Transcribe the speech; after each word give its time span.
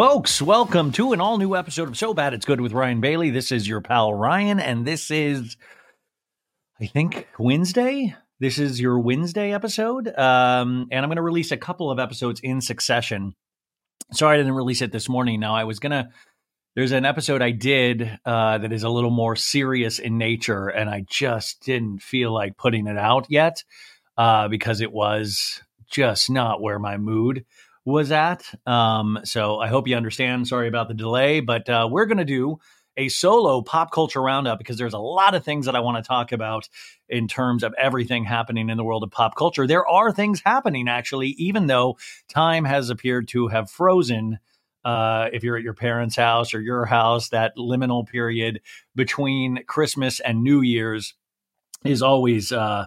Folks, 0.00 0.40
welcome 0.40 0.92
to 0.92 1.12
an 1.12 1.20
all 1.20 1.36
new 1.36 1.54
episode 1.54 1.86
of 1.86 1.98
So 1.98 2.14
Bad 2.14 2.32
It's 2.32 2.46
Good 2.46 2.62
with 2.62 2.72
Ryan 2.72 3.02
Bailey. 3.02 3.28
This 3.28 3.52
is 3.52 3.68
your 3.68 3.82
pal 3.82 4.14
Ryan, 4.14 4.58
and 4.58 4.86
this 4.86 5.10
is, 5.10 5.58
I 6.80 6.86
think, 6.86 7.28
Wednesday. 7.38 8.16
This 8.38 8.58
is 8.58 8.80
your 8.80 8.98
Wednesday 8.98 9.52
episode. 9.52 10.08
Um, 10.08 10.88
and 10.90 11.04
I'm 11.04 11.10
going 11.10 11.16
to 11.16 11.22
release 11.22 11.52
a 11.52 11.58
couple 11.58 11.90
of 11.90 11.98
episodes 11.98 12.40
in 12.40 12.62
succession. 12.62 13.34
Sorry 14.10 14.36
I 14.36 14.38
didn't 14.38 14.54
release 14.54 14.80
it 14.80 14.90
this 14.90 15.06
morning. 15.06 15.38
Now, 15.38 15.54
I 15.54 15.64
was 15.64 15.80
going 15.80 15.92
to, 15.92 16.08
there's 16.74 16.92
an 16.92 17.04
episode 17.04 17.42
I 17.42 17.50
did 17.50 18.18
uh, 18.24 18.56
that 18.56 18.72
is 18.72 18.84
a 18.84 18.88
little 18.88 19.10
more 19.10 19.36
serious 19.36 19.98
in 19.98 20.16
nature, 20.16 20.68
and 20.68 20.88
I 20.88 21.04
just 21.10 21.60
didn't 21.60 21.98
feel 21.98 22.32
like 22.32 22.56
putting 22.56 22.86
it 22.86 22.96
out 22.96 23.26
yet 23.28 23.64
uh, 24.16 24.48
because 24.48 24.80
it 24.80 24.92
was 24.92 25.60
just 25.90 26.30
not 26.30 26.62
where 26.62 26.78
my 26.78 26.96
mood 26.96 27.44
was 27.84 28.12
at. 28.12 28.44
Um, 28.66 29.20
so 29.24 29.58
I 29.58 29.68
hope 29.68 29.88
you 29.88 29.96
understand. 29.96 30.46
Sorry 30.48 30.68
about 30.68 30.88
the 30.88 30.94
delay, 30.94 31.40
but 31.40 31.68
uh, 31.68 31.88
we're 31.90 32.06
going 32.06 32.18
to 32.18 32.24
do 32.24 32.58
a 32.96 33.08
solo 33.08 33.62
pop 33.62 33.92
culture 33.92 34.20
roundup 34.20 34.58
because 34.58 34.76
there's 34.76 34.94
a 34.94 34.98
lot 34.98 35.34
of 35.34 35.44
things 35.44 35.66
that 35.66 35.76
I 35.76 35.80
want 35.80 36.02
to 36.02 36.06
talk 36.06 36.32
about 36.32 36.68
in 37.08 37.28
terms 37.28 37.62
of 37.62 37.74
everything 37.78 38.24
happening 38.24 38.68
in 38.68 38.76
the 38.76 38.84
world 38.84 39.02
of 39.02 39.10
pop 39.10 39.36
culture. 39.36 39.66
There 39.66 39.88
are 39.88 40.12
things 40.12 40.42
happening 40.44 40.88
actually, 40.88 41.28
even 41.38 41.66
though 41.66 41.96
time 42.28 42.64
has 42.64 42.90
appeared 42.90 43.28
to 43.28 43.48
have 43.48 43.70
frozen. 43.70 44.38
Uh, 44.84 45.28
if 45.32 45.44
you're 45.44 45.56
at 45.56 45.62
your 45.62 45.74
parents' 45.74 46.16
house 46.16 46.54
or 46.54 46.60
your 46.60 46.86
house, 46.86 47.28
that 47.30 47.56
liminal 47.56 48.06
period 48.06 48.60
between 48.94 49.64
Christmas 49.66 50.20
and 50.20 50.42
New 50.42 50.62
Year's 50.62 51.14
is 51.84 52.02
always 52.02 52.52
uh, 52.52 52.86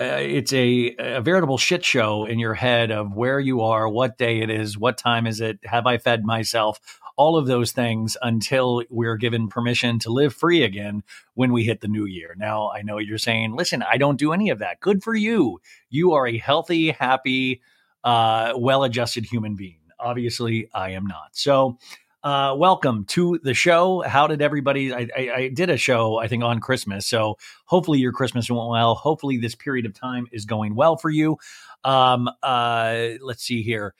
uh, 0.00 0.18
it's 0.20 0.52
a, 0.52 0.94
a 0.98 1.20
veritable 1.20 1.58
shit 1.58 1.84
show 1.84 2.24
in 2.24 2.38
your 2.38 2.54
head 2.54 2.90
of 2.90 3.14
where 3.14 3.38
you 3.38 3.60
are, 3.60 3.88
what 3.88 4.18
day 4.18 4.40
it 4.40 4.50
is, 4.50 4.76
what 4.76 4.98
time 4.98 5.26
is 5.26 5.40
it, 5.40 5.58
have 5.64 5.86
I 5.86 5.98
fed 5.98 6.24
myself, 6.24 7.00
all 7.16 7.36
of 7.36 7.46
those 7.46 7.70
things 7.70 8.16
until 8.20 8.82
we're 8.90 9.16
given 9.16 9.46
permission 9.48 10.00
to 10.00 10.10
live 10.10 10.34
free 10.34 10.62
again 10.64 11.04
when 11.34 11.52
we 11.52 11.64
hit 11.64 11.80
the 11.80 11.88
new 11.88 12.06
year. 12.06 12.34
Now, 12.36 12.70
I 12.70 12.82
know 12.82 12.98
you're 12.98 13.18
saying, 13.18 13.54
listen, 13.54 13.84
I 13.84 13.96
don't 13.96 14.18
do 14.18 14.32
any 14.32 14.50
of 14.50 14.58
that. 14.58 14.80
Good 14.80 15.02
for 15.02 15.14
you. 15.14 15.60
You 15.90 16.12
are 16.14 16.26
a 16.26 16.38
healthy, 16.38 16.90
happy, 16.90 17.62
uh, 18.02 18.54
well 18.56 18.82
adjusted 18.82 19.26
human 19.26 19.54
being. 19.54 19.78
Obviously, 20.00 20.68
I 20.74 20.90
am 20.90 21.06
not. 21.06 21.30
So, 21.32 21.78
uh, 22.24 22.54
welcome 22.56 23.04
to 23.04 23.38
the 23.42 23.52
show. 23.52 24.00
How 24.00 24.26
did 24.26 24.40
everybody? 24.40 24.94
I, 24.94 25.06
I, 25.14 25.30
I, 25.36 25.48
did 25.48 25.68
a 25.68 25.76
show, 25.76 26.18
I 26.18 26.26
think, 26.26 26.42
on 26.42 26.58
Christmas. 26.58 27.06
So 27.06 27.36
hopefully 27.66 27.98
your 27.98 28.12
Christmas 28.12 28.50
went 28.50 28.66
well. 28.66 28.94
Hopefully 28.94 29.36
this 29.36 29.54
period 29.54 29.84
of 29.84 29.92
time 29.92 30.26
is 30.32 30.46
going 30.46 30.74
well 30.74 30.96
for 30.96 31.10
you. 31.10 31.36
Um, 31.84 32.30
uh, 32.42 33.08
let's 33.20 33.44
see 33.44 33.62
here. 33.62 33.94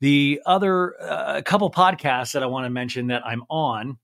The 0.00 0.40
other 0.46 0.94
uh, 1.00 1.42
couple 1.44 1.70
podcasts 1.70 2.32
that 2.32 2.42
I 2.42 2.46
want 2.46 2.64
to 2.64 2.70
mention 2.70 3.08
that 3.08 3.24
I'm 3.24 3.44
on 3.50 3.98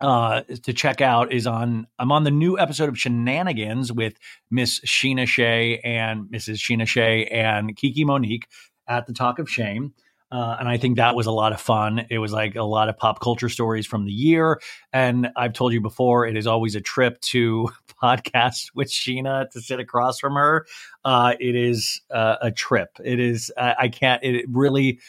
uh, 0.00 0.42
to 0.42 0.72
check 0.72 1.00
out 1.00 1.32
is 1.32 1.48
on 1.48 1.88
I'm 1.98 2.12
on 2.12 2.22
the 2.22 2.30
new 2.30 2.58
episode 2.60 2.88
of 2.88 2.94
Scheananigans 2.94 3.90
with 3.90 4.14
Miss 4.52 4.78
Scheana 4.80 5.26
Shay 5.26 5.80
and 5.80 6.26
Mrs. 6.26 6.58
Scheana 6.58 6.86
Shay 6.86 7.26
and 7.26 7.74
Kiki 7.74 8.04
Monique 8.04 8.46
at 8.86 9.06
the 9.06 9.12
Talk 9.12 9.40
of 9.40 9.50
Shame. 9.50 9.94
Uh, 10.36 10.54
and 10.60 10.68
I 10.68 10.76
think 10.76 10.98
that 10.98 11.16
was 11.16 11.26
a 11.26 11.32
lot 11.32 11.54
of 11.54 11.60
fun. 11.62 12.04
It 12.10 12.18
was 12.18 12.30
like 12.30 12.56
a 12.56 12.62
lot 12.62 12.90
of 12.90 12.98
pop 12.98 13.20
culture 13.20 13.48
stories 13.48 13.86
from 13.86 14.04
the 14.04 14.12
year. 14.12 14.60
And 14.92 15.28
I've 15.34 15.54
told 15.54 15.72
you 15.72 15.80
before, 15.80 16.26
it 16.26 16.36
is 16.36 16.46
always 16.46 16.74
a 16.74 16.80
trip 16.82 17.18
to 17.22 17.70
podcast 18.02 18.66
with 18.74 18.88
Scheana 18.88 19.48
to 19.52 19.62
sit 19.62 19.80
across 19.80 20.18
from 20.18 20.34
her. 20.34 20.66
Uh, 21.06 21.32
it 21.40 21.56
is 21.56 22.02
uh, 22.10 22.36
a 22.42 22.50
trip. 22.50 22.98
It 23.02 23.18
is, 23.18 23.50
I 23.56 23.88
can't, 23.88 24.22
it 24.22 24.44
really, 24.50 25.00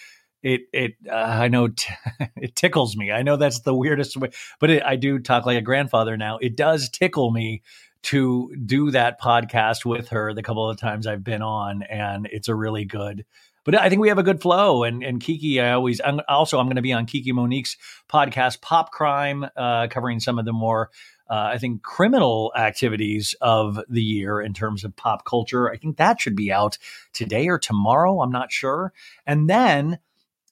it, 0.43 0.61
it, 0.71 0.93
uh, 1.11 1.15
I 1.15 1.49
know 1.49 1.67
t- 1.67 1.93
it 2.37 2.55
tickles 2.55 2.95
me. 2.95 3.11
I 3.11 3.21
know 3.21 3.35
that's 3.35 3.59
the 3.59 3.75
weirdest 3.75 4.15
way, 4.15 4.29
but 4.61 4.69
it, 4.69 4.83
I 4.85 4.95
do 4.95 5.19
talk 5.19 5.45
like 5.45 5.57
a 5.57 5.61
grandfather 5.61 6.15
now. 6.15 6.37
It 6.37 6.55
does 6.55 6.87
tickle 6.87 7.31
me 7.31 7.63
to 8.03 8.55
do 8.65 8.91
that 8.91 9.19
podcast 9.19 9.83
with 9.83 10.07
her 10.09 10.33
the 10.33 10.43
couple 10.43 10.69
of 10.69 10.77
times 10.77 11.05
I've 11.05 11.25
been 11.25 11.41
on. 11.41 11.83
And 11.83 12.29
it's 12.31 12.47
a 12.47 12.55
really 12.55 12.85
good, 12.85 13.25
but 13.67 13.75
I 13.75 13.89
think 13.89 13.99
we 13.99 14.07
have 14.07 14.17
a 14.17 14.23
good 14.23 14.41
flow. 14.41 14.83
And 14.85 15.03
and 15.03 15.19
Kiki, 15.19 15.59
I 15.59 15.73
always 15.73 15.99
I'm, 16.03 16.21
also 16.29 16.57
I'm 16.57 16.67
going 16.67 16.77
to 16.77 16.81
be 16.81 16.93
on 16.93 17.05
Kiki 17.05 17.33
Monique's 17.33 17.75
podcast, 18.09 18.61
Pop 18.61 18.91
Crime, 18.91 19.45
uh, 19.57 19.87
covering 19.89 20.21
some 20.21 20.39
of 20.39 20.45
the 20.45 20.53
more. 20.53 20.89
Uh, 21.29 21.51
I 21.53 21.57
think 21.57 21.83
criminal 21.83 22.53
activities 22.55 23.35
of 23.41 23.77
the 23.89 24.01
year 24.01 24.39
in 24.39 24.53
terms 24.53 24.85
of 24.85 24.95
pop 24.95 25.25
culture. 25.25 25.69
I 25.69 25.75
think 25.75 25.97
that 25.97 26.21
should 26.21 26.37
be 26.37 26.53
out 26.53 26.77
today 27.11 27.49
or 27.49 27.59
tomorrow. 27.59 28.21
I'm 28.21 28.31
not 28.31 28.53
sure. 28.53 28.93
And 29.25 29.49
then 29.49 29.99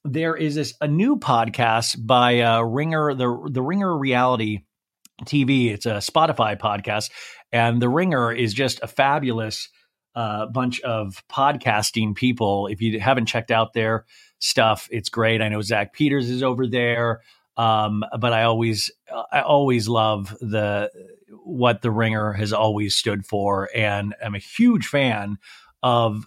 there 0.03 0.35
is 0.35 0.55
this 0.55 0.73
a 0.81 0.87
new 0.89 1.15
podcast 1.15 2.05
by 2.05 2.41
uh, 2.41 2.59
Ringer, 2.63 3.13
the 3.13 3.47
the 3.49 3.61
Ringer 3.61 3.97
Reality 3.97 4.63
TV. 5.23 5.71
It's 5.71 5.85
a 5.85 5.99
Spotify 5.99 6.59
podcast, 6.59 7.11
and 7.53 7.81
the 7.81 7.87
Ringer 7.87 8.33
is 8.33 8.53
just 8.53 8.81
a 8.83 8.87
fabulous 8.87 9.69
a 10.15 10.47
bunch 10.47 10.79
of 10.81 11.23
podcasting 11.29 12.15
people. 12.15 12.67
If 12.67 12.81
you 12.81 12.99
haven't 12.99 13.25
checked 13.27 13.51
out 13.51 13.73
their 13.73 14.05
stuff, 14.39 14.87
it's 14.91 15.09
great. 15.09 15.41
I 15.41 15.49
know 15.49 15.61
Zach 15.61 15.93
Peters 15.93 16.29
is 16.29 16.43
over 16.43 16.67
there. 16.67 17.21
Um, 17.57 18.03
but 18.19 18.33
I 18.33 18.43
always, 18.43 18.91
I 19.31 19.41
always 19.41 19.87
love 19.87 20.35
the 20.41 20.91
what 21.43 21.81
the 21.81 21.91
Ringer 21.91 22.33
has 22.33 22.51
always 22.51 22.95
stood 22.95 23.25
for, 23.25 23.69
and 23.73 24.13
I'm 24.23 24.35
a 24.35 24.39
huge 24.39 24.87
fan 24.87 25.37
of 25.81 26.25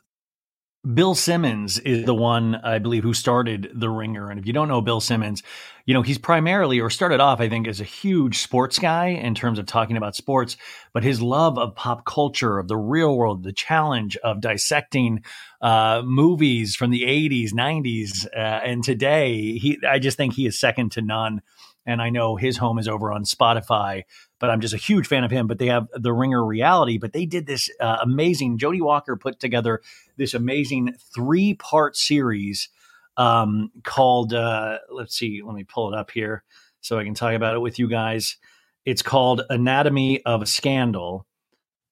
Bill 0.94 1.16
Simmons 1.16 1.80
is 1.80 2.04
the 2.04 2.14
one 2.14 2.54
I 2.54 2.78
believe 2.78 3.02
who 3.02 3.12
started 3.12 3.68
the 3.74 3.90
Ringer. 3.90 4.30
And 4.30 4.38
if 4.38 4.46
you 4.46 4.52
don't 4.52 4.68
know 4.68 4.80
Bill 4.80 5.00
Simmons, 5.00 5.42
you 5.86 5.92
know 5.92 6.02
he's 6.02 6.18
primarily 6.18 6.78
or 6.78 6.88
started 6.88 7.18
off 7.18 7.40
I 7.40 7.48
think 7.48 7.66
as 7.66 7.80
a 7.80 7.84
huge 7.84 8.38
sports 8.38 8.78
guy 8.78 9.08
in 9.08 9.34
terms 9.34 9.58
of 9.58 9.66
talking 9.66 9.96
about 9.96 10.14
sports, 10.14 10.56
but 10.94 11.02
his 11.02 11.20
love 11.20 11.58
of 11.58 11.74
pop 11.74 12.04
culture, 12.04 12.58
of 12.58 12.68
the 12.68 12.76
real 12.76 13.16
world, 13.16 13.42
the 13.42 13.52
challenge 13.52 14.16
of 14.18 14.40
dissecting 14.40 15.24
uh, 15.60 16.02
movies 16.04 16.76
from 16.76 16.90
the 16.92 17.02
80s, 17.02 17.52
90s, 17.52 18.26
uh, 18.26 18.38
and 18.38 18.84
today, 18.84 19.58
he 19.58 19.78
I 19.86 19.98
just 19.98 20.16
think 20.16 20.34
he 20.34 20.46
is 20.46 20.58
second 20.60 20.92
to 20.92 21.02
none. 21.02 21.42
And 21.86 22.02
I 22.02 22.10
know 22.10 22.36
his 22.36 22.58
home 22.58 22.78
is 22.78 22.86
over 22.86 23.10
on 23.12 23.24
Spotify 23.24 24.04
but 24.38 24.50
I'm 24.50 24.60
just 24.60 24.74
a 24.74 24.78
huge 24.78 25.06
fan 25.06 25.24
of 25.24 25.30
him. 25.30 25.46
But 25.46 25.58
they 25.58 25.66
have 25.66 25.88
the 25.94 26.12
Ringer 26.12 26.44
reality, 26.44 26.98
but 26.98 27.12
they 27.12 27.26
did 27.26 27.46
this 27.46 27.70
uh, 27.80 27.98
amazing. 28.02 28.58
Jodi 28.58 28.80
Walker 28.80 29.16
put 29.16 29.40
together 29.40 29.80
this 30.16 30.34
amazing 30.34 30.94
three 31.14 31.54
part 31.54 31.96
series 31.96 32.68
um, 33.16 33.70
called, 33.82 34.32
uh, 34.32 34.78
let's 34.90 35.16
see, 35.16 35.42
let 35.44 35.54
me 35.54 35.64
pull 35.64 35.92
it 35.92 35.98
up 35.98 36.10
here 36.10 36.44
so 36.80 36.98
I 36.98 37.04
can 37.04 37.14
talk 37.14 37.34
about 37.34 37.54
it 37.54 37.60
with 37.60 37.78
you 37.78 37.88
guys. 37.88 38.36
It's 38.84 39.02
called 39.02 39.42
Anatomy 39.50 40.24
of 40.24 40.42
a 40.42 40.46
Scandal. 40.46 41.26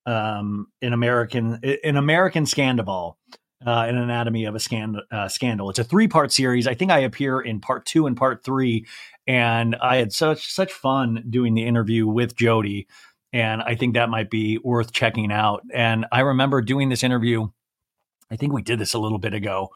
Um, 0.07 0.69
in 0.81 0.93
American, 0.93 1.59
in 1.83 1.97
American 1.97 2.47
Scandal, 2.47 3.19
uh, 3.65 3.87
an 3.89 3.97
anatomy 3.97 4.45
of 4.45 4.55
a 4.55 4.61
scandal. 4.61 5.03
Uh, 5.11 5.29
scandal. 5.29 5.71
It's 5.71 5.79
a 5.79 5.85
three 5.85 6.09
part 6.09 6.33
series. 6.33 6.67
I 6.67 6.75
think 6.75 6.91
I 6.91 7.01
appear 7.01 7.41
in 7.41 7.61
part 7.61 7.87
two 7.87 8.07
and 8.07 8.17
part 8.17 8.45
three, 8.45 8.87
and 9.27 9.77
I 9.77 9.97
had 9.97 10.13
such 10.13 10.53
such 10.53 10.73
fun 10.73 11.25
doing 11.29 11.55
the 11.55 11.65
interview 11.65 12.07
with 12.07 12.37
Jodi, 12.37 12.87
and 13.33 13.63
I 13.63 13.75
think 13.75 13.95
that 13.95 14.11
might 14.11 14.31
be 14.31 14.59
worth 14.59 14.93
checking 14.93 15.33
out. 15.33 15.63
And 15.73 16.07
I 16.13 16.21
remember 16.21 16.63
doing 16.63 16.89
this 16.89 17.05
interview. 17.05 17.49
I 18.31 18.37
think 18.37 18.53
we 18.53 18.63
did 18.63 18.79
this 18.79 18.95
a 18.95 18.99
little 18.99 19.19
bit 19.19 19.35
ago, 19.35 19.71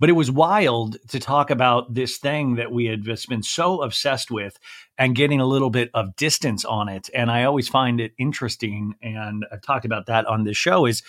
But 0.00 0.08
it 0.08 0.14
was 0.14 0.30
wild 0.30 0.96
to 1.08 1.20
talk 1.20 1.50
about 1.50 1.92
this 1.92 2.16
thing 2.16 2.54
that 2.54 2.72
we 2.72 2.86
had 2.86 3.04
just 3.04 3.28
been 3.28 3.42
so 3.42 3.82
obsessed 3.82 4.30
with 4.30 4.58
and 4.96 5.14
getting 5.14 5.40
a 5.40 5.46
little 5.46 5.68
bit 5.68 5.90
of 5.92 6.16
distance 6.16 6.64
on 6.64 6.88
it. 6.88 7.10
And 7.14 7.30
I 7.30 7.44
always 7.44 7.68
find 7.68 8.00
it 8.00 8.12
interesting. 8.18 8.94
And 9.02 9.44
I've 9.52 9.60
talked 9.60 9.84
about 9.84 10.06
that 10.06 10.24
on 10.24 10.44
this 10.44 10.56
show 10.56 10.86
is, 10.86 11.02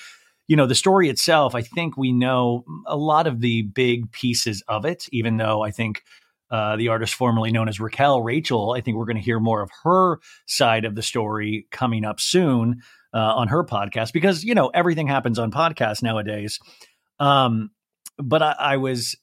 you 0.47 0.57
know, 0.57 0.65
the 0.65 0.75
story 0.75 1.07
itself, 1.07 1.55
I 1.55 1.61
think 1.61 1.95
we 1.95 2.11
know 2.11 2.65
a 2.85 2.97
lot 2.97 3.27
of 3.27 3.39
the 3.39 3.61
big 3.61 4.11
pieces 4.11 4.61
of 4.67 4.83
it, 4.83 5.07
even 5.13 5.37
though 5.37 5.61
I 5.61 5.71
think 5.71 6.03
uh, 6.51 6.75
the 6.75 6.89
artist 6.89 7.15
formerly 7.15 7.51
known 7.51 7.69
as 7.69 7.79
Raquel 7.79 8.21
Rachel. 8.21 8.75
I 8.77 8.81
think 8.81 8.97
we're 8.97 9.05
going 9.05 9.17
to 9.17 9.23
hear 9.23 9.39
more 9.39 9.61
of 9.61 9.69
her 9.83 10.19
side 10.45 10.85
of 10.85 10.95
the 10.95 11.01
story 11.01 11.65
coming 11.71 12.03
up 12.03 12.19
soon 12.19 12.81
uh, 13.13 13.17
on 13.17 13.47
her 13.47 13.63
podcast 13.63 14.13
because 14.13 14.43
you 14.43 14.53
know 14.53 14.67
everything 14.67 15.07
happens 15.07 15.39
on 15.39 15.51
podcasts 15.51 16.03
nowadays. 16.03 16.59
Um, 17.19 17.71
but 18.17 18.41
I, 18.41 18.55
I 18.59 18.77
was 18.77 19.15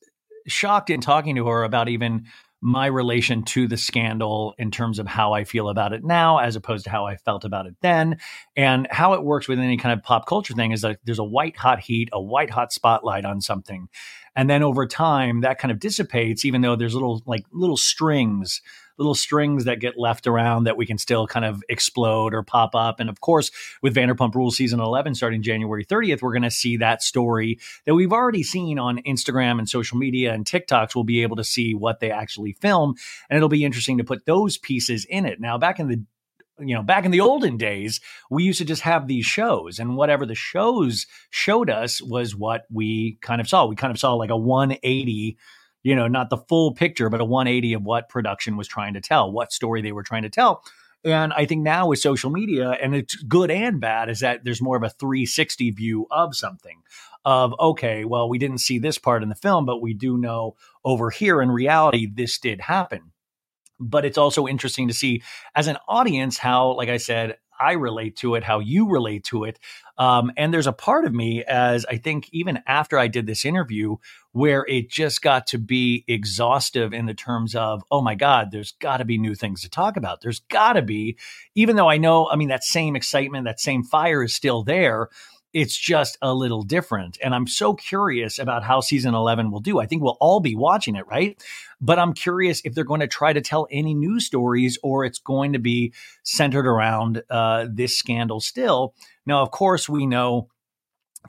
shocked 0.47 0.91
in 0.91 1.01
talking 1.01 1.37
to 1.37 1.47
her 1.47 1.65
about 1.65 1.89
even 1.89 2.25
my 2.60 2.87
relation 2.87 3.44
to 3.44 3.69
the 3.69 3.76
scandal 3.76 4.55
in 4.58 4.70
terms 4.70 4.99
of 4.99 5.06
how 5.06 5.32
I 5.32 5.44
feel 5.44 5.69
about 5.69 5.93
it 5.93 6.05
now, 6.05 6.38
as 6.38 6.56
opposed 6.56 6.84
to 6.84 6.90
how 6.90 7.06
I 7.06 7.16
felt 7.16 7.44
about 7.44 7.66
it 7.66 7.76
then, 7.82 8.19
and 8.56 8.88
how 8.90 9.14
it 9.14 9.22
works 9.22 9.46
with 9.46 9.58
any 9.58 9.76
kind 9.76 9.96
of 9.96 10.05
pop 10.05 10.26
culture 10.26 10.55
thing 10.55 10.72
is 10.72 10.82
that 10.82 10.99
there's 11.05 11.20
a 11.20 11.25
white 11.25 11.56
hot 11.56 11.78
heat, 11.81 12.08
a 12.12 12.20
white 12.20 12.50
hot 12.50 12.72
spotlight 12.72 13.25
on 13.25 13.40
something. 13.40 13.88
And 14.34 14.50
then 14.50 14.62
over 14.62 14.87
time, 14.87 15.40
that 15.43 15.58
kind 15.58 15.70
of 15.70 15.78
dissipates, 15.78 16.44
even 16.44 16.60
though 16.60 16.76
there's 16.76 16.94
little 16.94 17.22
like 17.26 17.44
little 17.52 17.76
strings 17.76 18.60
little 18.99 19.15
strings 19.15 19.65
that 19.65 19.81
get 19.81 19.97
left 19.97 20.27
around 20.27 20.65
that 20.65 20.77
we 20.77 20.87
can 20.87 20.99
still 20.99 21.27
kind 21.27 21.45
of 21.45 21.62
explode 21.69 22.35
or 22.35 22.43
pop 22.43 22.75
up. 22.75 23.00
And 23.00 23.09
of 23.09 23.21
course, 23.21 23.50
with 23.83 23.95
Vanderpump 23.95 24.35
Rules 24.35 24.56
season 24.56 24.81
11 24.81 25.15
starting 25.15 25.43
January 25.43 25.85
30th, 25.85 26.21
we're 26.21 26.33
going 26.33 26.43
to 26.43 26.50
see 26.50 26.77
that 26.79 27.03
story 27.03 27.59
that 27.87 27.95
we've 27.95 28.12
already 28.12 28.43
seen 28.43 28.79
on 28.79 28.99
Instagram 29.06 29.59
and 29.59 29.69
social 29.69 29.99
media 29.99 30.33
and 30.33 30.45
TikToks. 30.45 30.95
We'll 30.95 31.05
be 31.05 31.23
able 31.23 31.37
to 31.37 31.45
see 31.45 31.75
what 31.75 32.00
they 32.00 32.11
actually 32.11 32.53
film. 32.53 32.95
And 33.31 33.37
it'll 33.37 33.49
be 33.49 33.65
interesting 33.65 33.99
to 33.99 34.05
put 34.05 34.27
those 34.27 34.59
pieces 34.59 35.06
in 35.09 35.25
it. 35.25 35.41
Now, 35.41 35.59
back 35.59 35.79
in 35.79 35.89
the 35.89 36.03
you 36.61 36.75
know, 36.75 36.83
back 36.83 37.05
in 37.05 37.11
the 37.11 37.21
olden 37.21 37.56
days, 37.56 38.01
we 38.31 38.43
used 38.43 38.59
to 38.59 38.65
just 38.65 38.83
have 38.83 39.06
these 39.06 39.25
shows, 39.25 39.79
and 39.79 39.97
whatever 39.97 40.27
the 40.27 40.35
shows 40.35 41.06
showed 41.31 41.71
us 41.71 42.03
was 42.03 42.35
what 42.35 42.65
we 42.71 43.19
kind 43.23 43.41
of 43.41 43.49
saw. 43.49 43.67
We 43.67 43.77
kind 43.77 43.93
of 43.93 43.99
saw 43.99 44.15
like 44.15 44.31
a 44.31 44.37
180 44.37 45.39
you 45.83 45.95
know, 45.95 46.09
not 46.09 46.31
the 46.31 46.37
full 46.37 46.75
picture, 46.75 47.09
but 47.09 47.21
a 47.21 47.25
180 47.25 47.75
of 47.75 47.83
what 47.83 48.09
production 48.09 48.57
was 48.57 48.69
trying 48.69 48.95
to 48.95 49.01
tell, 49.01 49.31
what 49.31 49.53
story 49.53 49.83
they 49.83 49.93
were 49.93 50.03
trying 50.03 50.23
to 50.23 50.31
tell. 50.31 50.63
And 51.05 51.33
I 51.33 51.47
think 51.47 51.63
now 51.63 51.89
with 51.89 52.01
social 52.01 52.31
media, 52.31 52.71
and 52.71 52.95
it's 52.95 53.15
good 53.15 53.51
and 53.51 53.81
bad, 53.81 54.11
is 54.11 54.21
that 54.21 54.45
there's 54.45 54.61
more 54.61 54.77
of 54.77 54.83
a 54.83 54.91
360 54.91 55.71
view 55.71 56.07
of 56.11 56.35
something 56.35 56.83
of, 57.25 57.55
okay, 57.61 58.05
well, 58.05 58.29
we 58.29 58.39
didn't 58.39 58.59
see 58.59 58.79
this 58.79 58.99
part 58.99 59.23
in 59.23 59.29
the 59.29 59.35
film, 59.35 59.65
but 59.65 59.81
we 59.81 59.95
do 59.95 60.19
know 60.19 60.57
over 60.85 61.11
here 61.11 61.41
in 61.41 61.51
reality, 61.51 62.09
this 62.13 62.39
did 62.39 62.61
happen. 62.61 63.13
But 63.79 64.05
it's 64.05 64.19
also 64.19 64.49
interesting 64.49 64.89
to 64.89 64.95
see 64.95 65.23
as 65.55 65.69
an 65.69 65.77
audience 65.87 66.39
how, 66.39 66.73
like 66.73 66.89
I 66.89 66.97
said, 66.97 67.37
I 67.58 67.72
relate 67.72 68.16
to 68.19 68.34
it, 68.34 68.44
how 68.44 68.60
you 68.60 68.88
relate 68.88 69.25
to 69.25 69.44
it. 69.44 69.58
Um, 69.96 70.31
and 70.37 70.55
there's 70.55 70.66
a 70.66 70.72
part 70.72 71.05
of 71.05 71.14
me, 71.14 71.44
as 71.44 71.84
I 71.87 71.96
think 71.96 72.28
even 72.32 72.60
after 72.66 72.99
I 72.99 73.08
did 73.08 73.26
this 73.26 73.44
interview, 73.44 73.96
where 74.32 74.64
it 74.69 74.90
just 74.90 75.22
got 75.22 75.46
to 75.49 75.58
be 75.58 76.05
exhaustive 76.06 76.93
in 76.93 77.06
the 77.06 77.14
terms 77.14 77.55
of, 77.55 77.82
oh 77.90 78.00
my 78.00 78.14
God, 78.14 78.50
there's 78.52 78.72
got 78.72 78.99
to 78.99 79.05
be 79.05 79.19
new 79.19 79.34
things 79.34 79.62
to 79.62 79.70
talk 79.70 79.96
about. 79.96 80.20
There's 80.20 80.40
got 80.40 80.75
to 80.75 80.82
be, 80.82 81.16
even 81.55 81.76
though 81.76 81.88
I 81.88 81.96
know, 81.96 82.28
I 82.28 82.37
mean, 82.37 82.49
that 82.49 82.64
same 82.64 82.94
excitement, 82.94 83.46
that 83.46 83.60
same 83.60 83.82
fire 83.82 84.22
is 84.22 84.34
still 84.34 84.62
there 84.62 85.08
it's 85.53 85.77
just 85.77 86.19
a 86.21 86.35
little 86.35 86.62
different. 86.62 87.19
And 87.23 87.35
I'm 87.35 87.47
so 87.47 87.75
curious 87.75 88.39
about 88.39 88.65
how 88.65 88.81
season 88.81 89.15
11 89.15 89.50
will 89.50 89.61
do. 89.61 89.81
I 89.81 89.87
think 89.87 90.03
we'll 90.03 90.19
all 90.21 90.41
be 90.41 90.55
watching 90.55 90.95
it, 90.95 91.06
right? 91.06 91.43
But 91.81 91.99
I'm 91.99 92.12
curious 92.12 92.61
if 92.65 92.75
they're 92.75 92.85
going 92.85 93.00
to 93.00 93.06
try 93.06 93.33
to 93.33 93.41
tell 93.41 93.67
any 93.71 93.95
news 93.95 94.27
stories 94.27 94.79
or 94.83 95.05
it's 95.05 95.19
going 95.19 95.55
to 95.55 95.59
be 95.59 95.93
centered 96.23 96.67
around 96.67 97.23
uh, 97.31 97.67
this 97.71 97.97
scandal 97.97 98.41
still. 98.41 98.95
Now, 99.27 99.43
of 99.43 99.50
course, 99.50 99.89
we 99.89 100.06
know 100.06 100.49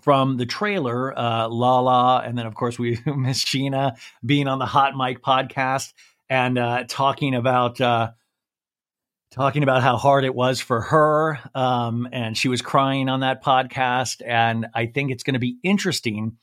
from 0.02 0.38
the 0.38 0.46
trailer, 0.46 1.18
uh, 1.18 1.48
Lala, 1.48 2.22
and 2.26 2.38
then 2.38 2.46
of 2.46 2.56
course 2.56 2.78
we 2.78 3.00
Miss 3.06 3.44
Scheana 3.44 3.98
being 4.26 4.48
on 4.48 4.60
the 4.60 4.66
Hot 4.66 4.96
Mic 4.96 5.22
podcast 5.22 5.94
and 6.30 6.58
uh, 6.58 6.84
talking 6.88 7.36
about 7.36 7.82
uh, 7.82 8.12
talking 9.32 9.64
about 9.64 9.84
how 9.84 9.98
hard 9.98 10.26
it 10.26 10.34
was 10.34 10.60
for 10.60 10.82
her. 10.82 11.40
Um, 11.54 12.08
and 12.12 12.38
she 12.38 12.48
was 12.48 12.62
crying 12.62 13.10
on 13.10 13.20
that 13.20 13.44
podcast. 13.44 14.22
And 14.26 14.68
I 14.74 14.88
think 14.88 15.12
it's 15.12 15.24
going 15.24 15.36
to 15.36 15.40
be 15.40 15.58
interesting 15.64 16.38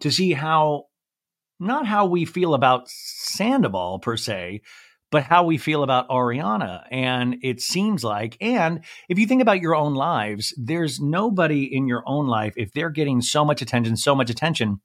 to 0.00 0.10
see 0.10 0.32
how, 0.32 0.86
not 1.60 1.86
how 1.86 2.06
we 2.06 2.24
feel 2.24 2.54
about 2.54 2.88
Sandoval 2.88 4.00
per 4.00 4.16
se, 4.16 4.62
but 5.12 5.22
how 5.22 5.44
we 5.44 5.58
feel 5.58 5.84
about 5.84 6.08
Ariana. 6.08 6.82
And 6.90 7.36
it 7.42 7.60
seems 7.60 8.02
like, 8.02 8.36
and 8.40 8.80
if 9.08 9.16
you 9.16 9.26
think 9.26 9.42
about 9.42 9.60
your 9.60 9.76
own 9.76 9.94
lives, 9.94 10.52
there's 10.56 11.00
nobody 11.00 11.64
in 11.72 11.86
your 11.86 12.02
own 12.04 12.26
life, 12.26 12.54
if 12.56 12.72
they're 12.72 12.90
getting 12.90 13.20
so 13.20 13.44
much 13.44 13.62
attention, 13.62 13.96
so 13.96 14.16
much 14.16 14.28
attention, 14.28 14.80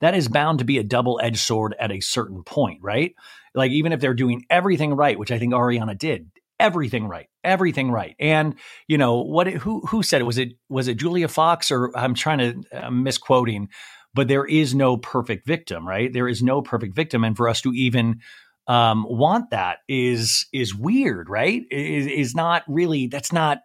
that 0.00 0.14
is 0.14 0.28
bound 0.28 0.60
to 0.60 0.64
be 0.64 0.78
a 0.78 0.84
double 0.84 1.18
edged 1.22 1.38
sword 1.38 1.74
at 1.80 1.90
a 1.90 2.00
certain 2.00 2.44
point, 2.44 2.78
right? 2.82 3.14
Like, 3.56 3.72
even 3.72 3.92
if 3.92 4.00
they're 4.00 4.14
doing 4.14 4.44
everything 4.48 4.94
right, 4.94 5.18
which 5.18 5.32
I 5.32 5.38
think 5.40 5.52
Ariana 5.52 5.98
did, 5.98 6.30
everything 6.60 7.08
right 7.08 7.28
everything 7.46 7.90
right. 7.90 8.14
And 8.18 8.56
you 8.88 8.98
know 8.98 9.22
what 9.22 9.46
who 9.46 9.80
who 9.86 10.02
said 10.02 10.20
it? 10.20 10.24
Was 10.24 10.36
it 10.36 10.54
was 10.68 10.88
it 10.88 10.96
julia 10.98 11.28
fox? 11.28 11.70
Or 11.70 11.96
i'm 11.96 12.14
trying 12.14 12.38
to 12.38 12.62
I'm 12.72 13.02
misquoting 13.02 13.68
but 14.12 14.28
there 14.28 14.46
is 14.46 14.74
no 14.74 14.96
perfect 14.96 15.46
victim 15.46 15.88
right? 15.88 16.12
There 16.12 16.28
is 16.28 16.42
no 16.42 16.60
perfect 16.60 16.94
victim. 16.94 17.24
And 17.24 17.36
for 17.36 17.48
us 17.48 17.62
to 17.62 17.72
even 17.72 18.20
um, 18.66 19.06
want 19.08 19.50
that 19.50 19.78
is 19.88 20.46
is 20.52 20.74
weird 20.74 21.30
right? 21.30 21.62
Is, 21.70 22.06
is 22.06 22.34
not 22.34 22.64
really 22.66 23.06
that's 23.06 23.32
not 23.32 23.58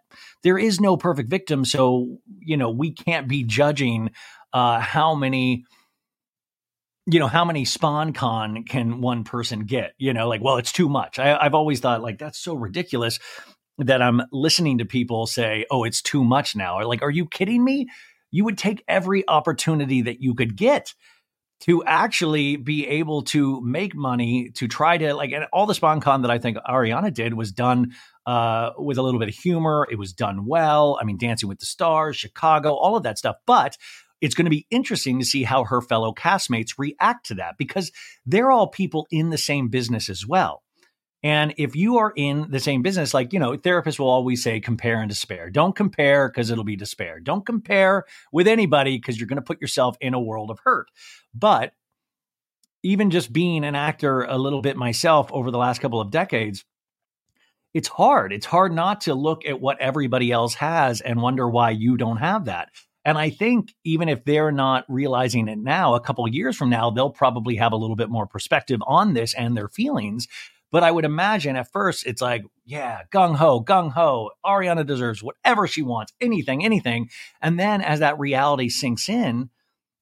there 0.44 0.58
is 0.58 0.80
no 0.80 0.96
perfect 0.96 1.28
victim. 1.28 1.64
So 1.64 2.18
you 2.38 2.56
know 2.56 2.70
we 2.70 2.92
can't 2.92 3.26
be 3.28 3.42
judging 3.42 4.10
uh, 4.52 4.78
how 4.78 5.14
many 5.14 5.64
you 7.06 7.18
know, 7.18 7.26
how 7.26 7.44
many 7.44 7.64
spon 7.64 8.12
con 8.12 8.64
can 8.64 9.00
one 9.00 9.24
person 9.24 9.60
get? 9.64 9.94
You 9.98 10.12
know, 10.12 10.28
like, 10.28 10.42
well, 10.42 10.56
it's 10.56 10.72
too 10.72 10.88
much. 10.88 11.18
I, 11.18 11.36
I've 11.36 11.54
always 11.54 11.80
thought, 11.80 12.02
like, 12.02 12.18
that's 12.18 12.38
so 12.38 12.54
ridiculous 12.54 13.18
that 13.78 14.02
I'm 14.02 14.22
listening 14.30 14.78
to 14.78 14.84
people 14.84 15.26
say, 15.26 15.66
oh, 15.70 15.84
it's 15.84 16.02
too 16.02 16.24
much 16.24 16.54
now. 16.54 16.76
Or 16.76 16.84
like, 16.84 17.02
are 17.02 17.10
you 17.10 17.26
kidding 17.26 17.64
me? 17.64 17.88
You 18.30 18.44
would 18.44 18.58
take 18.58 18.84
every 18.86 19.26
opportunity 19.28 20.02
that 20.02 20.20
you 20.20 20.34
could 20.34 20.56
get 20.56 20.94
to 21.62 21.84
actually 21.84 22.56
be 22.56 22.86
able 22.88 23.22
to 23.22 23.60
make 23.60 23.94
money 23.94 24.50
to 24.50 24.66
try 24.66 24.98
to 24.98 25.14
like 25.14 25.30
and 25.30 25.46
all 25.52 25.64
the 25.64 25.74
spon 25.74 26.00
con 26.00 26.22
that 26.22 26.30
I 26.30 26.38
think 26.38 26.56
Ariana 26.58 27.14
did 27.14 27.34
was 27.34 27.52
done 27.52 27.92
uh, 28.26 28.70
with 28.78 28.98
a 28.98 29.02
little 29.02 29.20
bit 29.20 29.28
of 29.28 29.34
humor. 29.34 29.86
It 29.90 29.96
was 29.96 30.12
done 30.12 30.44
well. 30.44 30.98
I 31.00 31.04
mean, 31.04 31.18
Dancing 31.18 31.48
with 31.48 31.60
the 31.60 31.66
Stars, 31.66 32.16
Chicago, 32.16 32.74
all 32.74 32.96
of 32.96 33.04
that 33.04 33.16
stuff. 33.16 33.36
But 33.46 33.76
it's 34.22 34.36
going 34.36 34.46
to 34.46 34.50
be 34.50 34.66
interesting 34.70 35.18
to 35.18 35.26
see 35.26 35.42
how 35.42 35.64
her 35.64 35.82
fellow 35.82 36.14
castmates 36.14 36.78
react 36.78 37.26
to 37.26 37.34
that 37.34 37.58
because 37.58 37.90
they're 38.24 38.52
all 38.52 38.68
people 38.68 39.06
in 39.10 39.28
the 39.30 39.36
same 39.36 39.68
business 39.68 40.08
as 40.08 40.24
well. 40.26 40.62
And 41.24 41.54
if 41.58 41.76
you 41.76 41.98
are 41.98 42.12
in 42.16 42.46
the 42.50 42.58
same 42.60 42.82
business, 42.82 43.12
like, 43.12 43.32
you 43.32 43.38
know, 43.38 43.56
therapists 43.56 43.98
will 43.98 44.08
always 44.08 44.42
say 44.42 44.60
compare 44.60 45.00
and 45.00 45.08
despair. 45.08 45.50
Don't 45.50 45.74
compare 45.74 46.28
because 46.28 46.50
it'll 46.50 46.64
be 46.64 46.76
despair. 46.76 47.20
Don't 47.20 47.44
compare 47.44 48.04
with 48.32 48.48
anybody 48.48 48.96
because 48.96 49.18
you're 49.18 49.28
going 49.28 49.36
to 49.36 49.42
put 49.42 49.60
yourself 49.60 49.96
in 50.00 50.14
a 50.14 50.20
world 50.20 50.50
of 50.50 50.60
hurt. 50.64 50.88
But 51.34 51.74
even 52.84 53.10
just 53.10 53.32
being 53.32 53.64
an 53.64 53.76
actor 53.76 54.22
a 54.22 54.38
little 54.38 54.62
bit 54.62 54.76
myself 54.76 55.30
over 55.32 55.50
the 55.50 55.58
last 55.58 55.80
couple 55.80 56.00
of 56.00 56.10
decades, 56.10 56.64
it's 57.74 57.88
hard. 57.88 58.32
It's 58.32 58.46
hard 58.46 58.72
not 58.72 59.02
to 59.02 59.14
look 59.14 59.46
at 59.46 59.60
what 59.60 59.80
everybody 59.80 60.30
else 60.30 60.54
has 60.54 61.00
and 61.00 61.22
wonder 61.22 61.48
why 61.48 61.70
you 61.70 61.96
don't 61.96 62.18
have 62.18 62.46
that. 62.46 62.70
And 63.04 63.18
I 63.18 63.30
think 63.30 63.74
even 63.84 64.08
if 64.08 64.24
they're 64.24 64.52
not 64.52 64.84
realizing 64.88 65.48
it 65.48 65.58
now, 65.58 65.94
a 65.94 66.00
couple 66.00 66.26
years 66.28 66.56
from 66.56 66.70
now, 66.70 66.90
they'll 66.90 67.10
probably 67.10 67.56
have 67.56 67.72
a 67.72 67.76
little 67.76 67.96
bit 67.96 68.10
more 68.10 68.26
perspective 68.26 68.80
on 68.86 69.14
this 69.14 69.34
and 69.34 69.56
their 69.56 69.68
feelings. 69.68 70.28
But 70.70 70.84
I 70.84 70.90
would 70.90 71.04
imagine 71.04 71.56
at 71.56 71.70
first 71.70 72.06
it's 72.06 72.22
like, 72.22 72.44
yeah, 72.64 73.02
gung 73.12 73.36
ho, 73.36 73.62
gung 73.62 73.92
ho. 73.92 74.30
Ariana 74.44 74.86
deserves 74.86 75.22
whatever 75.22 75.66
she 75.66 75.82
wants, 75.82 76.12
anything, 76.20 76.64
anything. 76.64 77.10
And 77.42 77.58
then 77.60 77.82
as 77.82 77.98
that 77.98 78.18
reality 78.18 78.68
sinks 78.68 79.08
in, 79.08 79.50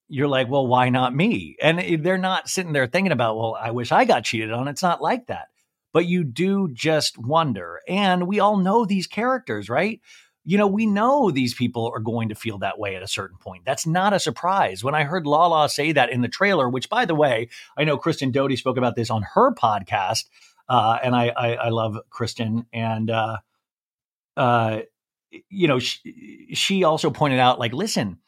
you're 0.08 0.28
like, 0.28 0.48
well, 0.48 0.66
why 0.66 0.88
not 0.88 1.14
me? 1.14 1.56
And 1.60 2.04
they're 2.04 2.18
not 2.18 2.48
sitting 2.48 2.72
there 2.72 2.86
thinking 2.86 3.12
about, 3.12 3.36
well, 3.36 3.56
I 3.60 3.70
wish 3.70 3.92
I 3.92 4.04
got 4.04 4.24
cheated 4.24 4.52
on. 4.52 4.68
It's 4.68 4.82
not 4.82 5.00
like 5.00 5.26
that. 5.26 5.48
But 5.92 6.06
you 6.06 6.22
do 6.22 6.68
just 6.72 7.18
wonder. 7.18 7.80
And 7.88 8.28
we 8.28 8.38
all 8.38 8.56
know 8.56 8.84
these 8.84 9.08
characters, 9.08 9.68
right? 9.68 10.00
You 10.44 10.56
know, 10.56 10.66
we 10.66 10.86
know 10.86 11.30
these 11.30 11.54
people 11.54 11.92
are 11.94 12.00
going 12.00 12.30
to 12.30 12.34
feel 12.34 12.58
that 12.58 12.78
way 12.78 12.96
at 12.96 13.02
a 13.02 13.08
certain 13.08 13.36
point. 13.38 13.64
That's 13.64 13.86
not 13.86 14.12
a 14.12 14.20
surprise. 14.20 14.82
When 14.82 14.94
I 14.94 15.04
heard 15.04 15.26
Lala 15.26 15.68
say 15.68 15.92
that 15.92 16.10
in 16.10 16.22
the 16.22 16.28
trailer, 16.28 16.68
which 16.68 16.88
by 16.88 17.04
the 17.04 17.14
way, 17.14 17.48
I 17.76 17.84
know 17.84 17.98
Kristen 17.98 18.30
Doute 18.30 18.58
spoke 18.58 18.78
about 18.78 18.96
this 18.96 19.10
on 19.10 19.22
her 19.34 19.52
podcast, 19.54 20.24
uh, 20.68 20.98
and 21.02 21.14
I, 21.14 21.28
I, 21.28 21.54
I 21.54 21.68
love 21.68 21.98
Kristen, 22.10 22.66
and 22.72 23.10
uh, 23.10 23.38
uh, 24.36 24.80
you 25.48 25.68
know, 25.68 25.78
she, 25.78 26.48
she 26.54 26.84
also 26.84 27.10
pointed 27.10 27.38
out, 27.38 27.58
like, 27.58 27.72
listen, 27.72 28.18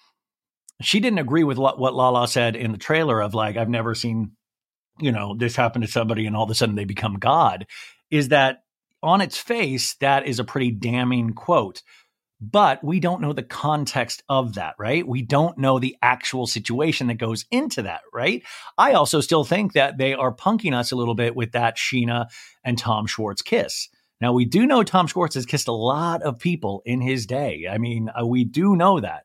she 0.81 1.01
didn't 1.01 1.19
agree 1.19 1.45
with 1.45 1.59
what, 1.59 1.79
what 1.79 1.95
Lala 1.95 2.29
said 2.29 2.57
in 2.57 2.73
the 2.73 2.79
trailer 2.79 3.21
of 3.21 3.35
like, 3.35 3.57
I've 3.57 3.69
never 3.69 3.95
seen, 3.95 4.33
you 5.01 5.13
know, 5.13 5.35
this 5.37 5.57
happen 5.57 5.83
to 5.83 5.89
somebody 5.89 6.27
and 6.27 6.37
all 6.37 6.45
of 6.45 6.51
a 6.51 6.55
sudden 6.55 6.75
they 6.75 6.85
become 6.85 7.15
God. 7.19 7.67
Is 8.11 8.29
that 8.29 8.65
on 9.03 9.21
its 9.21 9.39
face, 9.39 9.95
that 9.95 10.27
is 10.27 10.39
a 10.39 10.45
pretty 10.45 10.71
damning 10.71 11.33
quote. 11.33 11.83
But 12.45 12.83
we 12.83 12.99
don't 12.99 13.21
know 13.21 13.33
the 13.33 13.45
context 13.45 14.25
of 14.29 14.55
that, 14.55 14.75
right? 14.77 15.07
We 15.07 15.23
don't 15.23 15.59
know 15.59 15.79
the 15.79 15.97
actual 16.03 16.49
situation 16.49 17.07
that 17.07 17.15
goes 17.15 17.45
into 17.53 17.83
that, 17.83 18.01
right? 18.13 18.43
I 18.77 18.95
also 18.95 19.21
still 19.21 19.45
think 19.45 19.75
that 19.75 19.97
they 19.97 20.13
are 20.13 20.35
punking 20.35 20.75
us 20.75 20.91
a 20.91 20.97
little 20.97 21.15
bit 21.15 21.37
with 21.37 21.53
that 21.53 21.77
Scheana 21.77 22.27
and 22.65 22.77
Tom 22.77 23.07
Schwartz 23.07 23.43
kiss. 23.43 23.89
Now, 24.21 24.33
we 24.33 24.45
do 24.45 24.67
know 24.67 24.83
Tom 24.83 25.07
Schwartz 25.07 25.37
has 25.37 25.47
kissed 25.47 25.69
a 25.69 25.73
lot 25.73 26.23
of 26.23 26.41
people 26.41 26.83
in 26.85 27.01
his 27.01 27.27
day. 27.27 27.69
I 27.71 27.79
mean, 27.79 28.09
uh, 28.09 28.27
we 28.27 28.43
do 28.43 28.75
know 28.75 28.99
that. 28.99 29.25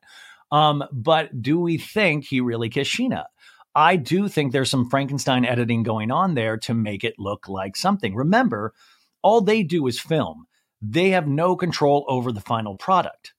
Um, 0.52 0.84
but 0.92 1.42
do 1.42 1.58
we 1.58 1.76
think 1.76 2.24
he 2.24 2.40
really 2.40 2.68
kissed 2.68 2.92
Scheana? 2.92 3.24
I 3.74 3.96
do 3.96 4.28
think 4.28 4.52
there's 4.52 4.70
some 4.70 4.88
Frankenstein 4.88 5.44
editing 5.44 5.82
going 5.82 6.12
on 6.12 6.34
there 6.34 6.56
to 6.58 6.74
make 6.74 7.02
it 7.02 7.14
look 7.18 7.48
like 7.48 7.76
something. 7.76 8.14
Remember, 8.14 8.74
all 9.22 9.40
they 9.40 9.64
do 9.64 9.86
is 9.88 10.00
film. 10.00 10.47
They 10.80 11.10
have 11.10 11.26
no 11.26 11.56
control 11.56 12.04
over 12.08 12.32
the 12.32 12.40
final 12.40 12.76
product, 12.76 13.34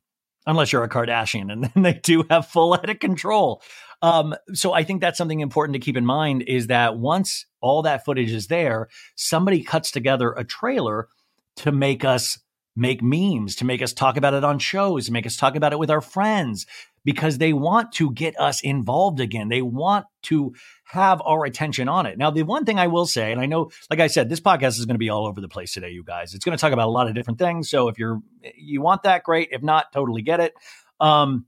unless 0.46 0.72
you're 0.72 0.84
a 0.84 0.90
Kardashian, 0.90 1.52
and 1.52 1.64
then 1.74 1.84
they 1.84 1.94
do 1.94 2.26
have 2.30 2.48
full 2.48 2.76
edit 2.76 3.00
control. 3.00 3.62
Um, 4.02 4.36
so 4.54 4.74
I 4.74 4.84
think 4.84 5.02
that's 5.02 5.18
something 5.18 5.42
important 5.42 5.74
to 5.74 5.80
keep 5.80 5.98
in 5.98 6.06
mind 6.06 6.44
is 6.48 6.68
that 6.68 6.98
once 6.98 7.46
all 7.62 7.82
that 7.82 8.06
footage 8.06 8.32
is 8.32 8.48
there, 8.48 8.88
somebody 9.16 9.62
cuts 9.62 9.92
together 9.92 10.32
a 10.32 10.46
trailer 10.46 11.10
to 11.58 11.72
make 11.72 12.06
us 12.06 12.40
make 12.76 13.02
memes, 13.02 13.56
to 13.58 13.66
make 13.66 13.82
us 13.82 13.92
talk 13.92 14.16
about 14.16 14.34
it 14.34 14.44
on 14.44 14.58
shows, 14.58 15.08
to 15.08 15.12
make 15.12 15.26
us 15.26 15.36
talk 15.36 15.56
about 15.56 15.74
it 15.74 15.80
with 15.80 15.92
our 15.92 16.00
friends, 16.00 16.66
because 17.04 17.38
they 17.38 17.54
want 17.54 17.92
to 17.94 18.12
get 18.12 18.40
us 18.40 18.62
involved 18.62 19.20
again. 19.20 19.50
They 19.50 19.62
want 19.62 20.06
to 20.24 20.54
have 20.86 21.22
our 21.26 21.46
attention 21.46 21.88
on 21.88 22.06
it. 22.06 22.18
Now, 22.18 22.32
the 22.32 22.44
one 22.44 22.66
thing 22.66 22.80
I 22.80 22.88
will 22.88 23.06
say, 23.06 23.32
and 23.32 23.40
I 23.40 23.46
know, 23.46 23.72
like 23.90 24.00
I 24.00 24.08
said, 24.08 24.30
this 24.30 24.40
podcast 24.40 24.80
is 24.80 24.86
going 24.86 24.96
to 24.96 25.00
be 25.00 25.10
all 25.10 25.26
over 25.26 25.42
the 25.42 25.48
place 25.48 25.74
today, 25.74 25.90
you 25.90 26.04
guys. 26.04 26.34
It's 26.34 26.46
going 26.46 26.58
to 26.58 26.62
talk 26.62 26.74
about 26.74 26.88
a 26.88 26.92
lot 26.92 27.08
of 27.08 27.16
different 27.16 27.40
things. 27.40 27.70
So 27.70 27.88
if 27.88 27.98
you're 27.98 28.20
you 28.56 28.82
want 28.82 29.04
that, 29.04 29.24
great. 29.24 29.50
If 29.52 29.64
not, 29.64 29.92
totally 29.92 30.22
get 30.22 30.40
it. 30.40 30.54
Um, 31.00 31.46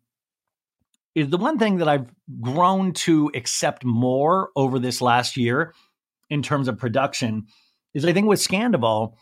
is 1.14 1.30
the 1.30 1.38
one 1.38 1.60
thing 1.60 1.78
that 1.78 1.90
I've 1.90 2.08
grown 2.40 2.94
to 2.94 3.32
accept 3.36 3.84
more 3.84 4.50
over 4.56 4.80
this 4.80 5.02
last 5.02 5.36
year 5.36 5.74
in 6.30 6.42
terms 6.42 6.68
of 6.68 6.78
production 6.78 7.48
is 7.94 8.06
I 8.06 8.14
think 8.14 8.28
with 8.28 8.40
Scandoval, 8.40 9.16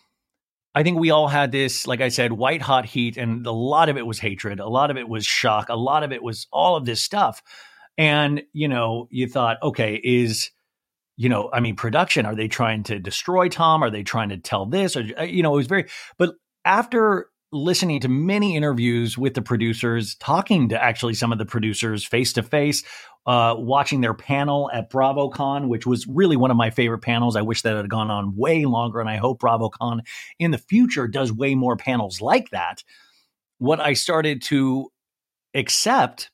I 0.80 0.84
think 0.84 0.98
we 0.98 1.12
all 1.12 1.28
had 1.28 1.52
this, 1.52 1.88
like 1.88 2.00
I 2.00 2.08
said, 2.08 2.32
white 2.32 2.62
hot 2.62 2.86
heat, 2.86 3.18
and 3.18 3.46
a 3.46 3.52
lot 3.52 3.90
of 3.90 3.98
it 3.98 4.06
was 4.06 4.18
hatred. 4.18 4.62
A 4.62 4.70
lot 4.70 4.92
of 4.92 4.96
it 4.96 5.10
was 5.10 5.26
shock. 5.26 5.68
A 5.68 5.76
lot 5.76 6.04
of 6.04 6.14
it 6.14 6.24
was 6.24 6.48
all 6.54 6.78
of 6.78 6.86
this 6.86 7.02
stuff. 7.02 7.44
And, 7.98 8.44
you 8.54 8.70
know, 8.70 9.10
you 9.12 9.28
thought, 9.28 9.58
okay, 9.62 10.00
is, 10.02 10.52
you 11.18 11.28
know, 11.28 11.50
I 11.52 11.60
mean, 11.60 11.76
production, 11.76 12.26
are 12.26 12.34
they 12.34 12.48
trying 12.48 12.84
to 12.84 12.98
destroy 12.98 13.50
Tom? 13.50 13.84
Are 13.84 13.90
they 13.90 14.04
trying 14.04 14.30
to 14.30 14.38
tell 14.38 14.68
this? 14.68 14.96
Or, 14.96 15.04
uh, 15.20 15.24
you 15.24 15.44
know, 15.44 15.54
it 15.54 15.58
was 15.58 15.68
very, 15.68 15.90
but 16.18 16.36
after 16.64 17.28
listening 17.52 18.00
to 18.02 18.08
many 18.08 18.56
interviews 18.56 19.18
with 19.18 19.34
the 19.34 19.42
producers, 19.42 20.16
talking 20.16 20.70
to 20.70 20.84
actually 20.84 21.16
some 21.16 21.32
of 21.32 21.38
the 21.38 21.46
producers 21.46 22.06
face 22.06 22.34
to 22.34 22.44
face, 22.44 22.84
watching 23.26 24.02
their 24.02 24.14
panel 24.14 24.70
at 24.74 24.92
BravoCon, 24.92 25.68
which 25.68 25.86
was 25.86 26.08
really 26.08 26.36
one 26.36 26.52
of 26.52 26.58
my 26.58 26.70
favorite 26.70 27.00
panels. 27.00 27.36
I 27.36 27.42
wish 27.42 27.62
that 27.64 27.76
had 27.76 27.90
gone 27.90 28.12
on 28.12 28.36
way 28.36 28.66
longer, 28.66 29.00
and 29.00 29.10
I 29.10 29.18
hope 29.18 29.42
BravoCon 29.42 30.02
in 30.38 30.52
the 30.52 30.58
future 30.58 31.08
does 31.08 31.32
way 31.32 31.56
more 31.56 31.76
panels 31.76 32.22
like 32.22 32.50
that. 32.52 32.84
What 33.58 33.80
I 33.80 33.94
started 33.94 34.42
to 34.44 34.92
accept 35.54 36.32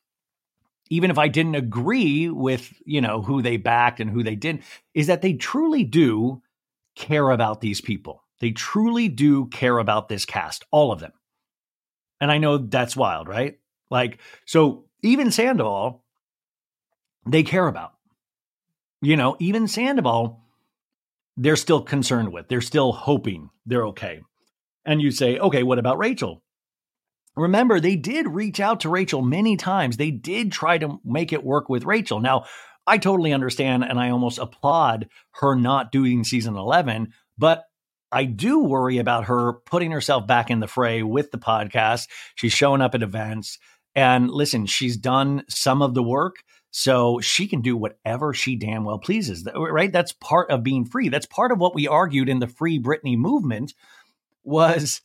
even 0.92 1.10
if 1.10 1.18
I 1.18 1.28
didn't 1.28 1.56
agree 1.56 2.30
with, 2.30 2.72
you 2.86 3.02
know, 3.02 3.22
who 3.22 3.42
they 3.42 3.58
backed 3.58 4.00
and 4.00 4.10
who 4.10 4.22
they 4.22 4.36
didn't, 4.36 4.62
is 4.94 5.08
that 5.08 5.24
they 5.24 5.34
truly 5.34 5.84
do 5.84 6.44
care 6.96 7.32
about 7.32 7.60
these 7.60 7.82
people. 7.82 8.24
They 8.46 8.52
truly 8.52 9.08
do 9.08 9.48
care 9.48 9.80
about 9.80 10.08
this 10.08 10.24
cast, 10.24 10.66
all 10.70 10.92
of 10.92 11.00
them. 11.00 11.14
And 12.22 12.32
I 12.32 12.38
know 12.38 12.60
that's 12.60 12.96
wild, 12.96 13.28
right? 13.28 13.56
Like, 13.90 14.20
so 14.46 14.86
even 15.02 15.32
Sandoval, 15.32 16.04
they 17.26 17.42
care 17.42 17.68
about. 17.68 17.94
You 19.02 19.18
know, 19.18 19.36
even 19.40 19.68
Sandoval, 19.68 20.44
they're 21.36 21.56
still 21.56 21.82
concerned 21.82 22.32
with. 22.32 22.48
They're 22.48 22.62
still 22.62 22.92
hoping 22.92 23.50
they're 23.66 23.88
okay. 23.88 24.22
And 24.86 25.02
you 25.02 25.10
say, 25.10 25.40
okay, 25.40 25.64
what 25.64 25.80
about 25.80 25.98
Rachel? 25.98 26.44
Remember, 27.36 27.80
they 27.80 27.96
did 27.96 28.28
reach 28.28 28.60
out 28.60 28.82
to 28.82 28.90
Rachel 28.90 29.24
many 29.24 29.58
times. 29.58 29.98
They 29.98 30.12
did 30.12 30.52
try 30.52 30.78
to 30.78 31.00
make 31.04 31.34
it 31.34 31.44
work 31.44 31.68
with 31.68 31.84
Rachel. 31.84 32.20
Now, 32.20 32.46
I 32.86 33.00
totally 33.00 33.34
understand 33.34 33.84
and 33.84 34.00
I 34.00 34.12
almost 34.12 34.38
applaud 34.38 35.10
her 35.42 35.56
not 35.56 35.92
doing 35.92 36.24
season 36.24 36.56
11, 36.56 37.12
but 37.40 37.66
I 38.12 38.26
do 38.26 38.60
worry 38.60 38.98
about 38.98 39.26
her 39.26 39.54
putting 39.66 39.92
herself 39.92 40.28
back 40.28 40.50
in 40.50 40.60
the 40.60 40.68
fray 40.68 41.04
with 41.04 41.32
the 41.32 41.38
podcast. 41.38 42.08
She's 42.36 42.54
showing 42.54 42.82
up 42.82 42.96
at 42.96 43.04
events. 43.04 43.60
And 43.96 44.30
listen, 44.30 44.66
she's 44.66 44.98
done 44.98 45.44
some 45.50 45.82
of 45.82 45.94
the 45.94 46.04
work. 46.04 46.38
So 46.72 47.22
she 47.22 47.48
can 47.48 47.62
do 47.62 47.78
whatever 47.78 48.34
she 48.34 48.58
damn 48.58 48.84
well 48.84 49.00
pleases, 49.00 49.48
right? 49.56 49.94
That's 49.94 50.12
part 50.12 50.52
of 50.52 50.62
being 50.62 50.84
free. 50.84 51.08
That's 51.08 51.26
part 51.26 51.54
of 51.54 51.58
what 51.58 51.74
we 51.74 51.88
argued 51.88 52.28
in 52.28 52.40
the 52.40 52.48
Free 52.48 52.80
Britney 52.80 53.18
movement 53.18 53.74
was 54.44 55.02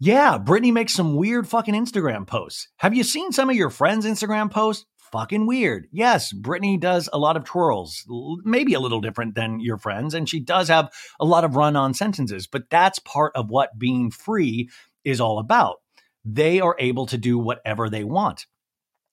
yeah, 0.00 0.38
Britney 0.38 0.72
makes 0.72 0.92
some 0.92 1.16
weird 1.16 1.46
fucking 1.46 1.74
Instagram 1.74 2.26
posts. 2.26 2.68
Have 2.76 2.94
you 2.94 3.04
seen 3.04 3.32
some 3.32 3.48
of 3.48 3.56
your 3.56 3.70
friends' 3.70 4.06
Instagram 4.06 4.50
posts? 4.50 4.86
Fucking 5.14 5.46
weird. 5.46 5.86
Yes, 5.92 6.32
Britney 6.32 6.78
does 6.78 7.08
a 7.12 7.18
lot 7.20 7.36
of 7.36 7.44
twirls, 7.44 8.04
maybe 8.42 8.74
a 8.74 8.80
little 8.80 9.00
different 9.00 9.36
than 9.36 9.60
your 9.60 9.78
friends, 9.78 10.12
and 10.12 10.28
she 10.28 10.40
does 10.40 10.66
have 10.66 10.92
a 11.20 11.24
lot 11.24 11.44
of 11.44 11.54
run 11.54 11.76
on 11.76 11.94
sentences, 11.94 12.48
but 12.48 12.68
that's 12.68 12.98
part 12.98 13.30
of 13.36 13.48
what 13.48 13.78
being 13.78 14.10
free 14.10 14.68
is 15.04 15.20
all 15.20 15.38
about. 15.38 15.76
They 16.24 16.58
are 16.58 16.74
able 16.80 17.06
to 17.06 17.16
do 17.16 17.38
whatever 17.38 17.88
they 17.88 18.02
want. 18.02 18.46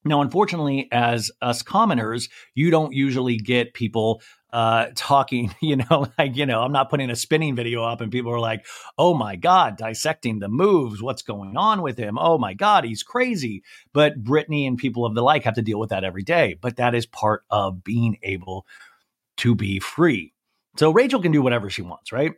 Now, 0.04 0.22
unfortunately, 0.22 0.88
as 0.92 1.32
us 1.42 1.62
commoners, 1.62 2.30
you 2.56 2.72
don't 2.72 2.94
usually 2.94 3.38
get 3.38 3.74
people 3.74 4.22
uh, 4.52 4.88
talking, 4.96 5.54
you 5.62 5.78
know, 5.78 6.08
like, 6.18 6.36
you 6.36 6.46
know, 6.46 6.62
I'm 6.62 6.72
not 6.72 6.90
putting 6.90 7.10
a 7.10 7.16
spinning 7.16 7.56
video 7.56 7.84
up 7.84 8.02
and 8.02 8.12
people 8.12 8.32
are 8.32 8.40
like, 8.40 8.66
oh 8.98 9.14
my 9.14 9.36
God, 9.36 9.78
dissecting 9.78 10.40
the 10.40 10.50
moves. 10.50 11.02
What's 11.02 11.22
going 11.22 11.56
on 11.56 11.82
with 11.82 11.98
him? 11.98 12.18
Oh 12.18 12.38
my 12.38 12.54
God, 12.54 12.84
he's 12.84 13.04
crazy. 13.04 13.64
But 13.94 14.24
Britney 14.24 14.68
and 14.68 14.78
people 14.78 15.06
of 15.06 15.16
the 15.16 15.22
like 15.22 15.44
have 15.44 15.56
to 15.56 15.62
deal 15.62 15.80
with 15.80 15.92
that 15.92 16.04
every 16.04 16.24
day. 16.24 16.58
But 16.60 16.78
that 16.78 16.96
is 16.96 17.06
part 17.06 17.44
of 17.50 17.84
being 17.84 18.18
able 18.24 18.66
to 19.38 19.56
be 19.56 19.80
free. 19.80 20.34
So 20.78 20.92
Rachel 20.92 21.22
can 21.22 21.32
do 21.32 21.42
whatever 21.42 21.70
she 21.70 21.82
wants, 21.82 22.12
right? 22.12 22.34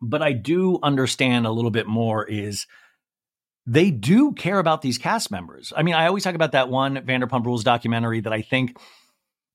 But 0.00 0.22
I 0.22 0.32
do 0.32 0.78
understand 0.82 1.46
a 1.46 1.52
little 1.52 1.70
bit 1.70 1.86
more 1.86 2.24
is 2.26 2.66
they 3.66 3.90
do 3.90 4.32
care 4.32 4.58
about 4.58 4.82
these 4.82 4.98
cast 4.98 5.30
members. 5.30 5.72
I 5.76 5.82
mean, 5.82 5.94
I 5.94 6.06
always 6.06 6.24
talk 6.24 6.34
about 6.34 6.52
that 6.52 6.68
one 6.68 6.96
Vanderpump 6.96 7.44
Rules 7.44 7.64
documentary 7.64 8.20
that 8.20 8.32
I 8.32 8.42
think 8.42 8.76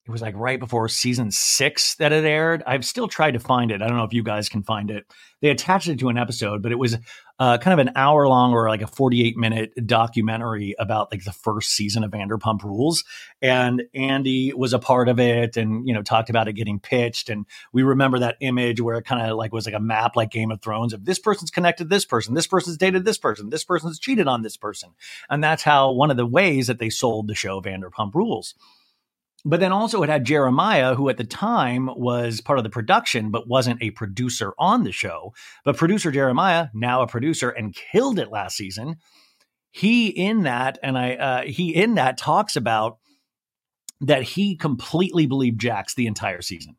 it 0.08 0.12
was 0.12 0.22
like 0.22 0.36
right 0.38 0.60
before 0.60 0.88
season 0.88 1.32
six 1.32 1.96
that 1.96 2.14
it 2.14 2.24
aired. 2.24 2.64
I've 2.66 2.86
still 2.86 3.10
tried 3.10 3.32
to 3.32 3.40
find 3.40 3.72
it. 3.72 3.82
I 3.82 3.88
don't 3.88 3.98
know 3.98 4.06
if 4.06 4.14
you 4.14 4.24
guys 4.24 4.48
can 4.48 4.64
find 4.64 4.90
it. 4.90 5.06
They 5.42 5.50
attached 5.50 5.90
it 5.90 6.00
to 6.00 6.08
an 6.08 6.18
episode, 6.18 6.64
but 6.64 6.72
it 6.72 6.80
was 6.80 6.98
uh, 7.40 7.58
kind 7.58 7.78
of 7.78 7.86
an 7.86 7.94
hour 7.98 8.26
long 8.28 8.54
or 8.54 8.70
like 8.70 8.82
a 8.82 8.88
48 8.88 9.36
minute 9.36 9.86
documentary 9.86 10.76
about 10.80 11.12
like 11.12 11.26
the 11.26 11.34
first 11.34 11.72
season 11.72 12.06
of 12.06 12.12
Vanderpump 12.12 12.64
Rules. 12.64 13.04
And 13.42 13.84
Andy 13.94 14.54
was 14.54 14.72
a 14.72 14.80
part 14.80 15.10
of 15.10 15.20
it 15.20 15.58
and, 15.58 15.86
you 15.86 15.94
know, 15.94 16.02
talked 16.02 16.30
about 16.30 16.48
it 16.48 16.54
getting 16.54 16.80
pitched. 16.80 17.30
And 17.30 17.46
we 17.74 17.84
remember 17.84 18.20
that 18.20 18.38
image 18.40 18.80
where 18.80 18.98
it 18.98 19.06
kind 19.06 19.30
of 19.30 19.36
like 19.36 19.52
was 19.52 19.66
like 19.66 19.76
a 19.76 19.80
map 19.80 20.16
like 20.16 20.32
Game 20.32 20.52
of 20.52 20.62
Thrones 20.62 20.94
of 20.94 21.04
this 21.04 21.20
person's 21.20 21.52
connected 21.52 21.90
this 21.90 22.06
person, 22.06 22.34
this 22.34 22.48
person's 22.48 22.78
dated 22.78 23.04
this 23.04 23.18
person, 23.18 23.50
this 23.50 23.66
person's 23.66 24.00
cheated 24.00 24.30
on 24.30 24.42
this 24.42 24.56
person. 24.56 24.92
And 25.30 25.44
that's 25.44 25.64
how 25.64 25.92
one 25.92 26.12
of 26.12 26.18
the 26.18 26.26
ways 26.26 26.68
that 26.68 26.80
they 26.80 26.90
sold 26.90 27.28
the 27.28 27.36
show 27.36 27.60
Vanderpump 27.60 28.16
Rules. 28.16 28.56
But 29.48 29.62
then 29.62 29.72
also 29.72 30.04
it 30.04 30.10
had 30.10 30.25
Jeremiah, 30.25 30.94
who 30.94 31.08
at 31.08 31.16
the 31.16 31.24
time 31.24 31.89
was 31.96 32.42
part 32.42 32.60
of 32.60 32.63
the 32.63 32.70
production, 32.70 33.32
but 33.32 33.48
wasn't 33.48 33.82
a 33.82 33.92
producer 33.92 34.54
on 34.60 34.84
the 34.84 34.92
show. 34.92 35.34
But 35.63 35.77
producer 35.77 36.12
Jeremiah, 36.12 36.68
now 36.74 37.01
a 37.01 37.08
producer 37.08 37.50
and 37.50 37.74
killed 37.74 38.20
it 38.20 38.30
last 38.30 38.58
season. 38.58 38.98
He 39.72 40.08
in 40.08 40.44
that, 40.44 40.80
and 40.84 40.98
I 40.98 41.16
uh, 41.16 41.42
he 41.44 41.74
in 41.74 41.96
that 41.96 42.18
talks 42.18 42.58
about 42.58 42.98
that 44.01 44.24
he 44.24 44.58
completely 44.58 45.27
believed 45.27 45.62
Jax 45.62 45.96
the 45.96 46.08
entire 46.08 46.42
season. 46.42 46.75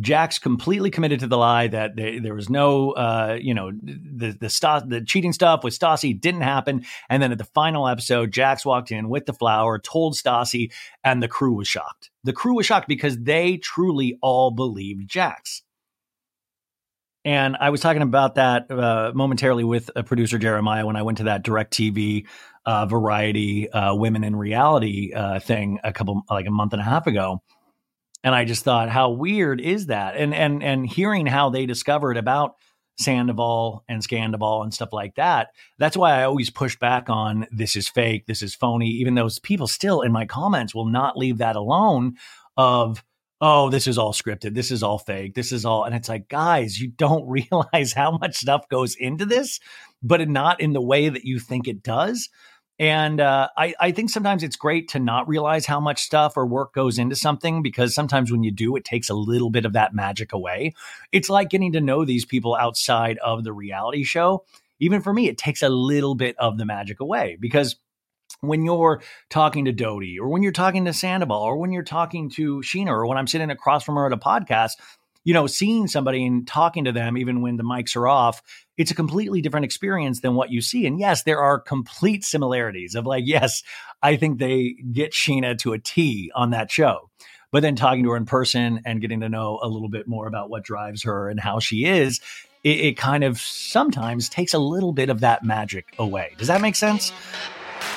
Jax 0.00 0.38
completely 0.38 0.90
committed 0.90 1.20
to 1.20 1.26
the 1.26 1.36
lie 1.36 1.66
that 1.68 1.96
they, 1.96 2.18
there 2.18 2.34
was 2.34 2.48
no, 2.48 2.92
uh, 2.92 3.38
you 3.40 3.52
know, 3.52 3.70
the 3.72 4.36
the 4.40 4.48
Stas, 4.48 4.82
the 4.86 5.02
cheating 5.02 5.34
stuff 5.34 5.62
with 5.62 5.78
Stassi 5.78 6.18
didn't 6.18 6.40
happen. 6.40 6.84
And 7.10 7.22
then 7.22 7.30
at 7.30 7.38
the 7.38 7.44
final 7.44 7.86
episode, 7.86 8.32
Jax 8.32 8.64
walked 8.64 8.90
in 8.90 9.10
with 9.10 9.26
the 9.26 9.34
flower, 9.34 9.78
told 9.78 10.14
Stassi, 10.14 10.72
and 11.04 11.22
the 11.22 11.28
crew 11.28 11.54
was 11.54 11.68
shocked. 11.68 12.10
The 12.24 12.32
crew 12.32 12.54
was 12.54 12.64
shocked 12.64 12.88
because 12.88 13.18
they 13.18 13.58
truly 13.58 14.18
all 14.22 14.50
believed 14.50 15.08
Jax. 15.08 15.62
And 17.24 17.56
I 17.60 17.70
was 17.70 17.80
talking 17.80 18.02
about 18.02 18.36
that 18.36 18.70
uh, 18.70 19.12
momentarily 19.14 19.62
with 19.62 19.90
a 19.94 20.02
producer 20.02 20.38
Jeremiah 20.38 20.86
when 20.86 20.96
I 20.96 21.02
went 21.02 21.18
to 21.18 21.24
that 21.24 21.44
DirecTV 21.44 22.26
uh, 22.64 22.86
variety 22.86 23.70
uh, 23.70 23.94
women 23.94 24.24
in 24.24 24.34
reality 24.34 25.12
uh, 25.12 25.38
thing 25.38 25.78
a 25.84 25.92
couple 25.92 26.22
like 26.30 26.46
a 26.46 26.50
month 26.50 26.72
and 26.72 26.80
a 26.80 26.84
half 26.84 27.06
ago. 27.06 27.42
And 28.24 28.34
I 28.34 28.44
just 28.44 28.64
thought, 28.64 28.88
how 28.88 29.10
weird 29.10 29.60
is 29.60 29.86
that? 29.86 30.16
And 30.16 30.34
and 30.34 30.62
and 30.62 30.86
hearing 30.86 31.26
how 31.26 31.50
they 31.50 31.66
discovered 31.66 32.16
about 32.16 32.54
Sandoval 32.98 33.84
and 33.88 34.02
Scandoval 34.02 34.62
and 34.62 34.72
stuff 34.72 34.92
like 34.92 35.14
that. 35.16 35.48
That's 35.78 35.96
why 35.96 36.20
I 36.20 36.24
always 36.24 36.50
push 36.50 36.78
back 36.78 37.08
on 37.08 37.46
this 37.50 37.74
is 37.76 37.88
fake, 37.88 38.26
this 38.26 38.42
is 38.42 38.54
phony, 38.54 38.88
even 38.88 39.14
though 39.14 39.28
people 39.42 39.66
still 39.66 40.02
in 40.02 40.12
my 40.12 40.26
comments 40.26 40.74
will 40.74 40.86
not 40.86 41.16
leave 41.16 41.38
that 41.38 41.56
alone 41.56 42.16
of 42.56 43.02
oh, 43.44 43.70
this 43.70 43.88
is 43.88 43.98
all 43.98 44.12
scripted, 44.12 44.54
this 44.54 44.70
is 44.70 44.84
all 44.84 44.98
fake, 44.98 45.34
this 45.34 45.50
is 45.50 45.64
all 45.64 45.84
and 45.84 45.94
it's 45.94 46.08
like, 46.08 46.28
guys, 46.28 46.78
you 46.78 46.88
don't 46.88 47.28
realize 47.28 47.92
how 47.92 48.16
much 48.18 48.36
stuff 48.36 48.68
goes 48.68 48.94
into 48.94 49.24
this, 49.24 49.58
but 50.02 50.26
not 50.28 50.60
in 50.60 50.72
the 50.72 50.82
way 50.82 51.08
that 51.08 51.24
you 51.24 51.38
think 51.38 51.66
it 51.66 51.82
does. 51.82 52.28
And 52.78 53.20
uh, 53.20 53.48
I, 53.56 53.74
I 53.80 53.92
think 53.92 54.10
sometimes 54.10 54.42
it's 54.42 54.56
great 54.56 54.88
to 54.88 54.98
not 54.98 55.28
realize 55.28 55.66
how 55.66 55.78
much 55.78 56.02
stuff 56.02 56.36
or 56.36 56.46
work 56.46 56.72
goes 56.72 56.98
into 56.98 57.14
something 57.14 57.62
because 57.62 57.94
sometimes 57.94 58.32
when 58.32 58.42
you 58.42 58.50
do, 58.50 58.74
it 58.76 58.84
takes 58.84 59.08
a 59.08 59.14
little 59.14 59.50
bit 59.50 59.64
of 59.64 59.74
that 59.74 59.94
magic 59.94 60.32
away. 60.32 60.74
It's 61.12 61.28
like 61.30 61.50
getting 61.50 61.72
to 61.72 61.80
know 61.80 62.04
these 62.04 62.24
people 62.24 62.54
outside 62.54 63.18
of 63.18 63.44
the 63.44 63.52
reality 63.52 64.04
show. 64.04 64.44
Even 64.80 65.00
for 65.00 65.12
me, 65.12 65.28
it 65.28 65.38
takes 65.38 65.62
a 65.62 65.68
little 65.68 66.14
bit 66.14 66.34
of 66.38 66.58
the 66.58 66.64
magic 66.64 66.98
away 66.98 67.36
because 67.38 67.76
when 68.40 68.64
you're 68.64 69.02
talking 69.30 69.66
to 69.66 69.72
Dodie 69.72 70.18
or 70.18 70.28
when 70.28 70.42
you're 70.42 70.50
talking 70.50 70.84
to 70.86 70.92
Sandoval 70.92 71.40
or 71.40 71.56
when 71.56 71.70
you're 71.70 71.84
talking 71.84 72.30
to 72.30 72.60
Scheana 72.60 72.88
or 72.88 73.06
when 73.06 73.18
I'm 73.18 73.26
sitting 73.26 73.50
across 73.50 73.84
from 73.84 73.94
her 73.96 74.06
at 74.06 74.12
a 74.12 74.16
podcast, 74.16 74.72
you 75.24 75.34
know, 75.34 75.46
seeing 75.46 75.86
somebody 75.86 76.26
and 76.26 76.46
talking 76.46 76.84
to 76.84 76.92
them, 76.92 77.16
even 77.16 77.42
when 77.42 77.56
the 77.56 77.62
mics 77.62 77.96
are 77.96 78.08
off, 78.08 78.42
it's 78.76 78.90
a 78.90 78.94
completely 78.94 79.40
different 79.40 79.64
experience 79.64 80.20
than 80.20 80.34
what 80.34 80.50
you 80.50 80.60
see. 80.60 80.86
And 80.86 80.98
yes, 80.98 81.22
there 81.22 81.40
are 81.40 81.60
complete 81.60 82.24
similarities 82.24 82.94
of 82.94 83.06
like, 83.06 83.24
yes, 83.26 83.62
I 84.02 84.16
think 84.16 84.38
they 84.38 84.74
get 84.92 85.12
Scheana 85.12 85.58
to 85.58 85.72
a 85.72 85.78
T 85.78 86.32
on 86.34 86.50
that 86.50 86.70
show. 86.70 87.10
But 87.52 87.62
then 87.62 87.76
talking 87.76 88.02
to 88.04 88.10
her 88.10 88.16
in 88.16 88.24
person 88.24 88.80
and 88.84 89.00
getting 89.00 89.20
to 89.20 89.28
know 89.28 89.60
a 89.62 89.68
little 89.68 89.90
bit 89.90 90.08
more 90.08 90.26
about 90.26 90.48
what 90.48 90.64
drives 90.64 91.02
her 91.02 91.28
and 91.28 91.38
how 91.38 91.60
she 91.60 91.84
is, 91.84 92.20
it, 92.64 92.80
it 92.80 92.96
kind 92.96 93.24
of 93.24 93.38
sometimes 93.38 94.28
takes 94.28 94.54
a 94.54 94.58
little 94.58 94.92
bit 94.92 95.10
of 95.10 95.20
that 95.20 95.44
magic 95.44 95.94
away. 95.98 96.32
Does 96.38 96.48
that 96.48 96.62
make 96.62 96.76
sense? 96.76 97.12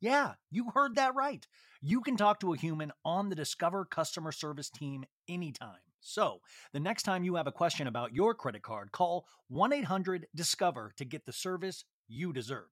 Yeah, 0.00 0.32
you 0.50 0.70
heard 0.74 0.94
that 0.94 1.14
right. 1.14 1.46
You 1.82 2.00
can 2.00 2.16
talk 2.16 2.40
to 2.40 2.54
a 2.54 2.56
human 2.56 2.90
on 3.04 3.28
the 3.28 3.34
Discover 3.34 3.84
customer 3.84 4.32
service 4.32 4.70
team 4.70 5.04
anytime. 5.28 5.76
So, 6.00 6.40
the 6.72 6.80
next 6.80 7.02
time 7.02 7.22
you 7.22 7.34
have 7.34 7.46
a 7.46 7.52
question 7.52 7.86
about 7.86 8.14
your 8.14 8.34
credit 8.34 8.62
card, 8.62 8.92
call 8.92 9.26
1 9.48 9.74
800 9.74 10.26
Discover 10.34 10.94
to 10.96 11.04
get 11.04 11.26
the 11.26 11.32
service 11.32 11.84
you 12.08 12.32
deserve. 12.32 12.68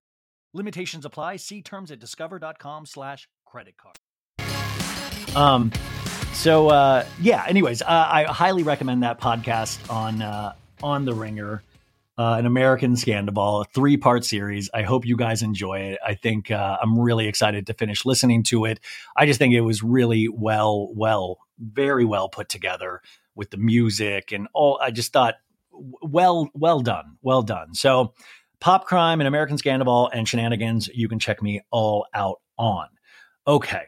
Limitations 0.53 1.05
apply. 1.05 1.35
See 1.35 1.61
terms 1.61 1.91
at 1.91 1.99
discover.com/slash 1.99 3.29
credit 3.45 3.75
card. 3.77 3.97
Um, 5.35 5.71
so 6.33 6.69
uh, 6.69 7.05
yeah. 7.21 7.45
Anyways, 7.47 7.83
uh, 7.83 7.85
I 7.87 8.23
highly 8.23 8.63
recommend 8.63 9.03
that 9.03 9.21
podcast 9.21 9.93
on 9.93 10.23
uh, 10.23 10.53
on 10.81 11.05
the 11.05 11.13
Ringer 11.13 11.61
uh, 12.19 12.35
an 12.37 12.45
American 12.45 12.95
Scandoval, 12.95 13.61
a 13.61 13.69
three 13.73 13.95
part 13.95 14.25
series. 14.25 14.69
I 14.73 14.81
hope 14.81 15.05
you 15.05 15.15
guys 15.15 15.41
enjoy 15.41 15.79
it. 15.79 15.99
I 16.05 16.15
think 16.15 16.51
uh, 16.51 16.77
I'm 16.81 16.99
really 16.99 17.29
excited 17.29 17.65
to 17.67 17.73
finish 17.73 18.05
listening 18.05 18.43
to 18.43 18.65
it. 18.65 18.81
I 19.15 19.25
just 19.25 19.39
think 19.39 19.53
it 19.53 19.61
was 19.61 19.81
really 19.81 20.27
well, 20.27 20.89
well, 20.93 21.39
very 21.57 22.03
well 22.03 22.27
put 22.27 22.49
together 22.49 23.01
with 23.35 23.51
the 23.51 23.57
music 23.57 24.33
and 24.33 24.49
all. 24.53 24.77
I 24.81 24.91
just 24.91 25.13
thought, 25.13 25.35
well, 25.71 26.49
well 26.53 26.81
done, 26.81 27.15
well 27.21 27.41
done. 27.41 27.73
So, 27.73 28.13
Pop 28.59 28.83
Crime 28.85 29.21
and 29.21 29.27
American 29.29 29.55
Scandoval 29.55 30.09
and 30.11 30.27
Scheananigans, 30.27 30.89
you 30.93 31.07
can 31.07 31.19
check 31.19 31.41
me 31.41 31.61
all 31.71 32.05
out 32.13 32.41
on. 32.57 32.87
Okay. 33.47 33.83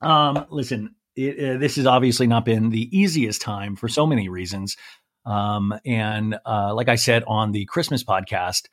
Um, 0.00 0.46
listen, 0.48 0.94
it, 1.16 1.56
uh, 1.56 1.58
this 1.58 1.74
has 1.74 1.86
obviously 1.86 2.28
not 2.28 2.44
been 2.44 2.70
the 2.70 2.96
easiest 2.96 3.40
time 3.40 3.74
for 3.74 3.88
so 3.88 4.06
many 4.06 4.28
reasons. 4.28 4.76
Um, 5.24 5.74
and 5.84 6.36
uh, 6.44 6.74
like 6.74 6.88
I 6.88 6.96
said 6.96 7.24
on 7.26 7.52
the 7.52 7.64
Christmas 7.66 8.02
podcast, 8.04 8.68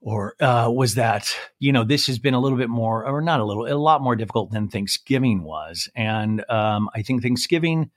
or 0.00 0.34
uh, 0.40 0.70
was 0.70 0.94
that 0.94 1.34
you 1.58 1.72
know 1.72 1.84
this 1.84 2.06
has 2.06 2.18
been 2.18 2.34
a 2.34 2.40
little 2.40 2.58
bit 2.58 2.68
more, 2.68 3.06
or 3.06 3.20
not 3.20 3.40
a 3.40 3.44
little, 3.44 3.66
a 3.66 3.74
lot 3.74 4.02
more 4.02 4.16
difficult 4.16 4.50
than 4.50 4.68
Thanksgiving 4.68 5.42
was, 5.42 5.88
and 5.94 6.48
um, 6.50 6.88
I 6.94 7.02
think 7.02 7.22
Thanksgiving, 7.22 7.90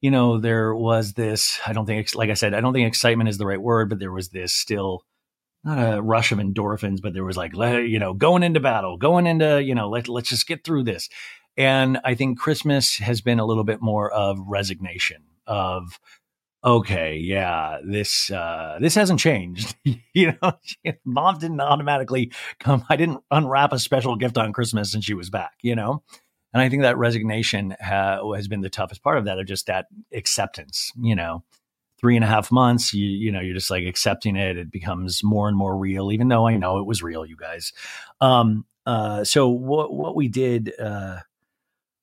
you 0.00 0.10
know, 0.10 0.38
there 0.38 0.74
was 0.74 1.14
this. 1.14 1.58
I 1.66 1.72
don't 1.72 1.86
think, 1.86 2.14
like 2.14 2.30
I 2.30 2.34
said, 2.34 2.54
I 2.54 2.60
don't 2.60 2.72
think 2.72 2.88
excitement 2.88 3.28
is 3.28 3.38
the 3.38 3.46
right 3.46 3.60
word, 3.60 3.88
but 3.88 3.98
there 3.98 4.12
was 4.12 4.28
this 4.28 4.52
still 4.52 5.04
not 5.64 5.98
a 5.98 6.02
rush 6.02 6.32
of 6.32 6.38
endorphins, 6.38 7.02
but 7.02 7.12
there 7.12 7.24
was 7.24 7.36
like, 7.36 7.54
you 7.54 7.98
know, 7.98 8.14
going 8.14 8.42
into 8.42 8.60
battle, 8.60 8.96
going 8.96 9.26
into, 9.26 9.62
you 9.62 9.74
know, 9.74 9.90
let, 9.90 10.08
let's 10.08 10.30
just 10.30 10.46
get 10.46 10.64
through 10.64 10.84
this. 10.84 11.08
And 11.56 11.98
I 12.04 12.14
think 12.14 12.38
Christmas 12.38 12.96
has 12.96 13.20
been 13.20 13.38
a 13.38 13.44
little 13.44 13.64
bit 13.64 13.82
more 13.82 14.10
of 14.10 14.38
resignation 14.46 15.24
of, 15.46 16.00
okay, 16.64 17.16
yeah, 17.16 17.78
this 17.84 18.30
uh, 18.30 18.78
this 18.80 18.94
hasn't 18.94 19.20
changed. 19.20 19.76
you 20.14 20.34
know, 20.42 20.52
mom 21.04 21.38
didn't 21.38 21.60
automatically 21.60 22.32
come. 22.58 22.84
I 22.88 22.96
didn't 22.96 23.22
unwrap 23.30 23.72
a 23.72 23.78
special 23.78 24.16
gift 24.16 24.38
on 24.38 24.52
Christmas 24.52 24.94
and 24.94 25.04
she 25.04 25.14
was 25.14 25.30
back. 25.30 25.54
You 25.62 25.74
know, 25.74 26.02
and 26.52 26.62
I 26.62 26.68
think 26.68 26.82
that 26.82 26.98
resignation 26.98 27.76
ha- 27.80 28.32
has 28.34 28.48
been 28.48 28.60
the 28.60 28.70
toughest 28.70 29.02
part 29.02 29.18
of 29.18 29.24
that, 29.24 29.38
of 29.38 29.46
just 29.46 29.66
that 29.66 29.86
acceptance. 30.12 30.92
You 31.00 31.16
know, 31.16 31.44
three 31.98 32.16
and 32.16 32.24
a 32.24 32.28
half 32.28 32.52
months, 32.52 32.92
you 32.92 33.06
you 33.06 33.32
know, 33.32 33.40
you're 33.40 33.54
just 33.54 33.70
like 33.70 33.86
accepting 33.86 34.36
it. 34.36 34.56
It 34.56 34.70
becomes 34.70 35.22
more 35.24 35.48
and 35.48 35.56
more 35.56 35.76
real, 35.76 36.12
even 36.12 36.28
though 36.28 36.46
I 36.46 36.56
know 36.56 36.78
it 36.78 36.86
was 36.86 37.02
real, 37.02 37.24
you 37.24 37.36
guys. 37.36 37.72
Um, 38.20 38.66
uh, 38.86 39.24
so 39.24 39.48
what 39.48 39.92
what 39.92 40.14
we 40.14 40.28
did, 40.28 40.72
uh, 40.78 41.20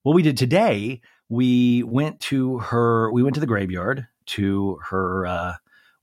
what 0.04 0.16
we 0.16 0.24
did 0.24 0.38
today. 0.38 1.02
We 1.30 1.84
went 1.84 2.22
to 2.22 2.60
her. 2.60 3.12
We 3.12 3.22
went 3.22 3.34
to 3.34 3.42
the 3.42 3.48
graveyard 3.48 4.08
to 4.28 4.80
her 4.90 5.26
uh, 5.26 5.54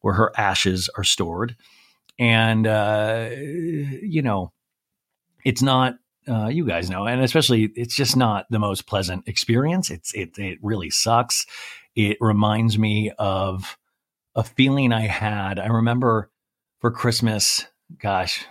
where 0.01 0.15
her 0.15 0.33
ashes 0.37 0.91
are 0.97 1.05
stored, 1.05 1.57
and 2.19 2.67
uh, 2.67 3.31
you 3.33 4.23
know, 4.23 4.53
it's 5.45 5.63
not. 5.63 5.97
Uh, 6.27 6.47
you 6.47 6.67
guys 6.67 6.89
know, 6.89 7.07
and 7.07 7.21
especially, 7.21 7.71
it's 7.77 7.95
just 7.95 8.17
not 8.17 8.47
the 8.49 8.59
most 8.59 8.87
pleasant 8.87 9.29
experience. 9.29 9.91
It's 9.91 10.15
it 10.15 10.39
it 10.39 10.59
really 10.63 10.89
sucks. 10.89 11.45
It 11.95 12.17
reminds 12.19 12.79
me 12.79 13.13
of 13.19 13.77
a 14.35 14.43
feeling 14.43 14.93
I 14.93 15.07
had. 15.07 15.59
I 15.59 15.67
remember 15.67 16.31
for 16.81 16.91
Christmas, 16.91 17.67
gosh, 17.99 18.45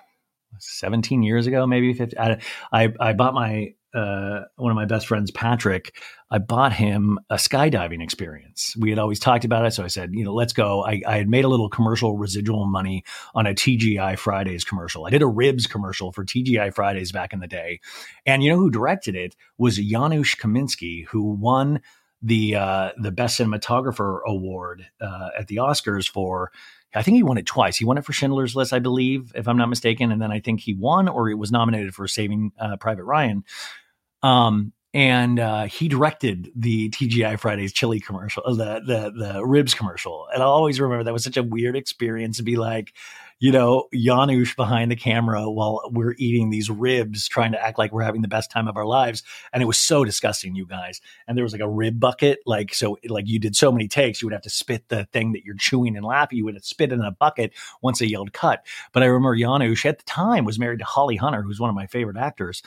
17 0.60 1.24
years 1.24 1.48
ago, 1.48 1.68
maybe 1.68 1.94
50. 1.94 2.18
I, 2.18 2.40
I, 2.72 2.94
I 3.00 3.14
bought 3.14 3.34
my, 3.34 3.74
uh, 3.94 4.46
one 4.56 4.72
of 4.72 4.76
my 4.76 4.86
best 4.86 5.08
friends, 5.08 5.30
Patrick, 5.30 5.96
I 6.32 6.40
bought 6.40 6.74
him 6.74 7.20
a 7.30 7.36
skydiving 7.36 8.02
experience. 8.02 8.76
We 8.78 8.90
had 8.90 8.98
always 8.98 9.20
talked 9.20 9.46
about 9.46 9.66
it. 9.66 9.72
So 9.72 9.84
I 9.84 9.88
said, 9.88 10.12
you 10.14 10.24
know, 10.24 10.34
let's 10.34 10.54
go. 10.54 10.84
I, 10.84 11.02
I 11.08 11.18
had 11.18 11.30
made 11.30 11.46
a 11.46 11.48
little 11.48 11.70
commercial 11.70 12.18
residual 12.18 12.66
money 12.66 13.04
on 13.36 13.46
a 13.46 13.54
TGI 13.54 14.18
Fridays 14.18 14.64
commercial. 14.64 15.06
I 15.06 15.12
did 15.12 15.22
a 15.22 15.28
ribs 15.28 15.68
commercial 15.68 16.12
for 16.12 16.26
TGI 16.26 16.74
Fridays 16.74 17.12
back 17.12 17.34
in 17.34 17.40
the 17.40 17.48
day. 17.48 17.80
And 18.26 18.44
you 18.44 18.50
know 18.50 18.58
who 18.58 18.72
directed 18.72 19.16
it 19.16 19.36
was 19.58 19.78
Janusz 19.78 20.36
Kaminski, 20.36 21.06
who 21.08 21.34
won 21.34 21.82
the 22.24 22.56
uh, 22.56 22.92
the 22.98 23.12
best 23.12 23.40
cinematographer 23.40 24.22
award 24.26 24.88
uh, 25.02 25.30
at 25.38 25.48
the 25.48 25.58
Oscars 25.58 26.10
for 26.10 26.52
I 26.96 27.02
think 27.02 27.16
he 27.16 27.24
won 27.24 27.38
it 27.38 27.46
twice. 27.46 27.78
He 27.78 27.86
won 27.86 27.98
it 27.98 28.06
for 28.06 28.14
Schindler's 28.14 28.56
List, 28.56 28.72
I 28.72 28.80
believe, 28.80 29.32
if 29.36 29.48
I'm 29.48 29.58
not 29.58 29.70
mistaken, 29.70 30.12
and 30.12 30.22
then 30.22 30.32
I 30.32 30.40
think 30.40 30.60
he 30.60 30.74
won 30.74 31.08
or 31.08 31.28
he 31.28 31.34
was 31.34 31.52
nominated 31.52 31.94
for 31.96 32.08
Saving 32.08 32.52
uh, 32.60 32.78
Private 32.78 33.04
Ryan. 33.04 33.44
Um, 34.24 34.74
and 34.94 35.40
uh, 35.40 35.66
he 35.66 35.88
directed 35.88 36.52
the 36.56 36.90
TGI 36.90 37.40
Fridays 37.40 37.74
chili 37.74 38.00
commercial, 38.00 38.44
the 38.46 38.80
the 38.86 39.12
the 39.12 39.46
ribs 39.46 39.74
commercial. 39.74 40.28
And 40.32 40.44
I 40.44 40.46
always 40.46 40.80
remember 40.80 41.04
that 41.04 41.14
was 41.14 41.24
such 41.24 41.38
a 41.38 41.44
weird 41.44 41.76
experience 41.76 42.38
to 42.38 42.44
be 42.44 42.58
like, 42.58 42.94
you 43.40 43.52
know, 43.52 43.88
Janusz 43.92 44.54
behind 44.54 44.92
the 44.92 44.96
camera 44.96 45.50
while 45.50 45.82
we're 45.92 46.14
eating 46.20 46.52
these 46.52 46.70
ribs, 46.70 47.28
trying 47.28 47.54
to 47.54 47.62
act 47.62 47.80
like 47.80 47.92
we're 47.92 48.04
having 48.04 48.22
the 48.22 48.28
best 48.28 48.52
time 48.52 48.68
of 48.68 48.78
our 48.78 48.86
lives. 48.86 49.24
And 49.52 49.64
it 49.64 49.66
was 49.66 49.82
so 49.82 50.06
disgusting, 50.06 50.56
you 50.56 50.68
guys. 50.68 51.02
And 51.28 51.36
there 51.36 51.44
was 51.44 51.54
like 51.54 51.62
a 51.62 51.68
rib 51.68 52.00
bucket, 52.00 52.40
like 52.46 52.76
so, 52.76 53.00
like 53.10 53.28
you 53.28 53.40
did 53.40 53.56
so 53.56 53.72
many 53.72 53.88
takes, 53.88 54.22
you 54.22 54.28
would 54.28 54.34
have 54.34 54.44
to 54.44 54.50
spit 54.52 54.90
the 54.90 55.06
thing 55.06 55.34
that 55.34 55.44
you're 55.44 55.56
chewing 55.58 55.98
and 55.98 56.06
laughing. 56.06 56.38
You 56.38 56.46
would 56.46 56.64
spit 56.64 56.92
in 56.92 57.02
a 57.02 57.12
bucket 57.12 57.54
once 57.82 57.98
they 57.98 58.06
yelled 58.06 58.32
cut. 58.32 58.64
But 58.92 59.02
I 59.02 59.08
remember 59.08 59.36
Janusz 59.36 59.86
at 59.86 59.98
the 59.98 60.06
time 60.06 60.46
was 60.46 60.60
married 60.60 60.80
to 60.80 60.86
Holly 60.86 61.16
Hunter, 61.16 61.42
who's 61.42 61.60
one 61.60 61.72
of 61.72 61.76
my 61.76 61.88
favorite 61.88 62.18
actors 62.18 62.62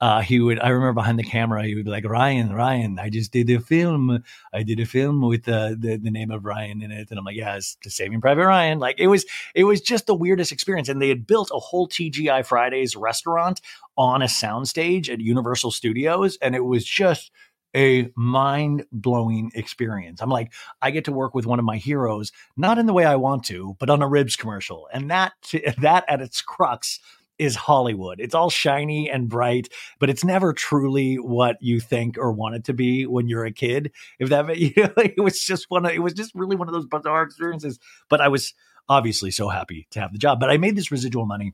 uh, 0.00 0.20
he 0.20 0.38
would, 0.38 0.60
I 0.60 0.68
remember 0.68 0.92
behind 0.92 1.18
the 1.18 1.24
camera, 1.24 1.64
he 1.64 1.74
would 1.74 1.84
be 1.84 1.90
like, 1.90 2.04
Ryan, 2.04 2.52
Ryan, 2.52 2.98
I 2.98 3.10
just 3.10 3.32
did 3.32 3.50
a 3.50 3.60
film. 3.60 4.22
I 4.52 4.62
did 4.62 4.78
a 4.78 4.86
film 4.86 5.22
with 5.22 5.48
uh, 5.48 5.70
the, 5.76 5.96
the 5.96 6.10
name 6.10 6.30
of 6.30 6.44
Ryan 6.44 6.82
in 6.82 6.92
it. 6.92 7.10
And 7.10 7.18
I'm 7.18 7.24
like, 7.24 7.36
yeah, 7.36 7.56
it's 7.56 7.76
Saving 7.88 8.20
Private 8.20 8.46
Ryan. 8.46 8.78
Like 8.78 9.00
it 9.00 9.08
was, 9.08 9.26
it 9.54 9.64
was 9.64 9.80
just 9.80 10.06
the 10.06 10.14
weirdest 10.14 10.52
experience. 10.52 10.88
And 10.88 11.02
they 11.02 11.08
had 11.08 11.26
built 11.26 11.50
a 11.52 11.58
whole 11.58 11.88
TGI 11.88 12.46
Fridays 12.46 12.94
restaurant 12.94 13.60
on 13.96 14.22
a 14.22 14.26
soundstage 14.26 15.10
at 15.10 15.20
Universal 15.20 15.72
Studios. 15.72 16.38
And 16.40 16.54
it 16.54 16.64
was 16.64 16.84
just, 16.84 17.32
a 17.76 18.10
mind 18.16 18.86
blowing 18.90 19.52
experience. 19.54 20.22
I'm 20.22 20.30
like, 20.30 20.52
I 20.80 20.90
get 20.90 21.04
to 21.04 21.12
work 21.12 21.34
with 21.34 21.44
one 21.44 21.58
of 21.58 21.66
my 21.66 21.76
heroes, 21.76 22.32
not 22.56 22.78
in 22.78 22.86
the 22.86 22.94
way 22.94 23.04
I 23.04 23.16
want 23.16 23.44
to, 23.44 23.76
but 23.78 23.90
on 23.90 24.00
a 24.00 24.08
ribs 24.08 24.36
commercial. 24.36 24.88
And 24.92 25.10
that, 25.10 25.34
that 25.82 26.04
at 26.08 26.22
its 26.22 26.40
crux 26.40 26.98
is 27.38 27.56
Hollywood. 27.56 28.20
It's 28.20 28.34
all 28.34 28.50
shiny 28.50 29.10
and 29.10 29.28
bright, 29.28 29.68
but 29.98 30.10
it's 30.10 30.24
never 30.24 30.52
truly 30.52 31.16
what 31.16 31.56
you 31.60 31.80
think 31.80 32.18
or 32.18 32.32
want 32.32 32.56
it 32.56 32.64
to 32.64 32.72
be 32.72 33.06
when 33.06 33.28
you're 33.28 33.46
a 33.46 33.52
kid. 33.52 33.92
If 34.18 34.28
that, 34.30 34.56
you 34.58 34.72
know, 34.76 34.92
it 34.96 35.20
was 35.20 35.42
just 35.42 35.66
one 35.68 35.86
of, 35.86 35.92
it 35.92 36.00
was 36.00 36.12
just 36.12 36.34
really 36.34 36.56
one 36.56 36.68
of 36.68 36.74
those 36.74 36.86
bizarre 36.86 37.22
experiences. 37.22 37.78
But 38.08 38.20
I 38.20 38.28
was 38.28 38.54
obviously 38.88 39.30
so 39.30 39.48
happy 39.48 39.86
to 39.90 40.00
have 40.00 40.12
the 40.12 40.18
job. 40.18 40.40
But 40.40 40.50
I 40.50 40.56
made 40.56 40.76
this 40.76 40.90
residual 40.90 41.26
money 41.26 41.52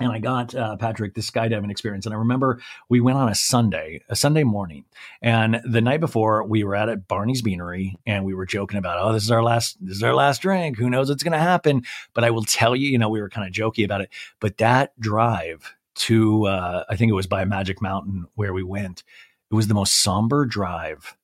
and 0.00 0.12
I 0.12 0.18
got 0.18 0.54
uh, 0.54 0.76
Patrick 0.76 1.14
this 1.14 1.30
skydiving 1.30 1.70
experience. 1.70 2.06
And 2.06 2.14
I 2.14 2.18
remember 2.18 2.60
we 2.88 3.00
went 3.00 3.18
on 3.18 3.28
a 3.28 3.34
Sunday, 3.34 4.02
a 4.08 4.16
Sunday 4.16 4.44
morning, 4.44 4.84
and 5.22 5.60
the 5.64 5.80
night 5.80 6.00
before 6.00 6.44
we 6.44 6.64
were 6.64 6.74
at 6.74 6.88
at 6.88 7.08
Barney's 7.08 7.42
Beanery, 7.42 7.96
and 8.06 8.24
we 8.24 8.34
were 8.34 8.46
joking 8.46 8.78
about, 8.78 8.98
oh, 9.00 9.12
this 9.12 9.24
is 9.24 9.30
our 9.30 9.42
last, 9.42 9.76
this 9.80 9.96
is 9.96 10.02
our 10.02 10.14
last 10.14 10.42
drink. 10.42 10.78
Who 10.78 10.90
knows 10.90 11.08
what's 11.08 11.22
going 11.22 11.32
to 11.32 11.38
happen? 11.38 11.82
But 12.14 12.24
I 12.24 12.30
will 12.30 12.44
tell 12.44 12.76
you, 12.76 12.88
you 12.88 12.98
know, 12.98 13.08
we 13.08 13.20
were 13.20 13.28
kind 13.28 13.46
of 13.46 13.52
jokey 13.52 13.84
about 13.84 14.00
it. 14.00 14.10
But 14.40 14.58
that 14.58 14.98
drive 15.00 15.74
to, 15.96 16.46
uh, 16.46 16.84
I 16.88 16.96
think 16.96 17.10
it 17.10 17.14
was 17.14 17.26
by 17.26 17.44
Magic 17.44 17.82
Mountain 17.82 18.26
where 18.34 18.52
we 18.52 18.62
went. 18.62 19.02
It 19.50 19.54
was 19.54 19.66
the 19.66 19.74
most 19.74 20.02
somber 20.02 20.44
drive 20.44 21.16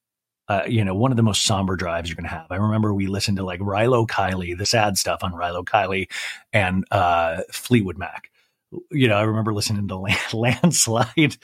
uh, 0.46 0.62
you 0.68 0.84
know, 0.84 0.94
one 0.94 1.10
of 1.10 1.16
the 1.16 1.22
most 1.22 1.44
somber 1.44 1.74
drives 1.74 2.10
you're 2.10 2.16
going 2.16 2.28
to 2.28 2.28
have. 2.28 2.46
I 2.50 2.56
remember 2.56 2.92
we 2.92 3.06
listened 3.06 3.38
to 3.38 3.42
like 3.42 3.60
Rilo 3.60 4.06
Kiley, 4.06 4.54
the 4.56 4.66
sad 4.66 4.98
stuff 4.98 5.20
on 5.22 5.32
Rilo 5.32 5.64
Kiley 5.64 6.06
and 6.52 6.84
uh, 6.90 7.40
Fleetwood 7.50 7.96
Mac 7.96 8.30
you 8.90 9.08
know, 9.08 9.16
I 9.16 9.22
remember 9.22 9.52
listening 9.52 9.88
to 9.88 9.96
land, 9.98 10.18
Landslide 10.32 11.36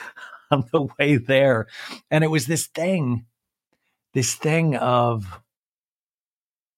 on 0.51 0.65
the 0.73 0.89
way 0.99 1.17
there. 1.17 1.67
And 2.11 2.25
it 2.25 2.29
was 2.29 2.47
this 2.47 2.67
thing, 2.67 3.27
this 4.15 4.35
thing 4.35 4.77
of 4.77 5.41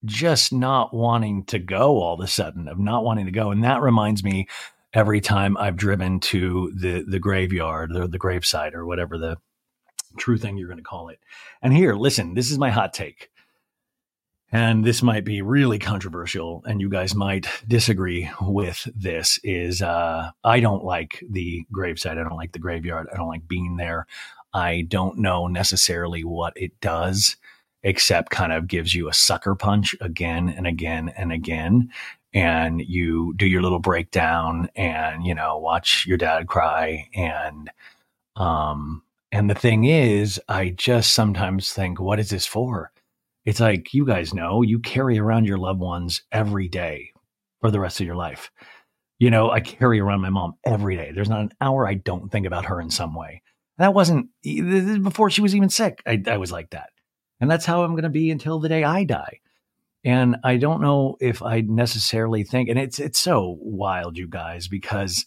just 0.04 0.52
not 0.52 0.92
wanting 0.92 1.44
to 1.44 1.58
go 1.58 2.00
all 2.00 2.14
of 2.14 2.20
a 2.20 2.26
sudden, 2.26 2.68
of 2.68 2.78
not 2.78 3.04
wanting 3.04 3.26
to 3.26 3.32
go. 3.32 3.50
And 3.50 3.64
that 3.64 3.82
reminds 3.82 4.24
me 4.24 4.48
every 4.92 5.20
time 5.20 5.56
I've 5.56 5.76
driven 5.76 6.20
to 6.20 6.72
the 6.74 7.04
the 7.06 7.18
graveyard 7.18 7.96
or 7.96 8.06
the 8.06 8.18
gravesite 8.18 8.74
or 8.74 8.84
whatever 8.84 9.16
the 9.16 9.36
true 10.18 10.36
thing 10.36 10.56
you're 10.56 10.68
going 10.68 10.78
to 10.78 10.84
call 10.84 11.08
it. 11.08 11.18
And 11.62 11.72
here, 11.72 11.94
listen, 11.94 12.34
this 12.34 12.50
is 12.50 12.58
my 12.58 12.70
hot 12.70 12.92
take 12.92 13.30
and 14.52 14.84
this 14.84 15.02
might 15.02 15.24
be 15.24 15.40
really 15.40 15.78
controversial 15.78 16.62
and 16.66 16.80
you 16.80 16.90
guys 16.90 17.14
might 17.14 17.46
disagree 17.66 18.30
with 18.42 18.86
this 18.94 19.38
is 19.42 19.82
uh, 19.82 20.30
i 20.44 20.60
don't 20.60 20.84
like 20.84 21.22
the 21.30 21.64
gravesite. 21.72 22.18
I 22.18 22.22
don't 22.28 22.36
like 22.36 22.52
the 22.52 22.58
graveyard. 22.58 23.08
I 23.12 23.16
don't 23.16 23.28
like 23.28 23.48
being 23.48 23.76
there. 23.76 24.06
I 24.54 24.82
don't 24.82 25.18
know 25.18 25.46
necessarily 25.46 26.24
what 26.24 26.52
it 26.56 26.78
does 26.80 27.36
except 27.82 28.30
kind 28.30 28.52
of 28.52 28.68
gives 28.68 28.94
you 28.94 29.08
a 29.08 29.14
sucker 29.14 29.54
punch 29.54 29.96
again 30.00 30.48
and 30.48 30.66
again 30.66 31.12
and 31.16 31.32
again. 31.32 31.90
And 32.34 32.80
you 32.80 33.34
do 33.36 33.46
your 33.46 33.62
little 33.62 33.80
breakdown 33.80 34.70
and 34.76 35.24
you 35.26 35.34
know 35.34 35.58
watch 35.58 36.06
your 36.06 36.18
dad 36.18 36.46
cry. 36.46 37.08
And 37.14 37.70
um 38.36 39.02
and 39.30 39.48
the 39.50 39.54
thing 39.54 39.84
is 39.84 40.40
i 40.48 40.70
just 40.70 41.12
sometimes 41.12 41.72
think 41.72 42.00
what 42.00 42.18
is 42.20 42.30
this 42.30 42.46
for 42.46 42.90
it's 43.44 43.60
like 43.60 43.92
you 43.92 44.06
guys 44.06 44.34
know 44.34 44.62
you 44.62 44.78
carry 44.78 45.18
around 45.18 45.46
your 45.46 45.58
loved 45.58 45.80
ones 45.80 46.22
every 46.30 46.68
day 46.68 47.12
for 47.60 47.70
the 47.70 47.80
rest 47.80 48.00
of 48.00 48.06
your 48.06 48.16
life. 48.16 48.50
You 49.18 49.30
know, 49.30 49.50
I 49.50 49.60
carry 49.60 50.00
around 50.00 50.20
my 50.20 50.30
mom 50.30 50.54
every 50.64 50.96
day. 50.96 51.12
There's 51.14 51.28
not 51.28 51.40
an 51.40 51.52
hour 51.60 51.86
I 51.86 51.94
don't 51.94 52.30
think 52.30 52.46
about 52.46 52.66
her 52.66 52.80
in 52.80 52.90
some 52.90 53.14
way. 53.14 53.42
That 53.78 53.94
wasn't 53.94 54.28
before 54.42 55.30
she 55.30 55.40
was 55.40 55.54
even 55.56 55.68
sick. 55.68 56.02
I, 56.06 56.22
I 56.26 56.36
was 56.36 56.52
like 56.52 56.70
that. 56.70 56.90
And 57.40 57.50
that's 57.50 57.64
how 57.64 57.82
I'm 57.82 57.92
going 57.92 58.02
to 58.04 58.08
be 58.08 58.30
until 58.30 58.60
the 58.60 58.68
day 58.68 58.84
I 58.84 59.04
die. 59.04 59.40
And 60.04 60.36
I 60.44 60.56
don't 60.56 60.82
know 60.82 61.16
if 61.20 61.42
I 61.42 61.60
necessarily 61.60 62.42
think, 62.42 62.68
and 62.68 62.78
it's 62.78 62.98
it's 62.98 63.20
so 63.20 63.58
wild, 63.60 64.18
you 64.18 64.26
guys, 64.26 64.66
because 64.66 65.24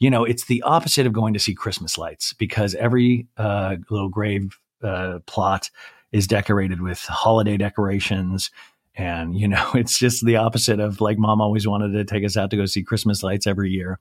you 0.00 0.10
know 0.10 0.24
it's 0.24 0.46
the 0.46 0.62
opposite 0.62 1.06
of 1.06 1.12
going 1.12 1.32
to 1.34 1.40
see 1.40 1.54
Christmas 1.54 1.96
lights 1.96 2.32
because 2.32 2.74
every 2.74 3.28
uh, 3.36 3.76
little 3.88 4.08
grave 4.08 4.58
uh, 4.82 5.20
plot 5.26 5.70
is 6.12 6.26
decorated 6.26 6.80
with 6.80 7.00
holiday 7.00 7.56
decorations. 7.56 8.50
And, 8.94 9.38
you 9.38 9.48
know, 9.48 9.70
it's 9.74 9.98
just 9.98 10.24
the 10.24 10.36
opposite 10.36 10.80
of 10.80 11.00
like 11.00 11.18
mom 11.18 11.40
always 11.40 11.66
wanted 11.66 11.92
to 11.92 12.04
take 12.04 12.24
us 12.24 12.36
out 12.36 12.50
to 12.50 12.56
go 12.56 12.66
see 12.66 12.82
Christmas 12.82 13.22
lights 13.22 13.46
every 13.46 13.70
year. 13.70 13.98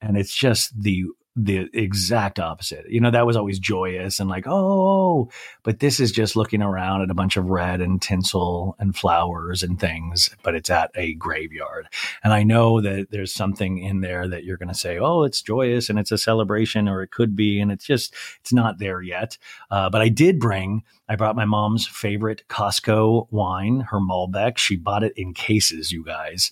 And 0.00 0.16
it's 0.16 0.34
just 0.34 0.80
the 0.80 1.04
the 1.40 1.68
exact 1.72 2.40
opposite. 2.40 2.84
You 2.88 3.00
know, 3.00 3.12
that 3.12 3.26
was 3.26 3.36
always 3.36 3.60
joyous 3.60 4.18
and 4.18 4.28
like, 4.28 4.44
oh, 4.46 5.30
but 5.62 5.78
this 5.78 6.00
is 6.00 6.10
just 6.10 6.34
looking 6.34 6.62
around 6.62 7.02
at 7.02 7.10
a 7.10 7.14
bunch 7.14 7.36
of 7.36 7.46
red 7.46 7.80
and 7.80 8.02
tinsel 8.02 8.74
and 8.80 8.96
flowers 8.96 9.62
and 9.62 9.78
things, 9.78 10.30
but 10.42 10.56
it's 10.56 10.68
at 10.68 10.90
a 10.96 11.14
graveyard. 11.14 11.86
And 12.24 12.32
I 12.32 12.42
know 12.42 12.80
that 12.80 13.12
there's 13.12 13.32
something 13.32 13.78
in 13.78 14.00
there 14.00 14.26
that 14.26 14.42
you're 14.42 14.56
going 14.56 14.68
to 14.68 14.74
say, 14.74 14.98
oh, 14.98 15.22
it's 15.22 15.40
joyous 15.40 15.88
and 15.88 15.98
it's 15.98 16.10
a 16.10 16.18
celebration, 16.18 16.88
or 16.88 17.02
it 17.02 17.12
could 17.12 17.36
be. 17.36 17.60
And 17.60 17.70
it's 17.70 17.86
just, 17.86 18.14
it's 18.40 18.52
not 18.52 18.78
there 18.80 19.00
yet. 19.00 19.38
Uh, 19.70 19.88
but 19.88 20.00
I 20.00 20.08
did 20.08 20.40
bring, 20.40 20.82
I 21.08 21.14
brought 21.14 21.36
my 21.36 21.44
mom's 21.44 21.86
favorite 21.86 22.42
Costco 22.48 23.28
wine, 23.30 23.80
her 23.90 24.00
Malbec. 24.00 24.58
She 24.58 24.74
bought 24.74 25.04
it 25.04 25.12
in 25.16 25.34
cases, 25.34 25.92
you 25.92 26.04
guys. 26.04 26.50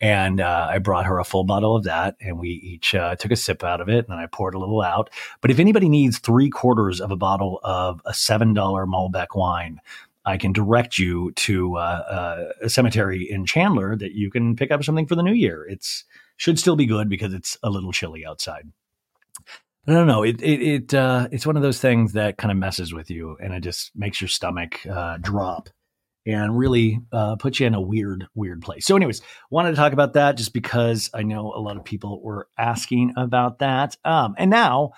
And 0.00 0.40
uh, 0.40 0.68
I 0.70 0.78
brought 0.78 1.06
her 1.06 1.18
a 1.18 1.24
full 1.24 1.44
bottle 1.44 1.74
of 1.74 1.84
that, 1.84 2.16
and 2.20 2.38
we 2.38 2.50
each 2.50 2.94
uh, 2.94 3.16
took 3.16 3.30
a 3.30 3.36
sip 3.36 3.64
out 3.64 3.80
of 3.80 3.88
it, 3.88 4.04
and 4.04 4.08
then 4.08 4.18
I 4.18 4.26
poured 4.26 4.54
a 4.54 4.58
little 4.58 4.82
out. 4.82 5.08
But 5.40 5.50
if 5.50 5.58
anybody 5.58 5.88
needs 5.88 6.18
three 6.18 6.50
quarters 6.50 7.00
of 7.00 7.10
a 7.10 7.16
bottle 7.16 7.60
of 7.64 8.02
a 8.04 8.12
seven 8.12 8.52
dollar 8.52 8.86
Malbec 8.86 9.28
wine, 9.34 9.80
I 10.26 10.36
can 10.36 10.52
direct 10.52 10.98
you 10.98 11.30
to 11.32 11.76
uh, 11.76 11.78
uh, 11.80 12.44
a 12.62 12.68
cemetery 12.68 13.26
in 13.30 13.46
Chandler 13.46 13.96
that 13.96 14.12
you 14.12 14.30
can 14.30 14.56
pick 14.56 14.70
up 14.70 14.84
something 14.84 15.06
for 15.06 15.14
the 15.14 15.22
new 15.22 15.32
year. 15.32 15.64
It's 15.66 16.04
should 16.36 16.58
still 16.58 16.76
be 16.76 16.84
good 16.84 17.08
because 17.08 17.32
it's 17.32 17.56
a 17.62 17.70
little 17.70 17.92
chilly 17.92 18.26
outside. 18.26 18.70
I 19.86 19.92
don't 19.92 20.08
know. 20.08 20.24
It 20.24 20.42
it, 20.42 20.60
it 20.60 20.94
uh, 20.94 21.28
it's 21.30 21.46
one 21.46 21.56
of 21.56 21.62
those 21.62 21.80
things 21.80 22.12
that 22.12 22.38
kind 22.38 22.50
of 22.50 22.58
messes 22.58 22.92
with 22.92 23.10
you, 23.10 23.38
and 23.40 23.54
it 23.54 23.60
just 23.60 23.92
makes 23.94 24.20
your 24.20 24.28
stomach 24.28 24.84
uh, 24.86 25.18
drop 25.18 25.70
and 26.26 26.58
really 26.58 27.00
uh, 27.12 27.36
put 27.36 27.60
you 27.60 27.66
in 27.66 27.74
a 27.74 27.80
weird, 27.80 28.26
weird 28.34 28.60
place. 28.60 28.84
So, 28.84 28.96
anyways, 28.96 29.22
wanted 29.50 29.70
to 29.70 29.76
talk 29.76 29.92
about 29.92 30.14
that 30.14 30.36
just 30.36 30.52
because 30.52 31.08
I 31.14 31.22
know 31.22 31.52
a 31.54 31.60
lot 31.60 31.76
of 31.76 31.84
people 31.84 32.20
were 32.22 32.48
asking 32.58 33.14
about 33.16 33.60
that. 33.60 33.96
Um, 34.04 34.34
and 34.36 34.50
now 34.50 34.92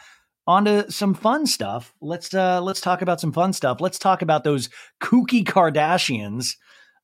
on 0.49 0.65
to 0.65 0.91
some 0.91 1.13
fun 1.13 1.47
stuff. 1.47 1.95
Let's 2.01 2.33
uh, 2.33 2.63
let's 2.63 2.81
talk 2.81 3.03
about 3.03 3.21
some 3.21 3.33
fun 3.33 3.53
stuff. 3.53 3.81
Let's 3.81 3.99
talk 3.99 4.23
about 4.23 4.45
those 4.45 4.71
kooky 5.01 5.45
Kardashians. 5.45 6.57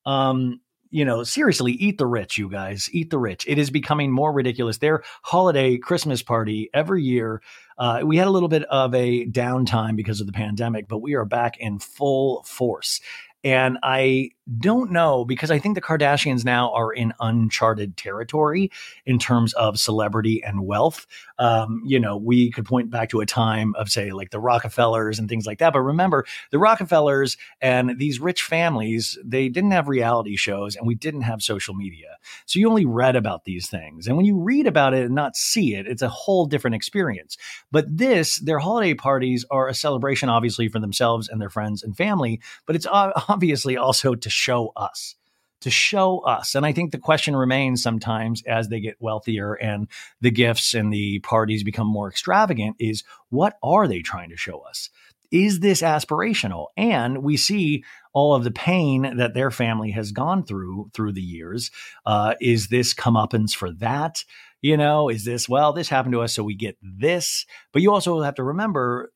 Um, 0.06 0.60
you 0.90 1.04
know, 1.04 1.24
seriously, 1.24 1.72
eat 1.72 1.98
the 1.98 2.06
rich, 2.06 2.38
you 2.38 2.48
guys, 2.48 2.88
eat 2.92 3.10
the 3.10 3.18
rich. 3.18 3.44
It 3.48 3.58
is 3.58 3.68
becoming 3.68 4.12
more 4.12 4.32
ridiculous. 4.32 4.78
Their 4.78 5.02
holiday 5.24 5.76
Christmas 5.76 6.22
party 6.22 6.70
every 6.72 7.02
year. 7.02 7.42
Uh, 7.76 8.02
we 8.04 8.16
had 8.16 8.28
a 8.28 8.30
little 8.30 8.48
bit 8.48 8.62
of 8.64 8.94
a 8.94 9.26
downtime 9.26 9.96
because 9.96 10.20
of 10.20 10.26
the 10.28 10.32
pandemic, 10.32 10.87
but 10.87 10.98
we 10.98 11.14
are 11.14 11.24
back 11.24 11.56
in 11.58 11.80
full 11.80 12.44
force. 12.44 13.00
And 13.44 13.78
I 13.83 14.30
don't 14.59 14.90
know 14.90 15.24
because 15.24 15.50
I 15.50 15.59
think 15.59 15.74
the 15.74 15.80
Kardashians 15.80 16.44
now 16.44 16.70
are 16.72 16.92
in 16.92 17.14
uncharted 17.20 17.96
territory 17.96 18.70
in 19.07 19.18
terms 19.18 19.54
of 19.54 19.78
celebrity 19.78 20.42
and 20.44 20.66
wealth. 20.66 21.07
Um, 21.38 21.83
you 21.85 21.98
know, 21.98 22.16
we 22.16 22.50
could 22.50 22.66
point 22.66 22.90
back 22.90 23.09
to 23.11 23.20
a 23.20 23.26
time 23.26 23.74
of, 23.76 23.88
say, 23.88 24.12
like 24.12 24.30
the 24.30 24.40
Rockefellers 24.40 25.18
and 25.18 25.28
things 25.28 25.46
like 25.46 25.59
that. 25.59 25.72
But 25.72 25.80
remember, 25.80 26.26
the 26.50 26.59
Rockefellers 26.59 27.37
and 27.61 27.98
these 27.98 28.20
rich 28.20 28.42
families, 28.42 29.18
they 29.24 29.48
didn't 29.48 29.70
have 29.70 29.88
reality 29.88 30.37
shows 30.37 30.76
and 30.76 30.87
we 30.87 30.94
didn't 30.94 31.22
have 31.22 31.42
social 31.42 31.74
media. 31.74 32.18
So 32.46 32.59
you 32.59 32.68
only 32.68 32.87
read 32.87 33.16
about 33.16 33.44
these 33.44 33.68
things. 33.68 34.07
And 34.07 34.16
when 34.16 34.26
you 34.26 34.38
read 34.38 34.66
about 34.66 34.94
it 34.94 35.07
and 35.07 35.14
not 35.14 35.37
see 35.37 35.74
it, 35.74 35.87
it's 35.87 36.02
a 36.02 36.09
whole 36.09 36.46
different 36.46 36.76
experience. 36.76 37.37
But 37.72 37.96
this, 37.96 38.38
their 38.38 38.59
holiday 38.59 38.94
parties 38.94 39.44
are 39.50 39.68
a 39.68 39.74
celebration, 39.74 40.28
obviously, 40.28 40.68
for 40.68 40.78
themselves 40.78 41.28
and 41.28 41.40
their 41.40 41.50
friends 41.50 41.83
and 41.83 41.96
family, 41.96 42.40
but 42.66 42.76
it's 42.76 42.87
obviously 42.87 43.76
also 43.76 44.14
to 44.14 44.30
show 44.34 44.72
us 44.76 45.16
to 45.64 45.70
show 45.70 46.18
us. 46.20 46.54
And 46.54 46.66
I 46.66 46.72
think 46.72 46.92
the 46.92 46.98
question 46.98 47.34
remains 47.34 47.82
sometimes 47.82 48.42
as 48.46 48.68
they 48.68 48.80
get 48.80 49.00
wealthier 49.00 49.54
and 49.54 49.88
the 50.20 50.30
gifts 50.30 50.74
and 50.74 50.92
the 50.92 51.20
parties 51.20 51.64
become 51.64 51.86
more 51.86 52.06
extravagant 52.08 52.76
is 52.78 53.02
what 53.30 53.56
are 53.62 53.88
they 53.88 54.00
trying 54.00 54.28
to 54.28 54.36
show 54.36 54.58
us? 54.60 54.90
Is 55.30 55.60
this 55.60 55.80
aspirational? 55.80 56.66
And 56.76 57.22
we 57.22 57.38
see 57.38 57.82
all 58.12 58.34
of 58.34 58.44
the 58.44 58.50
pain 58.50 59.16
that 59.16 59.32
their 59.32 59.50
family 59.50 59.90
has 59.92 60.12
gone 60.12 60.44
through 60.44 60.90
through 60.92 61.12
the 61.12 61.22
years. 61.22 61.70
Uh, 62.04 62.34
is 62.42 62.68
this 62.68 62.92
comeuppance 62.92 63.54
for 63.54 63.72
that? 63.72 64.22
You 64.60 64.76
know, 64.76 65.08
is 65.08 65.24
this, 65.24 65.48
well, 65.48 65.72
this 65.72 65.88
happened 65.88 66.12
to 66.12 66.20
us, 66.20 66.34
so 66.34 66.44
we 66.44 66.54
get 66.54 66.76
this. 66.82 67.46
But 67.72 67.80
you 67.80 67.90
also 67.90 68.20
have 68.20 68.34
to 68.34 68.44
remember 68.44 69.13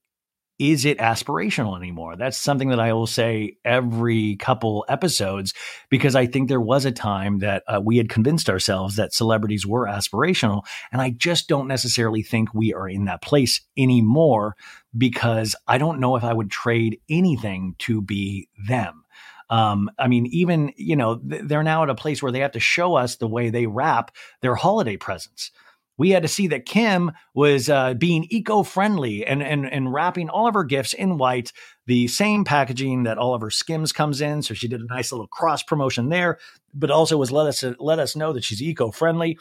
is 0.58 0.84
it 0.84 0.98
aspirational 0.98 1.76
anymore? 1.76 2.16
That's 2.16 2.36
something 2.36 2.70
that 2.70 2.80
I 2.80 2.92
will 2.92 3.06
say 3.06 3.56
every 3.64 4.36
couple 4.36 4.84
episodes 4.88 5.54
because 5.88 6.16
I 6.16 6.26
think 6.26 6.48
there 6.48 6.60
was 6.60 6.84
a 6.84 6.90
time 6.90 7.38
that 7.38 7.62
uh, 7.68 7.80
we 7.82 7.96
had 7.96 8.08
convinced 8.08 8.50
ourselves 8.50 8.96
that 8.96 9.14
celebrities 9.14 9.66
were 9.66 9.86
aspirational. 9.86 10.64
And 10.90 11.00
I 11.00 11.10
just 11.10 11.48
don't 11.48 11.68
necessarily 11.68 12.22
think 12.22 12.52
we 12.52 12.74
are 12.74 12.88
in 12.88 13.04
that 13.04 13.22
place 13.22 13.60
anymore 13.76 14.56
because 14.96 15.54
I 15.68 15.78
don't 15.78 16.00
know 16.00 16.16
if 16.16 16.24
I 16.24 16.32
would 16.32 16.50
trade 16.50 17.00
anything 17.08 17.76
to 17.80 18.02
be 18.02 18.48
them. 18.66 19.04
Um, 19.50 19.90
I 19.98 20.08
mean, 20.08 20.26
even, 20.26 20.72
you 20.76 20.96
know, 20.96 21.20
they're 21.22 21.62
now 21.62 21.84
at 21.84 21.88
a 21.88 21.94
place 21.94 22.22
where 22.22 22.32
they 22.32 22.40
have 22.40 22.52
to 22.52 22.60
show 22.60 22.96
us 22.96 23.16
the 23.16 23.28
way 23.28 23.48
they 23.48 23.66
wrap 23.66 24.14
their 24.42 24.54
holiday 24.54 24.96
presents 24.96 25.52
we 25.98 26.10
had 26.10 26.22
to 26.22 26.28
see 26.28 26.46
that 26.46 26.64
Kim 26.64 27.12
was 27.34 27.68
uh, 27.68 27.94
being 27.94 28.26
eco-friendly 28.30 29.26
and, 29.26 29.42
and 29.42 29.70
and 29.70 29.92
wrapping 29.92 30.30
all 30.30 30.46
of 30.46 30.54
her 30.54 30.64
gifts 30.64 30.94
in 30.94 31.18
white, 31.18 31.52
the 31.86 32.08
same 32.08 32.44
packaging 32.44 33.02
that 33.02 33.18
all 33.18 33.34
of 33.34 33.42
her 33.42 33.50
Skims 33.50 33.92
comes 33.92 34.20
in. 34.20 34.42
So 34.42 34.54
she 34.54 34.68
did 34.68 34.80
a 34.80 34.86
nice 34.86 35.12
little 35.12 35.26
cross 35.26 35.62
promotion 35.62 36.08
there, 36.08 36.38
but 36.72 36.90
also 36.90 37.18
was 37.18 37.32
let 37.32 37.46
us 37.48 37.64
let 37.78 37.98
us 37.98 38.16
know 38.16 38.32
that 38.32 38.44
she's 38.44 38.62
eco-friendly. 38.62 39.38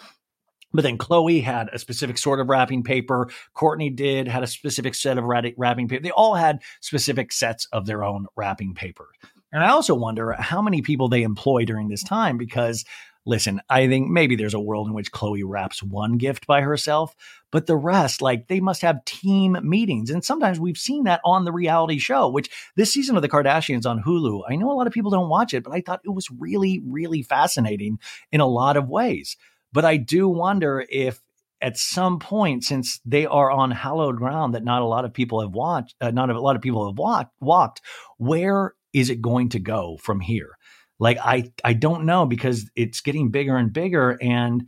But 0.74 0.82
then 0.82 0.98
Khloé 0.98 1.42
had 1.42 1.70
a 1.72 1.80
specific 1.80 2.18
sort 2.18 2.42
of 2.42 2.50
wrapping 2.50 2.84
paper. 2.84 3.30
Kourtney 3.56 3.96
did 3.96 4.28
had 4.28 4.44
a 4.44 4.48
specific 4.48 4.96
set 4.96 5.18
of 5.18 5.24
wrapping 5.24 5.88
paper. 5.88 6.04
They 6.04 6.12
all 6.12 6.36
had 6.36 6.62
specific 6.82 7.32
sets 7.32 7.68
of 7.72 7.86
their 7.86 8.04
own 8.04 8.26
wrapping 8.36 8.74
paper. 8.74 9.08
And 9.54 9.64
I 9.64 9.70
also 9.70 9.96
wonder 9.96 10.34
how 10.34 10.62
many 10.62 10.82
people 10.82 11.08
they 11.08 11.24
employ 11.24 11.64
during 11.64 11.88
this 11.88 12.04
time 12.04 12.38
because 12.38 12.84
listen, 13.28 13.62
I 13.70 13.88
think 13.88 14.10
maybe 14.10 14.36
there's 14.36 14.54
a 14.54 14.60
world 14.60 14.88
in 14.88 14.94
which 14.94 15.12
Khloé 15.12 15.44
wraps 15.46 15.84
one 15.84 16.18
gift 16.18 16.48
by 16.48 16.62
herself, 16.62 17.14
but 17.52 17.68
the 17.68 17.76
rest, 17.76 18.22
like 18.22 18.48
they 18.48 18.62
must 18.62 18.82
have 18.82 19.04
team 19.06 19.58
meetings. 19.62 20.10
And 20.10 20.24
sometimes 20.24 20.60
we've 20.60 20.78
seen 20.78 21.04
that 21.04 21.20
on 21.26 21.44
the 21.44 21.52
reality 21.52 22.00
show, 22.00 22.30
which 22.30 22.50
this 22.76 22.94
season 22.94 23.18
of 23.18 23.22
the 23.22 23.30
Kardashians 23.30 23.86
on 23.86 24.02
Hulu, 24.02 24.44
I 24.50 24.56
know 24.56 24.72
a 24.72 24.74
lot 24.74 24.88
of 24.88 24.94
people 24.94 25.12
don't 25.12 25.30
watch 25.30 25.54
it, 25.54 25.64
but 25.64 25.74
I 25.74 25.82
thought 25.82 26.02
it 26.06 26.10
was 26.10 26.32
really, 26.32 26.82
really 26.86 27.22
fascinating 27.22 28.00
in 28.32 28.40
a 28.40 28.48
lot 28.48 28.78
of 28.78 28.88
ways. 28.88 29.36
But 29.74 29.84
I 29.84 29.98
do 29.98 30.30
wonder 30.30 30.86
if 30.90 31.22
at 31.62 31.78
some 31.78 32.20
point, 32.20 32.64
since 32.64 33.02
they 33.04 33.26
are 33.26 33.52
on 33.52 33.72
hallowed 33.72 34.16
ground 34.16 34.54
that 34.56 34.64
not 34.64 34.82
a 34.82 34.88
lot 34.88 35.06
of 35.06 35.14
people 35.14 35.42
have 35.42 35.52
watched, 35.52 35.96
uh, 36.00 36.12
not 36.12 36.30
a 36.30 36.40
lot 36.40 36.56
of 36.56 36.62
people 36.62 36.88
have 36.88 36.98
walked, 36.98 37.34
walked, 37.42 37.82
where 38.18 38.74
is 38.94 39.10
it 39.10 39.22
going 39.22 39.50
to 39.50 39.60
go 39.60 39.98
from 39.98 40.20
here? 40.20 40.57
Like 41.00 41.18
I 41.20 41.52
I 41.64 41.74
don't 41.74 42.06
know 42.06 42.26
because 42.26 42.70
it's 42.76 43.02
getting 43.02 43.30
bigger 43.30 43.56
and 43.58 43.72
bigger 43.72 44.18
and 44.22 44.68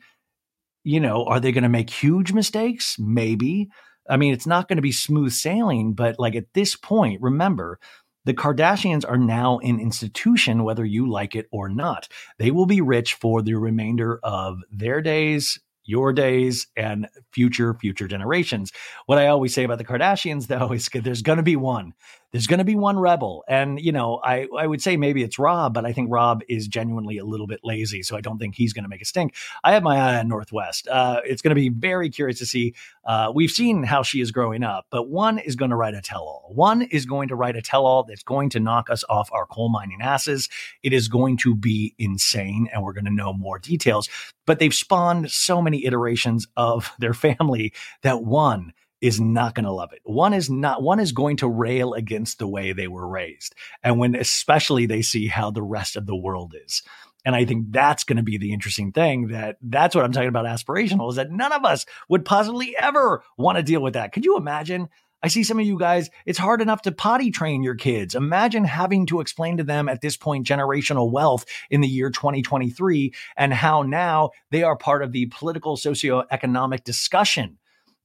you 0.83 0.99
know, 0.99 1.25
are 1.25 1.39
they 1.39 1.51
going 1.51 1.63
to 1.63 1.69
make 1.69 1.89
huge 1.89 2.31
mistakes? 2.31 2.97
Maybe. 2.97 3.69
I 4.09 4.17
mean, 4.17 4.33
it's 4.33 4.47
not 4.47 4.67
going 4.67 4.77
to 4.77 4.81
be 4.81 4.91
smooth 4.91 5.31
sailing, 5.31 5.93
but 5.93 6.17
like 6.19 6.35
at 6.35 6.53
this 6.53 6.75
point, 6.75 7.21
remember, 7.21 7.79
the 8.25 8.33
Kardashians 8.33 9.07
are 9.07 9.17
now 9.17 9.59
an 9.59 9.79
institution, 9.79 10.63
whether 10.63 10.85
you 10.85 11.09
like 11.09 11.35
it 11.35 11.47
or 11.51 11.69
not. 11.69 12.07
They 12.37 12.51
will 12.51 12.65
be 12.65 12.81
rich 12.81 13.13
for 13.13 13.41
the 13.41 13.55
remainder 13.55 14.19
of 14.23 14.59
their 14.71 15.01
days, 15.01 15.59
your 15.83 16.13
days 16.13 16.67
and 16.75 17.07
future 17.31 17.73
future 17.73 18.07
generations. 18.07 18.71
What 19.05 19.17
I 19.17 19.27
always 19.27 19.53
say 19.53 19.63
about 19.63 19.77
the 19.79 19.85
Kardashians 19.85 20.47
though 20.47 20.71
is 20.71 20.89
there's 20.93 21.21
going 21.21 21.37
to 21.37 21.43
be 21.43 21.55
one 21.55 21.93
there's 22.31 22.47
going 22.47 22.59
to 22.59 22.65
be 22.65 22.75
one 22.75 22.99
rebel. 22.99 23.43
And, 23.47 23.79
you 23.79 23.91
know, 23.91 24.19
I, 24.23 24.47
I 24.57 24.67
would 24.67 24.81
say 24.81 24.97
maybe 24.97 25.23
it's 25.23 25.39
Rob, 25.39 25.73
but 25.73 25.85
I 25.85 25.93
think 25.93 26.11
Rob 26.11 26.41
is 26.47 26.67
genuinely 26.67 27.17
a 27.17 27.25
little 27.25 27.47
bit 27.47 27.61
lazy. 27.63 28.03
So 28.03 28.15
I 28.15 28.21
don't 28.21 28.37
think 28.37 28.55
he's 28.55 28.71
going 28.73 28.83
to 28.83 28.89
make 28.89 29.01
a 29.01 29.05
stink. 29.05 29.33
I 29.63 29.73
have 29.73 29.81
my 29.81 29.97
eye 29.97 30.19
on 30.19 30.27
North 30.27 30.51
West. 30.51 30.87
Uh, 30.87 31.21
it's 31.25 31.41
going 31.41 31.55
to 31.55 31.55
be 31.55 31.69
very 31.69 32.09
curious 32.09 32.37
to 32.39 32.45
see. 32.45 32.75
Uh, 33.03 33.31
we've 33.33 33.49
seen 33.49 33.83
how 33.83 34.03
she 34.03 34.21
is 34.21 34.31
growing 34.31 34.63
up, 34.63 34.85
but 34.91 35.09
one 35.09 35.39
is 35.39 35.55
going 35.55 35.71
to 35.71 35.75
write 35.75 35.95
a 35.95 36.01
tell 36.01 36.21
all. 36.21 36.51
One 36.53 36.83
is 36.83 37.05
going 37.05 37.29
to 37.29 37.35
write 37.35 37.55
a 37.55 37.61
tell 37.61 37.85
all 37.85 38.03
that's 38.03 38.23
going 38.23 38.49
to 38.51 38.59
knock 38.59 38.89
us 38.89 39.03
off 39.09 39.29
our 39.31 39.47
coal 39.47 39.69
mining 39.69 40.01
asses. 40.01 40.49
It 40.83 40.93
is 40.93 41.07
going 41.07 41.37
to 41.37 41.55
be 41.55 41.95
insane, 41.97 42.69
and 42.71 42.83
we're 42.83 42.93
going 42.93 43.05
to 43.05 43.13
know 43.13 43.33
more 43.33 43.57
details. 43.57 44.07
But 44.45 44.59
they've 44.59 44.73
spawned 44.73 45.31
so 45.31 45.61
many 45.61 45.85
iterations 45.85 46.47
of 46.55 46.91
their 46.99 47.13
family 47.19 47.73
that 48.03 48.23
one 48.23 48.73
is 49.01 49.19
not 49.19 49.55
going 49.55 49.65
to 49.65 49.71
love 49.71 49.93
it. 49.93 50.01
One 50.03 50.33
is 50.33 50.49
not, 50.49 50.81
one 50.81 50.99
is 50.99 51.12
going 51.12 51.38
to 51.38 51.47
rail 51.47 51.93
against 51.93 52.39
the 52.39 52.47
way 52.47 52.73
they 52.73 52.88
were 52.88 53.07
raised. 53.07 53.55
And 53.83 53.97
when 53.97 54.15
especially 54.15 54.85
they 54.85 55.01
see 55.01 55.27
how 55.27 55.51
the 55.51 55.62
rest 55.62 55.95
of 55.95 56.05
the 56.05 56.15
world 56.15 56.53
is. 56.65 56.83
And 57.25 57.35
I 57.35 57.45
think 57.45 57.71
that's 57.71 58.05
going 58.05 58.17
to 58.17 58.23
be 58.23 58.38
the 58.38 58.53
interesting 58.53 58.91
thing 58.91 59.27
that 59.27 59.57
that's 59.62 59.93
what 59.93 60.05
I'm 60.05 60.12
talking 60.12 60.29
about 60.29 60.45
aspirational 60.45 61.09
is 61.09 61.17
that 61.17 61.31
none 61.31 61.51
of 61.51 61.65
us 61.65 61.85
would 62.07 62.25
possibly 62.25 62.75
ever 62.77 63.23
want 63.38 63.57
to 63.57 63.63
deal 63.63 63.81
with 63.81 63.93
that. 63.93 64.13
Could 64.13 64.25
you 64.25 64.38
imagine? 64.38 64.89
I 65.21 65.27
see 65.27 65.43
some 65.43 65.59
of 65.59 65.65
you 65.65 65.77
guys, 65.77 66.09
it's 66.25 66.39
hard 66.39 66.62
enough 66.62 66.83
to 66.83 66.93
potty 66.93 67.29
train 67.29 67.62
your 67.62 67.75
kids. 67.75 68.15
Imagine 68.15 68.63
having 68.63 69.05
to 69.07 69.19
explain 69.19 69.57
to 69.57 69.65
them 69.65 69.89
at 69.89 69.99
this 69.99 70.15
point 70.15 70.47
generational 70.47 71.12
wealth 71.12 71.45
in 71.69 71.81
the 71.81 71.89
year 71.89 72.09
2023 72.09 73.13
and 73.35 73.53
how 73.53 73.81
now 73.81 74.29
they 74.49 74.63
are 74.63 74.77
part 74.77 75.03
of 75.03 75.12
the 75.12 75.25
political 75.25 75.75
socioeconomic 75.75 76.85
discussion 76.85 77.57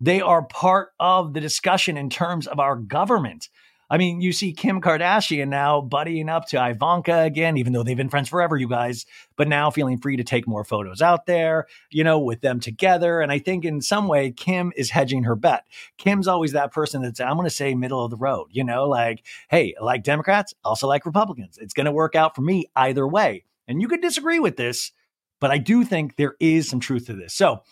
they 0.05 0.21
are 0.21 0.43
part 0.43 0.91
of 1.01 1.33
the 1.33 1.41
discussion 1.41 1.97
in 1.97 2.11
terms 2.11 2.47
of 2.47 2.61
our 2.61 2.77
government. 2.77 3.49
I 3.89 3.97
mean, 3.97 4.21
you 4.21 4.33
see 4.33 4.53
Kim 4.53 4.81
Kardashian 4.81 5.49
now 5.49 5.81
buddying 5.81 6.29
up 6.29 6.47
to 6.49 6.63
Ivanka 6.63 7.21
again, 7.21 7.57
even 7.57 7.73
though 7.73 7.83
they've 7.83 7.97
been 7.97 8.11
friends 8.11 8.29
forever, 8.29 8.57
you 8.57 8.69
guys, 8.69 9.07
but 9.37 9.49
now 9.49 9.71
feeling 9.71 9.99
free 9.99 10.17
to 10.17 10.25
take 10.25 10.47
more 10.47 10.65
photos 10.65 11.01
out 11.01 11.25
there, 11.27 11.67
you 11.91 12.05
know, 12.05 12.19
with 12.19 12.41
them 12.43 12.61
together. 12.61 13.21
And 13.21 13.33
I 13.33 13.39
think 13.39 13.65
in 13.65 13.81
some 13.81 14.07
way, 14.09 14.31
Kim 14.31 14.73
is 14.77 14.91
hedging 14.91 15.25
her 15.25 15.37
bet. 15.37 15.67
Kim's 15.97 16.29
always 16.29 16.53
that 16.53 16.73
person 16.73 17.03
that's, 17.03 17.21
I'm 17.21 17.37
going 17.37 17.45
to 17.45 17.51
say, 17.51 17.75
middle 17.75 18.05
of 18.05 18.11
the 18.11 18.17
road, 18.17 18.49
you 18.51 18.65
know, 18.65 18.87
like, 18.87 19.25
hey, 19.49 19.75
like 19.81 20.03
Democrats, 20.03 20.55
also 20.65 20.87
like 20.87 21.07
Republicans. 21.07 21.59
It's 21.59 21.75
going 21.75 21.87
to 21.87 21.93
work 21.93 22.15
out 22.15 22.35
for 22.35 22.43
me 22.43 22.67
either 22.77 23.07
way. 23.07 23.45
And 23.69 23.81
you 23.81 23.89
could 23.89 24.03
disagree 24.03 24.39
with 24.39 24.57
this, 24.57 24.93
but 25.41 25.51
I 25.51 25.59
do 25.59 25.85
think 25.85 26.17
there 26.17 26.35
is 26.41 26.69
some 26.69 26.81
truth 26.81 27.07
to 27.07 27.15
this. 27.15 27.33
So 27.33 27.63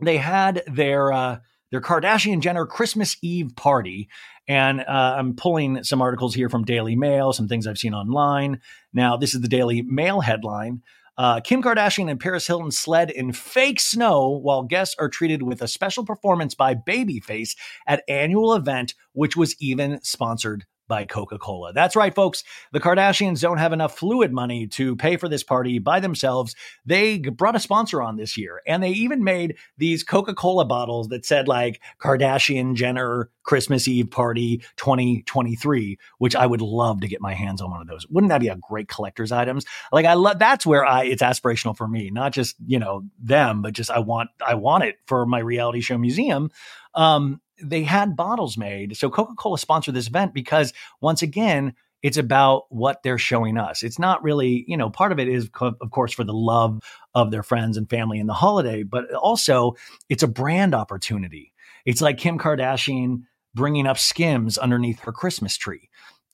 they 0.00 0.16
had 0.16 0.62
their, 0.66 1.12
uh, 1.12 1.38
their 1.70 1.80
Kardashian 1.80 2.40
Jenner 2.40 2.66
Christmas 2.66 3.16
Eve 3.22 3.54
party. 3.56 4.08
And 4.48 4.80
uh, 4.80 5.16
I'm 5.18 5.34
pulling 5.34 5.84
some 5.84 6.02
articles 6.02 6.34
here 6.34 6.48
from 6.48 6.64
Daily 6.64 6.96
Mail, 6.96 7.32
some 7.32 7.48
things 7.48 7.66
I've 7.66 7.78
seen 7.78 7.94
online. 7.94 8.60
Now, 8.92 9.16
this 9.16 9.34
is 9.34 9.40
the 9.40 9.48
Daily 9.48 9.82
Mail 9.82 10.20
headline. 10.20 10.82
Uh, 11.16 11.40
Kim 11.40 11.62
Kardashian 11.62 12.10
and 12.10 12.18
Paris 12.18 12.46
Hilton 12.46 12.70
sled 12.70 13.10
in 13.10 13.32
fake 13.32 13.78
snow 13.78 14.28
while 14.28 14.62
guests 14.62 14.96
are 14.98 15.08
treated 15.08 15.42
with 15.42 15.60
a 15.60 15.68
special 15.68 16.04
performance 16.04 16.54
by 16.54 16.74
Babyface 16.74 17.56
at 17.86 18.02
annual 18.08 18.54
event, 18.54 18.94
which 19.12 19.36
was 19.36 19.54
even 19.60 20.00
sponsored 20.02 20.64
by 20.90 21.06
Coca 21.06 21.38
Cola. 21.38 21.72
That's 21.72 21.96
right, 21.96 22.14
folks. 22.14 22.44
The 22.72 22.80
Kardashians 22.80 23.40
don't 23.40 23.58
have 23.58 23.72
enough 23.72 23.96
fluid 23.96 24.32
money 24.32 24.66
to 24.66 24.96
pay 24.96 25.16
for 25.16 25.28
this 25.28 25.44
party 25.44 25.78
by 25.78 26.00
themselves. 26.00 26.56
They 26.84 27.18
brought 27.18 27.56
a 27.56 27.60
sponsor 27.60 28.02
on 28.02 28.16
this 28.16 28.36
year, 28.36 28.60
and 28.66 28.82
they 28.82 28.90
even 28.90 29.24
made 29.24 29.56
these 29.78 30.02
Coca 30.02 30.34
Cola 30.34 30.66
bottles 30.66 31.08
that 31.08 31.24
said, 31.24 31.48
like, 31.48 31.80
Kardashian 32.02 32.74
Jenner 32.74 33.30
Christmas 33.44 33.88
Eve 33.88 34.10
Party 34.10 34.58
2023, 34.76 35.98
which 36.18 36.36
I 36.36 36.44
would 36.44 36.60
love 36.60 37.00
to 37.00 37.08
get 37.08 37.20
my 37.20 37.34
hands 37.34 37.62
on 37.62 37.70
one 37.70 37.80
of 37.80 37.86
those. 37.86 38.06
Wouldn't 38.08 38.30
that 38.30 38.40
be 38.40 38.48
a 38.48 38.56
great 38.56 38.88
collector's 38.88 39.32
items? 39.32 39.64
Like, 39.92 40.06
I 40.06 40.14
love 40.14 40.40
that's 40.40 40.66
where 40.66 40.84
I, 40.84 41.04
it's 41.04 41.22
aspirational 41.22 41.76
for 41.76 41.86
me, 41.86 42.10
not 42.10 42.32
just, 42.32 42.56
you 42.66 42.80
know, 42.80 43.04
them, 43.18 43.62
but 43.62 43.72
just 43.74 43.90
I 43.90 44.00
want, 44.00 44.30
I 44.44 44.54
want 44.56 44.84
it 44.84 44.96
for 45.06 45.24
my 45.24 45.38
reality 45.38 45.80
show 45.80 45.96
museum. 45.96 46.50
Um, 46.94 47.40
they 47.62 47.82
had 47.82 48.16
bottles 48.16 48.56
made. 48.56 48.96
So 48.96 49.10
Coca 49.10 49.34
Cola 49.34 49.58
sponsored 49.58 49.94
this 49.94 50.08
event 50.08 50.34
because, 50.34 50.72
once 51.00 51.22
again, 51.22 51.74
it's 52.02 52.16
about 52.16 52.64
what 52.70 53.02
they're 53.02 53.18
showing 53.18 53.58
us. 53.58 53.82
It's 53.82 53.98
not 53.98 54.22
really, 54.22 54.64
you 54.66 54.76
know, 54.76 54.88
part 54.88 55.12
of 55.12 55.18
it 55.18 55.28
is, 55.28 55.50
of 55.60 55.90
course, 55.90 56.12
for 56.12 56.24
the 56.24 56.32
love 56.32 56.80
of 57.14 57.30
their 57.30 57.42
friends 57.42 57.76
and 57.76 57.90
family 57.90 58.18
in 58.18 58.26
the 58.26 58.32
holiday, 58.32 58.82
but 58.82 59.12
also 59.12 59.74
it's 60.08 60.22
a 60.22 60.28
brand 60.28 60.74
opportunity. 60.74 61.52
It's 61.84 62.00
like 62.00 62.18
Kim 62.18 62.38
Kardashian 62.38 63.24
bringing 63.54 63.86
up 63.86 63.98
Skims 63.98 64.56
underneath 64.56 65.00
her 65.00 65.12
Christmas 65.12 65.56
tree. 65.56 65.90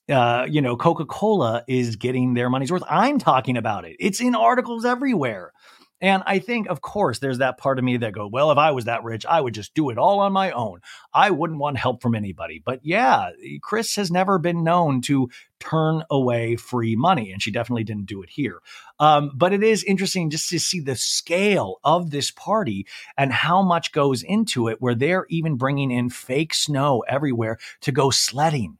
Uh, 0.09 0.45
you 0.49 0.61
know, 0.61 0.77
Coca 0.77 1.05
Cola 1.05 1.63
is 1.67 1.97
getting 1.97 2.33
their 2.33 2.49
money's 2.49 2.71
worth. 2.71 2.83
I'm 2.89 3.19
talking 3.19 3.57
about 3.57 3.83
it. 3.83 3.97
It's 3.99 4.21
in 4.21 4.35
articles 4.35 4.85
everywhere. 4.85 5.51
And 5.99 6.21
I 6.27 6.39
think, 6.39 6.67
of 6.67 6.81
course, 6.81 7.19
there's 7.19 7.39
that 7.39 7.57
part 7.57 7.79
of 7.79 7.85
me 7.85 7.97
that 7.97 8.13
go, 8.13 8.27
well, 8.27 8.51
if 8.51 8.57
I 8.57 8.71
was 8.71 8.85
that 8.85 9.03
rich, 9.03 9.25
I 9.25 9.41
would 9.41 9.53
just 9.53 9.73
do 9.73 9.89
it 9.89 9.97
all 9.97 10.19
on 10.19 10.31
my 10.31 10.51
own. 10.51 10.81
I 11.11 11.31
wouldn't 11.31 11.59
want 11.59 11.77
help 11.77 12.01
from 12.01 12.13
anybody. 12.13 12.61
But 12.63 12.81
yeah, 12.83 13.31
Kris 13.61 13.95
has 13.95 14.11
never 14.11 14.37
been 14.37 14.63
known 14.63 15.01
to 15.01 15.29
turn 15.59 16.03
away 16.11 16.55
free 16.55 16.95
money, 16.95 17.31
and 17.31 17.41
she 17.41 17.49
definitely 17.49 17.83
didn't 17.83 18.05
do 18.05 18.21
it 18.21 18.29
here. 18.29 18.61
Um, 18.99 19.31
but 19.33 19.53
it 19.53 19.63
is 19.63 19.83
interesting 19.83 20.29
just 20.29 20.49
to 20.49 20.59
see 20.59 20.79
the 20.79 20.95
scale 20.95 21.79
of 21.83 22.11
this 22.11 22.29
party 22.29 22.85
and 23.17 23.33
how 23.33 23.63
much 23.63 23.91
goes 23.91 24.21
into 24.21 24.67
it, 24.67 24.79
where 24.79 24.95
they're 24.95 25.25
even 25.29 25.55
bringing 25.55 25.89
in 25.89 26.11
fake 26.11 26.53
snow 26.53 27.03
everywhere 27.07 27.57
to 27.81 27.91
go 27.91 28.11
sledding 28.11 28.77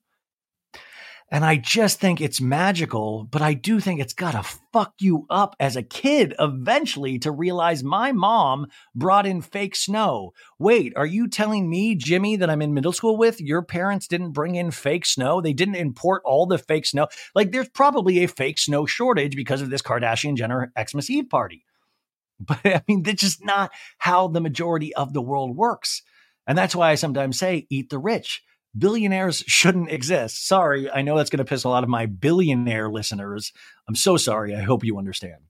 and 1.29 1.43
I 1.43 1.57
just 1.57 1.99
think 1.99 2.21
it's 2.21 2.39
magical, 2.39 3.25
but 3.29 3.41
I 3.41 3.53
do 3.53 3.81
think 3.81 3.99
it's 3.99 4.13
got 4.13 4.31
to 4.31 4.43
fuck 4.71 4.93
you 5.01 5.25
up 5.29 5.57
as 5.59 5.75
a 5.75 5.83
kid 5.83 6.33
eventually 6.39 7.19
to 7.19 7.31
realize 7.31 7.83
my 7.83 8.13
mom 8.13 8.67
brought 8.95 9.25
in 9.25 9.41
fake 9.41 9.75
snow. 9.75 10.31
Wait, 10.57 10.93
are 10.95 11.05
you 11.05 11.27
telling 11.27 11.69
me, 11.69 11.95
Jimmy, 11.95 12.37
that 12.37 12.49
I'm 12.49 12.61
in 12.61 12.73
middle 12.73 12.93
school 12.93 13.17
with, 13.17 13.41
your 13.41 13.61
parents 13.61 14.07
didn't 14.07 14.31
bring 14.31 14.55
in 14.55 14.71
fake 14.71 15.05
snow? 15.05 15.41
They 15.41 15.51
didn't 15.51 15.75
import 15.75 16.21
all 16.23 16.45
the 16.45 16.57
fake 16.57 16.85
snow? 16.85 17.07
Like, 17.35 17.51
there's 17.51 17.69
probably 17.69 18.23
a 18.23 18.27
fake 18.27 18.57
snow 18.57 18.85
shortage 18.85 19.35
because 19.35 19.61
of 19.61 19.69
this 19.69 19.81
Kardashian 19.81 20.37
Jenner 20.37 20.71
Xmas 20.79 21.09
Eve 21.09 21.29
party. 21.29 21.65
But 22.39 22.59
I 22.63 22.83
mean, 22.87 23.01
that's 23.01 23.21
just 23.21 23.43
not 23.43 23.71
how 23.97 24.27
the 24.27 24.39
majority 24.39 24.93
of 24.93 25.11
the 25.11 25.23
world 25.23 25.57
works. 25.57 26.03
And 26.45 26.55
that's 26.55 26.75
why 26.75 26.91
I 26.91 26.95
sometimes 26.95 27.39
say, 27.39 27.65
eat 27.71 27.89
the 27.89 27.97
rich 27.97 28.43
billionaires 28.77 29.43
shouldn't 29.47 29.91
exist. 29.91 30.47
Sorry, 30.47 30.89
I 30.89 31.01
know 31.01 31.17
that's 31.17 31.29
going 31.29 31.39
to 31.39 31.45
piss 31.45 31.63
a 31.63 31.69
lot 31.69 31.83
of 31.83 31.89
my 31.89 32.05
billionaire 32.05 32.89
listeners. 32.89 33.53
I'm 33.87 33.95
so 33.95 34.17
sorry. 34.17 34.55
I 34.55 34.61
hope 34.61 34.83
you 34.83 34.97
understand. 34.97 35.41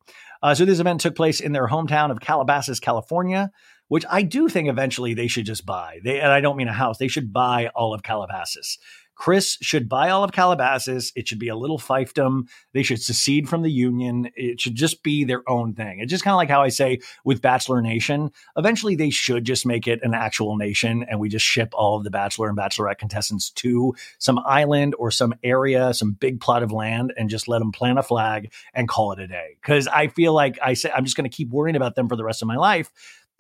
Uh, 0.41 0.53
so 0.53 0.65
this 0.65 0.80
event 0.80 1.01
took 1.01 1.15
place 1.15 1.39
in 1.39 1.51
their 1.51 1.67
hometown 1.67 2.12
of 2.12 2.19
Calabasas, 2.19 2.80
California, 2.80 3.51
which 3.88 4.06
I 4.10 4.21
do 4.21 4.49
think 4.49 4.69
eventually 4.69 5.13
they 5.13 5.27
should 5.27 5.45
just 5.45 5.65
buy. 5.65 5.99
They, 6.03 6.19
and 6.19 6.32
I 6.32 6.41
don't 6.41 6.58
mean 6.58 6.67
a 6.67 6.73
house; 6.73 6.97
they 6.97 7.08
should 7.08 7.34
buy 7.34 7.69
all 7.75 7.93
of 7.93 8.03
Calabasas. 8.03 8.77
Kris 9.17 9.58
should 9.62 9.89
buy 9.89 10.10
all 10.10 10.23
of 10.23 10.32
Calabasas. 10.32 11.12
It 11.15 11.27
should 11.27 11.39
be 11.39 11.47
a 11.47 11.56
little 11.56 11.80
fiefdom. 11.80 12.47
They 12.73 12.84
should 12.84 13.01
secede 13.01 13.49
from 13.49 13.63
the 13.63 13.71
union. 13.71 14.30
It 14.36 14.62
should 14.62 14.75
just 14.75 15.01
be 15.01 15.23
their 15.23 15.47
own 15.49 15.73
thing. 15.73 15.99
It's 15.99 16.12
just 16.12 16.23
kind 16.23 16.34
of 16.34 16.38
like 16.38 16.49
how 16.49 16.62
I 16.62 16.69
say 16.69 16.99
with 17.25 17.41
Bachelor 17.41 17.82
Nation. 17.82 18.32
Eventually, 18.56 18.95
they 18.95 19.10
should 19.10 19.43
just 19.43 19.65
make 19.65 19.88
it 19.88 19.99
an 20.03 20.13
actual 20.13 20.56
nation 20.56 21.03
and 21.10 21.19
we 21.19 21.30
just 21.30 21.45
ship 21.45 21.69
all 21.73 21.97
of 21.97 22.03
the 22.03 22.12
Bachelor 22.12 22.47
and 22.47 22.58
Bachelorette 22.58 22.99
contestants 22.99 23.49
to 23.51 23.95
some 24.19 24.39
island 24.45 24.93
or 24.99 25.10
some 25.10 25.34
area, 25.43 25.93
some 25.93 26.12
big 26.12 26.39
plot 26.39 26.62
of 26.62 26.71
land, 26.71 27.12
and 27.17 27.30
just 27.30 27.47
let 27.47 27.60
them 27.60 27.71
plant 27.71 27.97
a 27.97 28.03
flag 28.03 28.53
and 28.73 28.88
call 28.88 29.13
it 29.13 29.19
a 29.19 29.27
day. 29.27 29.58
Because 29.60 29.88
I 29.88 30.08
feel 30.08 30.34
like 30.34 30.60
I 30.63 30.73
say 30.73 30.91
I'm 30.95 31.06
just 31.06 31.17
going 31.17 31.30
to 31.30 31.36
keep 31.36 31.49
worrying 31.49 31.75
about 31.75 31.95
them 31.95 32.08
for 32.08 32.15
the 32.15 32.23
rest 32.23 32.43
of 32.43 32.47
my 32.47 32.58
life 32.58 32.91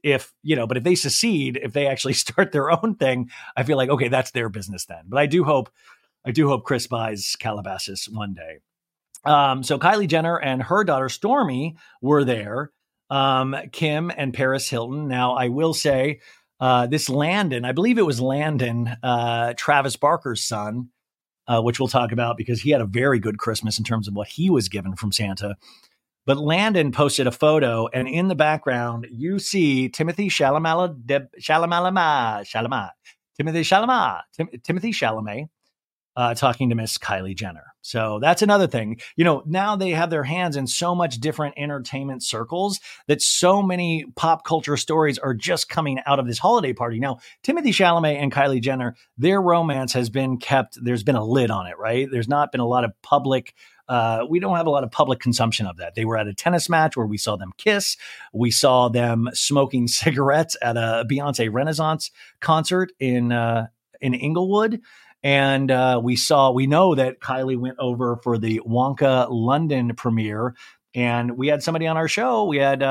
if 0.03 0.33
you 0.43 0.55
know 0.55 0.67
but 0.67 0.77
if 0.77 0.83
they 0.83 0.95
secede 0.95 1.59
if 1.61 1.73
they 1.73 1.87
actually 1.87 2.13
start 2.25 2.51
their 2.51 2.71
own 2.71 2.95
thing 2.95 3.29
i 3.55 3.63
feel 3.63 3.77
like 3.77 3.89
okay 3.89 4.07
that's 4.07 4.31
their 4.31 4.49
business 4.49 4.85
then. 4.85 5.03
But 5.07 5.19
i 5.19 5.25
do 5.25 5.43
hope 5.43 5.69
i 6.25 6.31
do 6.31 6.47
hope 6.47 6.63
kris 6.63 6.87
buys 6.87 7.35
calabasas 7.39 8.09
one 8.09 8.33
day. 8.33 8.59
Um, 9.25 9.63
so 9.63 9.77
kylie 9.77 10.07
jenner 10.07 10.37
and 10.37 10.61
her 10.63 10.83
daughter 10.83 11.09
stormy 11.09 11.77
were 12.01 12.23
there. 12.23 12.71
Um, 13.09 13.55
kim 13.71 14.11
and 14.15 14.33
paris 14.33 14.69
hilton. 14.69 15.07
Now 15.07 15.33
i 15.33 15.49
will 15.49 15.73
say 15.73 16.19
uh, 16.59 16.87
this 16.87 17.09
landon 17.09 17.65
i 17.65 17.71
believe 17.71 17.97
it 17.97 18.05
was 18.05 18.19
landon 18.19 18.97
uh, 19.03 19.53
travis 19.57 19.95
barker's 19.95 20.43
son 20.43 20.89
uh, 21.47 21.61
which 21.61 21.79
we'll 21.79 21.87
talk 21.87 22.11
about 22.11 22.35
because 22.35 22.61
he 22.61 22.71
had 22.71 22.81
a 22.81 22.85
very 22.85 23.19
good 23.19 23.37
christmas 23.37 23.77
in 23.77 23.83
terms 23.83 24.07
of 24.07 24.15
what 24.15 24.27
he 24.27 24.49
was 24.49 24.67
given 24.67 24.95
from 24.95 25.11
santa 25.11 25.55
but 26.27 26.37
Landon 26.37 26.91
posted 26.91 27.25
a 27.25 27.31
photo, 27.31 27.87
and 27.87 28.07
in 28.07 28.27
the 28.27 28.35
background, 28.35 29.07
you 29.09 29.39
see 29.39 29.87
Timothy 29.87 30.27
Chalamet, 30.27 31.05
Chalamet, 31.41 32.45
Chalamet, 32.45 32.91
Timothy 33.37 33.61
Chalamet, 33.61 34.21
Tim, 34.35 34.49
Timothy 34.61 34.91
Chalamet, 34.91 35.47
uh, 36.17 36.33
talking 36.33 36.69
to 36.69 36.75
Miss 36.75 36.97
Kylie 36.97 37.35
Jenner. 37.35 37.73
So 37.81 38.19
that's 38.19 38.41
another 38.41 38.67
thing. 38.67 38.99
You 39.15 39.23
know, 39.23 39.43
now 39.45 39.75
they 39.77 39.91
have 39.91 40.09
their 40.09 40.23
hands 40.23 40.57
in 40.57 40.67
so 40.67 40.95
much 40.95 41.19
different 41.19 41.53
entertainment 41.57 42.23
circles 42.23 42.81
that 43.07 43.21
so 43.21 43.61
many 43.61 44.05
pop 44.15 44.43
culture 44.43 44.75
stories 44.75 45.19
are 45.19 45.35
just 45.35 45.69
coming 45.69 45.99
out 46.05 46.19
of 46.19 46.27
this 46.27 46.39
holiday 46.39 46.73
party. 46.73 46.99
Now, 46.99 47.19
Timothy 47.43 47.71
Chalamet 47.71 48.17
and 48.17 48.33
Kylie 48.33 48.61
Jenner, 48.61 48.95
their 49.17 49.39
romance 49.39 49.93
has 49.93 50.09
been 50.09 50.37
kept, 50.39 50.77
there's 50.83 51.03
been 51.03 51.15
a 51.15 51.23
lid 51.23 51.51
on 51.51 51.67
it, 51.67 51.77
right? 51.77 52.09
There's 52.11 52.27
not 52.27 52.51
been 52.51 52.61
a 52.61 52.67
lot 52.67 52.83
of 52.83 52.91
public 53.01 53.53
uh, 53.87 54.25
we 54.29 54.39
don't 54.39 54.55
have 54.55 54.67
a 54.67 54.69
lot 54.69 54.83
of 54.83 54.91
public 54.91 55.19
consumption 55.19 55.65
of 55.65 55.77
that. 55.77 55.95
They 55.95 56.05
were 56.05 56.17
at 56.17 56.27
a 56.27 56.33
tennis 56.33 56.69
match 56.69 56.97
where 56.97 57.05
we 57.05 57.17
saw 57.17 57.35
them 57.35 57.53
kiss. 57.57 57.97
We 58.33 58.51
saw 58.51 58.89
them 58.89 59.29
smoking 59.33 59.87
cigarettes 59.87 60.55
at 60.61 60.77
a 60.77 61.05
Beyonce 61.09 61.51
Renaissance 61.51 62.11
concert 62.39 62.91
in 62.99 63.31
uh, 63.31 63.67
in 64.01 64.13
Inglewood. 64.13 64.81
And 65.23 65.71
uh, 65.71 65.99
we 66.01 66.15
saw, 66.15 66.51
we 66.51 66.67
know 66.67 66.93
that 66.93 67.19
Kylie 67.19 67.57
went 67.57 67.77
over 67.79 68.17
for 68.17 68.37
the 68.37 68.61
Wonka 68.65 69.27
London 69.31 69.95
premiere, 69.95 70.55
and 70.93 71.37
we 71.37 71.47
had 71.47 71.63
somebody 71.63 71.87
on 71.87 71.97
our 71.97 72.07
show. 72.07 72.45
We 72.45 72.57
had 72.57 72.83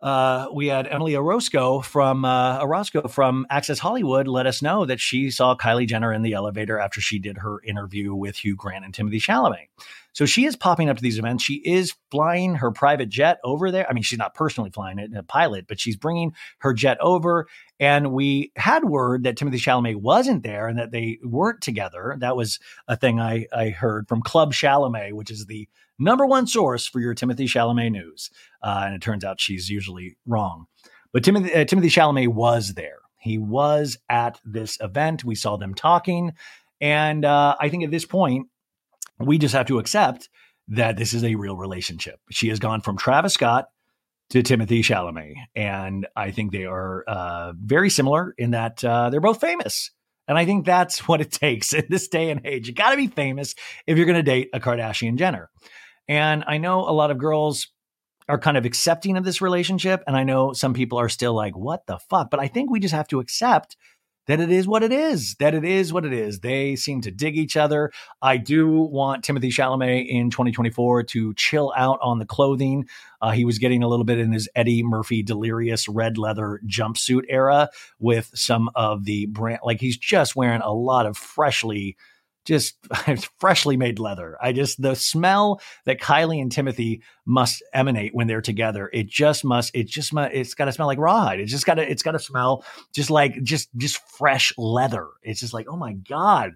uh, 0.00 0.48
we 0.52 0.66
had 0.66 0.86
Emily 0.86 1.16
Orozco 1.16 1.80
from 1.80 2.24
uh, 2.24 2.60
Orozco 2.60 3.08
from 3.08 3.46
Access 3.48 3.78
Hollywood 3.78 4.28
let 4.28 4.46
us 4.46 4.60
know 4.60 4.84
that 4.84 5.00
she 5.00 5.30
saw 5.30 5.56
Kylie 5.56 5.86
Jenner 5.86 6.12
in 6.12 6.22
the 6.22 6.34
elevator 6.34 6.78
after 6.78 7.00
she 7.00 7.18
did 7.18 7.38
her 7.38 7.62
interview 7.62 8.14
with 8.14 8.36
Hugh 8.36 8.56
Grant 8.56 8.84
and 8.84 8.92
Timothy 8.92 9.20
Chalamet. 9.20 9.68
So 10.14 10.26
she 10.26 10.44
is 10.44 10.54
popping 10.54 10.88
up 10.88 10.96
to 10.96 11.02
these 11.02 11.18
events. 11.18 11.42
She 11.42 11.54
is 11.54 11.94
flying 12.12 12.54
her 12.56 12.70
private 12.70 13.08
jet 13.08 13.38
over 13.42 13.72
there. 13.72 13.88
I 13.90 13.92
mean, 13.92 14.04
she's 14.04 14.18
not 14.18 14.34
personally 14.34 14.70
flying 14.70 15.00
it, 15.00 15.10
in 15.10 15.16
a 15.16 15.24
pilot, 15.24 15.66
but 15.66 15.80
she's 15.80 15.96
bringing 15.96 16.34
her 16.58 16.72
jet 16.72 16.98
over. 17.00 17.46
And 17.80 18.12
we 18.12 18.52
had 18.54 18.84
word 18.84 19.24
that 19.24 19.36
Timothy 19.36 19.58
Chalamet 19.58 19.96
wasn't 19.96 20.44
there 20.44 20.68
and 20.68 20.78
that 20.78 20.92
they 20.92 21.18
weren't 21.24 21.62
together. 21.62 22.14
That 22.20 22.36
was 22.36 22.60
a 22.86 22.96
thing 22.96 23.18
I, 23.18 23.46
I 23.52 23.70
heard 23.70 24.06
from 24.06 24.22
Club 24.22 24.52
Chalamet, 24.52 25.14
which 25.14 25.32
is 25.32 25.46
the 25.46 25.68
number 25.98 26.26
one 26.26 26.46
source 26.46 26.86
for 26.86 27.00
your 27.00 27.14
Timothy 27.14 27.46
Chalamet 27.46 27.92
news. 27.92 28.30
Uh, 28.62 28.82
and 28.86 28.94
it 28.94 29.02
turns 29.02 29.24
out 29.24 29.40
she's 29.40 29.68
usually 29.68 30.16
wrong. 30.26 30.66
But 31.12 31.24
Timothy, 31.24 31.54
uh, 31.54 31.64
Timothy 31.64 31.88
Chalamet 31.88 32.28
was 32.28 32.74
there. 32.74 32.98
He 33.18 33.38
was 33.38 33.96
at 34.08 34.38
this 34.44 34.78
event. 34.80 35.24
We 35.24 35.34
saw 35.34 35.56
them 35.56 35.74
talking. 35.74 36.32
And 36.80 37.24
uh, 37.24 37.56
I 37.58 37.68
think 37.68 37.84
at 37.84 37.90
this 37.90 38.04
point, 38.04 38.48
we 39.18 39.38
just 39.38 39.54
have 39.54 39.66
to 39.66 39.78
accept 39.78 40.28
that 40.68 40.96
this 40.96 41.14
is 41.14 41.24
a 41.24 41.34
real 41.34 41.56
relationship. 41.56 42.20
She 42.30 42.48
has 42.48 42.58
gone 42.58 42.80
from 42.80 42.96
Travis 42.96 43.34
Scott 43.34 43.68
to 44.30 44.42
Timothy 44.42 44.82
Chalamet. 44.82 45.34
And 45.54 46.06
I 46.16 46.30
think 46.30 46.52
they 46.52 46.64
are 46.64 47.04
uh, 47.06 47.52
very 47.56 47.90
similar 47.90 48.34
in 48.36 48.50
that 48.52 48.84
uh, 48.84 49.10
they're 49.10 49.20
both 49.20 49.40
famous. 49.40 49.90
And 50.26 50.38
I 50.38 50.44
think 50.44 50.64
that's 50.64 51.06
what 51.08 51.20
it 51.20 51.32
takes 51.32 51.72
in 51.72 51.86
this 51.88 52.08
day 52.08 52.30
and 52.30 52.44
age. 52.44 52.68
You 52.68 52.74
got 52.74 52.90
to 52.90 52.96
be 52.96 53.06
famous 53.06 53.54
if 53.86 53.96
you're 53.96 54.06
going 54.06 54.16
to 54.16 54.22
date 54.22 54.50
a 54.52 54.60
Kardashian 54.60 55.16
Jenner. 55.16 55.50
And 56.08 56.44
I 56.46 56.58
know 56.58 56.80
a 56.80 56.92
lot 56.92 57.10
of 57.10 57.18
girls 57.18 57.68
are 58.28 58.38
kind 58.38 58.56
of 58.56 58.64
accepting 58.64 59.16
of 59.16 59.24
this 59.24 59.40
relationship. 59.42 60.02
And 60.06 60.16
I 60.16 60.24
know 60.24 60.52
some 60.52 60.74
people 60.74 60.98
are 60.98 61.08
still 61.08 61.34
like, 61.34 61.56
what 61.56 61.86
the 61.86 61.98
fuck? 61.98 62.30
But 62.30 62.40
I 62.40 62.48
think 62.48 62.70
we 62.70 62.80
just 62.80 62.94
have 62.94 63.08
to 63.08 63.20
accept 63.20 63.76
that 64.26 64.40
it 64.40 64.50
is 64.50 64.66
what 64.66 64.82
it 64.82 64.92
is, 64.92 65.34
that 65.34 65.54
it 65.54 65.64
is 65.64 65.92
what 65.92 66.04
it 66.04 66.12
is. 66.12 66.40
They 66.40 66.76
seem 66.76 67.02
to 67.02 67.10
dig 67.10 67.36
each 67.36 67.56
other. 67.56 67.92
I 68.22 68.38
do 68.38 68.70
want 68.70 69.22
Timothy 69.22 69.50
Chalamet 69.50 70.08
in 70.08 70.30
2024 70.30 71.02
to 71.04 71.34
chill 71.34 71.72
out 71.76 71.98
on 72.02 72.18
the 72.18 72.24
clothing. 72.24 72.86
Uh, 73.20 73.32
he 73.32 73.44
was 73.44 73.58
getting 73.58 73.82
a 73.82 73.88
little 73.88 74.04
bit 74.04 74.18
in 74.18 74.32
his 74.32 74.48
Eddie 74.54 74.82
Murphy 74.82 75.22
delirious 75.22 75.88
red 75.88 76.16
leather 76.16 76.60
jumpsuit 76.66 77.24
era 77.28 77.68
with 77.98 78.30
some 78.34 78.70
of 78.74 79.04
the 79.04 79.26
brand, 79.26 79.60
like 79.62 79.80
he's 79.80 79.98
just 79.98 80.34
wearing 80.34 80.62
a 80.62 80.72
lot 80.72 81.04
of 81.06 81.16
freshly 81.18 81.96
just 82.44 82.76
freshly 83.38 83.76
made 83.76 83.98
leather. 83.98 84.36
I 84.40 84.52
just 84.52 84.80
the 84.80 84.94
smell 84.94 85.60
that 85.84 86.00
Kylie 86.00 86.40
and 86.40 86.50
Timothy 86.50 87.02
must 87.26 87.62
emanate 87.72 88.14
when 88.14 88.26
they're 88.26 88.40
together. 88.40 88.90
It 88.92 89.06
just 89.06 89.44
must. 89.44 89.74
It 89.74 89.86
just 89.86 90.12
must. 90.12 90.32
It's 90.34 90.54
got 90.54 90.66
to 90.66 90.72
smell 90.72 90.86
like 90.86 90.98
rawhide. 90.98 91.40
It's 91.40 91.50
just 91.50 91.66
got 91.66 91.74
to. 91.74 91.90
It's 91.90 92.02
got 92.02 92.12
to 92.12 92.18
smell 92.18 92.64
just 92.92 93.10
like 93.10 93.42
just 93.42 93.68
just 93.76 93.98
fresh 94.08 94.52
leather. 94.58 95.08
It's 95.22 95.40
just 95.40 95.54
like 95.54 95.66
oh 95.68 95.76
my 95.76 95.94
god, 95.94 96.52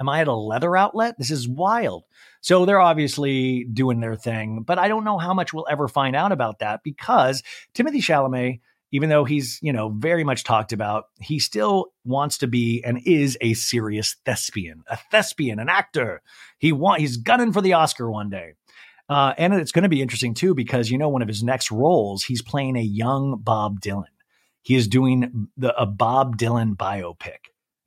am 0.00 0.08
I 0.08 0.20
at 0.20 0.28
a 0.28 0.34
leather 0.34 0.76
outlet? 0.76 1.16
This 1.18 1.30
is 1.30 1.48
wild. 1.48 2.04
So 2.42 2.64
they're 2.64 2.80
obviously 2.80 3.64
doing 3.64 4.00
their 4.00 4.16
thing, 4.16 4.62
but 4.62 4.78
I 4.78 4.88
don't 4.88 5.04
know 5.04 5.18
how 5.18 5.34
much 5.34 5.52
we'll 5.52 5.66
ever 5.70 5.88
find 5.88 6.16
out 6.16 6.32
about 6.32 6.60
that 6.60 6.82
because 6.82 7.42
Timothy 7.74 8.00
Chalamet 8.00 8.60
even 8.92 9.08
though 9.08 9.24
he's, 9.24 9.58
you 9.62 9.72
know, 9.72 9.88
very 9.88 10.24
much 10.24 10.44
talked 10.44 10.72
about, 10.72 11.04
he 11.20 11.38
still 11.38 11.92
wants 12.04 12.38
to 12.38 12.46
be 12.46 12.82
and 12.84 13.00
is 13.06 13.38
a 13.40 13.54
serious 13.54 14.16
thespian, 14.24 14.82
a 14.88 14.98
thespian, 15.10 15.58
an 15.58 15.68
actor. 15.68 16.22
He 16.58 16.72
want 16.72 17.00
he's 17.00 17.16
gunning 17.16 17.52
for 17.52 17.60
the 17.60 17.74
Oscar 17.74 18.10
one 18.10 18.30
day. 18.30 18.54
Uh, 19.08 19.34
and 19.38 19.54
it's 19.54 19.72
going 19.72 19.82
to 19.82 19.88
be 19.88 20.02
interesting 20.02 20.34
too 20.34 20.54
because 20.54 20.90
you 20.90 20.98
know 20.98 21.08
one 21.08 21.22
of 21.22 21.28
his 21.28 21.42
next 21.42 21.70
roles, 21.70 22.24
he's 22.24 22.42
playing 22.42 22.76
a 22.76 22.82
young 22.82 23.38
Bob 23.40 23.80
Dylan. 23.80 24.04
He 24.62 24.76
is 24.76 24.88
doing 24.88 25.48
the 25.56 25.74
a 25.80 25.86
Bob 25.86 26.36
Dylan 26.36 26.76
biopic. 26.76 27.38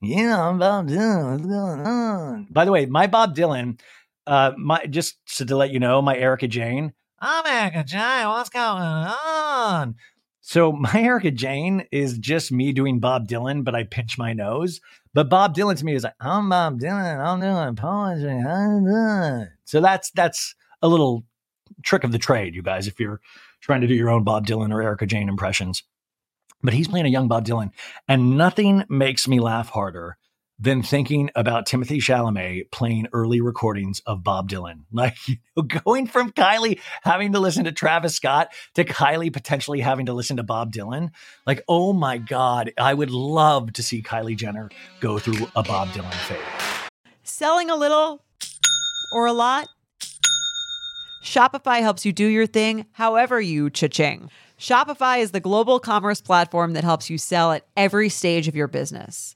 Yeah, 0.02 0.50
I'm 0.50 0.60
Bob 0.60 0.90
Dylan. 0.90 1.32
What's 1.32 1.46
going 1.46 1.80
on? 1.80 2.48
By 2.50 2.66
the 2.66 2.72
way, 2.72 2.86
my 2.88 3.08
Bob 3.08 3.36
Dylan, 3.36 3.80
uh, 4.28 4.52
my 4.58 4.86
just 4.86 5.16
to 5.38 5.56
let 5.56 5.72
you 5.72 5.80
know, 5.80 6.02
my 6.02 6.18
Erika 6.18 6.48
Jayne. 6.48 6.94
I'm 7.20 7.46
Erika 7.46 7.86
Jayne. 7.86 8.28
What's 8.28 8.50
going 8.50 8.82
on? 8.82 9.96
So 10.44 10.72
my 10.94 11.02
Erika 11.02 11.32
Jayne 11.32 11.88
is 11.92 12.20
just 12.20 12.52
me 12.52 12.72
doing 12.72 13.00
Bob 13.00 13.28
Dylan, 13.28 13.64
but 13.64 13.74
I 13.74 13.84
pinch 13.84 14.18
my 14.20 14.34
nose. 14.34 14.80
But 15.16 15.30
Bob 15.30 15.56
Dylan 15.56 15.78
to 15.78 15.86
me 15.86 15.96
is 15.96 16.04
like, 16.04 16.14
I'm 16.20 16.50
Bob 16.50 16.80
Dylan, 16.80 17.20
I'm 17.20 17.40
doing 17.40 17.76
poetry. 17.76 18.40
I'm 18.40 18.84
doing. 18.84 19.48
So 19.66 19.82
that's 19.82 20.12
that's 20.12 20.54
a 20.84 20.88
little 20.88 21.24
trick 21.82 22.04
of 22.04 22.12
the 22.12 22.20
trade, 22.20 22.54
you 22.54 22.62
guys, 22.62 22.88
if 22.88 23.00
you're 23.00 23.22
trying 23.62 23.82
to 23.82 23.88
do 23.88 23.96
your 23.96 24.10
own 24.10 24.24
Bob 24.24 24.46
Dylan 24.46 24.72
or 24.72 24.82
Erika 24.82 25.06
Jayne 25.06 25.30
impressions. 25.30 25.84
But 26.62 26.74
he's 26.74 26.88
playing 26.88 27.06
a 27.06 27.10
young 27.10 27.28
Bob 27.28 27.46
Dylan, 27.46 27.72
and 28.08 28.38
nothing 28.38 28.86
makes 28.90 29.28
me 29.28 29.40
laugh 29.40 29.70
harder 29.70 30.18
than 30.60 30.82
thinking 30.82 31.30
about 31.36 31.66
Timothy 31.66 32.00
Chalamet 32.00 32.72
playing 32.72 33.08
early 33.12 33.42
recordings 33.42 34.02
of 34.06 34.24
Bob 34.24 34.50
Dylan. 34.50 34.82
Like, 34.92 35.28
you 35.28 35.38
know, 35.58 35.64
going 35.64 36.08
from 36.08 36.32
Kylie 36.32 36.80
having 37.02 37.34
to 37.34 37.40
listen 37.40 37.66
to 37.66 37.72
Travis 37.72 38.16
Scott 38.16 38.54
to 38.76 38.86
Kylie 38.86 39.34
potentially 39.34 39.80
having 39.80 40.06
to 40.06 40.14
listen 40.14 40.38
to 40.38 40.44
Bob 40.44 40.72
Dylan. 40.72 41.10
Like, 41.48 41.64
oh 41.68 41.94
my 41.94 42.20
God, 42.20 42.72
I 42.78 42.94
would 42.94 43.10
love 43.10 43.74
to 43.74 43.84
see 43.84 44.02
Kylie 44.02 44.38
Jenner 44.38 44.70
go 45.00 45.18
through 45.20 45.48
a 45.56 45.64
Bob 45.64 45.90
Dylan 45.90 46.14
phase. 46.14 46.40
Selling 47.24 47.70
a 47.70 47.76
little 47.76 48.24
or 49.14 49.26
a 49.26 49.34
lot? 49.34 49.68
Shopify 51.24 51.80
helps 51.80 52.06
you 52.06 52.12
do 52.12 52.28
your 52.28 52.46
thing 52.46 52.86
however 52.92 53.42
you 53.42 53.70
cha-ching. 53.70 54.30
Shopify 54.60 55.20
is 55.20 55.32
the 55.32 55.40
global 55.40 55.80
commerce 55.80 56.22
platform 56.22 56.74
that 56.74 56.84
helps 56.84 57.10
you 57.10 57.18
sell 57.18 57.52
at 57.52 57.66
every 57.76 58.10
stage 58.10 58.48
of 58.48 58.56
your 58.56 58.68
business. 58.68 59.36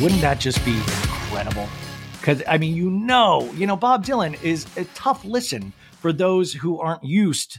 Wouldn't 0.00 0.20
that 0.20 0.38
just 0.38 0.64
be 0.64 0.76
incredible? 0.76 1.68
Because, 2.20 2.40
I 2.46 2.56
mean, 2.56 2.76
you 2.76 2.88
know, 2.88 3.50
you 3.54 3.66
know, 3.66 3.74
Bob 3.74 4.04
Dylan 4.04 4.40
is 4.44 4.64
a 4.76 4.84
tough 4.94 5.24
listen 5.24 5.72
for 5.98 6.12
those 6.12 6.52
who 6.52 6.78
aren't 6.78 7.02
used 7.02 7.58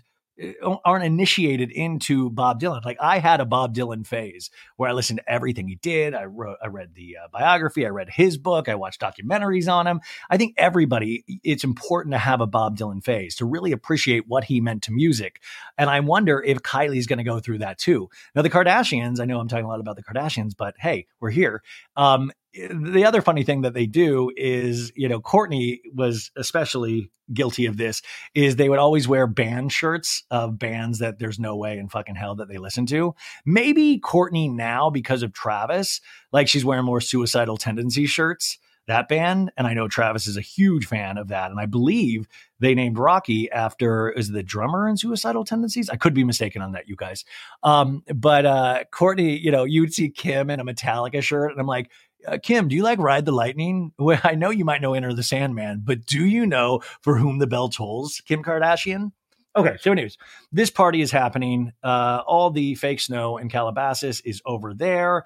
aren't 0.85 1.05
initiated 1.05 1.71
into 1.71 2.29
Bob 2.29 2.61
Dylan. 2.61 2.83
Like 2.85 2.97
I 3.01 3.19
had 3.19 3.39
a 3.41 3.45
Bob 3.45 3.75
Dylan 3.75 4.05
phase 4.05 4.49
where 4.77 4.89
I 4.89 4.93
listened 4.93 5.19
to 5.19 5.31
everything 5.31 5.67
he 5.67 5.75
did. 5.75 6.13
I 6.13 6.25
wrote, 6.25 6.57
I 6.63 6.67
read 6.67 6.95
the 6.95 7.17
uh, 7.23 7.27
biography, 7.31 7.85
I 7.85 7.89
read 7.89 8.09
his 8.09 8.37
book, 8.37 8.69
I 8.69 8.75
watched 8.75 9.01
documentaries 9.01 9.71
on 9.71 9.87
him. 9.87 10.01
I 10.29 10.37
think 10.37 10.55
everybody, 10.57 11.23
it's 11.43 11.63
important 11.63 12.13
to 12.13 12.19
have 12.19 12.41
a 12.41 12.47
Bob 12.47 12.77
Dylan 12.77 13.03
phase 13.03 13.35
to 13.37 13.45
really 13.45 13.71
appreciate 13.71 14.27
what 14.27 14.45
he 14.45 14.61
meant 14.61 14.83
to 14.83 14.91
music. 14.91 15.41
And 15.77 15.89
I 15.89 15.99
wonder 15.99 16.41
if 16.41 16.59
Kylie's 16.59 17.07
going 17.07 17.17
to 17.17 17.23
go 17.23 17.39
through 17.39 17.59
that 17.59 17.77
too. 17.77 18.09
Now 18.35 18.41
the 18.41 18.49
Kardashians, 18.49 19.19
I 19.19 19.25
know 19.25 19.39
I'm 19.39 19.47
talking 19.47 19.65
a 19.65 19.69
lot 19.69 19.79
about 19.79 19.95
the 19.95 20.03
Kardashians, 20.03 20.53
but 20.55 20.75
hey, 20.79 21.07
we're 21.19 21.31
here. 21.31 21.63
Um, 21.95 22.31
the 22.53 23.05
other 23.05 23.21
funny 23.21 23.43
thing 23.43 23.61
that 23.61 23.73
they 23.73 23.85
do 23.85 24.31
is, 24.35 24.91
you 24.95 25.07
know, 25.07 25.21
Kourtney 25.21 25.79
was 25.93 26.31
especially 26.35 27.11
guilty 27.31 27.67
of 27.67 27.77
this, 27.77 28.01
is 28.33 28.55
they 28.55 28.69
would 28.69 28.79
always 28.79 29.07
wear 29.07 29.27
band 29.27 29.71
shirts 29.71 30.23
of 30.31 30.57
bands 30.57 30.99
that 30.99 31.19
there's 31.19 31.39
no 31.39 31.55
way 31.55 31.77
in 31.77 31.89
fucking 31.89 32.15
hell 32.15 32.35
that 32.35 32.47
they 32.47 32.57
listen 32.57 32.87
to. 32.87 33.13
Maybe 33.45 33.99
Kourtney 33.99 34.51
now, 34.51 34.89
because 34.89 35.21
of 35.21 35.31
Travis, 35.31 36.01
like 36.31 36.47
she's 36.47 36.65
wearing 36.65 36.85
more 36.85 37.01
suicidal 37.01 37.57
tendency 37.57 38.07
shirts, 38.07 38.57
that 38.87 39.07
band. 39.07 39.51
And 39.55 39.67
I 39.67 39.75
know 39.75 39.87
Travis 39.87 40.25
is 40.25 40.35
a 40.35 40.41
huge 40.41 40.87
fan 40.87 41.19
of 41.19 41.27
that. 41.27 41.51
And 41.51 41.59
I 41.59 41.67
believe 41.67 42.27
they 42.59 42.73
named 42.73 42.97
Rocky 42.97 43.49
after 43.51 44.09
is 44.09 44.31
the 44.31 44.41
drummer 44.41 44.89
in 44.89 44.97
Suicidal 44.97 45.45
Tendencies. 45.45 45.91
I 45.91 45.95
could 45.95 46.15
be 46.15 46.23
mistaken 46.23 46.63
on 46.63 46.71
that, 46.71 46.89
you 46.89 46.95
guys. 46.95 47.23
Um, 47.61 48.01
but 48.15 48.47
uh 48.47 48.83
Kourtney, 48.91 49.39
you 49.39 49.51
know, 49.51 49.63
you'd 49.63 49.93
see 49.93 50.09
Kim 50.09 50.49
in 50.49 50.59
a 50.59 50.65
Metallica 50.65 51.21
shirt, 51.21 51.51
and 51.51 51.61
I'm 51.61 51.67
like, 51.67 51.91
uh, 52.27 52.37
Kim, 52.41 52.67
do 52.67 52.75
you 52.75 52.83
like 52.83 52.99
Ride 52.99 53.25
the 53.25 53.31
Lightning? 53.31 53.93
Well, 53.99 54.19
I 54.23 54.35
know 54.35 54.49
you 54.49 54.65
might 54.65 54.81
know 54.81 54.93
Enter 54.93 55.13
the 55.13 55.23
Sandman, 55.23 55.81
but 55.83 56.05
do 56.05 56.25
you 56.25 56.45
know 56.45 56.81
For 57.01 57.17
Whom 57.17 57.39
the 57.39 57.47
Bell 57.47 57.69
Tolls, 57.69 58.21
Kim 58.25 58.43
Kardashian? 58.43 59.11
Okay, 59.55 59.77
so 59.79 59.91
anyways, 59.91 60.17
this 60.51 60.69
party 60.69 61.01
is 61.01 61.11
happening. 61.11 61.73
Uh, 61.83 62.21
all 62.25 62.51
the 62.51 62.75
fake 62.75 62.99
snow 62.99 63.37
in 63.37 63.49
Calabasas 63.49 64.21
is 64.21 64.41
over 64.45 64.73
there. 64.73 65.25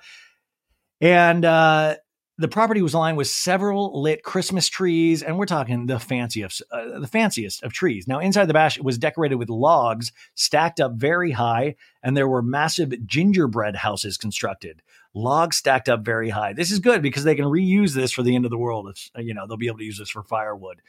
And 1.02 1.44
uh, 1.44 1.98
the 2.38 2.48
property 2.48 2.82
was 2.82 2.96
lined 2.96 3.18
with 3.18 3.28
several 3.28 4.02
lit 4.02 4.24
Christmas 4.24 4.68
trees, 4.68 5.22
and 5.22 5.38
we're 5.38 5.46
talking 5.46 5.86
the 5.86 6.00
fanciest, 6.00 6.64
uh, 6.72 7.00
the 7.00 7.08
fanciest 7.08 7.62
of 7.64 7.74
trees. 7.74 8.08
Now, 8.08 8.20
inside 8.20 8.46
the 8.46 8.54
bash 8.54 8.78
it 8.78 8.84
was 8.84 8.98
decorated 8.98 9.36
with 9.36 9.50
logs 9.50 10.12
stacked 10.34 10.80
up 10.80 10.94
very 10.94 11.32
high, 11.32 11.76
and 12.02 12.18
there 12.18 12.28
were 12.28 12.42
massive 12.42 13.06
gingerbread 13.06 13.76
houses 13.76 14.18
constructed. 14.18 14.82
Logs 15.16 15.58
stacked 15.58 15.90
up 15.90 16.04
very 16.04 16.30
high. 16.30 16.54
This 16.54 16.72
is 16.72 16.80
good 16.80 17.02
because 17.02 17.24
they 17.24 17.36
can 17.36 17.46
reuse 17.46 17.94
this 17.94 18.12
for 18.12 18.24
the 18.24 18.36
end 18.36 18.46
of 18.46 18.52
the 18.52 18.58
world. 18.58 18.98
You 19.18 19.34
know, 19.34 19.46
they'll 19.48 19.58
be 19.58 19.68
able 19.68 19.78
to 19.80 19.84
use 19.84 19.98
this 20.00 20.10
for 20.10 20.24
firewood. 20.24 20.82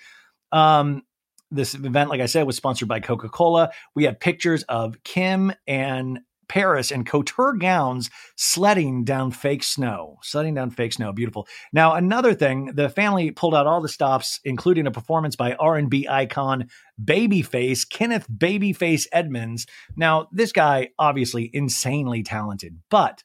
Um, 0.52 1.02
this 1.50 1.74
event, 1.74 2.10
like 2.10 2.20
I 2.20 2.26
said, 2.26 2.46
was 2.46 2.56
sponsored 2.56 2.88
by 2.88 3.00
Coca 3.00 3.28
Cola. 3.28 3.70
We 3.94 4.04
had 4.04 4.20
pictures 4.20 4.62
of 4.64 5.02
Kim 5.04 5.52
and 5.66 6.20
Paris 6.48 6.90
in 6.90 7.04
couture 7.04 7.54
gowns 7.54 8.10
sledding 8.36 9.04
down 9.04 9.30
fake 9.30 9.62
snow, 9.62 10.18
sledding 10.22 10.54
down 10.54 10.70
fake 10.70 10.92
snow. 10.92 11.12
Beautiful. 11.12 11.48
Now, 11.72 11.94
another 11.94 12.34
thing, 12.34 12.66
the 12.74 12.88
family 12.88 13.30
pulled 13.30 13.54
out 13.54 13.66
all 13.66 13.80
the 13.80 13.88
stops, 13.88 14.40
including 14.44 14.86
a 14.86 14.90
performance 14.90 15.36
by 15.36 15.54
R&B 15.54 16.06
icon 16.08 16.68
Babyface, 17.02 17.88
Kenneth 17.88 18.26
Babyface 18.28 19.06
Edmonds. 19.12 19.66
Now, 19.96 20.28
this 20.32 20.52
guy, 20.52 20.90
obviously 20.98 21.50
insanely 21.52 22.22
talented, 22.22 22.78
but 22.90 23.22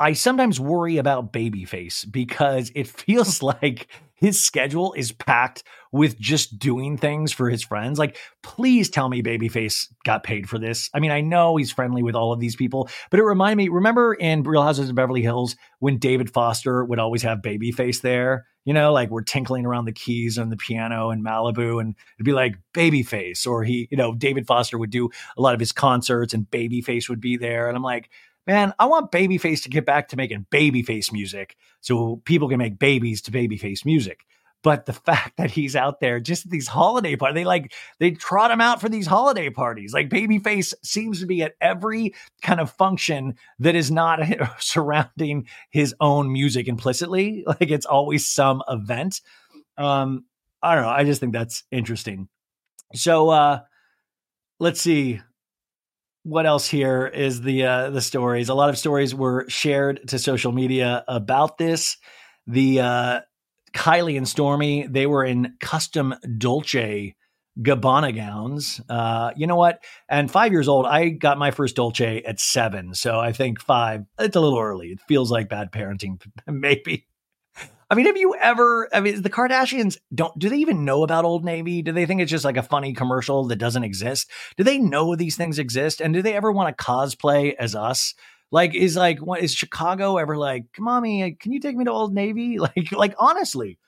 I 0.00 0.12
sometimes 0.12 0.60
worry 0.60 0.96
about 0.98 1.32
Babyface 1.32 2.10
because 2.10 2.70
it 2.74 2.86
feels 2.86 3.42
like 3.42 3.88
his 4.14 4.40
schedule 4.40 4.92
is 4.94 5.12
packed 5.12 5.62
with 5.92 6.18
just 6.18 6.58
doing 6.58 6.98
things 6.98 7.32
for 7.32 7.48
his 7.48 7.62
friends. 7.62 7.98
Like, 7.98 8.16
please 8.42 8.90
tell 8.90 9.08
me 9.08 9.22
Babyface 9.22 9.86
got 10.04 10.24
paid 10.24 10.48
for 10.48 10.58
this. 10.58 10.90
I 10.92 11.00
mean, 11.00 11.12
I 11.12 11.20
know 11.20 11.56
he's 11.56 11.70
friendly 11.70 12.02
with 12.02 12.14
all 12.14 12.32
of 12.32 12.40
these 12.40 12.56
people, 12.56 12.88
but 13.10 13.20
it 13.20 13.24
reminded 13.24 13.56
me, 13.56 13.68
remember 13.68 14.14
in 14.14 14.42
Real 14.42 14.62
Houses 14.62 14.90
of 14.90 14.96
Beverly 14.96 15.22
Hills 15.22 15.56
when 15.78 15.98
David 15.98 16.30
Foster 16.30 16.84
would 16.84 16.98
always 16.98 17.22
have 17.22 17.38
Babyface 17.38 18.00
there? 18.02 18.46
You 18.64 18.74
know, 18.74 18.92
like 18.92 19.08
we're 19.08 19.22
tinkling 19.22 19.64
around 19.64 19.86
the 19.86 19.92
keys 19.92 20.36
on 20.36 20.50
the 20.50 20.56
piano 20.56 21.10
in 21.10 21.22
Malibu, 21.22 21.80
and 21.80 21.94
it'd 22.18 22.26
be 22.26 22.32
like 22.32 22.56
Babyface, 22.74 23.46
or 23.46 23.64
he, 23.64 23.88
you 23.90 23.96
know, 23.96 24.14
David 24.14 24.46
Foster 24.46 24.76
would 24.76 24.90
do 24.90 25.08
a 25.38 25.40
lot 25.40 25.54
of 25.54 25.60
his 25.60 25.72
concerts, 25.72 26.34
and 26.34 26.50
Babyface 26.50 27.08
would 27.08 27.20
be 27.20 27.38
there, 27.38 27.68
and 27.68 27.76
I'm 27.76 27.82
like, 27.82 28.10
man, 28.48 28.72
I 28.78 28.86
want 28.86 29.12
Babyface 29.12 29.62
to 29.64 29.68
get 29.68 29.84
back 29.84 30.08
to 30.08 30.16
making 30.16 30.46
babyface 30.50 31.12
music 31.12 31.54
so 31.82 32.16
people 32.24 32.48
can 32.48 32.58
make 32.58 32.78
babies 32.78 33.20
to 33.22 33.30
babyface 33.30 33.84
music. 33.84 34.24
But 34.62 34.86
the 34.86 34.92
fact 35.06 35.36
that 35.36 35.50
he's 35.50 35.76
out 35.76 36.00
there 36.00 36.18
just 36.18 36.46
at 36.46 36.50
these 36.50 36.66
holiday 36.66 37.14
parties, 37.14 37.34
they 37.34 37.44
like 37.44 37.72
they 38.00 38.12
trot 38.12 38.50
him 38.50 38.62
out 38.62 38.80
for 38.80 38.88
these 38.88 39.06
holiday 39.06 39.50
parties. 39.50 39.92
Like 39.92 40.08
Babyface 40.08 40.74
seems 40.82 41.20
to 41.20 41.26
be 41.26 41.42
at 41.42 41.54
every 41.60 42.14
kind 42.42 42.58
of 42.58 42.70
function 42.72 43.34
that 43.60 43.76
is 43.76 43.90
not 43.90 44.20
surrounding 44.58 45.46
his 45.70 45.94
own 46.00 46.32
music 46.32 46.66
implicitly. 46.66 47.44
Like 47.60 47.70
it's 47.70 47.86
always 47.86 48.28
some 48.28 48.62
event. 48.68 49.20
Um, 49.76 50.24
I 50.62 50.74
don't 50.74 50.84
know. 50.84 50.90
I 50.90 51.04
just 51.04 51.20
think 51.20 51.32
that's 51.32 51.64
interesting. 51.70 52.28
So 52.94 53.28
uh 53.28 53.60
let's 54.58 54.80
see 54.80 55.20
what 56.22 56.46
else 56.46 56.68
here 56.68 57.06
is 57.06 57.40
the 57.42 57.64
uh, 57.64 57.90
the 57.90 58.00
stories. 58.00 58.48
A 58.48 58.54
lot 58.54 58.68
of 58.68 58.78
stories 58.78 59.14
were 59.14 59.46
shared 59.48 60.08
to 60.08 60.18
social 60.18 60.52
media 60.52 61.04
about 61.08 61.58
this. 61.58 61.96
The 62.46 62.80
uh, 62.80 63.20
Kylie 63.72 64.16
and 64.16 64.28
Stormy 64.28 64.86
they 64.86 65.06
were 65.06 65.24
in 65.24 65.54
custom 65.60 66.14
Dolce 66.38 67.14
Gabbana 67.60 68.14
gowns. 68.14 68.80
Uh, 68.88 69.32
you 69.36 69.46
know 69.46 69.56
what? 69.56 69.82
And 70.08 70.30
five 70.30 70.52
years 70.52 70.68
old, 70.68 70.86
I 70.86 71.08
got 71.08 71.38
my 71.38 71.50
first 71.50 71.76
Dolce 71.76 72.22
at 72.22 72.40
seven, 72.40 72.94
so 72.94 73.18
I 73.18 73.32
think 73.32 73.60
five. 73.60 74.04
It's 74.18 74.36
a 74.36 74.40
little 74.40 74.60
early. 74.60 74.88
It 74.88 75.00
feels 75.08 75.30
like 75.30 75.48
bad 75.48 75.72
parenting, 75.72 76.20
maybe. 76.46 77.06
I 77.90 77.94
mean, 77.94 78.06
have 78.06 78.16
you 78.16 78.34
ever? 78.40 78.88
I 78.92 79.00
mean, 79.00 79.22
the 79.22 79.30
Kardashians 79.30 79.96
don't. 80.14 80.38
Do 80.38 80.48
they 80.48 80.58
even 80.58 80.84
know 80.84 81.02
about 81.02 81.24
Old 81.24 81.44
Navy? 81.44 81.80
Do 81.80 81.92
they 81.92 82.04
think 82.04 82.20
it's 82.20 82.30
just 82.30 82.44
like 82.44 82.58
a 82.58 82.62
funny 82.62 82.92
commercial 82.92 83.46
that 83.46 83.56
doesn't 83.56 83.84
exist? 83.84 84.30
Do 84.56 84.64
they 84.64 84.78
know 84.78 85.16
these 85.16 85.36
things 85.36 85.58
exist? 85.58 86.00
And 86.00 86.12
do 86.12 86.20
they 86.20 86.34
ever 86.34 86.52
want 86.52 86.76
to 86.76 86.84
cosplay 86.84 87.54
as 87.58 87.74
us? 87.74 88.14
Like, 88.50 88.74
is 88.74 88.96
like, 88.96 89.20
what 89.20 89.42
is 89.42 89.54
Chicago 89.54 90.16
ever 90.16 90.36
like? 90.36 90.64
Mommy, 90.78 91.22
uh, 91.22 91.30
can 91.38 91.52
you 91.52 91.60
take 91.60 91.76
me 91.76 91.84
to 91.84 91.90
Old 91.90 92.14
Navy? 92.14 92.58
Like, 92.76 92.92
like 92.92 93.14
honestly, 93.18 93.78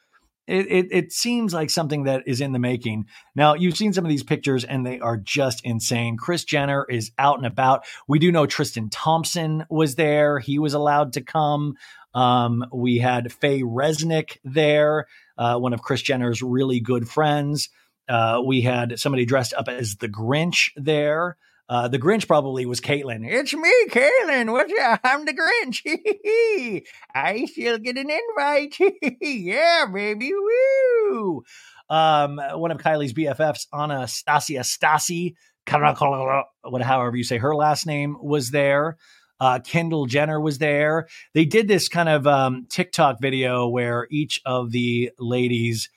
it, 0.46 0.66
it, 0.66 0.86
it 0.90 1.12
seems 1.12 1.54
like 1.54 1.70
something 1.70 2.04
that 2.04 2.24
is 2.26 2.40
in 2.40 2.52
the 2.52 2.58
making. 2.58 3.06
Now, 3.36 3.54
you've 3.54 3.76
seen 3.76 3.92
some 3.92 4.04
of 4.04 4.08
these 4.08 4.24
pictures 4.24 4.64
and 4.64 4.84
they 4.84 4.98
are 4.98 5.16
just 5.16 5.60
insane. 5.64 6.16
Kris 6.16 6.44
Jenner 6.44 6.84
is 6.90 7.12
out 7.18 7.38
and 7.38 7.46
about. 7.46 7.84
We 8.08 8.18
do 8.18 8.32
know 8.32 8.46
Tristan 8.46 8.90
Thompson 8.90 9.64
was 9.70 9.94
there. 9.94 10.40
He 10.40 10.58
was 10.58 10.74
allowed 10.74 11.12
to 11.14 11.20
come. 11.20 11.74
Um, 12.14 12.64
we 12.72 12.98
had 12.98 13.32
Faye 13.32 13.62
Resnick 13.62 14.38
there, 14.44 15.06
uh, 15.38 15.58
one 15.58 15.72
of 15.72 15.82
Kris 15.82 16.02
Jenner's 16.02 16.42
really 16.42 16.80
good 16.80 17.08
friends. 17.08 17.68
Uh, 18.08 18.42
we 18.44 18.60
had 18.60 18.98
somebody 18.98 19.24
dressed 19.24 19.54
up 19.54 19.68
as 19.68 19.96
the 19.96 20.08
Grinch 20.08 20.70
there. 20.76 21.36
Uh, 21.68 21.86
the 21.86 22.00
Grinch 22.00 22.26
probably 22.26 22.66
was 22.66 22.80
Caitlyn. 22.80 23.24
It's 23.24 23.54
me, 23.54 23.72
Caitlyn. 23.88 24.50
What's 24.50 24.72
up? 24.82 25.00
I'm 25.04 25.24
the 25.24 25.32
Grinch. 25.32 26.82
I 27.14 27.44
still 27.44 27.78
get 27.78 27.96
an 27.96 28.10
invite. 28.10 28.76
yeah, 29.20 29.86
baby. 29.86 30.32
Woo. 30.34 31.44
Um, 31.88 32.40
one 32.54 32.72
of 32.72 32.78
Kylie's 32.78 33.12
BFFs, 33.12 33.66
Anastasia 33.72 34.60
Stassie, 34.60 35.34
what, 35.70 36.82
however 36.82 37.16
you 37.16 37.24
say 37.24 37.38
her 37.38 37.54
last 37.54 37.86
name, 37.86 38.16
was 38.20 38.50
there. 38.50 38.96
Uh, 39.40 39.58
Kendall 39.60 40.06
Jenner 40.06 40.40
was 40.40 40.58
there. 40.58 41.08
They 41.34 41.44
did 41.44 41.66
this 41.66 41.88
kind 41.88 42.08
of 42.08 42.26
um, 42.26 42.66
TikTok 42.68 43.20
video 43.20 43.66
where 43.68 44.06
each 44.10 44.40
of 44.44 44.70
the 44.70 45.10
ladies 45.18 45.88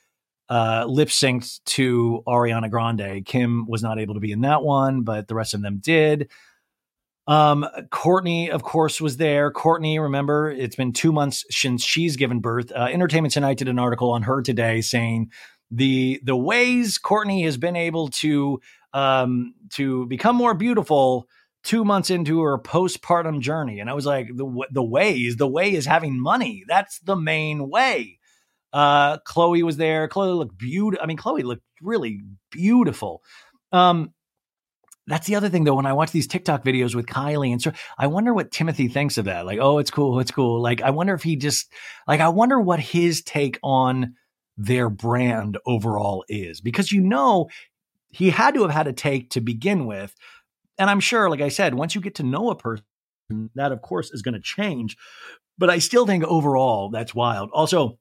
uh, 0.49 0.85
lip 0.87 1.09
synced 1.09 1.61
to 1.65 2.23
Ariana 2.27 2.69
Grande. 2.69 3.25
Kim 3.25 3.65
was 3.67 3.83
not 3.83 3.99
able 3.99 4.13
to 4.13 4.19
be 4.19 4.31
in 4.31 4.41
that 4.41 4.63
one, 4.63 5.03
but 5.03 5.27
the 5.27 5.35
rest 5.35 5.53
of 5.53 5.61
them 5.61 5.79
did. 5.81 6.29
Um, 7.25 7.65
Kourtney, 7.89 8.49
of 8.49 8.63
course, 8.63 8.99
was 8.99 9.17
there. 9.17 9.51
Kourtney, 9.51 9.99
remember, 9.99 10.51
it's 10.51 10.75
been 10.75 10.91
two 10.91 11.11
months 11.13 11.45
since 11.49 11.83
she's 11.83 12.17
given 12.17 12.39
birth. 12.39 12.71
Uh, 12.71 12.89
Entertainment 12.91 13.33
Tonight 13.33 13.57
did 13.57 13.69
an 13.69 13.79
article 13.79 14.11
on 14.11 14.23
her 14.23 14.41
today 14.41 14.81
saying 14.81 15.31
the 15.71 16.19
the 16.23 16.35
ways 16.35 16.99
Kourtney 16.99 17.43
has 17.45 17.57
been 17.57 17.75
able 17.75 18.09
to 18.09 18.59
um, 18.93 19.53
to 19.71 20.05
become 20.07 20.35
more 20.35 20.53
beautiful 20.53 21.27
two 21.63 21.85
months 21.85 22.09
into 22.09 22.41
her 22.41 22.57
postpartum 22.57 23.39
journey. 23.39 23.79
And 23.79 23.89
I 23.89 23.93
was 23.93 24.05
like, 24.05 24.27
the, 24.27 24.65
the 24.71 24.83
way 24.83 25.15
is 25.15 25.37
the 25.37 25.47
way 25.47 25.73
is 25.73 25.85
having 25.85 26.19
money. 26.19 26.63
That's 26.67 26.99
the 26.99 27.15
main 27.15 27.69
way. 27.69 28.19
Uh, 28.71 29.19
Khloé 29.19 29.63
was 29.63 29.77
there. 29.77 30.07
Khloé 30.07 30.35
looked 30.35 30.57
beautiful. 30.57 31.03
I 31.03 31.07
mean, 31.07 31.17
Khloé 31.17 31.43
looked 31.43 31.63
really 31.81 32.21
beautiful. 32.51 33.23
Um, 33.71 34.13
that's 35.07 35.27
the 35.27 35.35
other 35.35 35.49
thing 35.49 35.63
though. 35.63 35.75
When 35.75 35.85
I 35.85 35.93
watch 35.93 36.11
these 36.11 36.27
TikTok 36.27 36.63
videos 36.63 36.95
with 36.95 37.05
Kylie 37.05 37.51
and 37.51 37.61
so 37.61 37.71
I 37.97 38.07
wonder 38.07 38.33
what 38.33 38.51
Timothy 38.51 38.87
thinks 38.87 39.17
of 39.17 39.25
that. 39.25 39.45
Like, 39.45 39.59
oh, 39.59 39.79
it's 39.79 39.91
cool. 39.91 40.19
It's 40.19 40.31
cool. 40.31 40.61
Like, 40.61 40.81
I 40.81 40.91
wonder 40.91 41.13
if 41.13 41.23
he 41.23 41.35
just 41.35 41.71
like, 42.07 42.19
I 42.19 42.29
wonder 42.29 42.59
what 42.59 42.79
his 42.79 43.21
take 43.21 43.59
on 43.63 44.15
their 44.57 44.89
brand 44.89 45.57
overall 45.65 46.23
is 46.29 46.61
because 46.61 46.91
you 46.91 47.01
know, 47.01 47.49
he 48.09 48.29
had 48.29 48.53
to 48.53 48.61
have 48.61 48.71
had 48.71 48.87
a 48.87 48.93
take 48.93 49.31
to 49.31 49.41
begin 49.41 49.87
with 49.87 50.15
and 50.77 50.89
I'm 50.89 50.99
sure, 50.99 51.29
like 51.29 51.41
I 51.41 51.49
said, 51.49 51.73
once 51.73 51.95
you 51.95 52.01
get 52.01 52.15
to 52.15 52.23
know 52.23 52.49
a 52.49 52.55
person, 52.55 52.85
that 53.55 53.71
of 53.71 53.81
course 53.81 54.11
is 54.11 54.21
going 54.21 54.33
to 54.33 54.41
change. 54.41 54.97
But 55.57 55.69
I 55.69 55.79
still 55.79 56.05
think 56.05 56.23
overall 56.23 56.89
that's 56.89 57.13
wild. 57.13 57.49
Also, 57.53 57.99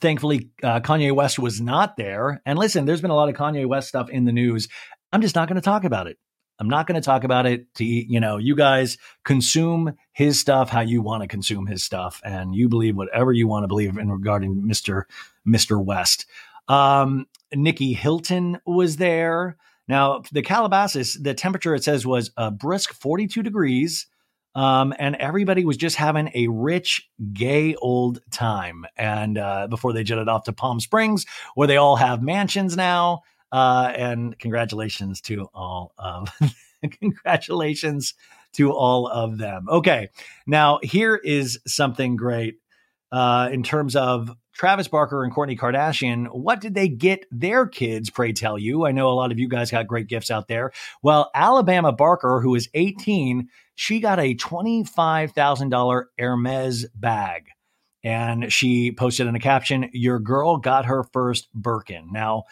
thankfully, 0.00 0.50
uh, 0.62 0.80
Kanye 0.80 1.12
West 1.12 1.38
was 1.38 1.60
not 1.60 1.96
there. 1.96 2.42
And 2.44 2.58
listen, 2.58 2.84
there's 2.84 3.00
been 3.00 3.10
a 3.10 3.16
lot 3.16 3.28
of 3.28 3.34
Kanye 3.34 3.66
West 3.66 3.88
stuff 3.88 4.10
in 4.10 4.24
the 4.24 4.32
news. 4.32 4.68
I'm 5.12 5.22
just 5.22 5.34
not 5.34 5.48
going 5.48 5.56
to 5.56 5.62
talk 5.62 5.84
about 5.84 6.06
it. 6.06 6.18
I'm 6.60 6.68
not 6.68 6.86
going 6.86 7.00
to 7.00 7.04
talk 7.04 7.22
about 7.22 7.46
it 7.46 7.72
to, 7.76 7.84
you 7.84 8.18
know, 8.18 8.36
you 8.36 8.56
guys 8.56 8.98
consume 9.24 9.94
his 10.12 10.40
stuff 10.40 10.68
how 10.68 10.80
you 10.80 11.00
want 11.00 11.22
to 11.22 11.28
consume 11.28 11.66
his 11.66 11.84
stuff 11.84 12.20
and 12.24 12.54
you 12.54 12.68
believe 12.68 12.96
whatever 12.96 13.32
you 13.32 13.46
want 13.46 13.62
to 13.62 13.68
believe 13.68 13.96
in 13.96 14.10
regarding 14.10 14.62
Mr. 14.62 15.04
Mr. 15.46 15.82
West. 15.82 16.26
Um, 16.66 17.26
Nicky 17.54 17.92
Hilton 17.92 18.58
was 18.66 18.96
there. 18.96 19.56
Now, 19.88 20.22
the 20.32 20.42
Calabasas, 20.42 21.14
the 21.14 21.34
temperature 21.34 21.74
it 21.74 21.82
says 21.82 22.06
was 22.06 22.30
a 22.36 22.50
brisk 22.50 22.92
42 22.92 23.42
degrees. 23.42 24.06
Um, 24.54 24.92
and 24.98 25.14
everybody 25.16 25.64
was 25.64 25.76
just 25.76 25.96
having 25.96 26.30
a 26.34 26.48
rich, 26.48 27.08
gay 27.32 27.74
old 27.76 28.20
time. 28.30 28.86
And 28.96 29.38
uh, 29.38 29.68
before 29.68 29.92
they 29.92 30.02
jetted 30.02 30.28
off 30.28 30.44
to 30.44 30.52
Palm 30.52 30.80
Springs, 30.80 31.26
where 31.54 31.68
they 31.68 31.76
all 31.76 31.96
have 31.96 32.22
mansions 32.22 32.76
now. 32.76 33.22
Uh, 33.52 33.92
and 33.96 34.38
congratulations 34.38 35.20
to 35.22 35.48
all 35.54 35.92
of 35.96 36.30
congratulations 37.00 38.14
to 38.54 38.72
all 38.72 39.06
of 39.06 39.38
them. 39.38 39.66
Okay, 39.68 40.08
now 40.46 40.80
here 40.82 41.16
is 41.16 41.58
something 41.66 42.16
great 42.16 42.56
uh, 43.12 43.48
in 43.52 43.62
terms 43.62 43.96
of 43.96 44.30
Travis 44.58 44.88
Barker 44.88 45.22
and 45.22 45.32
Kourtney 45.32 45.56
Kardashian, 45.56 46.26
what 46.32 46.60
did 46.60 46.74
they 46.74 46.88
get 46.88 47.24
their 47.30 47.66
kids, 47.66 48.10
pray 48.10 48.32
tell 48.32 48.58
you? 48.58 48.84
I 48.84 48.92
know 48.92 49.08
a 49.08 49.14
lot 49.14 49.30
of 49.30 49.38
you 49.38 49.48
guys 49.48 49.70
got 49.70 49.86
great 49.86 50.08
gifts 50.08 50.30
out 50.32 50.48
there. 50.48 50.72
Well, 51.00 51.30
Alabama 51.32 51.92
Barker, 51.92 52.40
who 52.40 52.56
is 52.56 52.68
18, 52.74 53.48
she 53.76 54.00
got 54.00 54.18
a 54.18 54.34
$25,000 54.34 56.04
Hermes 56.18 56.86
bag. 56.94 57.46
and 58.02 58.52
she 58.52 58.92
posted 58.92 59.26
in 59.28 59.34
a 59.36 59.40
caption, 59.40 59.90
Your 59.92 60.18
girl 60.18 60.56
got 60.58 60.86
her 60.86 61.04
first 61.04 61.52
Birkin. 61.52 62.08
Now, 62.12 62.44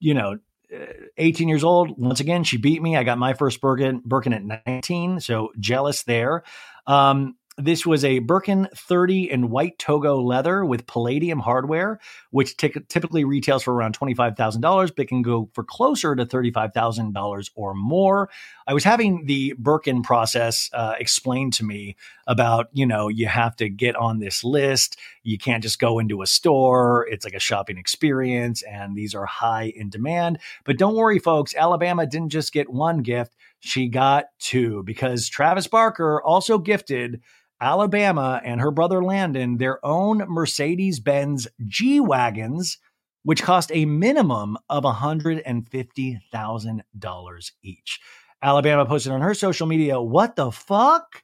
you 0.00 0.14
know, 0.14 0.38
uh, 0.74 0.84
18 1.18 1.48
years 1.48 1.64
old. 1.64 1.98
Once 1.98 2.20
again, 2.20 2.44
she 2.44 2.56
beat 2.56 2.82
me. 2.82 2.96
I 2.96 3.04
got 3.04 3.18
my 3.18 3.34
first 3.34 3.60
Birkin, 3.60 4.02
Birkin 4.04 4.32
at 4.32 4.64
19. 4.66 5.20
So 5.20 5.52
jealous 5.58 6.02
there. 6.02 6.42
Um, 6.86 7.36
this 7.56 7.86
was 7.86 8.04
a 8.04 8.18
Birkin 8.18 8.68
30 8.74 9.30
in 9.30 9.48
white 9.48 9.78
Togo 9.78 10.20
leather 10.20 10.64
with 10.64 10.86
palladium 10.86 11.38
hardware, 11.38 12.00
which 12.30 12.56
t- 12.56 12.74
typically 12.88 13.24
retails 13.24 13.62
for 13.62 13.72
around 13.72 13.96
$25,000, 13.98 14.92
but 14.96 15.08
can 15.08 15.22
go 15.22 15.48
for 15.52 15.62
closer 15.62 16.16
to 16.16 16.26
$35,000 16.26 17.50
or 17.54 17.74
more. 17.74 18.28
I 18.66 18.74
was 18.74 18.82
having 18.82 19.26
the 19.26 19.54
Birkin 19.56 20.02
process 20.02 20.68
uh, 20.72 20.94
explained 20.98 21.52
to 21.54 21.64
me 21.64 21.96
about, 22.26 22.70
you 22.72 22.86
know, 22.86 23.08
you 23.08 23.28
have 23.28 23.54
to 23.56 23.68
get 23.68 23.94
on 23.94 24.18
this 24.18 24.42
list. 24.42 24.98
You 25.22 25.38
can't 25.38 25.62
just 25.62 25.78
go 25.78 26.00
into 26.00 26.22
a 26.22 26.26
store. 26.26 27.06
It's 27.08 27.24
like 27.24 27.34
a 27.34 27.40
shopping 27.40 27.78
experience, 27.78 28.62
and 28.62 28.96
these 28.96 29.14
are 29.14 29.26
high 29.26 29.72
in 29.76 29.90
demand. 29.90 30.40
But 30.64 30.78
don't 30.78 30.96
worry, 30.96 31.20
folks, 31.20 31.54
Alabama 31.54 32.04
didn't 32.06 32.30
just 32.30 32.52
get 32.52 32.68
one 32.68 33.02
gift, 33.02 33.36
she 33.60 33.88
got 33.88 34.26
two 34.38 34.82
because 34.82 35.28
Travis 35.28 35.66
Barker 35.66 36.20
also 36.22 36.58
gifted 36.58 37.22
Alabama 37.64 38.40
and 38.44 38.60
her 38.60 38.70
brother 38.70 39.02
Landon 39.02 39.56
their 39.56 39.84
own 39.84 40.18
Mercedes 40.28 41.00
Benz 41.00 41.48
G 41.66 41.98
Wagons, 41.98 42.78
which 43.22 43.42
cost 43.42 43.72
a 43.72 43.86
minimum 43.86 44.58
of 44.68 44.84
$150,000 44.84 47.52
each. 47.62 48.00
Alabama 48.42 48.84
posted 48.84 49.12
on 49.12 49.22
her 49.22 49.32
social 49.32 49.66
media, 49.66 49.98
What 49.98 50.36
the 50.36 50.52
fuck? 50.52 51.22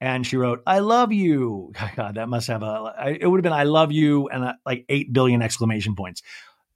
And 0.00 0.26
she 0.26 0.36
wrote, 0.36 0.60
I 0.66 0.80
love 0.80 1.12
you. 1.12 1.72
God, 1.96 2.16
that 2.16 2.28
must 2.28 2.48
have 2.48 2.64
a, 2.64 3.16
it 3.20 3.28
would 3.28 3.38
have 3.38 3.44
been, 3.44 3.52
I 3.52 3.62
love 3.62 3.92
you, 3.92 4.28
and 4.28 4.42
a, 4.42 4.58
like 4.66 4.84
8 4.88 5.12
billion 5.12 5.40
exclamation 5.40 5.94
points. 5.94 6.20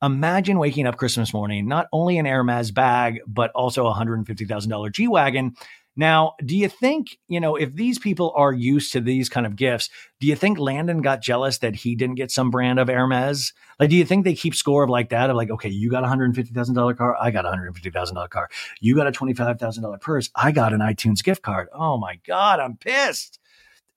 Imagine 0.03 0.59
waking 0.61 0.87
up 0.87 0.99
Christmas 0.99 1.35
morning, 1.35 1.67
not 1.67 1.89
only 1.93 2.17
an 2.19 2.27
Hermes 2.27 2.71
bag, 2.71 3.19
but 3.27 3.51
also 3.57 3.89
a 3.89 3.95
$150,000 3.95 4.93
G 4.93 5.09
Wagon 5.09 5.57
now, 5.97 6.35
do 6.45 6.57
you 6.57 6.69
think, 6.69 7.19
you 7.29 7.41
know, 7.41 7.55
if 7.55 7.75
these 7.75 7.99
people 7.99 8.33
are 8.37 8.53
used 8.53 8.93
to 8.93 9.01
these 9.01 9.29
kind 9.29 9.47
of 9.47 9.55
gifts, 9.55 9.91
do 10.19 10.27
you 10.27 10.35
think 10.35 10.59
Landon 10.59 11.03
got 11.03 11.23
jealous 11.23 11.59
that 11.59 11.77
he 11.77 11.95
didn't 11.95 12.17
get 12.17 12.33
some 12.33 12.51
brand 12.51 12.81
of 12.81 12.89
Hermes? 12.89 13.53
Like, 13.79 13.91
do 13.91 13.97
you 13.97 14.05
think 14.05 14.25
they 14.25 14.35
keep 14.35 14.55
score 14.55 14.83
of 14.83 14.91
like 14.91 15.11
that? 15.11 15.31
Of 15.31 15.37
like, 15.37 15.51
okay, 15.51 15.69
you 15.69 15.91
got 15.91 16.05
a 16.05 16.09
$150,000 16.09 16.97
car. 16.97 17.17
I 17.21 17.31
got 17.31 17.47
a 17.47 17.51
$150,000 17.51 18.29
car. 18.29 18.49
You 18.81 18.97
got 18.97 19.07
a 19.07 19.13
$25,000 19.13 20.01
purse. 20.01 20.31
I 20.35 20.51
got 20.51 20.73
an 20.73 20.81
iTunes 20.81 21.23
gift 21.23 21.43
card. 21.43 21.69
Oh 21.73 21.97
my 21.97 22.19
God, 22.27 22.59
I'm 22.59 22.77
pissed. 22.77 23.39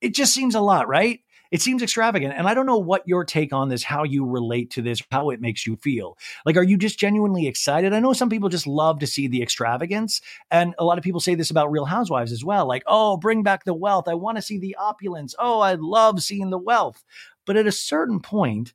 It 0.00 0.14
just 0.14 0.32
seems 0.32 0.54
a 0.54 0.60
lot, 0.60 0.86
right? 0.86 1.20
It 1.50 1.62
seems 1.62 1.82
extravagant. 1.82 2.34
And 2.36 2.46
I 2.46 2.54
don't 2.54 2.66
know 2.66 2.78
what 2.78 3.06
your 3.06 3.24
take 3.24 3.52
on 3.52 3.68
this, 3.68 3.82
how 3.82 4.04
you 4.04 4.26
relate 4.26 4.70
to 4.72 4.82
this, 4.82 5.02
how 5.10 5.30
it 5.30 5.40
makes 5.40 5.66
you 5.66 5.76
feel. 5.76 6.18
Like, 6.44 6.56
are 6.56 6.62
you 6.62 6.76
just 6.76 6.98
genuinely 6.98 7.46
excited? 7.46 7.92
I 7.92 8.00
know 8.00 8.12
some 8.12 8.28
people 8.28 8.48
just 8.48 8.66
love 8.66 8.98
to 8.98 9.06
see 9.06 9.28
the 9.28 9.42
extravagance. 9.42 10.20
And 10.50 10.74
a 10.78 10.84
lot 10.84 10.98
of 10.98 11.04
people 11.04 11.20
say 11.20 11.34
this 11.34 11.50
about 11.50 11.70
Real 11.70 11.86
Housewives 11.86 12.32
as 12.32 12.44
well. 12.44 12.66
Like, 12.66 12.82
oh, 12.86 13.16
bring 13.16 13.42
back 13.42 13.64
the 13.64 13.74
wealth. 13.74 14.08
I 14.08 14.14
want 14.14 14.36
to 14.36 14.42
see 14.42 14.58
the 14.58 14.76
opulence. 14.78 15.34
Oh, 15.38 15.60
I 15.60 15.74
love 15.74 16.22
seeing 16.22 16.50
the 16.50 16.58
wealth. 16.58 17.04
But 17.46 17.56
at 17.56 17.66
a 17.66 17.72
certain 17.72 18.20
point, 18.20 18.74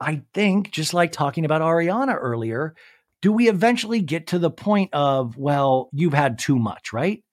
I 0.00 0.22
think, 0.32 0.70
just 0.70 0.94
like 0.94 1.12
talking 1.12 1.44
about 1.44 1.62
Ariana 1.62 2.16
earlier, 2.18 2.74
do 3.20 3.32
we 3.32 3.48
eventually 3.48 4.02
get 4.02 4.26
to 4.28 4.38
the 4.38 4.50
point 4.50 4.90
of, 4.92 5.38
well, 5.38 5.88
you've 5.92 6.12
had 6.12 6.38
too 6.38 6.58
much, 6.58 6.92
right? 6.92 7.23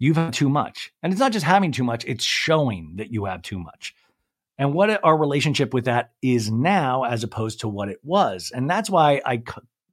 You've 0.00 0.16
had 0.16 0.32
too 0.32 0.48
much. 0.48 0.92
And 1.02 1.12
it's 1.12 1.20
not 1.20 1.30
just 1.30 1.46
having 1.46 1.70
too 1.70 1.84
much, 1.84 2.04
it's 2.06 2.24
showing 2.24 2.94
that 2.96 3.12
you 3.12 3.26
have 3.26 3.42
too 3.42 3.58
much. 3.60 3.94
And 4.58 4.74
what 4.74 5.02
our 5.04 5.16
relationship 5.16 5.72
with 5.72 5.84
that 5.84 6.12
is 6.20 6.50
now 6.50 7.04
as 7.04 7.22
opposed 7.22 7.60
to 7.60 7.68
what 7.68 7.88
it 7.88 7.98
was. 8.02 8.50
And 8.52 8.68
that's 8.68 8.90
why 8.90 9.22
I 9.24 9.42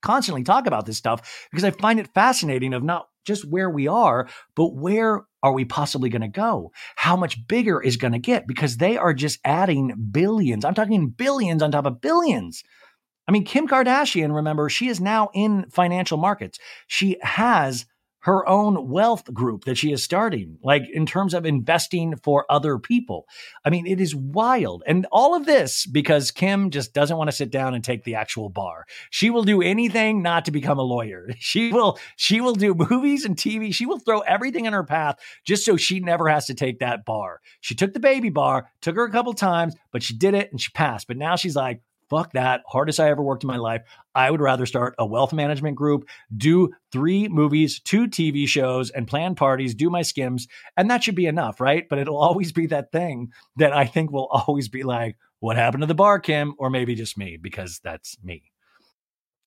constantly 0.01 0.43
talk 0.43 0.65
about 0.65 0.85
this 0.85 0.97
stuff 0.97 1.47
because 1.51 1.63
I 1.63 1.71
find 1.71 1.99
it 1.99 2.13
fascinating 2.13 2.73
of 2.73 2.83
not 2.83 3.07
just 3.25 3.45
where 3.45 3.69
we 3.69 3.87
are, 3.87 4.27
but 4.55 4.73
where 4.73 5.25
are 5.43 5.51
we 5.51 5.65
possibly 5.65 6.09
going 6.09 6.21
to 6.21 6.27
go? 6.27 6.71
How 6.95 7.15
much 7.17 7.45
bigger 7.47 7.81
is 7.81 7.97
going 7.97 8.13
to 8.13 8.19
get 8.19 8.47
because 8.47 8.77
they 8.77 8.97
are 8.97 9.13
just 9.13 9.39
adding 9.43 9.93
billions. 10.11 10.63
I'm 10.63 10.73
talking 10.73 11.09
billions 11.09 11.61
on 11.61 11.71
top 11.71 11.85
of 11.85 12.01
billions. 12.01 12.63
I 13.27 13.33
mean, 13.33 13.43
Kim 13.43 13.67
Kardashian, 13.67 14.33
remember, 14.33 14.69
she 14.69 14.87
is 14.87 15.01
now 15.01 15.29
in 15.33 15.69
financial 15.69 16.17
markets. 16.17 16.59
She 16.87 17.17
has 17.21 17.85
her 18.27 18.47
own 18.47 18.89
wealth 18.89 19.33
group 19.33 19.63
that 19.63 19.77
she 19.77 19.93
is 19.93 20.03
starting, 20.03 20.57
like 20.61 20.83
in 20.91 21.05
terms 21.05 21.33
of 21.33 21.45
investing 21.45 22.13
for 22.17 22.45
other 22.49 22.77
people. 22.77 23.25
I 23.63 23.69
mean, 23.69 23.87
it 23.87 24.01
is 24.01 24.13
wild. 24.13 24.83
And 24.85 25.07
all 25.13 25.33
of 25.33 25.45
this 25.45 25.85
because 25.85 26.29
Kim 26.29 26.69
just 26.69 26.93
doesn't 26.93 27.15
want 27.15 27.29
to 27.29 27.35
sit 27.35 27.51
down 27.51 27.73
and 27.73 27.81
take 27.81 28.03
the 28.03 28.15
actual 28.15 28.49
bar. 28.49 28.83
She 29.11 29.29
will 29.29 29.43
do 29.43 29.61
anything 29.61 30.21
not 30.21 30.43
to 30.43 30.51
become 30.51 30.77
a 30.77 30.83
lawyer. 30.83 31.29
She 31.39 31.71
will, 31.71 31.97
she 32.17 32.41
will 32.41 32.55
do 32.55 32.73
movies 32.75 33.23
and 33.23 33.37
TV. 33.37 33.73
She 33.73 33.85
will 33.85 33.99
throw 33.99 34.19
everything 34.19 34.65
in 34.65 34.73
her 34.73 34.83
path 34.83 35.15
just 35.45 35.63
so 35.63 35.77
she 35.77 36.01
never 36.01 36.27
has 36.27 36.47
to 36.47 36.53
take 36.53 36.79
that 36.79 37.05
bar. 37.05 37.39
She 37.61 37.73
took 37.73 37.93
the 37.93 38.01
baby 38.01 38.29
bar, 38.29 38.69
took 38.81 38.97
her 38.97 39.05
a 39.05 39.11
couple 39.11 39.33
times, 39.33 39.75
but 39.93 40.03
she 40.03 40.17
did 40.17 40.33
it 40.33 40.51
and 40.51 40.59
she 40.59 40.71
passed. 40.73 41.07
But 41.07 41.15
now 41.15 41.37
she's 41.37 41.55
like, 41.55 41.81
fuck 42.09 42.33
that. 42.33 42.61
Hardest 42.67 42.99
I 42.99 43.09
ever 43.09 43.21
worked 43.21 43.43
in 43.43 43.47
my 43.47 43.57
life. 43.57 43.81
I 44.15 44.31
would 44.31 44.41
rather 44.41 44.65
start 44.65 44.95
a 44.97 45.05
wealth 45.05 45.33
management 45.33 45.75
group, 45.75 46.07
do 46.35 46.73
three 46.91 47.27
movies, 47.27 47.79
two 47.79 48.07
TV 48.07 48.47
shows, 48.47 48.89
and 48.89 49.07
plan 49.07 49.35
parties, 49.35 49.75
do 49.75 49.89
my 49.89 50.01
skims. 50.01 50.47
And 50.75 50.89
that 50.89 51.03
should 51.03 51.15
be 51.15 51.27
enough, 51.27 51.59
right? 51.59 51.87
But 51.89 51.99
it'll 51.99 52.17
always 52.17 52.51
be 52.51 52.67
that 52.67 52.91
thing 52.91 53.31
that 53.57 53.73
I 53.73 53.85
think 53.85 54.11
will 54.11 54.27
always 54.31 54.69
be 54.69 54.83
like, 54.83 55.17
what 55.39 55.55
happened 55.55 55.81
to 55.81 55.87
the 55.87 55.95
bar, 55.95 56.19
Kim? 56.19 56.55
Or 56.57 56.69
maybe 56.69 56.95
just 56.95 57.17
me, 57.17 57.37
because 57.39 57.79
that's 57.83 58.17
me. 58.23 58.43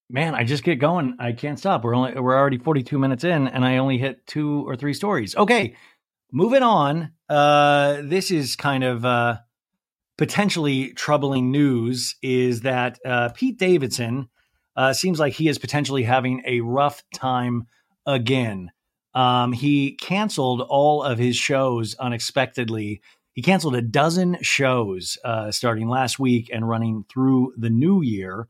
Man, 0.08 0.34
I 0.34 0.44
just 0.44 0.64
get 0.64 0.76
going. 0.76 1.16
I 1.20 1.32
can't 1.32 1.58
stop. 1.58 1.84
We're 1.84 1.94
only 1.94 2.18
we're 2.18 2.36
already 2.36 2.58
42 2.58 2.98
minutes 2.98 3.22
in, 3.22 3.46
and 3.46 3.64
I 3.64 3.76
only 3.76 3.96
hit 3.96 4.26
two 4.26 4.68
or 4.68 4.74
three 4.74 4.94
stories. 4.94 5.36
Okay, 5.36 5.76
moving 6.32 6.64
on. 6.64 7.12
Uh, 7.28 8.02
this 8.02 8.32
is 8.32 8.56
kind 8.56 8.82
of 8.82 9.04
uh 9.04 9.36
potentially 10.20 10.92
troubling 10.92 11.50
news 11.50 12.14
is 12.20 12.60
that 12.60 12.98
uh, 13.06 13.30
Pete 13.30 13.58
Davidson 13.58 14.28
uh, 14.76 14.92
seems 14.92 15.18
like 15.18 15.32
he 15.32 15.48
is 15.48 15.56
potentially 15.56 16.02
having 16.02 16.42
a 16.46 16.60
rough 16.60 17.02
time 17.14 17.66
again. 18.04 18.70
Um, 19.14 19.54
he 19.54 19.92
canceled 19.92 20.60
all 20.60 21.02
of 21.02 21.16
his 21.16 21.36
shows 21.36 21.94
unexpectedly. 21.94 23.00
He 23.32 23.40
canceled 23.40 23.74
a 23.74 23.80
dozen 23.80 24.36
shows 24.42 25.16
uh, 25.24 25.52
starting 25.52 25.88
last 25.88 26.18
week 26.18 26.50
and 26.52 26.68
running 26.68 27.06
through 27.10 27.54
the 27.56 27.70
new 27.70 28.02
year. 28.02 28.46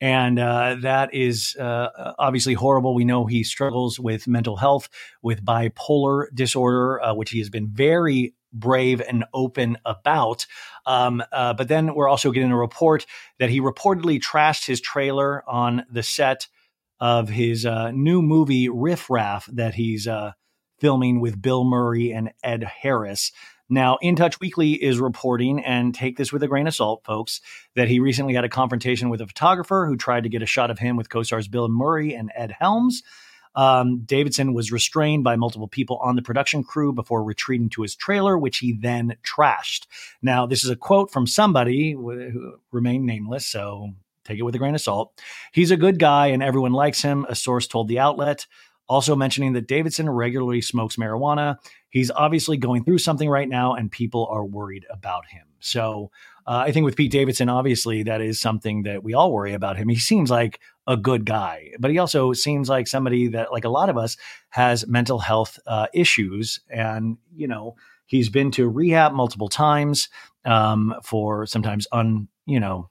And 0.00 0.40
uh, 0.40 0.78
that 0.82 1.14
is 1.14 1.54
uh, 1.54 2.14
obviously 2.18 2.54
horrible. 2.54 2.92
We 2.92 3.04
know 3.04 3.26
he 3.26 3.44
struggles 3.44 4.00
with 4.00 4.26
mental 4.26 4.56
health, 4.56 4.88
with 5.22 5.44
bipolar 5.44 6.26
disorder, 6.34 7.00
uh, 7.00 7.14
which 7.14 7.30
he 7.30 7.38
has 7.38 7.50
been 7.50 7.68
very 7.68 8.34
brave 8.54 9.02
and 9.02 9.24
open 9.34 9.76
about. 9.84 10.46
Um, 10.86 11.22
uh, 11.32 11.54
but 11.54 11.68
then 11.68 11.94
we're 11.94 12.08
also 12.08 12.30
getting 12.30 12.52
a 12.52 12.56
report 12.56 13.04
that 13.38 13.50
he 13.50 13.60
reportedly 13.60 14.20
trashed 14.20 14.66
his 14.66 14.80
trailer 14.80 15.42
on 15.48 15.84
the 15.90 16.02
set 16.02 16.46
of 17.00 17.28
his 17.28 17.66
uh, 17.66 17.90
new 17.90 18.22
movie 18.22 18.68
Riff 18.68 19.10
Raff 19.10 19.46
that 19.52 19.74
he's 19.74 20.06
uh, 20.06 20.32
filming 20.78 21.20
with 21.20 21.42
Bill 21.42 21.64
Murray 21.64 22.12
and 22.12 22.32
Ed 22.42 22.64
Harris. 22.64 23.32
Now, 23.68 23.96
In 24.02 24.14
Touch 24.14 24.40
Weekly 24.40 24.72
is 24.72 25.00
reporting, 25.00 25.64
and 25.64 25.94
take 25.94 26.18
this 26.18 26.32
with 26.32 26.42
a 26.42 26.48
grain 26.48 26.66
of 26.66 26.74
salt, 26.74 27.02
folks, 27.04 27.40
that 27.74 27.88
he 27.88 27.98
recently 27.98 28.34
had 28.34 28.44
a 28.44 28.48
confrontation 28.48 29.08
with 29.08 29.22
a 29.22 29.26
photographer 29.26 29.86
who 29.86 29.96
tried 29.96 30.24
to 30.24 30.28
get 30.28 30.42
a 30.42 30.46
shot 30.46 30.70
of 30.70 30.78
him 30.78 30.96
with 30.96 31.08
co 31.08 31.22
stars 31.22 31.48
Bill 31.48 31.68
Murray 31.68 32.14
and 32.14 32.30
Ed 32.36 32.54
Helms. 32.58 33.02
Um, 33.54 34.00
Davidson 34.00 34.54
was 34.54 34.72
restrained 34.72 35.24
by 35.24 35.36
multiple 35.36 35.68
people 35.68 35.98
on 35.98 36.16
the 36.16 36.22
production 36.22 36.64
crew 36.64 36.92
before 36.92 37.22
retreating 37.22 37.68
to 37.70 37.82
his 37.82 37.94
trailer, 37.94 38.36
which 38.38 38.58
he 38.58 38.72
then 38.72 39.16
trashed. 39.22 39.86
Now, 40.22 40.46
this 40.46 40.64
is 40.64 40.70
a 40.70 40.76
quote 40.76 41.10
from 41.10 41.26
somebody 41.26 41.92
who 41.92 42.54
remained 42.72 43.06
nameless, 43.06 43.46
so 43.46 43.90
take 44.24 44.38
it 44.38 44.42
with 44.42 44.54
a 44.54 44.58
grain 44.58 44.74
of 44.74 44.80
salt. 44.80 45.20
He's 45.52 45.70
a 45.70 45.76
good 45.76 45.98
guy 45.98 46.28
and 46.28 46.42
everyone 46.42 46.72
likes 46.72 47.02
him, 47.02 47.26
a 47.28 47.34
source 47.34 47.66
told 47.66 47.88
the 47.88 47.98
outlet. 47.98 48.46
Also 48.86 49.16
mentioning 49.16 49.54
that 49.54 49.66
Davidson 49.66 50.10
regularly 50.10 50.60
smokes 50.60 50.96
marijuana. 50.96 51.58
He's 51.94 52.10
obviously 52.10 52.56
going 52.56 52.82
through 52.82 52.98
something 52.98 53.28
right 53.28 53.48
now 53.48 53.74
and 53.74 53.88
people 53.88 54.26
are 54.28 54.44
worried 54.44 54.84
about 54.90 55.26
him. 55.26 55.46
So 55.60 56.10
uh, 56.44 56.64
I 56.66 56.72
think 56.72 56.84
with 56.84 56.96
Pete 56.96 57.12
Davidson, 57.12 57.48
obviously, 57.48 58.02
that 58.02 58.20
is 58.20 58.40
something 58.40 58.82
that 58.82 59.04
we 59.04 59.14
all 59.14 59.32
worry 59.32 59.52
about 59.54 59.76
him. 59.76 59.88
He 59.88 59.98
seems 60.00 60.28
like 60.28 60.58
a 60.88 60.96
good 60.96 61.24
guy, 61.24 61.70
but 61.78 61.92
he 61.92 61.98
also 61.98 62.32
seems 62.32 62.68
like 62.68 62.88
somebody 62.88 63.28
that, 63.28 63.52
like 63.52 63.64
a 63.64 63.68
lot 63.68 63.90
of 63.90 63.96
us, 63.96 64.16
has 64.48 64.88
mental 64.88 65.20
health 65.20 65.60
uh, 65.68 65.86
issues. 65.94 66.58
And, 66.68 67.16
you 67.32 67.46
know, 67.46 67.76
he's 68.06 68.28
been 68.28 68.50
to 68.50 68.68
rehab 68.68 69.12
multiple 69.12 69.48
times 69.48 70.08
um, 70.44 70.96
for 71.04 71.46
sometimes 71.46 71.86
un, 71.92 72.26
you 72.44 72.58
know, 72.58 72.90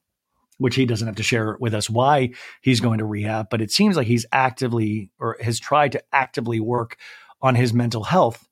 which 0.60 0.76
he 0.76 0.86
doesn't 0.86 1.08
have 1.08 1.18
to 1.18 1.24
share 1.24 1.58
with 1.60 1.74
us 1.74 1.90
why 1.90 2.30
he's 2.62 2.80
going 2.80 3.00
to 3.00 3.06
rehab, 3.06 3.50
but 3.50 3.62
it 3.62 3.70
seems 3.70 3.98
like 3.98 4.08
he's 4.08 4.26
actively 4.32 5.12
or 5.20 5.36
has 5.42 5.60
tried 5.60 5.92
to 5.92 6.02
actively 6.14 6.62
work 6.62 6.96
on 7.42 7.56
his 7.56 7.74
mental 7.74 8.06
health. 8.06 8.48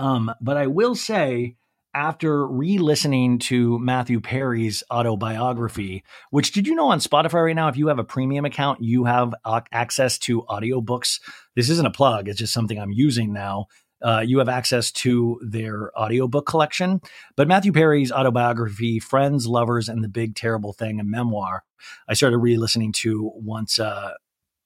Um, 0.00 0.34
but 0.40 0.56
I 0.56 0.66
will 0.66 0.94
say 0.94 1.56
after 1.92 2.46
re-listening 2.46 3.38
to 3.38 3.78
Matthew 3.78 4.20
Perry's 4.20 4.82
autobiography, 4.90 6.04
which 6.30 6.52
did 6.52 6.66
you 6.66 6.74
know 6.74 6.88
on 6.88 7.00
Spotify 7.00 7.44
right 7.44 7.56
now, 7.56 7.68
if 7.68 7.76
you 7.76 7.88
have 7.88 7.98
a 7.98 8.04
premium 8.04 8.44
account, 8.44 8.82
you 8.82 9.04
have 9.04 9.34
access 9.72 10.18
to 10.20 10.42
audiobooks. 10.42 11.20
This 11.54 11.68
isn't 11.68 11.86
a 11.86 11.90
plug; 11.90 12.28
it's 12.28 12.38
just 12.38 12.54
something 12.54 12.78
I'm 12.78 12.92
using 12.92 13.32
now. 13.32 13.66
Uh, 14.02 14.22
you 14.26 14.38
have 14.38 14.48
access 14.48 14.90
to 14.90 15.38
their 15.42 15.92
audiobook 15.98 16.46
collection. 16.46 17.02
But 17.36 17.48
Matthew 17.48 17.72
Perry's 17.72 18.10
autobiography, 18.10 18.98
Friends, 18.98 19.46
Lovers, 19.46 19.90
and 19.90 20.02
the 20.02 20.08
Big 20.08 20.34
Terrible 20.34 20.72
Thing, 20.72 20.98
a 21.00 21.04
memoir, 21.04 21.64
I 22.08 22.14
started 22.14 22.38
re-listening 22.38 22.92
to 22.92 23.30
once 23.34 23.78
uh, 23.78 24.12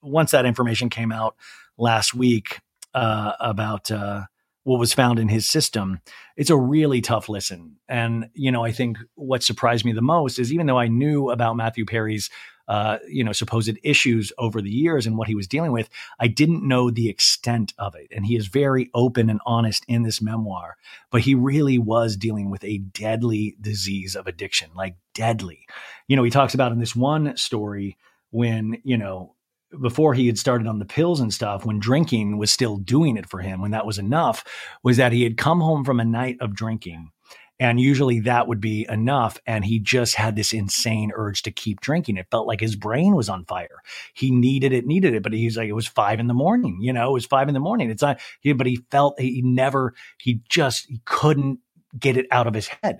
once 0.00 0.30
that 0.30 0.46
information 0.46 0.90
came 0.90 1.10
out 1.10 1.34
last 1.76 2.14
week 2.14 2.60
uh, 2.94 3.32
about 3.40 3.90
uh, 3.90 4.26
what 4.64 4.80
was 4.80 4.92
found 4.92 5.18
in 5.18 5.28
his 5.28 5.48
system, 5.48 6.00
it's 6.36 6.50
a 6.50 6.56
really 6.56 7.00
tough 7.00 7.28
listen. 7.28 7.76
And, 7.88 8.30
you 8.34 8.50
know, 8.50 8.64
I 8.64 8.72
think 8.72 8.98
what 9.14 9.42
surprised 9.42 9.84
me 9.84 9.92
the 9.92 10.02
most 10.02 10.38
is 10.38 10.52
even 10.52 10.66
though 10.66 10.78
I 10.78 10.88
knew 10.88 11.30
about 11.30 11.56
Matthew 11.56 11.84
Perry's, 11.84 12.30
uh, 12.66 12.96
you 13.06 13.22
know, 13.22 13.32
supposed 13.32 13.78
issues 13.82 14.32
over 14.38 14.62
the 14.62 14.70
years 14.70 15.06
and 15.06 15.18
what 15.18 15.28
he 15.28 15.34
was 15.34 15.46
dealing 15.46 15.70
with, 15.70 15.90
I 16.18 16.28
didn't 16.28 16.66
know 16.66 16.90
the 16.90 17.10
extent 17.10 17.74
of 17.78 17.94
it. 17.94 18.08
And 18.10 18.24
he 18.24 18.36
is 18.36 18.46
very 18.46 18.90
open 18.94 19.28
and 19.28 19.40
honest 19.44 19.84
in 19.86 20.02
this 20.02 20.22
memoir, 20.22 20.78
but 21.10 21.20
he 21.20 21.34
really 21.34 21.76
was 21.76 22.16
dealing 22.16 22.50
with 22.50 22.64
a 22.64 22.78
deadly 22.78 23.56
disease 23.60 24.16
of 24.16 24.26
addiction, 24.26 24.70
like 24.74 24.96
deadly. 25.14 25.66
You 26.08 26.16
know, 26.16 26.24
he 26.24 26.30
talks 26.30 26.54
about 26.54 26.72
in 26.72 26.78
this 26.78 26.96
one 26.96 27.36
story 27.36 27.98
when, 28.30 28.78
you 28.82 28.96
know, 28.96 29.34
before 29.80 30.14
he 30.14 30.26
had 30.26 30.38
started 30.38 30.66
on 30.66 30.78
the 30.78 30.84
pills 30.84 31.20
and 31.20 31.32
stuff, 31.32 31.64
when 31.64 31.78
drinking 31.78 32.38
was 32.38 32.50
still 32.50 32.76
doing 32.76 33.16
it 33.16 33.28
for 33.28 33.40
him, 33.40 33.60
when 33.60 33.72
that 33.72 33.86
was 33.86 33.98
enough, 33.98 34.44
was 34.82 34.96
that 34.96 35.12
he 35.12 35.22
had 35.22 35.36
come 35.36 35.60
home 35.60 35.84
from 35.84 36.00
a 36.00 36.04
night 36.04 36.36
of 36.40 36.54
drinking. 36.54 37.10
And 37.60 37.80
usually 37.80 38.20
that 38.20 38.48
would 38.48 38.60
be 38.60 38.84
enough. 38.88 39.38
And 39.46 39.64
he 39.64 39.78
just 39.78 40.16
had 40.16 40.34
this 40.34 40.52
insane 40.52 41.12
urge 41.14 41.42
to 41.42 41.52
keep 41.52 41.80
drinking. 41.80 42.16
It 42.16 42.26
felt 42.30 42.48
like 42.48 42.60
his 42.60 42.74
brain 42.74 43.14
was 43.14 43.28
on 43.28 43.44
fire. 43.44 43.80
He 44.12 44.32
needed 44.32 44.72
it, 44.72 44.86
needed 44.86 45.14
it. 45.14 45.22
But 45.22 45.32
he's 45.32 45.56
like, 45.56 45.68
it 45.68 45.74
was 45.74 45.86
five 45.86 46.18
in 46.18 46.26
the 46.26 46.34
morning, 46.34 46.78
you 46.80 46.92
know, 46.92 47.10
it 47.10 47.12
was 47.12 47.26
five 47.26 47.46
in 47.46 47.54
the 47.54 47.60
morning. 47.60 47.90
It's 47.90 48.02
not, 48.02 48.20
but 48.56 48.66
he 48.66 48.80
felt 48.90 49.20
he 49.20 49.40
never, 49.42 49.94
he 50.18 50.40
just, 50.48 50.86
he 50.88 51.00
couldn't 51.04 51.60
get 51.98 52.16
it 52.16 52.26
out 52.32 52.48
of 52.48 52.54
his 52.54 52.66
head. 52.66 52.98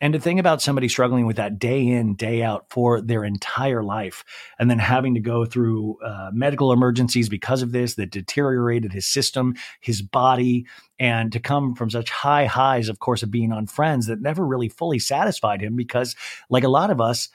And 0.00 0.12
to 0.12 0.20
think 0.20 0.38
about 0.38 0.60
somebody 0.60 0.88
struggling 0.88 1.24
with 1.24 1.36
that 1.36 1.58
day 1.58 1.86
in, 1.86 2.16
day 2.16 2.42
out 2.42 2.66
for 2.68 3.00
their 3.00 3.24
entire 3.24 3.82
life, 3.82 4.24
and 4.58 4.70
then 4.70 4.78
having 4.78 5.14
to 5.14 5.20
go 5.20 5.46
through 5.46 5.98
uh, 6.04 6.30
medical 6.34 6.70
emergencies 6.70 7.30
because 7.30 7.62
of 7.62 7.72
this 7.72 7.94
that 7.94 8.10
deteriorated 8.10 8.92
his 8.92 9.06
system, 9.06 9.54
his 9.80 10.02
body, 10.02 10.66
and 10.98 11.32
to 11.32 11.40
come 11.40 11.74
from 11.74 11.88
such 11.88 12.10
high 12.10 12.44
highs, 12.44 12.90
of 12.90 12.98
course, 12.98 13.22
of 13.22 13.30
being 13.30 13.52
on 13.52 13.66
friends 13.66 14.06
that 14.06 14.20
never 14.20 14.44
really 14.44 14.68
fully 14.68 14.98
satisfied 14.98 15.62
him 15.62 15.76
because, 15.76 16.14
like 16.50 16.64
a 16.64 16.68
lot 16.68 16.90
of 16.90 17.00
us, 17.00 17.30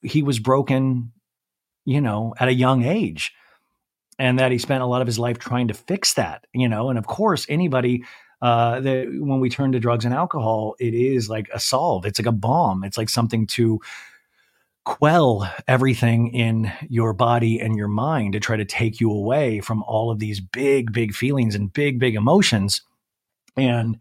he 0.00 0.22
was 0.22 0.38
broken, 0.38 1.12
you 1.84 2.00
know, 2.00 2.34
at 2.40 2.48
a 2.48 2.54
young 2.54 2.82
age. 2.82 3.34
And 4.18 4.38
that 4.38 4.52
he 4.52 4.58
spent 4.58 4.82
a 4.82 4.86
lot 4.86 5.00
of 5.00 5.06
his 5.06 5.18
life 5.18 5.38
trying 5.38 5.68
to 5.68 5.74
fix 5.74 6.12
that, 6.14 6.46
you 6.52 6.68
know, 6.68 6.90
and 6.90 6.98
of 6.98 7.06
course, 7.06 7.46
anybody 7.48 8.04
uh, 8.42 8.80
that 8.80 9.06
when 9.08 9.40
we 9.40 9.50
turn 9.50 9.72
to 9.72 9.80
drugs 9.80 10.04
and 10.04 10.14
alcohol, 10.14 10.74
it 10.78 10.94
is 10.94 11.28
like 11.28 11.48
a 11.52 11.60
solve. 11.60 12.06
It's 12.06 12.18
like 12.18 12.26
a 12.26 12.32
bomb. 12.32 12.84
It's 12.84 12.96
like 12.96 13.08
something 13.08 13.46
to 13.48 13.80
quell 14.84 15.52
everything 15.68 16.28
in 16.28 16.72
your 16.88 17.12
body 17.12 17.60
and 17.60 17.76
your 17.76 17.88
mind 17.88 18.32
to 18.32 18.40
try 18.40 18.56
to 18.56 18.64
take 18.64 19.00
you 19.00 19.10
away 19.10 19.60
from 19.60 19.82
all 19.82 20.10
of 20.10 20.18
these 20.18 20.40
big, 20.40 20.92
big 20.92 21.14
feelings 21.14 21.54
and 21.54 21.72
big, 21.72 21.98
big 21.98 22.14
emotions. 22.14 22.82
And 23.56 23.98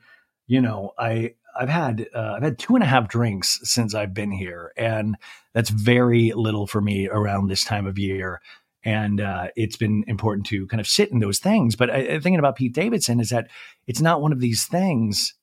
you 0.47 0.61
know, 0.61 0.93
I 0.97 1.33
I've 1.59 1.69
had 1.69 2.07
uh, 2.15 2.33
I've 2.37 2.43
had 2.43 2.57
two 2.57 2.75
and 2.75 2.83
a 2.83 2.87
half 2.87 3.09
drinks 3.09 3.59
since 3.63 3.93
I've 3.93 4.13
been 4.13 4.31
here, 4.31 4.71
and 4.77 5.17
that's 5.53 5.69
very 5.69 6.31
little 6.33 6.65
for 6.65 6.79
me 6.79 7.09
around 7.09 7.47
this 7.47 7.63
time 7.63 7.85
of 7.85 7.99
year 7.99 8.41
and 8.83 9.19
uh, 9.19 9.47
it's 9.55 9.75
been 9.75 10.03
important 10.07 10.47
to 10.47 10.65
kind 10.67 10.79
of 10.79 10.87
sit 10.87 11.11
in 11.11 11.19
those 11.19 11.39
things. 11.39 11.75
But 11.75 11.89
I, 11.89 12.19
thinking 12.19 12.39
about 12.39 12.55
Pete 12.55 12.73
Davidson 12.73 13.19
is 13.19 13.29
that 13.29 13.49
it's 13.87 14.01
not 14.01 14.21
one 14.21 14.31
of 14.31 14.39
these 14.39 14.65
things 14.65 15.33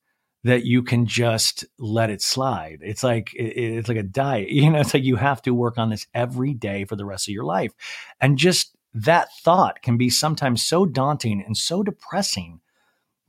that 0.43 0.65
you 0.65 0.81
can 0.81 1.05
just 1.05 1.65
let 1.77 2.09
it 2.09 2.21
slide. 2.21 2.79
It's 2.81 3.03
like 3.03 3.33
it, 3.33 3.57
it's 3.57 3.87
like 3.87 3.97
a 3.97 4.03
diet. 4.03 4.49
You 4.51 4.69
know, 4.69 4.79
it's 4.79 4.93
like 4.93 5.03
you 5.03 5.17
have 5.17 5.41
to 5.43 5.53
work 5.53 5.77
on 5.77 5.89
this 5.89 6.07
every 6.13 6.53
day 6.53 6.85
for 6.85 6.95
the 6.95 7.05
rest 7.05 7.27
of 7.27 7.33
your 7.33 7.43
life, 7.43 7.73
and 8.19 8.37
just 8.37 8.75
that 8.93 9.29
thought 9.43 9.81
can 9.81 9.97
be 9.97 10.09
sometimes 10.09 10.65
so 10.65 10.85
daunting 10.85 11.43
and 11.43 11.55
so 11.55 11.83
depressing 11.83 12.61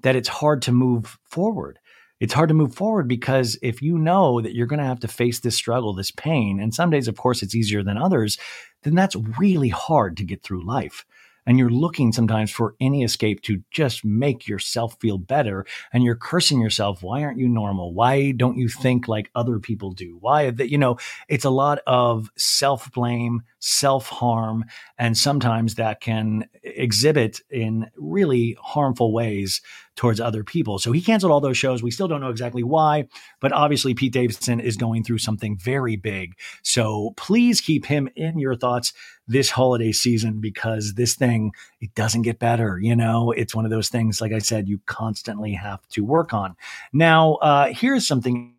that 0.01 0.17
it's 0.17 0.29
hard 0.29 0.63
to 0.63 0.73
move 0.73 1.19
forward 1.25 1.79
it's 2.21 2.35
hard 2.35 2.49
to 2.49 2.55
move 2.55 2.75
forward 2.75 3.09
because 3.09 3.59
if 3.63 3.81
you 3.81 3.99
know 3.99 4.41
that 4.41 4.55
you're 4.55 4.67
going 4.67 4.81
to 4.81 4.85
have 4.85 5.01
to 5.01 5.09
face 5.09 5.41
this 5.41 5.57
struggle, 5.57 5.95
this 5.95 6.11
pain, 6.11 6.61
and 6.61 6.75
some 6.75 6.91
days, 6.91 7.09
of 7.09 7.17
course, 7.17 7.43
it's 7.43 7.55
easier 7.55 7.83
than 7.83 7.97
others, 7.97 8.39
then 8.83 8.95
that's 8.95 9.17
really 9.39 9.69
hard 9.69 10.17
to 10.17 10.25
get 10.25 10.43
through 10.43 10.67
life. 10.67 11.05
And 11.47 11.59
you're 11.59 11.71
looking 11.71 12.13
sometimes 12.13 12.51
for 12.51 12.75
any 12.79 13.03
escape 13.03 13.41
to 13.43 13.63
just 13.71 14.05
make 14.05 14.47
yourself 14.47 14.99
feel 15.01 15.17
better 15.17 15.65
and 15.95 16.05
you're 16.05 16.15
cursing 16.15 16.61
yourself 16.61 17.03
why 17.03 17.25
aren't 17.25 17.39
you 17.39 17.49
normal? 17.49 17.95
Why 17.95 18.33
don't 18.33 18.59
you 18.59 18.69
think 18.69 19.09
like 19.09 19.31
other 19.35 19.59
people 19.59 19.93
do? 19.93 20.19
Why 20.21 20.51
that 20.51 20.71
you 20.71 20.77
know 20.77 20.99
it's 21.27 21.47
a 21.47 21.51
lot 21.51 21.79
of 21.87 22.31
self 22.37 22.93
blame 22.93 23.45
self 23.61 24.09
harm 24.09 24.65
and 24.99 25.17
sometimes 25.17 25.77
that 25.77 26.01
can 26.01 26.49
exhibit 26.63 27.41
in 27.51 27.87
really 27.97 28.57
harmful 28.61 29.13
ways 29.13 29.61
towards 29.97 30.21
other 30.21 30.45
people. 30.45 30.79
So 30.79 30.93
he 30.93 31.01
canceled 31.01 31.33
all 31.33 31.41
those 31.41 31.59
shows. 31.59 31.83
We 31.83 31.91
still 31.91 32.07
don't 32.09 32.21
know 32.21 32.31
exactly 32.31 32.63
why 32.63 33.09
but 33.41 33.53
obviously 33.53 33.95
Pete 33.95 34.13
Davidson 34.13 34.61
is 34.61 34.77
going 34.77 35.05
through 35.05 35.19
something 35.19 35.57
very 35.57 35.97
big. 35.97 36.35
So 36.63 37.15
please 37.17 37.61
keep 37.61 37.87
him 37.87 38.09
in 38.17 38.39
your 38.39 38.57
thoughts 38.57 38.93
this 39.27 39.51
holiday 39.51 39.93
season 39.93 40.41
because 40.41 40.95
this 40.95 41.15
thing 41.15 41.53
it 41.81 41.95
doesn't 41.95 42.23
get 42.23 42.39
better 42.39 42.79
you 42.81 42.97
know? 42.97 43.33
It's 43.33 43.55
one 43.55 43.65
of 43.65 43.71
those 43.71 43.89
things 43.89 44.21
like 44.21 44.33
i 44.33 44.39
said 44.39 44.69
you 44.69 44.81
constantly 44.87 45.53
have 45.55 45.87
to 45.89 46.05
work 46.05 46.33
on. 46.33 46.57
Now 46.93 47.35
uh, 47.35 47.73
here's 47.73 48.07
something 48.07 48.55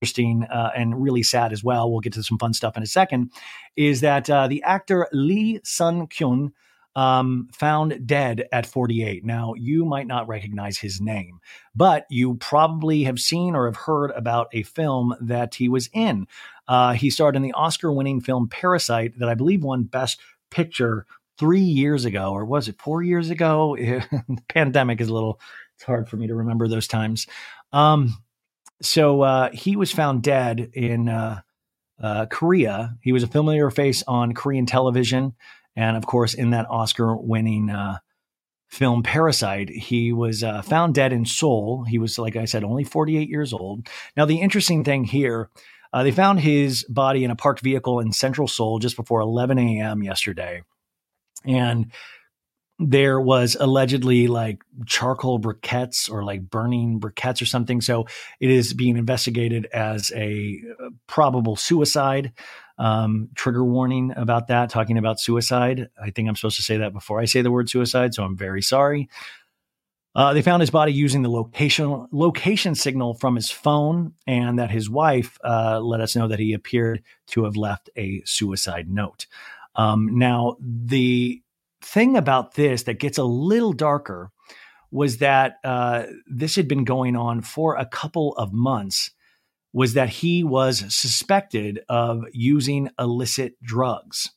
interesting 0.00 0.44
uh, 0.44 0.70
and 0.74 1.02
really 1.02 1.22
sad 1.22 1.52
as 1.52 1.62
well 1.62 1.90
we'll 1.90 2.00
get 2.00 2.12
to 2.12 2.22
some 2.22 2.38
fun 2.38 2.54
stuff 2.54 2.76
in 2.76 2.82
a 2.82 2.86
second 2.86 3.30
is 3.76 4.00
that 4.00 4.30
uh, 4.30 4.48
the 4.48 4.62
actor 4.62 5.06
lee 5.12 5.60
sun 5.62 6.06
kyun 6.06 6.50
um, 6.96 7.48
found 7.52 8.06
dead 8.06 8.48
at 8.52 8.66
48. 8.66 9.24
Now, 9.24 9.54
you 9.56 9.84
might 9.84 10.08
not 10.08 10.26
recognize 10.26 10.78
his 10.78 11.00
name, 11.00 11.38
but 11.74 12.04
you 12.10 12.34
probably 12.34 13.04
have 13.04 13.20
seen 13.20 13.54
or 13.54 13.66
have 13.66 13.76
heard 13.76 14.10
about 14.10 14.48
a 14.52 14.64
film 14.64 15.14
that 15.20 15.54
he 15.54 15.68
was 15.68 15.88
in. 15.92 16.26
Uh, 16.66 16.92
he 16.94 17.10
starred 17.10 17.36
in 17.36 17.42
the 17.42 17.52
Oscar 17.52 17.92
winning 17.92 18.20
film 18.20 18.48
Parasite, 18.48 19.18
that 19.18 19.28
I 19.28 19.34
believe 19.34 19.62
won 19.62 19.84
Best 19.84 20.20
Picture 20.50 21.06
three 21.38 21.60
years 21.60 22.04
ago, 22.04 22.32
or 22.32 22.44
was 22.44 22.66
it 22.66 22.80
four 22.80 23.02
years 23.02 23.30
ago? 23.30 23.76
the 23.78 24.42
pandemic 24.48 25.00
is 25.00 25.08
a 25.08 25.14
little, 25.14 25.40
it's 25.76 25.84
hard 25.84 26.08
for 26.08 26.16
me 26.16 26.26
to 26.26 26.34
remember 26.34 26.66
those 26.66 26.88
times. 26.88 27.28
Um, 27.72 28.16
so 28.82 29.22
uh, 29.22 29.50
he 29.52 29.76
was 29.76 29.92
found 29.92 30.22
dead 30.22 30.70
in 30.74 31.08
uh, 31.08 31.40
uh, 32.02 32.26
Korea. 32.26 32.96
He 33.02 33.12
was 33.12 33.22
a 33.22 33.28
familiar 33.28 33.70
face 33.70 34.02
on 34.06 34.32
Korean 34.32 34.66
television. 34.66 35.34
And 35.76 35.96
of 35.96 36.06
course, 36.06 36.34
in 36.34 36.50
that 36.50 36.70
Oscar 36.70 37.16
winning 37.16 37.70
uh, 37.70 37.98
film 38.68 39.02
Parasite, 39.02 39.70
he 39.70 40.12
was 40.12 40.42
uh, 40.42 40.62
found 40.62 40.94
dead 40.94 41.12
in 41.12 41.24
Seoul. 41.24 41.84
He 41.84 41.98
was, 41.98 42.18
like 42.18 42.36
I 42.36 42.44
said, 42.44 42.64
only 42.64 42.84
48 42.84 43.28
years 43.28 43.52
old. 43.52 43.88
Now, 44.16 44.24
the 44.24 44.40
interesting 44.40 44.84
thing 44.84 45.04
here 45.04 45.50
uh, 45.92 46.02
they 46.02 46.12
found 46.12 46.40
his 46.40 46.84
body 46.84 47.24
in 47.24 47.30
a 47.30 47.36
parked 47.36 47.60
vehicle 47.60 48.00
in 48.00 48.12
central 48.12 48.46
Seoul 48.46 48.78
just 48.78 48.96
before 48.96 49.20
11 49.20 49.58
a.m. 49.58 50.02
yesterday. 50.02 50.62
And 51.44 51.90
there 52.80 53.20
was 53.20 53.56
allegedly 53.60 54.26
like 54.26 54.62
charcoal 54.86 55.38
briquettes 55.38 56.10
or 56.10 56.24
like 56.24 56.48
burning 56.48 56.98
briquettes 56.98 57.42
or 57.42 57.46
something. 57.46 57.80
So 57.82 58.06
it 58.40 58.50
is 58.50 58.72
being 58.72 58.96
investigated 58.96 59.66
as 59.66 60.10
a 60.14 60.62
uh, 60.82 60.88
probable 61.06 61.56
suicide. 61.56 62.32
Um, 62.78 63.28
trigger 63.34 63.62
warning 63.62 64.14
about 64.16 64.48
that, 64.48 64.70
talking 64.70 64.96
about 64.96 65.20
suicide. 65.20 65.90
I 66.02 66.10
think 66.10 66.28
I'm 66.28 66.36
supposed 66.36 66.56
to 66.56 66.62
say 66.62 66.78
that 66.78 66.94
before 66.94 67.20
I 67.20 67.26
say 67.26 67.42
the 67.42 67.50
word 67.50 67.68
suicide. 67.68 68.14
So 68.14 68.24
I'm 68.24 68.38
very 68.38 68.62
sorry. 68.62 69.10
Uh, 70.14 70.32
they 70.32 70.42
found 70.42 70.62
his 70.62 70.70
body 70.70 70.92
using 70.92 71.22
the 71.22 71.30
location 71.30 72.08
location 72.10 72.74
signal 72.74 73.14
from 73.14 73.36
his 73.36 73.50
phone, 73.50 74.14
and 74.26 74.58
that 74.58 74.70
his 74.70 74.88
wife 74.90 75.38
uh, 75.44 75.78
let 75.78 76.00
us 76.00 76.16
know 76.16 76.26
that 76.26 76.40
he 76.40 76.54
appeared 76.54 77.02
to 77.28 77.44
have 77.44 77.56
left 77.56 77.90
a 77.96 78.22
suicide 78.24 78.88
note. 78.88 79.26
Um, 79.76 80.18
now, 80.18 80.56
the 80.60 81.42
thing 81.82 82.16
about 82.16 82.54
this 82.54 82.84
that 82.84 83.00
gets 83.00 83.18
a 83.18 83.24
little 83.24 83.72
darker 83.72 84.30
was 84.90 85.18
that 85.18 85.58
uh, 85.64 86.04
this 86.26 86.56
had 86.56 86.66
been 86.68 86.84
going 86.84 87.16
on 87.16 87.42
for 87.42 87.76
a 87.76 87.86
couple 87.86 88.34
of 88.36 88.52
months. 88.52 89.10
Was 89.72 89.94
that 89.94 90.08
he 90.08 90.42
was 90.42 90.80
suspected 90.92 91.80
of 91.88 92.24
using 92.32 92.90
illicit 92.98 93.54
drugs. 93.62 94.30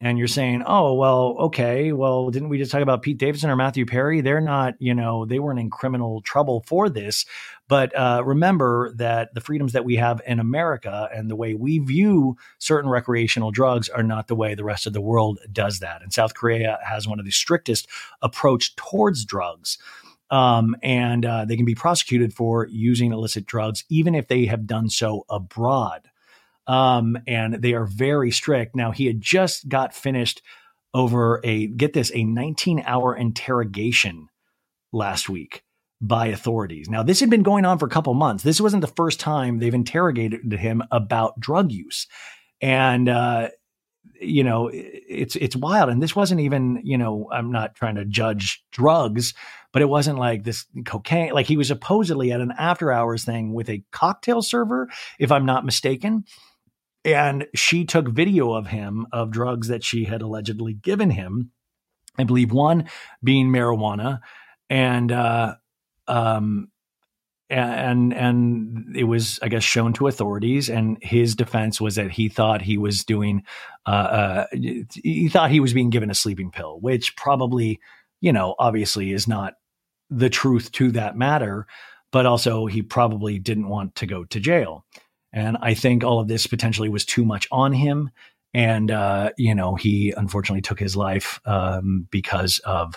and 0.00 0.18
you're 0.18 0.28
saying, 0.28 0.62
oh, 0.66 0.94
well, 0.94 1.36
okay, 1.40 1.92
well, 1.92 2.28
didn't 2.30 2.50
we 2.50 2.58
just 2.58 2.70
talk 2.70 2.82
about 2.82 3.02
Pete 3.02 3.16
Davidson 3.16 3.48
or 3.50 3.56
Matthew 3.56 3.86
Perry? 3.86 4.20
They're 4.20 4.40
not, 4.40 4.74
you 4.78 4.94
know, 4.94 5.24
they 5.24 5.38
weren't 5.38 5.60
in 5.60 5.70
criminal 5.70 6.20
trouble 6.20 6.62
for 6.66 6.90
this. 6.90 7.24
But 7.68 7.96
uh, 7.96 8.22
remember 8.24 8.92
that 8.96 9.34
the 9.34 9.40
freedoms 9.40 9.72
that 9.72 9.84
we 9.84 9.96
have 9.96 10.20
in 10.26 10.38
America 10.38 11.08
and 11.14 11.30
the 11.30 11.36
way 11.36 11.54
we 11.54 11.78
view 11.78 12.36
certain 12.58 12.90
recreational 12.90 13.50
drugs 13.50 13.88
are 13.88 14.02
not 14.02 14.28
the 14.28 14.34
way 14.34 14.54
the 14.54 14.64
rest 14.64 14.86
of 14.86 14.92
the 14.92 15.00
world 15.00 15.38
does 15.50 15.78
that. 15.78 16.02
And 16.02 16.12
South 16.12 16.34
Korea 16.34 16.78
has 16.84 17.08
one 17.08 17.18
of 17.18 17.24
the 17.24 17.30
strictest 17.30 17.88
approach 18.20 18.76
towards 18.76 19.24
drugs. 19.24 19.78
Um, 20.30 20.76
and 20.82 21.24
uh, 21.24 21.44
they 21.44 21.56
can 21.56 21.64
be 21.64 21.74
prosecuted 21.74 22.34
for 22.34 22.66
using 22.66 23.12
illicit 23.12 23.46
drugs, 23.46 23.84
even 23.88 24.14
if 24.14 24.28
they 24.28 24.46
have 24.46 24.66
done 24.66 24.88
so 24.90 25.24
abroad 25.28 26.08
um, 26.66 27.18
and 27.26 27.54
they 27.54 27.74
are 27.74 27.84
very 27.84 28.30
strict. 28.30 28.74
Now, 28.74 28.90
he 28.90 29.06
had 29.06 29.20
just 29.20 29.68
got 29.68 29.94
finished 29.94 30.42
over 30.92 31.40
a 31.44 31.66
get 31.66 31.92
this 31.92 32.12
a 32.14 32.24
19 32.24 32.82
hour 32.86 33.16
interrogation 33.16 34.28
last 34.92 35.28
week 35.28 35.64
by 36.06 36.26
authorities. 36.26 36.88
Now, 36.88 37.02
this 37.02 37.20
had 37.20 37.30
been 37.30 37.42
going 37.42 37.64
on 37.64 37.78
for 37.78 37.86
a 37.86 37.90
couple 37.90 38.12
months. 38.14 38.44
This 38.44 38.60
wasn't 38.60 38.82
the 38.82 38.86
first 38.86 39.20
time 39.20 39.58
they've 39.58 39.74
interrogated 39.74 40.52
him 40.52 40.82
about 40.90 41.38
drug 41.40 41.72
use, 41.72 42.06
and 42.60 43.08
uh, 43.08 43.48
you 44.20 44.44
know 44.44 44.70
it's 44.72 45.36
it's 45.36 45.56
wild. 45.56 45.88
And 45.88 46.02
this 46.02 46.14
wasn't 46.14 46.40
even 46.40 46.80
you 46.84 46.98
know 46.98 47.28
I'm 47.32 47.50
not 47.50 47.74
trying 47.74 47.94
to 47.96 48.04
judge 48.04 48.62
drugs, 48.70 49.34
but 49.72 49.82
it 49.82 49.88
wasn't 49.88 50.18
like 50.18 50.44
this 50.44 50.66
cocaine. 50.84 51.32
Like 51.32 51.46
he 51.46 51.56
was 51.56 51.68
supposedly 51.68 52.32
at 52.32 52.40
an 52.40 52.52
after 52.58 52.92
hours 52.92 53.24
thing 53.24 53.52
with 53.52 53.70
a 53.70 53.82
cocktail 53.90 54.42
server, 54.42 54.88
if 55.18 55.32
I'm 55.32 55.46
not 55.46 55.64
mistaken 55.64 56.24
and 57.04 57.46
she 57.54 57.84
took 57.84 58.08
video 58.08 58.52
of 58.52 58.68
him 58.68 59.06
of 59.12 59.30
drugs 59.30 59.68
that 59.68 59.84
she 59.84 60.04
had 60.04 60.22
allegedly 60.22 60.72
given 60.72 61.10
him. 61.10 61.50
I 62.16 62.24
believe 62.24 62.52
one 62.52 62.88
being 63.22 63.48
marijuana, 63.48 64.20
and 64.70 65.10
uh, 65.10 65.56
um, 66.06 66.68
and 67.50 68.12
and 68.14 68.96
it 68.96 69.04
was 69.04 69.38
I 69.42 69.48
guess 69.48 69.62
shown 69.62 69.92
to 69.94 70.06
authorities. 70.06 70.68
And 70.68 70.98
his 71.02 71.34
defense 71.34 71.80
was 71.80 71.96
that 71.96 72.10
he 72.10 72.28
thought 72.28 72.62
he 72.62 72.78
was 72.78 73.04
doing, 73.04 73.44
uh, 73.86 73.90
uh, 73.90 74.46
he 74.52 75.28
thought 75.28 75.50
he 75.50 75.60
was 75.60 75.74
being 75.74 75.90
given 75.90 76.10
a 76.10 76.14
sleeping 76.14 76.50
pill, 76.50 76.78
which 76.80 77.16
probably, 77.16 77.80
you 78.20 78.32
know, 78.32 78.54
obviously 78.58 79.12
is 79.12 79.28
not 79.28 79.54
the 80.10 80.30
truth 80.30 80.72
to 80.72 80.90
that 80.92 81.16
matter. 81.16 81.66
But 82.12 82.26
also, 82.26 82.66
he 82.66 82.80
probably 82.80 83.38
didn't 83.40 83.68
want 83.68 83.96
to 83.96 84.06
go 84.06 84.24
to 84.24 84.40
jail. 84.40 84.84
And 85.32 85.56
I 85.60 85.74
think 85.74 86.04
all 86.04 86.20
of 86.20 86.28
this 86.28 86.46
potentially 86.46 86.88
was 86.88 87.04
too 87.04 87.24
much 87.24 87.48
on 87.50 87.72
him. 87.72 88.10
And, 88.52 88.92
uh, 88.92 89.30
you 89.36 89.52
know, 89.52 89.74
he 89.74 90.14
unfortunately 90.16 90.62
took 90.62 90.78
his 90.78 90.94
life 90.94 91.40
um, 91.44 92.06
because 92.12 92.60
of 92.60 92.94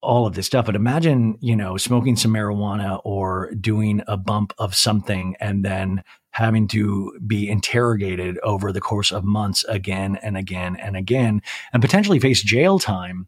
all 0.00 0.26
of 0.26 0.34
this 0.34 0.46
stuff. 0.46 0.66
But 0.66 0.76
imagine, 0.76 1.36
you 1.40 1.56
know, 1.56 1.76
smoking 1.76 2.16
some 2.16 2.32
marijuana 2.32 3.00
or 3.04 3.52
doing 3.54 4.02
a 4.06 4.16
bump 4.16 4.52
of 4.58 4.74
something 4.74 5.36
and 5.40 5.64
then 5.64 6.02
having 6.30 6.68
to 6.68 7.18
be 7.26 7.48
interrogated 7.48 8.38
over 8.42 8.72
the 8.72 8.80
course 8.80 9.10
of 9.10 9.24
months 9.24 9.64
again 9.64 10.16
and 10.22 10.36
again 10.36 10.76
and 10.76 10.96
again 10.96 11.42
and 11.72 11.82
potentially 11.82 12.20
face 12.20 12.42
jail 12.42 12.78
time 12.78 13.26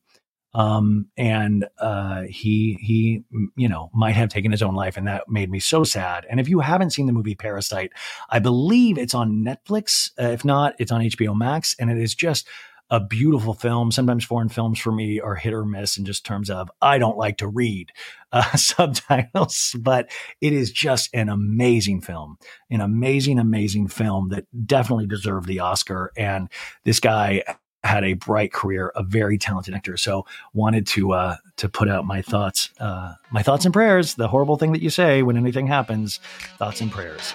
um, 0.52 1.06
and 1.16 1.66
uh, 1.78 2.22
he 2.22 2.76
he 2.80 3.22
you 3.56 3.68
know 3.68 3.90
might 3.94 4.16
have 4.16 4.28
taken 4.28 4.50
his 4.50 4.62
own 4.62 4.74
life, 4.74 4.96
and 4.96 5.06
that 5.06 5.28
made 5.28 5.50
me 5.50 5.60
so 5.60 5.84
sad. 5.84 6.26
And 6.28 6.40
if 6.40 6.48
you 6.48 6.60
haven't 6.60 6.90
seen 6.90 7.06
the 7.06 7.12
movie 7.12 7.34
Parasite, 7.34 7.92
I 8.30 8.40
believe 8.40 8.98
it's 8.98 9.14
on 9.14 9.44
Netflix. 9.44 10.10
Uh, 10.18 10.28
if 10.28 10.44
not, 10.44 10.74
it's 10.78 10.90
on 10.90 11.02
HBO 11.02 11.36
Max, 11.36 11.76
and 11.78 11.90
it 11.90 11.98
is 11.98 12.14
just 12.14 12.48
a 12.90 13.00
beautiful 13.00 13.54
film. 13.54 13.92
Sometimes 13.92 14.24
foreign 14.24 14.48
films 14.48 14.78
for 14.78 14.92
me 14.92 15.20
are 15.20 15.36
hit 15.36 15.52
or 15.52 15.64
miss 15.64 15.96
in 15.96 16.04
just 16.04 16.26
terms 16.26 16.50
of 16.50 16.70
I 16.82 16.98
don't 16.98 17.16
like 17.16 17.38
to 17.38 17.48
read 17.48 17.92
uh, 18.32 18.56
subtitles, 18.56 19.76
but 19.80 20.10
it 20.40 20.52
is 20.52 20.70
just 20.70 21.10
an 21.14 21.28
amazing 21.28 22.00
film, 22.00 22.38
an 22.70 22.80
amazing, 22.80 23.38
amazing 23.38 23.88
film 23.88 24.28
that 24.30 24.46
definitely 24.66 25.06
deserved 25.06 25.46
the 25.46 25.60
Oscar. 25.60 26.12
And 26.16 26.48
this 26.84 27.00
guy 27.00 27.42
had 27.82 28.04
a 28.04 28.12
bright 28.12 28.52
career, 28.52 28.92
a 28.94 29.02
very 29.02 29.38
talented 29.38 29.74
actor. 29.74 29.96
So 29.96 30.26
wanted 30.52 30.86
to 30.88 31.12
uh, 31.12 31.36
to 31.56 31.68
put 31.68 31.88
out 31.88 32.04
my 32.04 32.22
thoughts, 32.22 32.70
uh, 32.78 33.14
my 33.30 33.42
thoughts 33.42 33.64
and 33.64 33.72
prayers. 33.72 34.14
The 34.14 34.28
horrible 34.28 34.56
thing 34.56 34.72
that 34.72 34.82
you 34.82 34.90
say 34.90 35.22
when 35.22 35.36
anything 35.36 35.66
happens, 35.66 36.20
thoughts 36.58 36.80
and 36.80 36.90
prayers. 36.90 37.34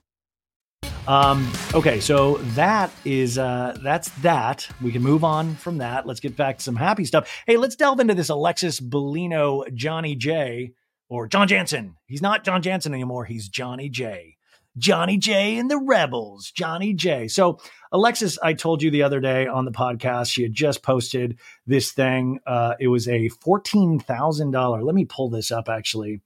Um, 1.07 1.51
okay, 1.73 1.99
so 1.99 2.37
that 2.55 2.91
is 3.05 3.37
uh, 3.37 3.77
that's 3.83 4.09
that. 4.21 4.67
We 4.81 4.91
can 4.91 5.01
move 5.01 5.23
on 5.23 5.55
from 5.55 5.79
that. 5.79 6.05
Let's 6.05 6.19
get 6.19 6.35
back 6.35 6.59
to 6.59 6.63
some 6.63 6.75
happy 6.75 7.05
stuff. 7.05 7.43
Hey, 7.47 7.57
let's 7.57 7.75
delve 7.75 7.99
into 7.99 8.13
this 8.13 8.29
Alexis 8.29 8.79
Bellino, 8.79 9.73
Johnny 9.73 10.15
J, 10.15 10.73
or 11.09 11.27
John 11.27 11.47
Janssen. 11.47 11.95
He's 12.05 12.21
not 12.21 12.43
John 12.43 12.61
Janssen 12.61 12.93
anymore. 12.93 13.25
He's 13.25 13.49
Johnny 13.49 13.89
J. 13.89 14.37
Johnny 14.77 15.17
J 15.17 15.57
and 15.57 15.69
the 15.69 15.77
Rebels. 15.77 16.51
Johnny 16.51 16.93
J. 16.93 17.27
So 17.27 17.59
Alexis, 17.91 18.39
I 18.41 18.53
told 18.53 18.81
you 18.81 18.89
the 18.89 19.03
other 19.03 19.19
day 19.19 19.47
on 19.47 19.65
the 19.65 19.71
podcast, 19.71 20.31
she 20.31 20.43
had 20.43 20.53
just 20.53 20.81
posted 20.81 21.39
this 21.67 21.91
thing. 21.91 22.39
Uh, 22.47 22.75
it 22.79 22.87
was 22.87 23.07
a 23.07 23.27
fourteen 23.29 23.99
thousand 23.99 24.51
dollar. 24.51 24.81
Let 24.81 24.95
me 24.95 25.05
pull 25.05 25.29
this 25.29 25.51
up 25.51 25.67
actually. 25.67 26.21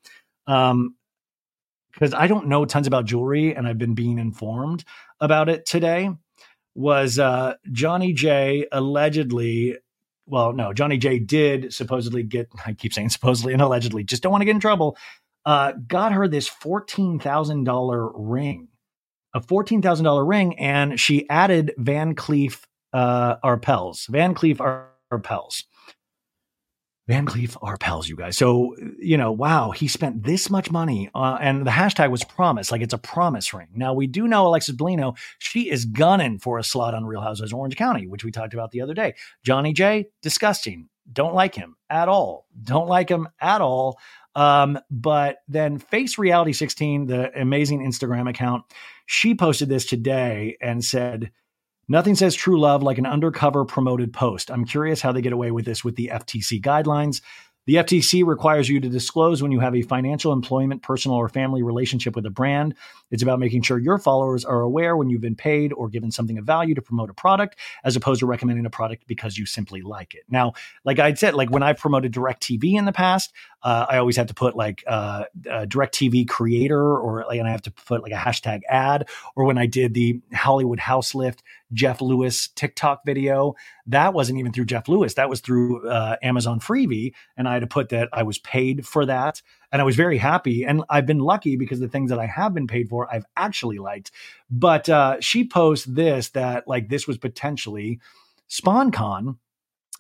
Um, 0.48 0.96
because 1.96 2.14
I 2.14 2.28
don't 2.28 2.48
know 2.48 2.66
tons 2.66 2.88
about 2.88 3.06
jewelry 3.06 3.56
and 3.56 3.68
I've 3.68 3.78
been 3.78 3.96
being 3.96 4.20
informed 4.20 4.84
about 5.20 5.50
it 5.50 5.66
today, 5.66 6.10
was 6.76 7.18
uh, 7.18 7.56
Johnny 7.72 8.14
J 8.14 8.68
allegedly. 8.72 9.78
Well, 10.28 10.54
no, 10.54 10.74
Johnny 10.74 10.98
J 10.98 11.20
did 11.20 11.74
supposedly 11.74 12.24
get, 12.24 12.50
I 12.66 12.74
keep 12.74 12.94
saying 12.94 13.10
supposedly 13.10 13.54
and 13.54 13.62
allegedly, 13.62 14.04
just 14.04 14.22
don't 14.22 14.32
want 14.32 14.42
to 14.42 14.46
get 14.46 14.56
in 14.56 14.60
trouble, 14.60 14.98
uh, 15.46 15.74
got 15.88 16.12
her 16.12 16.28
this 16.28 16.50
$14,000 16.50 18.12
ring, 18.16 18.68
a 19.34 19.40
$14,000 19.40 20.28
ring, 20.28 20.58
and 20.60 21.00
she 21.00 21.30
added 21.30 21.74
Van 21.78 22.16
Cleef 22.16 22.64
uh, 22.94 23.38
Arpels, 23.38 24.08
Van 24.08 24.36
Cleef 24.36 24.88
Arpels. 25.12 25.64
Van 27.08 27.26
Cleef 27.28 27.56
are 27.62 27.78
pals, 27.78 28.10
you 28.10 28.16
guys. 28.16 28.36
So, 28.36 28.76
you 28.98 29.16
know, 29.16 29.32
wow, 29.32 29.70
he 29.72 29.88
spent 29.88 30.24
this 30.24 30.50
much 30.50 30.72
money. 30.72 31.12
Uh, 31.14 31.38
and 31.40 31.66
the 31.66 31.72
hashtag 31.72 32.10
was 32.10 32.24
promise, 32.24 32.72
like 32.72 32.82
it's 32.82 32.96
a 32.96 32.98
promise 32.98 33.54
ring. 33.54 33.68
Now, 33.76 33.94
we 33.94 34.08
do 34.08 34.28
know 34.28 34.48
Alexis 34.48 34.76
Bellino, 34.76 35.16
she 35.38 35.70
is 35.70 35.86
gunning 35.86 36.40
for 36.40 36.58
a 36.58 36.64
slot 36.64 36.96
on 36.96 37.06
Real 37.06 37.22
Housewives 37.22 37.54
Orange 37.54 37.76
County, 37.76 38.08
which 38.08 38.24
we 38.24 38.32
talked 38.32 38.56
about 38.56 38.72
the 38.72 38.82
other 38.82 38.96
day. 38.96 39.14
Johnny 39.44 39.72
J, 39.72 40.08
disgusting. 40.24 40.90
Don't 41.12 41.36
like 41.36 41.54
him 41.54 41.76
at 41.92 42.10
all. 42.10 42.48
Don't 42.64 42.88
like 42.88 43.10
him 43.10 43.28
at 43.40 43.62
all. 43.62 44.00
Um, 44.34 44.80
but 44.90 45.38
then 45.48 45.78
Face 45.78 46.18
Reality 46.18 46.54
16, 46.54 47.06
the 47.06 47.40
amazing 47.40 47.82
Instagram 47.82 48.28
account, 48.28 48.64
she 49.06 49.36
posted 49.36 49.70
this 49.70 49.86
today 49.86 50.58
and 50.60 50.84
said, 50.84 51.32
Nothing 51.88 52.16
says 52.16 52.34
true 52.34 52.60
love 52.60 52.82
like 52.82 52.98
an 52.98 53.06
undercover 53.06 53.66
promoted 53.66 54.12
post. 54.12 54.50
I'm 54.50 54.66
curious 54.66 55.02
how 55.02 55.12
they 55.12 55.22
get 55.22 55.34
away 55.34 55.52
with 55.52 55.66
this 55.66 55.84
with 55.84 55.96
the 55.96 56.10
FTC 56.14 56.62
guidelines. 56.62 57.22
The 57.68 57.76
FTC 57.76 58.24
requires 58.26 58.70
you 58.70 58.80
to 58.80 58.90
disclose 58.90 59.42
when 59.42 59.52
you 59.52 59.60
have 59.60 59.76
a 59.76 59.82
financial, 59.82 60.32
employment, 60.32 60.84
personal, 60.84 61.18
or 61.18 61.28
family 61.30 61.64
relationship 61.64 62.16
with 62.16 62.26
a 62.28 62.30
brand. 62.30 62.76
It's 63.10 63.24
about 63.24 63.40
making 63.40 63.64
sure 63.64 63.80
your 63.80 63.98
followers 63.98 64.46
are 64.46 64.62
aware 64.62 64.96
when 64.96 65.10
you've 65.10 65.22
been 65.22 65.36
paid 65.36 65.74
or 65.74 65.90
given 65.90 66.12
something 66.12 66.38
of 66.38 66.46
value 66.46 66.76
to 66.76 66.82
promote 66.82 67.10
a 67.10 67.14
product, 67.14 67.58
as 67.84 67.96
opposed 67.96 68.20
to 68.20 68.28
recommending 68.28 68.68
a 68.68 68.70
product 68.70 69.08
because 69.08 69.38
you 69.38 69.48
simply 69.48 69.82
like 69.82 70.14
it. 70.14 70.24
Now, 70.30 70.54
like 70.84 71.00
I'd 71.00 71.18
said, 71.18 71.34
like 71.34 71.50
when 71.50 71.64
I 71.64 71.74
promoted 71.74 72.14
DirecTV 72.14 72.76
in 72.76 72.86
the 72.86 72.94
past, 72.94 73.34
uh, 73.64 73.88
I 73.90 73.98
always 73.98 74.18
have 74.18 74.28
to 74.28 74.36
put 74.36 74.56
like 74.56 74.84
uh, 74.86 75.24
uh, 75.50 75.66
DirecTV 75.66 76.28
creator 76.28 76.80
or 76.80 77.22
and 77.32 77.48
I 77.48 77.52
have 77.52 77.64
to 77.64 77.72
put 77.72 78.04
like 78.04 78.12
a 78.12 78.16
hashtag 78.16 78.62
ad. 78.70 79.10
Or 79.36 79.44
when 79.46 79.58
I 79.58 79.66
did 79.66 79.96
the 79.96 80.22
Hollywood 80.34 80.80
House 80.80 81.16
Lift 81.16 81.42
Jeff 81.74 82.02
Lewis 82.02 82.50
TikTok 82.50 83.02
video, 83.06 83.56
that 83.88 84.14
wasn't 84.14 84.40
even 84.40 84.52
through 84.52 84.66
Jeff 84.66 84.88
Lewis. 84.88 85.16
That 85.16 85.30
was 85.30 85.42
through 85.42 85.88
uh, 85.88 86.18
Amazon 86.22 86.60
Freevee, 86.60 87.14
and 87.38 87.48
I 87.48 87.54
had 87.54 87.62
to 87.62 87.68
put 87.68 87.90
that 87.90 88.10
I 88.14 88.24
was 88.24 88.38
paid 88.40 88.86
for 88.86 89.06
that, 89.06 89.42
and 89.72 89.82
I 89.82 89.86
was 89.86 89.96
very 89.96 90.18
happy. 90.18 90.64
And 90.64 90.84
I've 90.90 91.06
been 91.06 91.20
lucky 91.20 91.56
because 91.56 91.80
the 91.80 91.88
things 91.88 92.10
that 92.10 92.20
I 92.20 92.28
have 92.28 92.54
been 92.54 92.68
paid 92.68 92.90
for, 92.90 93.14
I've 93.14 93.26
actually 93.36 93.78
liked. 93.78 94.12
But 94.50 94.90
uh, 94.90 95.18
she 95.20 95.48
posts 95.48 95.86
this 95.86 96.30
that 96.30 96.68
like 96.68 96.90
this 96.90 97.08
was 97.08 97.18
potentially 97.18 98.00
spon 98.48 98.92
con 98.92 99.38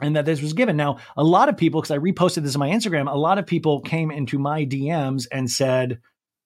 and 0.01 0.15
that 0.15 0.25
this 0.25 0.41
was 0.41 0.53
given. 0.53 0.75
Now, 0.75 0.97
a 1.15 1.23
lot 1.23 1.49
of 1.49 1.57
people, 1.57 1.81
because 1.81 1.91
I 1.91 1.97
reposted 1.97 2.43
this 2.43 2.55
on 2.55 2.59
my 2.59 2.69
Instagram, 2.69 3.11
a 3.11 3.17
lot 3.17 3.37
of 3.37 3.45
people 3.45 3.81
came 3.81 4.11
into 4.11 4.37
my 4.37 4.65
DMs 4.65 5.27
and 5.31 5.49
said, 5.49 5.99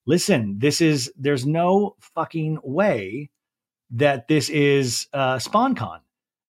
listen, 0.05 0.59
this 0.59 0.81
is, 0.81 1.11
there's 1.17 1.45
no 1.45 1.95
fucking 1.99 2.59
way 2.63 3.29
that 3.91 4.27
this 4.27 4.49
is 4.49 5.07
uh, 5.13 5.39
spon 5.39 5.75
con. 5.75 5.99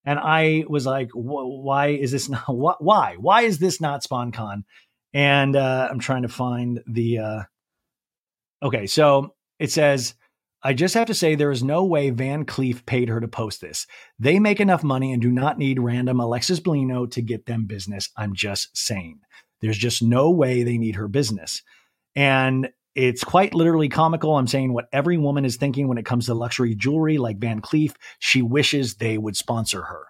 And 0.04 0.18
I 0.18 0.64
was 0.68 0.86
like, 0.86 1.10
why 1.12 1.88
is 1.88 2.12
this 2.12 2.28
not, 2.28 2.40
wh- 2.46 2.80
why? 2.80 3.16
Why 3.18 3.42
is 3.42 3.58
this 3.58 3.80
not 3.80 4.02
spon 4.02 4.32
con? 4.32 4.64
And 5.12 5.56
uh, 5.56 5.88
I'm 5.90 5.98
trying 5.98 6.22
to 6.22 6.28
find 6.28 6.80
the, 6.86 7.18
uh, 7.18 7.42
okay, 8.62 8.86
so 8.86 9.34
it 9.58 9.70
says, 9.70 10.14
I 10.62 10.74
just 10.74 10.94
have 10.94 11.06
to 11.06 11.14
say 11.14 11.34
there 11.34 11.50
is 11.50 11.62
no 11.62 11.84
way 11.84 12.10
Van 12.10 12.44
Cleef 12.44 12.84
paid 12.84 13.08
her 13.08 13.20
to 13.20 13.28
post 13.28 13.60
this. 13.60 13.86
They 14.18 14.38
make 14.38 14.60
enough 14.60 14.84
money 14.84 15.12
and 15.12 15.22
do 15.22 15.30
not 15.30 15.58
need 15.58 15.80
random 15.80 16.20
Alexis 16.20 16.60
Bellino 16.60 17.10
to 17.12 17.22
get 17.22 17.46
them 17.46 17.64
business. 17.64 18.10
I'm 18.16 18.34
just 18.34 18.76
saying. 18.76 19.20
There's 19.62 19.78
just 19.78 20.02
no 20.02 20.30
way 20.30 20.62
they 20.62 20.76
need 20.76 20.96
her 20.96 21.08
business. 21.08 21.62
And 22.14 22.70
it's 22.94 23.24
quite 23.24 23.54
literally 23.54 23.88
comical. 23.88 24.36
I'm 24.36 24.46
saying 24.46 24.72
what 24.72 24.88
every 24.92 25.16
woman 25.16 25.44
is 25.44 25.56
thinking 25.56 25.88
when 25.88 25.98
it 25.98 26.04
comes 26.04 26.26
to 26.26 26.34
luxury 26.34 26.74
jewelry 26.74 27.18
like 27.18 27.38
Van 27.38 27.60
Cleef. 27.60 27.94
She 28.18 28.42
wishes 28.42 28.94
they 28.94 29.18
would 29.18 29.36
sponsor 29.36 29.82
her. 29.82 30.06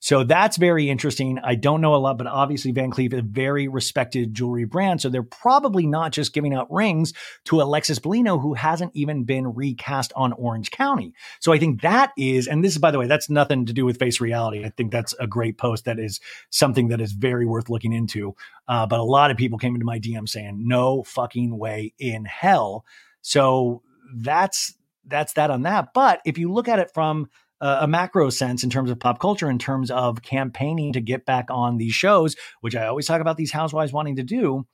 So 0.00 0.24
that's 0.24 0.56
very 0.56 0.88
interesting. 0.88 1.38
I 1.44 1.54
don't 1.54 1.82
know 1.82 1.94
a 1.94 1.96
lot, 1.96 2.16
but 2.16 2.26
obviously 2.26 2.72
Van 2.72 2.90
Cleef 2.90 3.12
is 3.12 3.18
a 3.18 3.22
very 3.22 3.68
respected 3.68 4.32
jewelry 4.32 4.64
brand. 4.64 5.02
So 5.02 5.10
they're 5.10 5.22
probably 5.22 5.86
not 5.86 6.12
just 6.12 6.32
giving 6.32 6.54
out 6.54 6.72
rings 6.72 7.12
to 7.44 7.60
Alexis 7.60 7.98
Bellino, 7.98 8.40
who 8.40 8.54
hasn't 8.54 8.92
even 8.94 9.24
been 9.24 9.54
recast 9.54 10.12
on 10.16 10.32
Orange 10.32 10.70
County. 10.70 11.14
So 11.38 11.52
I 11.52 11.58
think 11.58 11.82
that 11.82 12.12
is, 12.16 12.48
and 12.48 12.64
this 12.64 12.72
is, 12.72 12.78
by 12.78 12.90
the 12.90 12.98
way, 12.98 13.06
that's 13.06 13.28
nothing 13.28 13.66
to 13.66 13.74
do 13.74 13.84
with 13.84 13.98
face 13.98 14.22
reality. 14.22 14.64
I 14.64 14.70
think 14.70 14.90
that's 14.90 15.12
a 15.20 15.26
great 15.26 15.58
post. 15.58 15.84
That 15.84 15.98
is 15.98 16.18
something 16.48 16.88
that 16.88 17.02
is 17.02 17.12
very 17.12 17.44
worth 17.44 17.68
looking 17.68 17.92
into. 17.92 18.34
Uh, 18.66 18.86
but 18.86 19.00
a 19.00 19.04
lot 19.04 19.30
of 19.30 19.36
people 19.36 19.58
came 19.58 19.74
into 19.74 19.86
my 19.86 20.00
DM 20.00 20.26
saying, 20.26 20.66
no 20.66 21.02
fucking 21.02 21.58
way 21.58 21.92
in 21.98 22.24
hell. 22.24 22.86
So 23.20 23.82
that's, 24.14 24.74
that's 25.06 25.34
that 25.34 25.50
on 25.50 25.62
that. 25.62 25.92
But 25.92 26.22
if 26.24 26.38
you 26.38 26.50
look 26.50 26.68
at 26.68 26.78
it 26.78 26.90
from 26.94 27.28
a 27.60 27.86
macro 27.86 28.30
sense 28.30 28.64
in 28.64 28.70
terms 28.70 28.90
of 28.90 28.98
pop 28.98 29.20
culture, 29.20 29.50
in 29.50 29.58
terms 29.58 29.90
of 29.90 30.22
campaigning 30.22 30.94
to 30.94 31.00
get 31.00 31.26
back 31.26 31.46
on 31.50 31.76
these 31.76 31.92
shows, 31.92 32.36
which 32.60 32.74
I 32.74 32.86
always 32.86 33.06
talk 33.06 33.20
about 33.20 33.36
these 33.36 33.52
housewives 33.52 33.92
wanting 33.92 34.16
to 34.16 34.22
do. 34.22 34.66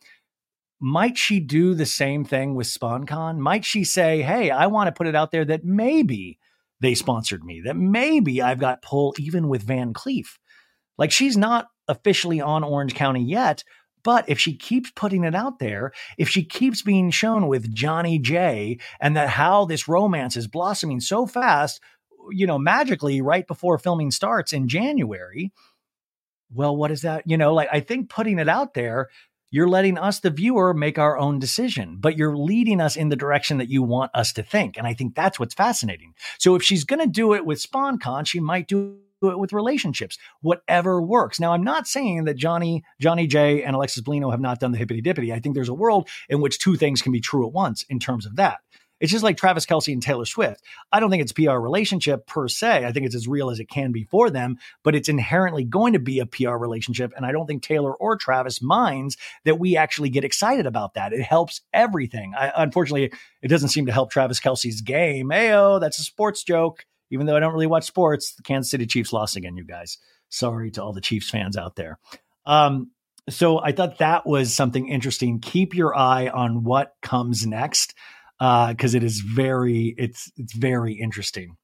Might 0.79 1.17
she 1.17 1.41
do 1.41 1.75
the 1.75 1.87
same 1.87 2.25
thing 2.25 2.55
with 2.55 2.67
spon 2.67 3.07
con? 3.07 3.41
Might 3.41 3.65
she 3.65 3.83
say, 3.83 4.23
hey, 4.23 4.51
I 4.51 4.67
want 4.67 4.89
to 4.89 4.93
put 4.93 5.07
it 5.07 5.17
out 5.17 5.31
there 5.31 5.45
that 5.47 5.65
maybe 5.65 6.39
they 6.81 6.95
sponsored 6.95 7.43
me, 7.43 7.63
that 7.65 7.77
maybe 7.77 8.43
I've 8.43 8.61
got 8.61 8.83
pull 8.83 9.15
even 9.19 9.49
with 9.49 9.63
Van 9.63 9.95
Cleef? 9.95 10.39
Like 10.99 11.11
she's 11.11 11.37
not 11.37 11.69
officially 11.89 12.41
on 12.41 12.63
Orange 12.63 12.95
County 12.95 13.25
yet, 13.25 13.65
but 14.03 14.29
if 14.29 14.39
she 14.39 14.57
keeps 14.57 14.91
putting 14.93 15.25
it 15.25 15.35
out 15.35 15.59
there, 15.59 15.93
if 16.19 16.29
she 16.29 16.45
keeps 16.45 16.83
being 16.83 17.11
shown 17.11 17.49
with 17.49 17.75
Johnny 17.75 18.19
J 18.19 18.79
and 19.01 19.17
that 19.17 19.31
how 19.31 19.65
this 19.65 19.89
romance 19.89 20.37
is 20.37 20.47
blossoming 20.47 21.01
so 21.01 21.27
fast, 21.27 21.81
you 22.31 22.47
know, 22.47 22.59
magically 22.59 23.21
right 23.21 23.47
before 23.47 23.79
filming 23.79 24.11
starts 24.11 24.53
in 24.53 24.69
January. 24.69 25.53
Well, 26.53 26.77
what 26.77 26.91
is 26.91 27.03
that? 27.03 27.25
You 27.27 27.37
know, 27.37 27.55
like 27.55 27.69
I 27.73 27.81
think 27.81 28.09
putting 28.09 28.39
it 28.39 28.49
out 28.49 28.75
there, 28.75 29.09
you're 29.51 29.69
letting 29.69 29.97
us, 29.97 30.21
the 30.21 30.31
viewer, 30.31 30.75
make 30.75 30.99
our 30.99 31.17
own 31.17 31.39
decision, 31.39 31.97
but 32.01 32.17
you're 32.17 32.37
leading 32.37 32.81
us 32.81 32.97
in 32.97 33.09
the 33.09 33.17
direction 33.17 33.59
that 33.59 33.69
you 33.69 33.83
want 33.83 34.11
us 34.15 34.33
to 34.35 34.43
think. 34.43 34.77
And 34.77 34.87
I 34.87 34.95
think 34.95 35.15
that's 35.15 35.39
what's 35.39 35.55
fascinating. 35.55 36.15
So 36.39 36.57
if 36.57 36.63
she's 36.63 36.85
going 36.85 37.01
to 37.01 37.07
do 37.07 37.35
it 37.35 37.47
with 37.47 37.61
spon 37.61 37.99
con, 37.99 38.25
she 38.25 38.41
might 38.41 38.67
do 38.67 38.99
it 39.23 39.39
with 39.39 39.53
relationships, 39.53 40.19
whatever 40.41 41.01
works. 41.01 41.41
Now, 41.41 41.53
I'm 41.53 41.65
not 41.65 41.87
saying 41.87 42.25
that 42.25 42.37
Johnny, 42.37 42.85
Johnny 43.01 43.27
J 43.27 43.63
and 43.63 43.75
Alexis 43.75 44.03
Bellino 44.03 44.31
have 44.31 44.41
not 44.41 44.61
done 44.61 44.73
the 44.73 44.79
hippity 44.79 45.01
dippity. 45.01 45.33
I 45.33 45.39
think 45.39 45.55
there's 45.55 45.69
a 45.69 45.75
world 45.75 46.09
in 46.29 46.41
which 46.41 46.59
two 46.59 46.77
things 46.77 47.01
can 47.01 47.13
be 47.13 47.21
true 47.21 47.47
at 47.47 47.53
once 47.53 47.85
in 47.89 47.99
terms 47.99 48.27
of 48.27 48.37
that. 48.37 48.59
It's 49.01 49.13
just 49.13 49.25
like 49.25 49.37
Travis 49.37 49.67
Kelce 49.67 49.93
and 49.93 50.03
Taylor 50.03 50.25
Swift. 50.25 50.63
I 50.91 51.01
don't 51.01 51.11
think 51.11 51.23
it's 51.23 51.33
PR 51.33 51.59
relationship 51.59 52.27
per 52.27 52.49
se. 52.49 52.85
I 52.85 52.93
think 52.93 53.07
it's 53.07 53.15
as 53.15 53.29
real 53.29 53.51
as 53.51 53.61
it 53.61 53.69
can 53.69 53.93
be 53.93 54.05
for 54.05 54.31
them, 54.31 54.57
but 54.83 54.95
it's 54.95 55.09
inherently 55.09 55.65
going 55.65 55.93
to 55.93 55.99
be 55.99 56.21
a 56.21 56.27
PR 56.27 56.57
relationship. 56.57 57.13
And 57.17 57.27
I 57.27 57.33
don't 57.33 57.47
think 57.47 57.63
Taylor 57.63 57.95
or 57.95 58.17
Travis 58.17 58.63
minds 58.63 59.17
that 59.45 59.59
we 59.59 59.77
actually 59.77 60.11
get 60.11 60.25
excited 60.25 60.67
about 60.67 60.95
that. 60.95 61.13
It 61.13 61.23
helps 61.23 61.61
everything. 61.73 62.33
I, 62.37 62.53
unfortunately, 62.57 63.13
it 63.43 63.49
doesn't 63.49 63.69
seem 63.69 63.87
to 63.87 63.93
help 63.93 64.11
Travis 64.11 64.41
Kelce's 64.41 64.81
game. 64.81 65.29
Ayo, 65.29 65.81
that's 65.81 65.99
a 65.99 66.05
sports 66.05 66.43
joke. 66.43 66.85
Even 67.11 67.27
though 67.27 67.37
I 67.37 67.41
don't 67.41 67.53
really 67.53 67.69
watch 67.69 67.85
sports, 67.85 68.35
the 68.35 68.43
Kansas 68.43 68.71
City 68.71 68.87
Chiefs 68.87 69.13
lost 69.13 69.37
again, 69.37 69.57
you 69.57 69.65
guys. 69.65 69.99
Sorry 70.29 70.71
to 70.73 70.83
all 70.83 70.93
the 70.93 71.01
Chiefs 71.01 71.31
fans 71.31 71.57
out 71.57 71.77
there. 71.77 71.99
Um, 72.47 72.91
so 73.29 73.61
I 73.61 73.73
thought 73.73 73.99
that 73.99 74.27
was 74.27 74.55
something 74.55 74.89
interesting. 74.89 75.41
Keep 75.41 75.75
your 75.75 75.97
eye 75.97 76.29
on 76.29 76.65
what 76.65 76.95
comes 77.03 77.47
next 77.47 77.95
because 78.39 78.95
uh, 78.95 78.99
it 78.99 79.05
is 79.05 79.21
very 79.21 79.95
it's 79.97 80.31
it's 80.37 80.55
very 80.55 80.95
interesting. 80.95 81.57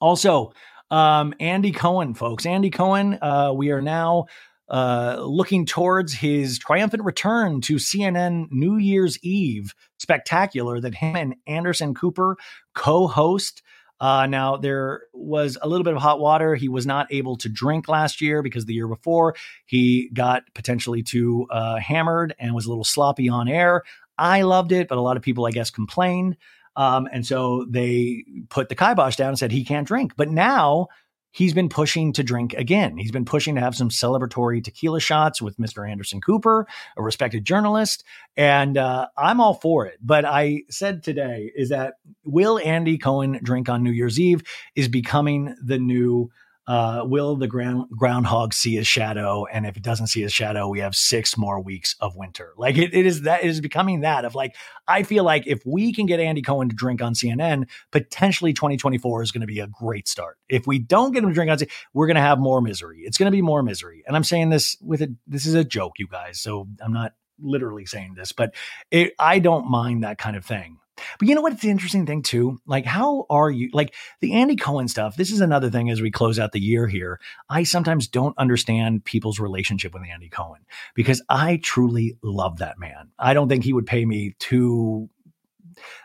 Also, 0.00 0.52
um, 0.90 1.34
Andy 1.38 1.72
Cohen, 1.72 2.14
folks, 2.14 2.46
Andy 2.46 2.70
Cohen, 2.70 3.18
uh, 3.20 3.52
we 3.54 3.70
are 3.70 3.82
now 3.82 4.26
uh, 4.70 5.16
looking 5.20 5.66
towards 5.66 6.12
his 6.14 6.58
triumphant 6.58 7.04
return 7.04 7.60
to 7.60 7.76
CNN 7.76 8.46
New 8.50 8.76
Year's 8.76 9.18
Eve 9.22 9.74
spectacular 9.98 10.80
that 10.80 10.94
him 10.94 11.16
and 11.16 11.34
Anderson 11.46 11.94
Cooper 11.94 12.36
co-host. 12.74 13.62
Uh, 14.00 14.26
now 14.26 14.56
there 14.56 15.02
was 15.12 15.58
a 15.60 15.68
little 15.68 15.84
bit 15.84 15.94
of 15.94 16.00
hot 16.00 16.20
water. 16.20 16.54
He 16.54 16.68
was 16.68 16.86
not 16.86 17.12
able 17.12 17.36
to 17.38 17.48
drink 17.48 17.88
last 17.88 18.20
year 18.20 18.42
because 18.42 18.64
the 18.64 18.72
year 18.72 18.88
before 18.88 19.34
he 19.66 20.08
got 20.14 20.44
potentially 20.54 21.02
too 21.02 21.46
uh, 21.50 21.76
hammered 21.76 22.34
and 22.38 22.54
was 22.54 22.64
a 22.64 22.70
little 22.70 22.84
sloppy 22.84 23.28
on 23.28 23.48
air. 23.48 23.82
I 24.20 24.42
loved 24.42 24.70
it, 24.72 24.86
but 24.86 24.98
a 24.98 25.00
lot 25.00 25.16
of 25.16 25.22
people, 25.22 25.46
I 25.46 25.50
guess, 25.50 25.70
complained. 25.70 26.36
Um, 26.76 27.08
and 27.12 27.26
so 27.26 27.66
they 27.68 28.24
put 28.48 28.68
the 28.68 28.74
kibosh 28.74 29.16
down 29.16 29.30
and 29.30 29.38
said 29.38 29.50
he 29.50 29.64
can't 29.64 29.86
drink. 29.86 30.12
But 30.16 30.28
now 30.28 30.88
he's 31.32 31.54
been 31.54 31.68
pushing 31.68 32.12
to 32.12 32.22
drink 32.22 32.54
again. 32.54 32.96
He's 32.96 33.12
been 33.12 33.24
pushing 33.24 33.54
to 33.54 33.60
have 33.60 33.74
some 33.74 33.88
celebratory 33.88 34.62
tequila 34.62 35.00
shots 35.00 35.40
with 35.40 35.56
Mr. 35.56 35.88
Anderson 35.88 36.20
Cooper, 36.20 36.66
a 36.96 37.02
respected 37.02 37.44
journalist. 37.44 38.04
And 38.36 38.76
uh, 38.76 39.08
I'm 39.16 39.40
all 39.40 39.54
for 39.54 39.86
it. 39.86 39.98
But 40.00 40.24
I 40.24 40.62
said 40.70 41.02
today 41.02 41.50
is 41.54 41.70
that 41.70 41.94
will 42.24 42.58
Andy 42.58 42.98
Cohen 42.98 43.40
drink 43.42 43.68
on 43.68 43.82
New 43.82 43.92
Year's 43.92 44.20
Eve 44.20 44.42
is 44.74 44.88
becoming 44.88 45.54
the 45.62 45.78
new 45.78 46.30
uh, 46.66 47.02
will 47.04 47.36
the 47.36 47.46
ground, 47.46 47.86
groundhog 47.90 48.54
see 48.54 48.76
his 48.76 48.86
shadow? 48.86 49.46
And 49.46 49.66
if 49.66 49.76
it 49.76 49.82
doesn't 49.82 50.08
see 50.08 50.22
his 50.22 50.32
shadow, 50.32 50.68
we 50.68 50.80
have 50.80 50.94
six 50.94 51.36
more 51.36 51.60
weeks 51.60 51.96
of 52.00 52.16
winter. 52.16 52.52
Like 52.56 52.78
it, 52.78 52.94
it 52.94 53.06
is 53.06 53.22
that 53.22 53.42
it 53.42 53.50
is 53.50 53.60
becoming 53.60 54.00
that 54.00 54.24
of 54.24 54.34
like, 54.34 54.54
I 54.86 55.02
feel 55.02 55.24
like 55.24 55.46
if 55.46 55.62
we 55.66 55.92
can 55.92 56.06
get 56.06 56.20
Andy 56.20 56.42
Cohen 56.42 56.68
to 56.68 56.76
drink 56.76 57.02
on 57.02 57.14
CNN, 57.14 57.68
potentially 57.90 58.52
2024 58.52 59.22
is 59.22 59.32
going 59.32 59.40
to 59.40 59.46
be 59.46 59.60
a 59.60 59.66
great 59.66 60.08
start. 60.08 60.38
If 60.48 60.66
we 60.66 60.78
don't 60.78 61.12
get 61.12 61.22
him 61.22 61.30
to 61.30 61.34
drink 61.34 61.50
on 61.50 61.58
CNN, 61.58 61.70
we're 61.92 62.06
going 62.06 62.16
to 62.16 62.20
have 62.20 62.38
more 62.38 62.60
misery. 62.60 63.00
It's 63.00 63.18
going 63.18 63.30
to 63.30 63.36
be 63.36 63.42
more 63.42 63.62
misery. 63.62 64.04
And 64.06 64.16
I'm 64.16 64.24
saying 64.24 64.50
this 64.50 64.76
with 64.80 65.02
a, 65.02 65.14
this 65.26 65.46
is 65.46 65.54
a 65.54 65.64
joke, 65.64 65.98
you 65.98 66.06
guys. 66.06 66.40
So 66.40 66.68
I'm 66.80 66.92
not 66.92 67.14
literally 67.42 67.86
saying 67.86 68.14
this, 68.14 68.32
but 68.32 68.54
it, 68.90 69.12
I 69.18 69.38
don't 69.38 69.70
mind 69.70 70.04
that 70.04 70.18
kind 70.18 70.36
of 70.36 70.44
thing. 70.44 70.78
But 71.18 71.28
you 71.28 71.34
know 71.34 71.40
what? 71.40 71.52
It's 71.52 71.62
the 71.62 71.70
interesting 71.70 72.06
thing 72.06 72.22
too. 72.22 72.60
Like, 72.66 72.84
how 72.84 73.26
are 73.30 73.50
you? 73.50 73.70
Like 73.72 73.94
the 74.20 74.34
Andy 74.34 74.56
Cohen 74.56 74.88
stuff. 74.88 75.16
This 75.16 75.30
is 75.30 75.40
another 75.40 75.70
thing 75.70 75.90
as 75.90 76.00
we 76.00 76.10
close 76.10 76.38
out 76.38 76.52
the 76.52 76.60
year 76.60 76.86
here. 76.86 77.20
I 77.48 77.62
sometimes 77.64 78.08
don't 78.08 78.36
understand 78.38 79.04
people's 79.04 79.40
relationship 79.40 79.94
with 79.94 80.02
Andy 80.10 80.28
Cohen 80.28 80.60
because 80.94 81.22
I 81.28 81.60
truly 81.62 82.16
love 82.22 82.58
that 82.58 82.78
man. 82.78 83.10
I 83.18 83.34
don't 83.34 83.48
think 83.48 83.64
he 83.64 83.72
would 83.72 83.86
pay 83.86 84.04
me 84.04 84.34
two 84.38 85.08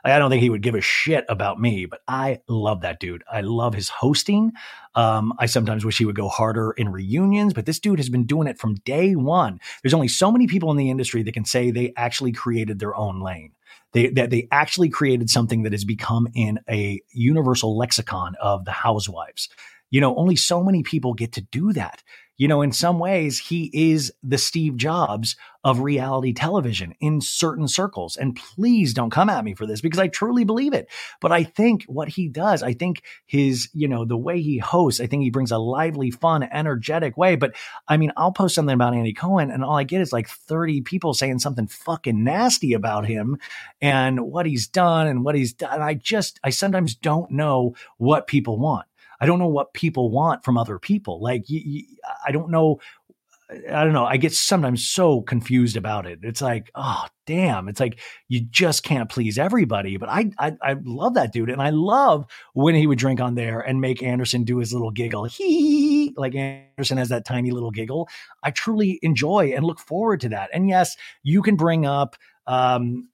I 0.03 0.19
don't 0.19 0.29
think 0.29 0.41
he 0.41 0.49
would 0.49 0.61
give 0.61 0.75
a 0.75 0.81
shit 0.81 1.25
about 1.29 1.59
me, 1.59 1.85
but 1.85 2.01
I 2.07 2.41
love 2.47 2.81
that 2.81 2.99
dude. 2.99 3.23
I 3.31 3.41
love 3.41 3.73
his 3.73 3.89
hosting. 3.89 4.53
Um, 4.93 5.33
I 5.39 5.45
sometimes 5.45 5.83
wish 5.83 5.97
he 5.97 6.05
would 6.05 6.15
go 6.15 6.29
harder 6.29 6.71
in 6.71 6.91
reunions, 6.91 7.53
but 7.53 7.65
this 7.65 7.79
dude 7.79 7.99
has 7.99 8.09
been 8.09 8.25
doing 8.25 8.47
it 8.47 8.59
from 8.59 8.75
day 8.75 9.15
one. 9.15 9.59
There's 9.81 9.93
only 9.93 10.07
so 10.07 10.31
many 10.31 10.47
people 10.47 10.71
in 10.71 10.77
the 10.77 10.89
industry 10.89 11.23
that 11.23 11.33
can 11.33 11.45
say 11.45 11.71
they 11.71 11.93
actually 11.97 12.31
created 12.31 12.79
their 12.79 12.95
own 12.95 13.21
lane. 13.21 13.51
They, 13.95 14.09
that 14.09 14.29
they 14.29 14.49
actually 14.51 14.89
created 14.89 15.29
something 15.29 15.63
that 15.63 15.71
has 15.71 15.85
become 15.85 16.27
in 16.35 16.59
a 16.69 17.01
universal 17.13 17.77
lexicon 17.77 18.35
of 18.41 18.65
the 18.65 18.73
housewives. 18.73 19.47
You 19.89 20.01
know, 20.01 20.13
only 20.17 20.35
so 20.35 20.61
many 20.61 20.83
people 20.83 21.13
get 21.13 21.31
to 21.31 21.41
do 21.41 21.71
that 21.71 22.03
you 22.37 22.47
know, 22.47 22.61
in 22.61 22.71
some 22.71 22.99
ways, 22.99 23.39
he 23.39 23.69
is 23.73 24.11
the 24.21 24.37
Steve 24.37 24.75
Jobs 24.75 25.35
of 25.63 25.79
reality 25.79 26.31
television 26.31 26.93
in 26.99 27.19
certain 27.21 27.67
circles. 27.67 28.17
And 28.17 28.35
please 28.35 28.93
don't 28.93 29.09
come 29.09 29.29
at 29.29 29.43
me 29.43 29.55
for 29.55 29.65
this 29.65 29.81
because 29.81 29.99
I 29.99 30.07
truly 30.07 30.43
believe 30.43 30.73
it. 30.73 30.87
But 31.21 31.31
I 31.31 31.43
think 31.43 31.83
what 31.85 32.07
he 32.07 32.27
does, 32.27 32.61
I 32.61 32.73
think 32.73 33.01
his, 33.25 33.69
you 33.73 33.87
know, 33.87 34.05
the 34.05 34.15
way 34.15 34.41
he 34.41 34.59
hosts, 34.59 35.01
I 35.01 35.07
think 35.07 35.23
he 35.23 35.31
brings 35.31 35.51
a 35.51 35.57
lively, 35.57 36.11
fun, 36.11 36.43
energetic 36.43 37.17
way. 37.17 37.35
But 37.35 37.55
I 37.87 37.97
mean, 37.97 38.11
I'll 38.15 38.31
post 38.31 38.53
something 38.53 38.75
about 38.75 38.93
Andy 38.93 39.13
Cohen 39.13 39.49
and 39.49 39.63
all 39.63 39.77
I 39.77 39.85
get 39.85 40.01
is 40.01 40.13
like 40.13 40.29
30 40.29 40.81
people 40.81 41.15
saying 41.15 41.39
something 41.39 41.67
fucking 41.67 42.23
nasty 42.23 42.73
about 42.73 43.07
him 43.07 43.39
and 43.81 44.19
what 44.19 44.45
he's 44.45 44.67
done 44.67 45.07
and 45.07 45.25
what 45.25 45.33
he's 45.33 45.53
done. 45.53 45.81
I 45.81 45.95
just, 45.95 46.39
I 46.43 46.51
sometimes 46.51 46.93
don't 46.93 47.31
know 47.31 47.75
what 47.97 48.27
people 48.27 48.59
want. 48.59 48.85
I 49.25 49.27
don't 49.27 49.39
know 49.39 49.47
what 49.47 49.73
people 49.73 50.11
want 50.11 50.43
from 50.45 50.55
other 50.55 50.77
people. 50.77 51.19
Like, 51.19 51.47
I 51.49 52.31
don't 52.31 52.51
know. 52.51 52.79
I 53.49 53.83
don't 53.83 53.93
know. 53.93 54.05
I 54.05 54.17
get 54.17 54.33
sometimes 54.33 54.87
so 54.87 55.21
confused 55.21 55.75
about 55.75 56.05
it. 56.05 56.19
It's 56.21 56.43
like, 56.43 56.69
oh 56.75 57.05
damn! 57.25 57.67
It's 57.67 57.79
like 57.79 57.99
you 58.27 58.41
just 58.41 58.83
can't 58.83 59.09
please 59.09 59.39
everybody. 59.39 59.97
But 59.97 60.09
I, 60.09 60.29
I, 60.37 60.53
I 60.61 60.75
love 60.83 61.15
that 61.15 61.33
dude, 61.33 61.49
and 61.49 61.59
I 61.59 61.71
love 61.71 62.27
when 62.53 62.75
he 62.75 62.85
would 62.85 62.99
drink 62.99 63.19
on 63.19 63.33
there 63.33 63.61
and 63.61 63.81
make 63.81 64.03
Anderson 64.03 64.43
do 64.43 64.59
his 64.59 64.73
little 64.73 64.91
giggle. 64.91 65.23
He 65.25 66.13
like 66.15 66.35
Anderson 66.35 66.99
has 66.99 67.09
that 67.09 67.25
tiny 67.25 67.49
little 67.49 67.71
giggle. 67.71 68.07
I 68.43 68.51
truly 68.51 68.99
enjoy 69.01 69.53
and 69.55 69.65
look 69.65 69.79
forward 69.79 70.21
to 70.21 70.29
that. 70.29 70.51
And 70.53 70.69
yes, 70.69 70.95
you 71.23 71.41
can 71.41 71.55
bring 71.55 71.87
up, 71.87 72.15
um, 72.45 73.09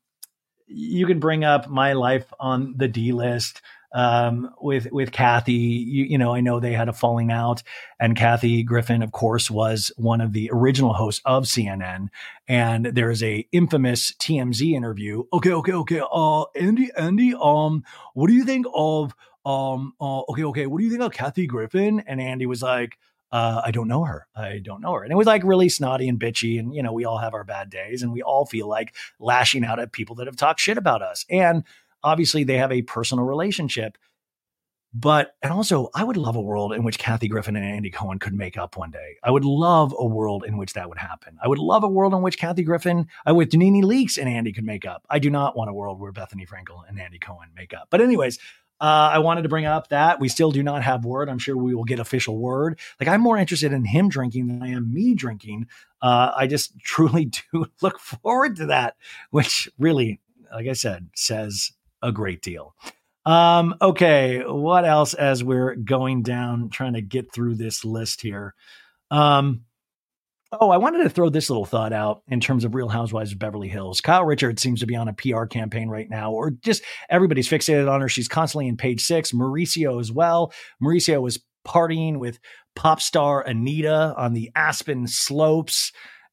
you 0.68 1.06
can 1.06 1.22
bring 1.22 1.46
up 1.46 1.70
my 1.70 1.94
life 1.94 2.34
on 2.38 2.74
the 2.76 2.90
D 2.90 3.14
list 3.14 3.62
um, 3.94 4.54
with 4.62 4.92
with 4.92 5.12
Kathy. 5.12 5.54
You, 5.54 6.06
you, 6.06 6.18
know, 6.18 6.34
I 6.34 6.42
know 6.42 6.60
they 6.60 6.74
had 6.74 6.90
a 6.90 6.94
falling 6.94 7.32
out, 7.32 7.64
and 8.00 8.16
Kathy 8.16 8.64
Griffin, 8.64 9.02
of 9.02 9.12
course, 9.12 9.52
was 9.52 9.92
one 9.98 10.22
of 10.22 10.34
the 10.34 10.50
original 10.54 10.94
hosts 10.94 11.22
of 11.26 11.44
CNN. 11.44 12.08
And 12.48 12.86
there 12.86 13.12
is 13.12 13.24
a 13.24 13.48
infamous 13.52 14.14
TMZ 14.14 14.74
interview. 14.74 15.24
Okay, 15.34 15.52
okay, 15.52 15.74
okay. 15.74 16.02
Uh, 16.12 16.44
Andy, 16.56 16.90
Andy, 16.98 17.34
um, 17.40 17.84
what 18.14 18.28
do 18.28 18.34
you 18.34 18.46
think 18.46 18.66
of 18.74 19.14
um? 19.46 19.94
Uh, 20.00 20.22
okay, 20.30 20.44
okay. 20.46 20.68
What 20.68 20.80
do 20.80 20.86
you 20.86 20.92
think 20.92 21.04
of 21.04 21.12
Kathy 21.12 21.48
Griffin? 21.48 22.04
And 22.06 22.22
Andy 22.22 22.46
was 22.46 22.62
like. 22.62 22.98
Uh, 23.34 23.62
I 23.64 23.72
don't 23.72 23.88
know 23.88 24.04
her. 24.04 24.28
I 24.36 24.60
don't 24.62 24.82
know 24.82 24.92
her. 24.92 25.04
And 25.04 25.12
it 25.14 25.16
was 25.16 25.26
like 25.26 25.46
really 25.46 25.70
snotty 25.70 26.10
and 26.10 26.20
bitchy. 26.20 26.60
And, 26.60 26.76
you 26.76 26.84
know, 26.84 26.92
we 26.92 27.06
all 27.06 27.18
have 27.18 27.34
our 27.34 27.46
bad 27.46 27.70
days 27.70 28.04
and 28.04 28.12
we 28.12 28.22
all 28.22 28.46
feel 28.46 28.68
like 28.68 28.94
lashing 29.20 29.64
out 29.64 29.80
at 29.80 29.94
people 29.94 30.18
that 30.18 30.28
have 30.28 30.36
talked 30.36 30.60
shit 30.60 30.78
about 30.78 31.02
us. 31.02 31.26
And 31.30 31.64
obviously 32.04 32.44
they 32.44 32.58
have 32.58 32.72
a 32.72 32.82
personal 32.82 33.26
relationship. 33.26 33.98
But, 34.94 35.36
and 35.42 35.54
also, 35.54 35.90
I 35.96 36.04
would 36.04 36.18
love 36.18 36.36
a 36.36 36.42
world 36.42 36.74
in 36.74 36.84
which 36.84 37.00
Kathy 37.00 37.30
Griffin 37.30 37.56
and 37.56 37.64
Andy 37.64 37.90
Cohen 37.90 38.20
could 38.20 38.34
make 38.34 38.58
up 38.58 38.76
one 38.76 38.92
day. 38.92 39.16
I 39.24 39.32
would 39.32 39.46
love 39.46 39.96
a 39.98 40.06
world 40.06 40.44
in 40.46 40.58
which 40.58 40.74
that 40.74 40.90
would 40.90 40.98
happen. 40.98 41.38
I 41.42 41.48
would 41.48 41.60
love 41.60 41.86
a 41.86 41.88
world 41.88 42.14
in 42.14 42.22
which 42.22 42.38
Kathy 42.38 42.64
Griffin 42.64 43.08
uh, 43.26 43.34
with 43.34 43.54
NeNe 43.54 43.84
Leakes 43.84 44.18
and 44.18 44.28
Andy 44.28 44.52
could 44.52 44.66
make 44.66 44.86
up. 44.86 45.06
I 45.10 45.20
do 45.20 45.30
not 45.30 45.56
want 45.56 45.70
a 45.70 45.74
world 45.74 46.02
where 46.02 46.12
Bethenny 46.12 46.46
Frankel 46.46 46.82
and 46.90 47.00
Andy 47.00 47.20
Cohen 47.20 47.52
make 47.56 47.74
up. 47.74 47.88
But, 47.90 48.02
anyways, 48.02 48.38
uh, 48.82 49.12
I 49.14 49.20
wanted 49.20 49.44
to 49.44 49.50
bring 49.50 49.66
up 49.66 49.90
that 49.90 50.20
we 50.20 50.28
still 50.28 50.52
do 50.52 50.64
not 50.64 50.82
have 50.82 51.06
word. 51.06 51.30
I'm 51.30 51.38
sure 51.38 51.56
we 51.56 51.76
will 51.76 51.84
get 51.84 52.00
official 52.00 52.40
word. 52.40 52.80
Like 53.00 53.08
I'm 53.08 53.22
more 53.22 53.38
interested 53.38 53.72
in 53.72 53.86
him 53.86 54.10
drinking 54.10 54.48
than 54.48 54.64
I 54.64 54.70
am 54.70 54.92
me 54.92 55.14
drinking. 55.14 55.68
Uh, 56.02 56.32
I 56.36 56.48
just 56.48 56.78
truly 56.84 57.26
do 57.26 57.68
look 57.84 58.00
forward 58.00 58.56
to 58.56 58.66
that, 58.66 58.96
which 59.30 59.70
really, 59.78 60.20
like 60.52 60.68
I 60.68 60.74
said, 60.74 61.12
says 61.16 61.74
a 62.02 62.12
great 62.12 62.42
deal. 62.42 62.76
Um, 63.26 63.76
okay, 63.82 64.44
what 64.46 64.86
else 64.86 65.14
as 65.14 65.44
we're 65.44 65.76
going 65.76 66.24
down, 66.24 66.70
trying 66.70 66.94
to 66.94 67.02
get 67.02 67.32
through 67.32 67.56
this 67.56 67.86
list 67.86 68.22
here? 68.22 68.56
Um, 69.12 69.66
oh, 70.52 70.70
I 70.70 70.78
wanted 70.78 71.04
to 71.04 71.10
throw 71.10 71.30
this 71.30 71.50
little 71.50 71.66
thought 71.66 71.94
out 71.94 72.24
in 72.28 72.40
terms 72.40 72.64
of 72.64 72.74
Real 72.74 72.90
Housewives 72.90 73.32
of 73.32 73.40
Beverly 73.40 73.70
Hills. 73.70 74.02
Kyle 74.02 74.26
Richards 74.26 74.62
seems 74.62 74.80
to 74.80 74.88
be 74.88 74.96
on 74.96 75.08
a 75.08 75.14
PR 75.14 75.46
campaign 75.46 75.88
right 75.88 76.10
now, 76.10 76.32
or 76.32 76.52
just 76.52 76.84
everybody's 77.10 77.50
fixated 77.50 77.90
on 77.90 78.02
her. 78.02 78.10
She's 78.10 78.28
constantly 78.28 78.68
in 78.68 78.78
page 78.78 79.02
six. 79.02 79.32
Mauricio 79.32 80.00
as 80.00 80.12
well. 80.12 80.52
Mauricio 80.82 81.22
was 81.22 81.40
partying 81.66 82.18
with 82.18 82.40
pop 82.76 83.02
star 83.02 83.42
Anita 83.42 84.16
on 84.18 84.34
the 84.34 84.52
Aspen 84.56 85.08
slopes 85.08 85.92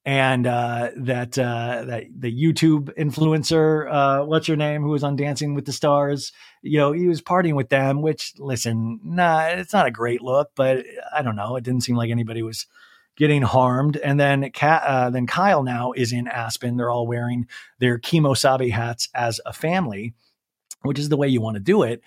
and 0.08 0.46
uh, 0.46 0.88
that 0.96 1.38
uh, 1.38 1.84
that 1.84 2.04
the 2.18 2.32
YouTube 2.32 2.88
influencer, 2.96 3.92
uh, 3.92 4.24
what's 4.24 4.48
your 4.48 4.56
name, 4.56 4.80
who 4.80 4.88
was 4.88 5.04
on 5.04 5.16
Dancing 5.16 5.52
with 5.52 5.66
the 5.66 5.72
Stars, 5.72 6.32
you 6.62 6.78
know, 6.78 6.92
he 6.92 7.06
was 7.08 7.20
partying 7.20 7.54
with 7.54 7.68
them. 7.68 8.00
Which, 8.00 8.32
listen, 8.38 9.00
nah, 9.04 9.48
it's 9.48 9.74
not 9.74 9.86
a 9.86 9.90
great 9.90 10.22
look, 10.22 10.52
but 10.54 10.86
I 11.14 11.20
don't 11.20 11.36
know. 11.36 11.56
It 11.56 11.64
didn't 11.64 11.82
seem 11.82 11.94
like 11.94 12.08
anybody 12.08 12.42
was 12.42 12.64
getting 13.18 13.42
harmed. 13.42 13.98
And 13.98 14.18
then 14.18 14.50
uh, 14.62 15.10
then 15.10 15.26
Kyle 15.26 15.62
now 15.62 15.92
is 15.92 16.10
in 16.10 16.26
Aspen. 16.26 16.78
They're 16.78 16.88
all 16.88 17.06
wearing 17.06 17.46
their 17.78 17.98
Kemo 17.98 18.34
Sabe 18.34 18.70
hats 18.70 19.10
as 19.14 19.42
a 19.44 19.52
family, 19.52 20.14
which 20.84 20.98
is 20.98 21.10
the 21.10 21.18
way 21.18 21.28
you 21.28 21.42
want 21.42 21.56
to 21.56 21.62
do 21.62 21.82
it. 21.82 22.00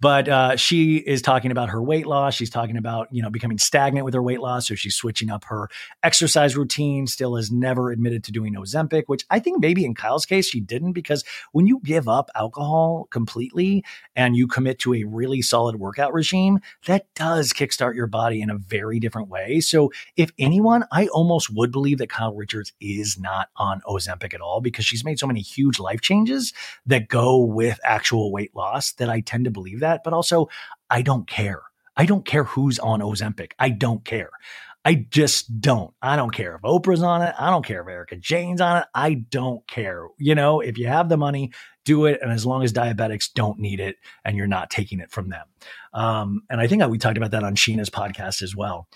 But 0.00 0.28
uh, 0.28 0.56
she 0.56 0.96
is 0.96 1.22
talking 1.22 1.50
about 1.50 1.70
her 1.70 1.82
weight 1.82 2.06
loss. 2.06 2.34
She's 2.34 2.50
talking 2.50 2.76
about, 2.76 3.08
you 3.10 3.20
know, 3.20 3.30
becoming 3.30 3.58
stagnant 3.58 4.04
with 4.04 4.14
her 4.14 4.22
weight 4.22 4.40
loss. 4.40 4.68
So 4.68 4.76
she's 4.76 4.94
switching 4.94 5.28
up 5.28 5.44
her 5.46 5.68
exercise 6.04 6.56
routine, 6.56 7.08
still 7.08 7.34
has 7.34 7.50
never 7.50 7.90
admitted 7.90 8.22
to 8.24 8.32
doing 8.32 8.54
Ozempic, 8.54 9.04
which 9.06 9.24
I 9.28 9.40
think 9.40 9.60
maybe 9.60 9.84
in 9.84 9.94
Kyle's 9.94 10.24
case, 10.24 10.48
she 10.48 10.60
didn't 10.60 10.92
because 10.92 11.24
when 11.50 11.66
you 11.66 11.80
give 11.82 12.08
up 12.08 12.30
alcohol 12.36 13.08
completely 13.10 13.84
and 14.14 14.36
you 14.36 14.46
commit 14.46 14.78
to 14.80 14.94
a 14.94 15.02
really 15.02 15.42
solid 15.42 15.76
workout 15.76 16.12
regime, 16.12 16.60
that 16.86 17.06
does 17.14 17.52
kickstart 17.52 17.96
your 17.96 18.06
body 18.06 18.40
in 18.40 18.50
a 18.50 18.58
very 18.58 19.00
different 19.00 19.28
way. 19.28 19.58
So 19.58 19.90
if 20.16 20.30
anyone, 20.38 20.84
I 20.92 21.08
almost 21.08 21.50
would 21.52 21.72
believe 21.72 21.98
that 21.98 22.08
Kyle 22.08 22.34
Richards 22.34 22.72
is 22.80 23.18
not 23.18 23.48
on 23.56 23.80
Ozempic 23.86 24.32
at 24.32 24.40
all 24.40 24.60
because 24.60 24.84
she's 24.84 25.04
made 25.04 25.18
so 25.18 25.26
many 25.26 25.40
huge 25.40 25.80
life 25.80 26.00
changes 26.00 26.52
that 26.86 27.08
go 27.08 27.38
with 27.38 27.80
actual 27.82 28.30
weight 28.30 28.54
loss 28.54 28.92
that 28.92 29.08
I 29.08 29.20
tend 29.20 29.44
to 29.46 29.50
believe 29.50 29.80
that 29.80 29.87
that, 29.88 30.02
but 30.04 30.12
also 30.12 30.48
I 30.90 31.02
don't 31.02 31.26
care. 31.26 31.62
I 31.96 32.06
don't 32.06 32.24
care 32.24 32.44
who's 32.44 32.78
on 32.78 33.00
Ozempic. 33.00 33.52
I 33.58 33.70
don't 33.70 34.04
care. 34.04 34.30
I 34.84 35.06
just 35.10 35.60
don't. 35.60 35.92
I 36.00 36.16
don't 36.16 36.32
care 36.32 36.54
if 36.54 36.62
Oprah's 36.62 37.02
on 37.02 37.22
it. 37.22 37.34
I 37.38 37.50
don't 37.50 37.64
care 37.64 37.82
if 37.82 37.88
Erika 37.88 38.16
Jayne's 38.16 38.60
on 38.60 38.78
it. 38.78 38.84
I 38.94 39.14
don't 39.14 39.66
care. 39.66 40.06
You 40.16 40.34
know, 40.34 40.60
if 40.60 40.78
you 40.78 40.86
have 40.86 41.08
the 41.08 41.16
money, 41.16 41.52
do 41.84 42.06
it. 42.06 42.20
And 42.22 42.30
as 42.30 42.46
long 42.46 42.62
as 42.62 42.72
diabetics 42.72 43.32
don't 43.34 43.58
need 43.58 43.80
it 43.80 43.96
and 44.24 44.36
you're 44.36 44.46
not 44.46 44.70
taking 44.70 45.00
it 45.00 45.10
from 45.10 45.28
them. 45.28 45.46
Um, 45.92 46.42
and 46.48 46.60
I 46.60 46.68
think 46.68 46.86
we 46.86 46.98
talked 46.98 47.16
about 47.16 47.32
that 47.32 47.44
on 47.44 47.56
Scheana's 47.56 47.90
podcast 47.90 48.40
as 48.40 48.54
well. 48.54 48.88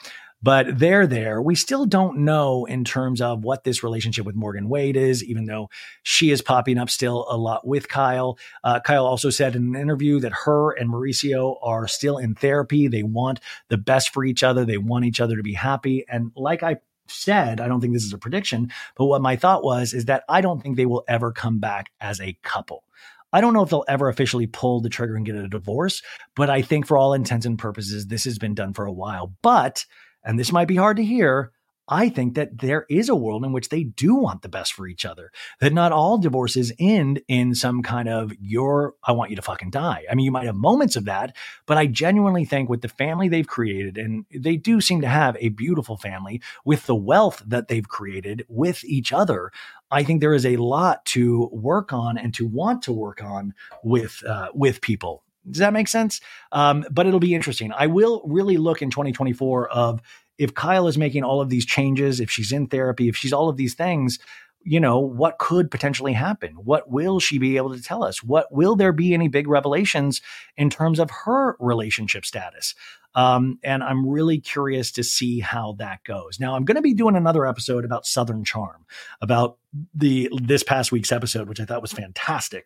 But 0.43 0.79
they're 0.79 1.07
there. 1.07 1.41
We 1.41 1.55
still 1.55 1.87
don't 1.87 2.19
know 2.19 2.65
in 2.65 2.85
terms 2.85 3.21
of 3.21 3.45
what 3.45 3.65
this 3.65 3.83
relationship 3.83 4.27
with 4.27 4.35
Morgan 4.35 4.69
Wade 4.69 4.97
is, 4.97 5.23
even 5.23 5.47
though 5.47 5.71
she 6.03 6.31
is 6.31 6.43
popping 6.43 6.79
up 6.79 6.91
still 6.91 7.27
a 7.29 7.37
lot 7.37 7.67
with 7.67 7.89
Kyle. 7.89 8.39
Uh, 8.65 8.81
Kyle 8.81 9.07
also 9.07 9.31
said 9.31 9.55
in 9.55 9.75
an 9.75 9.81
interview 9.81 10.19
that 10.21 10.33
her 10.45 10.73
and 10.73 10.91
Mauricio 10.91 11.59
are 11.63 11.87
still 11.87 12.19
in 12.19 12.35
therapy. 12.35 12.89
They 12.89 13.03
want 13.03 13.41
the 13.69 13.79
best 13.79 14.13
for 14.13 14.25
each 14.25 14.43
other. 14.43 14.65
They 14.65 14.79
want 14.79 15.05
each 15.05 15.21
other 15.21 15.37
to 15.37 15.43
be 15.43 15.55
happy. 15.55 16.05
And 16.09 16.33
like 16.35 16.63
I 16.63 16.79
said, 17.09 17.61
I 17.61 17.69
don't 17.69 17.81
think 17.81 17.93
this 17.93 18.05
is 18.05 18.13
a 18.13 18.19
prediction, 18.19 18.73
but 18.97 19.07
what 19.07 19.23
my 19.23 19.37
thought 19.37 19.65
was 19.65 19.93
is 19.93 20.07
that 20.07 20.25
I 20.29 20.41
don't 20.41 20.61
think 20.63 20.77
they 20.77 20.87
will 20.87 21.05
ever 21.09 21.33
come 21.33 21.59
back 21.59 21.91
as 22.01 22.21
a 22.21 22.37
couple. 22.43 22.85
I 23.33 23.41
don't 23.41 23.55
know 23.55 23.63
if 23.63 23.71
they'll 23.71 23.85
ever 23.89 24.09
officially 24.09 24.47
pull 24.47 24.81
the 24.81 24.91
trigger 24.91 25.17
and 25.17 25.25
get 25.25 25.35
a 25.35 25.49
divorce, 25.49 26.03
but 26.37 26.51
I 26.51 26.63
think 26.63 26.87
for 26.87 26.99
all 26.99 27.15
intents 27.15 27.47
and 27.47 27.59
purposes, 27.59 28.07
this 28.07 28.25
has 28.25 28.39
been 28.39 28.55
done 28.55 28.75
for 28.75 28.85
a 28.85 28.93
while. 28.93 29.35
But 29.43 29.87
and 30.25 30.39
this 30.39 30.53
might 30.53 30.69
be 30.69 30.77
hard 30.77 30.97
to 30.97 31.05
hear, 31.05 31.53
I 31.89 32.09
think 32.09 32.37
that 32.37 32.59
there 32.59 32.87
is 32.89 33.09
a 33.09 33.17
world 33.17 33.45
in 33.45 33.53
which 33.53 33.69
they 33.69 33.83
do 33.83 34.15
want 34.15 34.43
the 34.43 34.49
best 34.49 34.73
for 34.73 34.87
each 34.87 35.05
other. 35.05 35.33
That 35.61 35.73
not 35.73 35.93
all 35.93 36.17
divorces 36.17 36.73
end 36.79 37.21
in 37.27 37.55
some 37.55 37.83
kind 37.83 38.09
of 38.09 38.33
you're 38.41 38.95
I 39.03 39.13
want 39.13 39.31
you 39.31 39.37
to 39.37 39.43
fucking 39.43 39.71
die. 39.71 40.05
I 40.11 40.15
mean, 40.15 40.25
you 40.25 40.31
might 40.31 40.47
have 40.47 40.55
moments 40.55 40.97
of 40.97 41.07
that, 41.07 41.37
but 41.67 41.79
I 41.79 41.87
genuinely 41.87 42.45
think 42.45 42.69
with 42.69 42.83
the 42.83 42.89
family 42.89 43.29
they've 43.29 43.47
created, 43.47 43.99
and 43.99 44.25
they 44.33 44.57
do 44.57 44.81
seem 44.81 45.01
to 45.01 45.09
have 45.09 45.37
a 45.41 45.49
beautiful 45.51 45.97
family 45.97 46.41
with 46.65 46.87
the 46.87 46.95
wealth 46.95 47.43
that 47.47 47.69
they've 47.69 47.89
created 47.89 48.47
with 48.49 48.85
each 48.85 49.13
other. 49.13 49.51
I 49.91 50.05
think 50.05 50.21
there 50.21 50.35
is 50.35 50.47
a 50.47 50.57
lot 50.57 51.05
to 51.07 51.51
work 51.53 51.93
on 51.93 52.17
and 52.17 52.33
to 52.35 52.47
want 52.47 52.83
to 52.83 52.93
work 52.93 53.23
on 53.23 53.55
with 53.83 54.23
uh, 54.27 54.49
with 54.55 54.81
people 54.81 55.25
does 55.51 55.59
that 55.59 55.73
make 55.73 55.89
sense? 55.89 56.21
Um, 56.53 56.85
but 56.91 57.07
it'll 57.07 57.21
be 57.21 57.35
interesting. 57.35 57.73
I 57.73 57.89
will 57.89 58.23
really 58.25 58.57
look 58.57 58.83
in 58.83 58.91
2024 58.91 59.71
of 59.71 60.01
if 60.39 60.55
Kyle 60.55 60.89
is 60.89 60.99
making 60.99 61.25
all 61.25 61.41
of 61.41 61.51
these 61.51 61.67
changes, 61.67 62.21
if 62.21 62.31
she's 62.31 62.53
in 62.53 62.67
therapy, 62.67 63.09
if 63.09 63.17
she's 63.17 63.33
all 63.33 63.49
of 63.49 63.57
these 63.57 63.75
things, 63.75 64.19
you 64.65 64.81
know, 64.81 64.99
what 64.99 65.39
could 65.39 65.71
potentially 65.71 66.13
happen? 66.13 66.53
What 66.53 66.91
will 66.91 67.21
she 67.21 67.39
be 67.39 67.57
able 67.57 67.75
to 67.75 67.83
tell 67.83 68.05
us? 68.05 68.23
What 68.23 68.53
will 68.53 68.77
there 68.77 68.93
be 68.93 69.15
any 69.15 69.29
big 69.29 69.49
revelations 69.49 70.21
in 70.57 70.71
terms 70.71 70.99
of 70.99 71.11
her 71.25 71.57
relationship 71.59 72.25
status? 72.25 72.75
Um, 73.15 73.59
and 73.63 73.83
I'm 73.83 74.09
really 74.09 74.39
curious 74.39 74.93
to 74.93 75.05
see 75.05 75.41
how 75.41 75.75
that 75.79 76.03
goes. 76.05 76.41
Now, 76.41 76.55
I'm 76.55 76.65
going 76.65 76.77
to 76.77 76.83
be 76.83 76.95
doing 76.95 77.17
another 77.17 77.47
episode 77.47 77.85
about 77.85 78.07
Southern 78.07 78.45
Charm, 78.45 78.87
about 79.21 79.59
the 79.95 80.31
this 80.41 80.63
past 80.63 80.93
week's 80.93 81.13
episode, 81.13 81.49
which 81.49 81.61
I 81.61 81.65
thought 81.65 81.83
was 81.83 81.93
fantastic. 81.93 82.65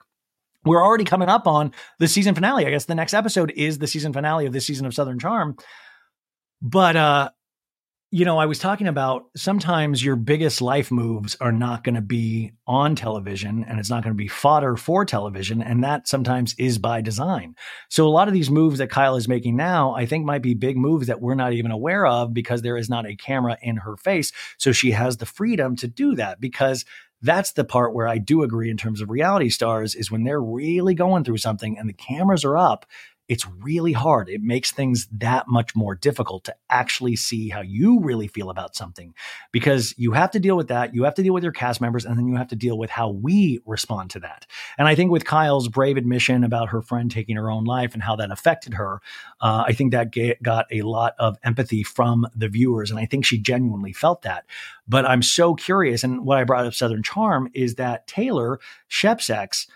We're 0.65 0.83
already 0.83 1.05
coming 1.05 1.29
up 1.29 1.47
on 1.47 1.73
the 1.99 2.09
season 2.09 2.35
finale. 2.35 2.67
I 2.67 2.71
guess 2.71 2.85
the 2.85 2.95
next 2.95 3.15
episode 3.15 3.53
is 3.57 3.79
the 3.79 3.87
season 3.87 4.13
finale 4.13 4.47
of 4.47 4.53
this 4.53 4.67
season 4.67 4.87
of 4.87 4.95
Southern 4.95 5.19
Charm. 5.19 5.57
But 6.61 6.97
uh, 6.97 7.31
you 8.13 8.25
know, 8.25 8.39
I 8.39 8.47
was 8.47 8.61
talking 8.61 8.87
about 8.87 9.27
sometimes 9.37 10.05
your 10.05 10.15
biggest 10.15 10.63
life 10.63 10.93
moves 10.93 11.37
are 11.41 11.51
not 11.51 11.83
going 11.83 11.97
to 11.97 12.01
be 12.01 12.53
on 12.65 12.95
television 12.95 13.65
and 13.65 13.81
it's 13.81 13.91
not 13.91 14.05
going 14.05 14.15
to 14.15 14.17
be 14.17 14.29
fodder 14.29 14.77
for 14.77 15.05
television. 15.05 15.61
And 15.61 15.83
that 15.83 16.07
sometimes 16.07 16.55
is 16.57 16.79
by 16.79 17.01
design. 17.01 17.57
So 17.91 18.07
a 18.07 18.09
lot 18.09 18.29
of 18.29 18.35
these 18.35 18.51
moves 18.51 18.79
that 18.79 18.91
Kyle 18.91 19.17
is 19.17 19.27
making 19.27 19.57
now, 19.57 19.93
I 19.95 20.07
think 20.07 20.25
might 20.25 20.43
be 20.43 20.55
big 20.55 20.77
moves 20.77 21.09
that 21.09 21.21
we're 21.21 21.35
not 21.35 21.53
even 21.53 21.73
aware 21.73 22.07
of 22.07 22.33
because 22.33 22.63
there 22.63 22.77
is 22.77 22.89
not 22.89 23.07
a 23.07 23.17
camera 23.17 23.59
in 23.61 23.77
her 23.79 23.97
face. 23.97 24.31
So 24.57 24.71
she 24.71 24.93
has 24.93 25.17
the 25.17 25.27
freedom 25.27 25.75
to 25.77 25.89
do 25.89 26.15
that 26.15 26.41
because 26.41 26.85
that's 27.23 27.53
the 27.53 27.65
part 27.65 27.95
where 27.95 28.07
I 28.07 28.19
do 28.19 28.43
agree 28.43 28.71
in 28.71 28.77
terms 28.77 29.01
of 29.01 29.11
reality 29.11 29.49
stars 29.49 29.95
is 29.95 30.11
when 30.11 30.23
they're 30.23 30.41
really 30.41 30.95
going 30.95 31.25
through 31.25 31.39
something 31.39 31.77
and 31.77 31.89
the 31.89 31.95
cameras 31.95 32.45
are 32.45 32.57
up 32.57 32.87
it's 33.29 33.47
really 33.47 33.93
hard. 33.93 34.29
It 34.29 34.41
makes 34.41 34.71
things 34.71 35.09
that 35.13 35.49
much 35.49 35.75
more 35.75 35.95
difficult 35.95 36.45
to 36.45 36.55
actually 36.71 37.17
see 37.17 37.49
how 37.49 37.61
you 37.61 38.01
really 38.01 38.29
feel 38.29 38.51
about 38.51 38.77
something 38.77 39.15
because 39.51 39.95
you 39.97 40.13
have 40.13 40.31
to 40.33 40.39
deal 40.39 40.57
with 40.57 40.69
that. 40.69 40.95
You 40.95 41.05
have 41.05 41.15
to 41.17 41.23
deal 41.23 41.35
with 41.35 41.43
your 41.43 41.53
cast 41.53 41.81
members 41.81 42.05
and 42.05 42.17
then 42.17 42.29
you 42.29 42.37
have 42.37 42.49
to 42.49 42.57
deal 42.57 42.79
with 42.79 42.91
how 42.91 43.11
we 43.11 43.61
respond 43.67 44.11
to 44.11 44.21
that. 44.21 44.47
And 44.79 44.87
I 44.87 44.95
think 44.95 45.11
with 45.11 45.25
Kyle's 45.25 45.69
brave 45.69 45.97
admission 45.97 46.45
about 46.45 46.69
her 46.69 46.83
friend 46.83 47.11
taking 47.11 47.37
her 47.37 47.51
own 47.51 47.65
life 47.65 47.95
and 47.95 48.03
how 48.03 48.15
that 48.17 48.31
affected 48.31 48.75
her, 48.75 49.01
uh, 49.41 49.65
I 49.67 49.73
think 49.73 49.93
that 49.93 50.15
got 50.43 50.67
a 50.71 50.83
lot 50.83 51.15
of 51.19 51.37
empathy 51.43 51.83
from 51.83 52.27
the 52.35 52.49
viewers. 52.49 52.91
And 52.91 53.01
I 53.01 53.07
think 53.07 53.25
she 53.25 53.39
genuinely 53.39 53.93
felt 53.93 54.23
that. 54.23 54.45
But 54.87 55.05
I'm 55.05 55.23
so 55.23 55.55
curious. 55.55 56.05
And 56.05 56.25
what 56.25 56.39
I 56.39 56.45
brought 56.45 56.67
up 56.67 56.75
Southern 56.75 57.03
Charm 57.03 57.51
is 57.55 57.75
that 57.75 58.07
Taylor 58.07 58.61
Shep's 58.87 59.31
ex, 59.31 59.67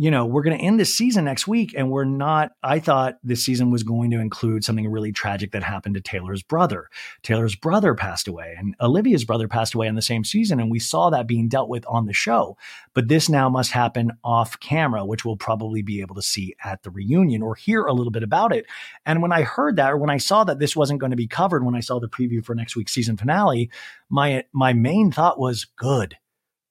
you 0.00 0.12
know, 0.12 0.24
we're 0.24 0.44
going 0.44 0.56
to 0.56 0.64
end 0.64 0.78
this 0.78 0.94
season 0.94 1.24
next 1.24 1.48
week, 1.48 1.74
and 1.76 1.90
we're 1.90 2.04
not. 2.04 2.52
I 2.62 2.78
thought 2.78 3.18
this 3.24 3.44
season 3.44 3.72
was 3.72 3.82
going 3.82 4.12
to 4.12 4.20
include 4.20 4.62
something 4.62 4.88
really 4.88 5.10
tragic 5.10 5.50
that 5.50 5.64
happened 5.64 5.96
to 5.96 6.00
Taylor's 6.00 6.44
brother. 6.44 6.88
Taylor's 7.24 7.56
brother 7.56 7.96
passed 7.96 8.28
away, 8.28 8.54
and 8.56 8.76
Olivia's 8.80 9.24
brother 9.24 9.48
passed 9.48 9.74
away 9.74 9.88
in 9.88 9.96
the 9.96 10.02
same 10.02 10.22
season, 10.22 10.60
and 10.60 10.70
we 10.70 10.78
saw 10.78 11.10
that 11.10 11.26
being 11.26 11.48
dealt 11.48 11.68
with 11.68 11.84
on 11.88 12.06
the 12.06 12.12
show. 12.12 12.56
But 12.94 13.08
this 13.08 13.28
now 13.28 13.48
must 13.48 13.72
happen 13.72 14.12
off 14.22 14.60
camera, 14.60 15.04
which 15.04 15.24
we'll 15.24 15.36
probably 15.36 15.82
be 15.82 16.00
able 16.00 16.14
to 16.14 16.22
see 16.22 16.54
at 16.64 16.84
the 16.84 16.90
reunion 16.90 17.42
or 17.42 17.56
hear 17.56 17.84
a 17.84 17.92
little 17.92 18.12
bit 18.12 18.22
about 18.22 18.54
it. 18.54 18.66
And 19.04 19.20
when 19.20 19.32
I 19.32 19.42
heard 19.42 19.74
that, 19.76 19.92
or 19.92 19.96
when 19.96 20.10
I 20.10 20.18
saw 20.18 20.44
that 20.44 20.60
this 20.60 20.76
wasn't 20.76 21.00
going 21.00 21.10
to 21.10 21.16
be 21.16 21.26
covered, 21.26 21.64
when 21.64 21.74
I 21.74 21.80
saw 21.80 21.98
the 21.98 22.08
preview 22.08 22.44
for 22.44 22.54
next 22.54 22.76
week's 22.76 22.92
season 22.92 23.16
finale, 23.16 23.68
my 24.08 24.44
my 24.52 24.72
main 24.72 25.10
thought 25.10 25.40
was 25.40 25.64
good. 25.64 26.18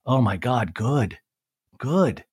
Oh 0.05 0.21
my 0.21 0.37
God, 0.37 0.73
good, 0.73 1.19
good 1.77 2.23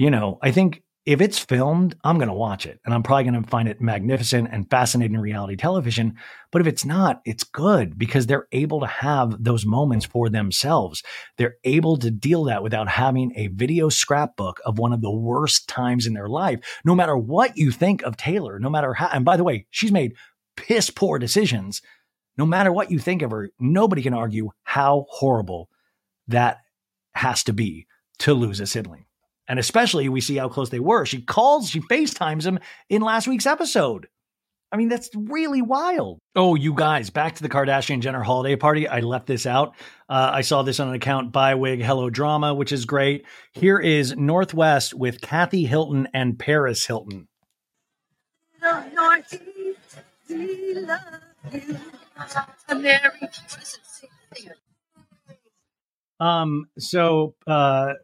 you 0.00 0.10
know, 0.10 0.38
I 0.40 0.50
think 0.50 0.82
if 1.04 1.20
it's 1.20 1.38
filmed, 1.38 1.94
I'm 2.04 2.16
going 2.16 2.28
to 2.28 2.34
watch 2.34 2.64
it 2.64 2.80
and 2.86 2.94
I'm 2.94 3.02
probably 3.02 3.24
going 3.24 3.42
to 3.42 3.50
find 3.50 3.68
it 3.68 3.82
magnificent 3.82 4.48
and 4.50 4.68
fascinating 4.70 5.18
reality 5.18 5.56
television. 5.56 6.14
But 6.50 6.62
if 6.62 6.66
it's 6.66 6.86
not, 6.86 7.20
it's 7.26 7.44
good 7.44 7.98
because 7.98 8.26
they're 8.26 8.48
able 8.50 8.80
to 8.80 8.86
have 8.86 9.44
those 9.44 9.66
moments 9.66 10.06
for 10.06 10.30
themselves. 10.30 11.02
They're 11.36 11.56
able 11.64 11.98
to 11.98 12.10
deal 12.10 12.44
that 12.44 12.62
without 12.62 12.88
having 12.88 13.34
a 13.36 13.48
video 13.48 13.90
scrapbook 13.90 14.58
of 14.64 14.78
one 14.78 14.94
of 14.94 15.02
the 15.02 15.14
worst 15.14 15.68
times 15.68 16.06
in 16.06 16.14
their 16.14 16.28
life. 16.30 16.60
No 16.82 16.94
matter 16.94 17.14
what 17.14 17.58
you 17.58 17.70
think 17.70 18.02
of 18.02 18.16
Taylor, 18.16 18.58
no 18.58 18.70
matter 18.70 18.94
how, 18.94 19.08
and 19.08 19.22
by 19.22 19.36
the 19.36 19.44
way, 19.44 19.66
she's 19.68 19.92
made 19.92 20.14
piss 20.56 20.88
poor 20.88 21.18
decisions. 21.18 21.82
No 22.38 22.46
matter 22.46 22.72
what 22.72 22.90
you 22.90 22.98
think 22.98 23.20
of 23.20 23.32
her, 23.32 23.50
nobody 23.60 24.00
can 24.00 24.14
argue 24.14 24.52
how 24.62 25.04
horrible 25.10 25.68
that 26.26 26.60
has 27.12 27.44
to 27.44 27.52
be 27.52 27.86
to 28.20 28.32
lose 28.32 28.60
a 28.60 28.66
sibling. 28.66 29.04
And 29.50 29.58
especially 29.58 30.08
we 30.08 30.20
see 30.20 30.36
how 30.36 30.48
close 30.48 30.68
they 30.68 30.78
were. 30.78 31.04
She 31.04 31.22
calls, 31.22 31.68
she 31.68 31.80
FaceTimes 31.80 32.46
him 32.46 32.60
in 32.88 33.02
last 33.02 33.26
week's 33.26 33.46
episode. 33.46 34.06
I 34.70 34.76
mean, 34.76 34.88
that's 34.88 35.10
really 35.12 35.60
wild. 35.60 36.20
Oh, 36.36 36.54
you 36.54 36.72
guys, 36.72 37.10
back 37.10 37.34
to 37.34 37.42
the 37.42 37.48
Kardashian 37.48 37.98
Jenner 37.98 38.22
holiday 38.22 38.54
party. 38.54 38.86
I 38.86 39.00
left 39.00 39.26
this 39.26 39.46
out. 39.46 39.74
Uh, 40.08 40.30
I 40.34 40.42
saw 40.42 40.62
this 40.62 40.78
on 40.78 40.86
an 40.86 40.94
account 40.94 41.32
by 41.32 41.56
Wig 41.56 41.82
Hello 41.82 42.10
Drama, 42.10 42.54
which 42.54 42.70
is 42.70 42.84
great. 42.84 43.26
Here 43.50 43.80
is 43.80 44.14
North 44.16 44.54
West 44.54 44.94
with 44.94 45.20
Kathy 45.20 45.64
Hilton 45.64 46.06
and 46.14 46.38
Paris 46.38 46.86
Hilton. 46.86 47.26
Um, 56.20 56.66
so 56.78 57.34
uh 57.48 57.94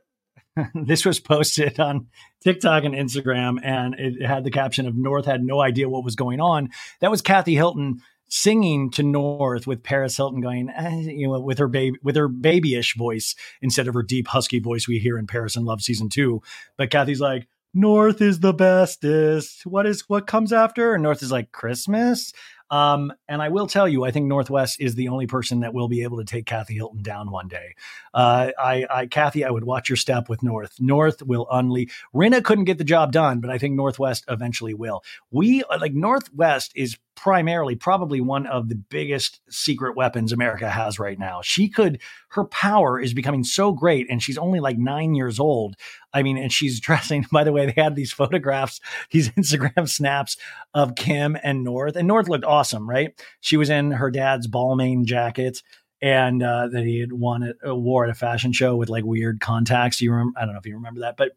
this 0.74 1.04
was 1.04 1.20
posted 1.20 1.78
on 1.78 2.06
TikTok 2.42 2.84
and 2.84 2.94
Instagram, 2.94 3.58
and 3.62 3.94
it 3.98 4.24
had 4.24 4.44
the 4.44 4.50
caption 4.50 4.86
of 4.86 4.96
North 4.96 5.26
had 5.26 5.42
no 5.42 5.60
idea 5.60 5.88
what 5.88 6.04
was 6.04 6.16
going 6.16 6.40
on. 6.40 6.70
That 7.00 7.10
was 7.10 7.22
Kathy 7.22 7.54
Hilton 7.54 8.00
singing 8.28 8.90
to 8.90 9.02
North 9.02 9.66
with 9.66 9.82
Paris 9.82 10.16
Hilton 10.16 10.40
going, 10.40 10.68
eh, 10.70 10.96
you 10.96 11.28
know, 11.28 11.40
with 11.40 11.58
her 11.58 11.68
baby, 11.68 11.98
with 12.02 12.16
her 12.16 12.28
babyish 12.28 12.96
voice 12.96 13.34
instead 13.62 13.86
of 13.86 13.94
her 13.94 14.02
deep 14.02 14.28
husky 14.28 14.58
voice 14.58 14.88
we 14.88 14.98
hear 14.98 15.18
in 15.18 15.26
Paris 15.26 15.56
in 15.56 15.64
Love 15.64 15.80
season 15.82 16.08
two. 16.08 16.42
But 16.76 16.90
Kathy's 16.90 17.20
like, 17.20 17.46
North 17.72 18.22
is 18.22 18.40
the 18.40 18.54
bestest. 18.54 19.66
What 19.66 19.86
is 19.86 20.08
what 20.08 20.26
comes 20.26 20.52
after? 20.52 20.94
And 20.94 21.02
North 21.02 21.22
is 21.22 21.30
like 21.30 21.52
Christmas. 21.52 22.32
Um, 22.70 23.12
and 23.28 23.40
I 23.40 23.48
will 23.48 23.66
tell 23.66 23.88
you, 23.88 24.05
I 24.05 24.10
think 24.10 24.26
North 24.26 24.51
West 24.51 24.80
is 24.80 24.94
the 24.94 25.09
only 25.09 25.26
person 25.26 25.60
that 25.60 25.72
will 25.72 25.88
be 25.88 26.02
able 26.02 26.18
to 26.18 26.24
take 26.24 26.47
Kathy 26.47 26.74
Hilton 26.74 27.02
down 27.02 27.30
one 27.30 27.48
day. 27.48 27.74
Uh, 28.12 28.51
I, 28.59 28.86
I, 28.90 29.06
Kathy, 29.06 29.44
I 29.44 29.51
would 29.51 29.64
watch 29.64 29.88
your 29.88 29.97
step 29.97 30.28
with 30.28 30.43
North. 30.43 30.80
North 30.80 31.22
will 31.22 31.47
unleash. 31.51 32.05
Rinna 32.14 32.43
couldn't 32.43 32.64
get 32.64 32.78
the 32.78 32.84
job 32.84 33.12
done, 33.12 33.40
but 33.40 33.51
I 33.51 33.59
think 33.59 33.74
North 33.74 33.98
West 33.98 34.24
eventually 34.28 34.74
will. 34.74 35.02
We 35.30 35.62
like 35.78 35.94
North 35.94 36.32
West 36.34 36.72
is 36.74 36.97
primarily 37.16 37.74
probably 37.74 38.20
one 38.20 38.47
of 38.47 38.68
the 38.68 38.74
biggest 38.74 39.40
secret 39.48 39.97
weapons 39.97 40.32
America 40.32 40.70
has 40.70 40.98
right 40.98 41.18
now. 41.18 41.40
She 41.43 41.68
could, 41.68 42.01
her 42.28 42.44
power 42.44 43.01
is 43.01 43.14
becoming 43.14 43.43
so 43.43 43.72
great, 43.72 44.06
and 44.09 44.22
she's 44.22 44.38
only 44.38 44.60
like 44.60 44.78
nine 44.78 45.14
years 45.14 45.40
old. 45.40 45.74
I 46.12 46.22
mean, 46.22 46.36
and 46.36 46.52
she's 46.52 46.78
dressing, 46.86 47.26
by 47.32 47.43
the 47.43 47.52
way, 47.52 47.66
they 47.66 47.80
had 47.80 47.97
these 47.97 48.12
photographs, 48.12 48.80
these 49.10 49.30
Instagram 49.30 49.88
snaps 49.88 50.36
of 50.74 50.94
Kim 50.94 51.36
and 51.43 51.64
North, 51.64 51.97
and 51.97 52.06
North 52.06 52.28
looked 52.28 52.44
awesome, 52.44 52.88
right? 52.88 53.18
She 53.40 53.56
was 53.56 53.70
in 53.70 53.93
her 53.93 54.10
dad's 54.10 54.47
Balmain 54.47 55.05
jacket 55.05 55.62
and 56.02 56.43
uh, 56.43 56.68
that 56.68 56.84
he 56.84 57.01
had 57.01 57.12
won 57.12 57.43
it, 57.43 57.56
uh, 57.66 57.74
wore 57.74 58.05
at 58.05 58.10
a 58.10 58.14
fashion 58.14 58.52
show 58.52 58.76
with 58.76 58.90
like 58.90 59.05
weird 59.05 59.40
contacts. 59.40 60.01
You 60.01 60.12
remember? 60.12 60.38
I 60.38 60.44
don't 60.44 60.52
know 60.52 60.60
if 60.60 60.66
you 60.66 60.74
remember 60.74 61.01
that, 61.01 61.16
but 61.16 61.32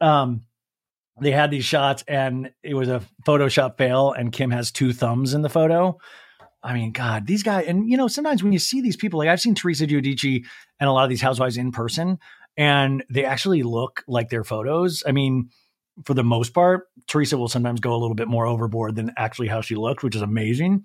um, 0.00 0.44
they 1.20 1.30
had 1.30 1.50
these 1.50 1.64
shots 1.64 2.02
and 2.08 2.50
it 2.62 2.74
was 2.74 2.88
a 2.88 3.02
Photoshop 3.26 3.76
fail, 3.76 4.12
and 4.12 4.32
Kim 4.32 4.50
has 4.50 4.70
two 4.70 4.92
thumbs 4.92 5.34
in 5.34 5.42
the 5.42 5.48
photo. 5.48 5.98
I 6.62 6.74
mean, 6.74 6.92
God, 6.92 7.26
these 7.26 7.42
guys, 7.42 7.66
and 7.66 7.88
you 7.88 7.96
know, 7.96 8.08
sometimes 8.08 8.42
when 8.42 8.52
you 8.52 8.58
see 8.58 8.80
these 8.80 8.96
people, 8.96 9.18
like 9.18 9.28
I've 9.28 9.40
seen 9.40 9.54
Teresa 9.54 9.86
Giudice 9.86 10.44
and 10.78 10.88
a 10.88 10.92
lot 10.92 11.04
of 11.04 11.10
these 11.10 11.22
housewives 11.22 11.56
in 11.56 11.72
person, 11.72 12.18
and 12.56 13.04
they 13.08 13.24
actually 13.24 13.62
look 13.62 14.02
like 14.06 14.28
their 14.28 14.44
photos. 14.44 15.02
I 15.06 15.12
mean, 15.12 15.50
for 16.04 16.14
the 16.14 16.24
most 16.24 16.52
part, 16.52 16.88
Teresa 17.06 17.38
will 17.38 17.48
sometimes 17.48 17.80
go 17.80 17.92
a 17.94 17.98
little 17.98 18.14
bit 18.14 18.28
more 18.28 18.46
overboard 18.46 18.96
than 18.96 19.12
actually 19.16 19.48
how 19.48 19.60
she 19.60 19.74
looked, 19.74 20.02
which 20.02 20.16
is 20.16 20.22
amazing. 20.22 20.84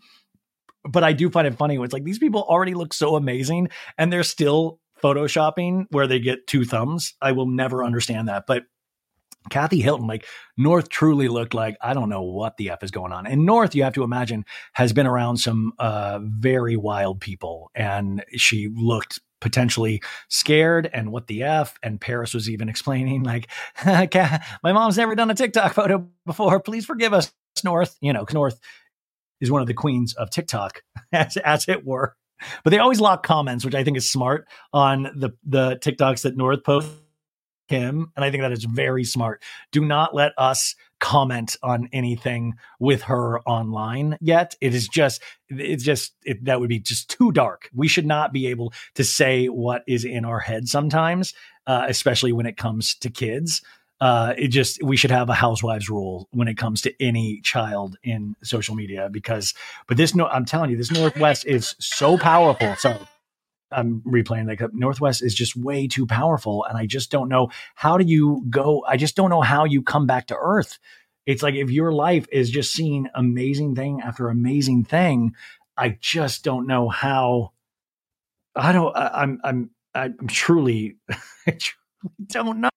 But 0.87 1.03
I 1.03 1.13
do 1.13 1.29
find 1.29 1.47
it 1.47 1.57
funny. 1.57 1.77
When 1.77 1.85
it's 1.85 1.93
like 1.93 2.03
these 2.03 2.19
people 2.19 2.43
already 2.43 2.73
look 2.73 2.93
so 2.93 3.15
amazing 3.15 3.69
and 3.97 4.13
they're 4.13 4.23
still 4.23 4.79
photoshopping 5.01 5.85
where 5.91 6.07
they 6.07 6.19
get 6.19 6.47
two 6.47 6.65
thumbs. 6.65 7.15
I 7.21 7.31
will 7.31 7.47
never 7.47 7.83
understand 7.83 8.27
that. 8.27 8.45
But 8.47 8.63
Kathy 9.49 9.81
Hilton, 9.81 10.07
like 10.07 10.25
North 10.57 10.89
truly 10.89 11.27
looked 11.27 11.53
like 11.53 11.77
I 11.81 11.93
don't 11.93 12.09
know 12.09 12.23
what 12.23 12.57
the 12.57 12.71
F 12.71 12.83
is 12.83 12.91
going 12.91 13.11
on. 13.11 13.27
And 13.27 13.45
North, 13.45 13.75
you 13.75 13.83
have 13.83 13.93
to 13.93 14.03
imagine, 14.03 14.45
has 14.73 14.93
been 14.93 15.07
around 15.07 15.37
some 15.37 15.73
uh, 15.79 16.19
very 16.21 16.75
wild 16.75 17.19
people. 17.19 17.71
And 17.75 18.23
she 18.35 18.69
looked 18.73 19.19
potentially 19.41 20.01
scared 20.27 20.89
and 20.91 21.11
what 21.11 21.27
the 21.27 21.43
F. 21.43 21.77
And 21.83 22.01
Paris 22.01 22.33
was 22.33 22.49
even 22.49 22.69
explaining, 22.69 23.23
like, 23.23 23.51
my 23.85 24.73
mom's 24.73 24.97
never 24.97 25.15
done 25.15 25.31
a 25.31 25.35
TikTok 25.35 25.73
photo 25.73 26.07
before. 26.25 26.59
Please 26.59 26.85
forgive 26.85 27.13
us, 27.13 27.31
North. 27.63 27.97
You 28.01 28.13
know, 28.13 28.25
North 28.33 28.59
is 29.41 29.51
one 29.51 29.61
of 29.61 29.67
the 29.67 29.73
queens 29.73 30.13
of 30.13 30.29
TikTok, 30.29 30.81
as, 31.11 31.37
as 31.37 31.67
it 31.67 31.85
were. 31.85 32.15
But 32.63 32.71
they 32.71 32.79
always 32.79 32.99
lock 32.99 33.23
comments, 33.23 33.63
which 33.63 33.75
I 33.75 33.83
think 33.83 33.95
is 33.95 34.11
smart 34.11 34.47
on 34.73 35.03
the, 35.03 35.31
the 35.45 35.77
TikToks 35.77 36.23
that 36.23 36.35
North 36.35 36.63
posts 36.63 36.91
him, 37.67 38.11
and 38.15 38.23
I 38.23 38.31
think 38.31 38.41
that 38.41 38.51
is 38.51 38.63
very 38.63 39.03
smart. 39.03 39.41
Do 39.71 39.83
not 39.83 40.13
let 40.13 40.33
us 40.37 40.75
comment 40.99 41.57
on 41.61 41.89
anything 41.91 42.53
with 42.79 43.03
her 43.03 43.41
online 43.41 44.17
yet. 44.21 44.55
It 44.61 44.73
is 44.73 44.87
just, 44.87 45.21
it's 45.49 45.83
just, 45.83 46.13
it, 46.23 46.45
that 46.45 46.59
would 46.59 46.69
be 46.69 46.79
just 46.79 47.09
too 47.09 47.31
dark. 47.31 47.69
We 47.73 47.87
should 47.87 48.05
not 48.05 48.31
be 48.31 48.47
able 48.47 48.73
to 48.95 49.03
say 49.03 49.47
what 49.47 49.83
is 49.87 50.05
in 50.05 50.25
our 50.25 50.39
head 50.39 50.67
sometimes, 50.67 51.33
uh, 51.67 51.85
especially 51.87 52.31
when 52.31 52.45
it 52.45 52.57
comes 52.57 52.95
to 52.95 53.09
kids. 53.09 53.61
Uh, 54.01 54.33
it 54.37 54.49
just, 54.49 54.83
we 54.83 54.97
should 54.97 55.11
have 55.11 55.29
a 55.29 55.33
housewives 55.33 55.89
rule 55.89 56.27
when 56.31 56.47
it 56.47 56.57
comes 56.57 56.81
to 56.81 56.93
any 57.01 57.39
child 57.41 57.97
in 58.03 58.35
social 58.43 58.75
media 58.75 59.09
because, 59.09 59.53
but 59.87 59.97
this, 59.97 60.13
no, 60.13 60.27
I'm 60.27 60.45
telling 60.45 60.69
you, 60.69 60.77
this 60.77 60.91
North 60.91 61.17
West 61.17 61.45
is 61.45 61.75
so 61.79 62.17
powerful. 62.17 62.75
So, 62.75 62.99
I'm 63.71 64.01
replaying 64.01 64.47
that 64.57 64.73
North 64.73 65.01
West 65.01 65.23
is 65.23 65.33
just 65.33 65.55
way 65.55 65.87
too 65.87 66.05
powerful. 66.05 66.65
And 66.65 66.77
I 66.77 66.85
just 66.85 67.11
don't 67.11 67.29
know 67.29 67.49
how 67.75 67.97
do 67.97 68.05
you 68.05 68.43
go? 68.49 68.83
I 68.87 68.97
just 68.97 69.15
don't 69.15 69.29
know 69.29 69.41
how 69.41 69.65
you 69.65 69.81
come 69.81 70.05
back 70.05 70.27
to 70.27 70.37
earth. 70.39 70.79
It's 71.25 71.41
like 71.41 71.55
if 71.55 71.71
your 71.71 71.91
life 71.91 72.27
is 72.31 72.49
just 72.49 72.73
seeing 72.73 73.07
amazing 73.15 73.75
thing 73.75 74.01
after 74.01 74.29
amazing 74.29 74.85
thing, 74.85 75.33
I 75.77 75.97
just 75.99 76.43
don't 76.43 76.67
know 76.67 76.89
how. 76.89 77.51
I 78.55 78.71
don't. 78.71 78.95
I, 78.95 79.09
I'm. 79.13 79.41
I'm. 79.43 79.69
I'm 79.93 80.27
truly. 80.27 80.97
I 81.47 81.51
truly 81.51 82.13
don't 82.27 82.61
know. 82.61 82.69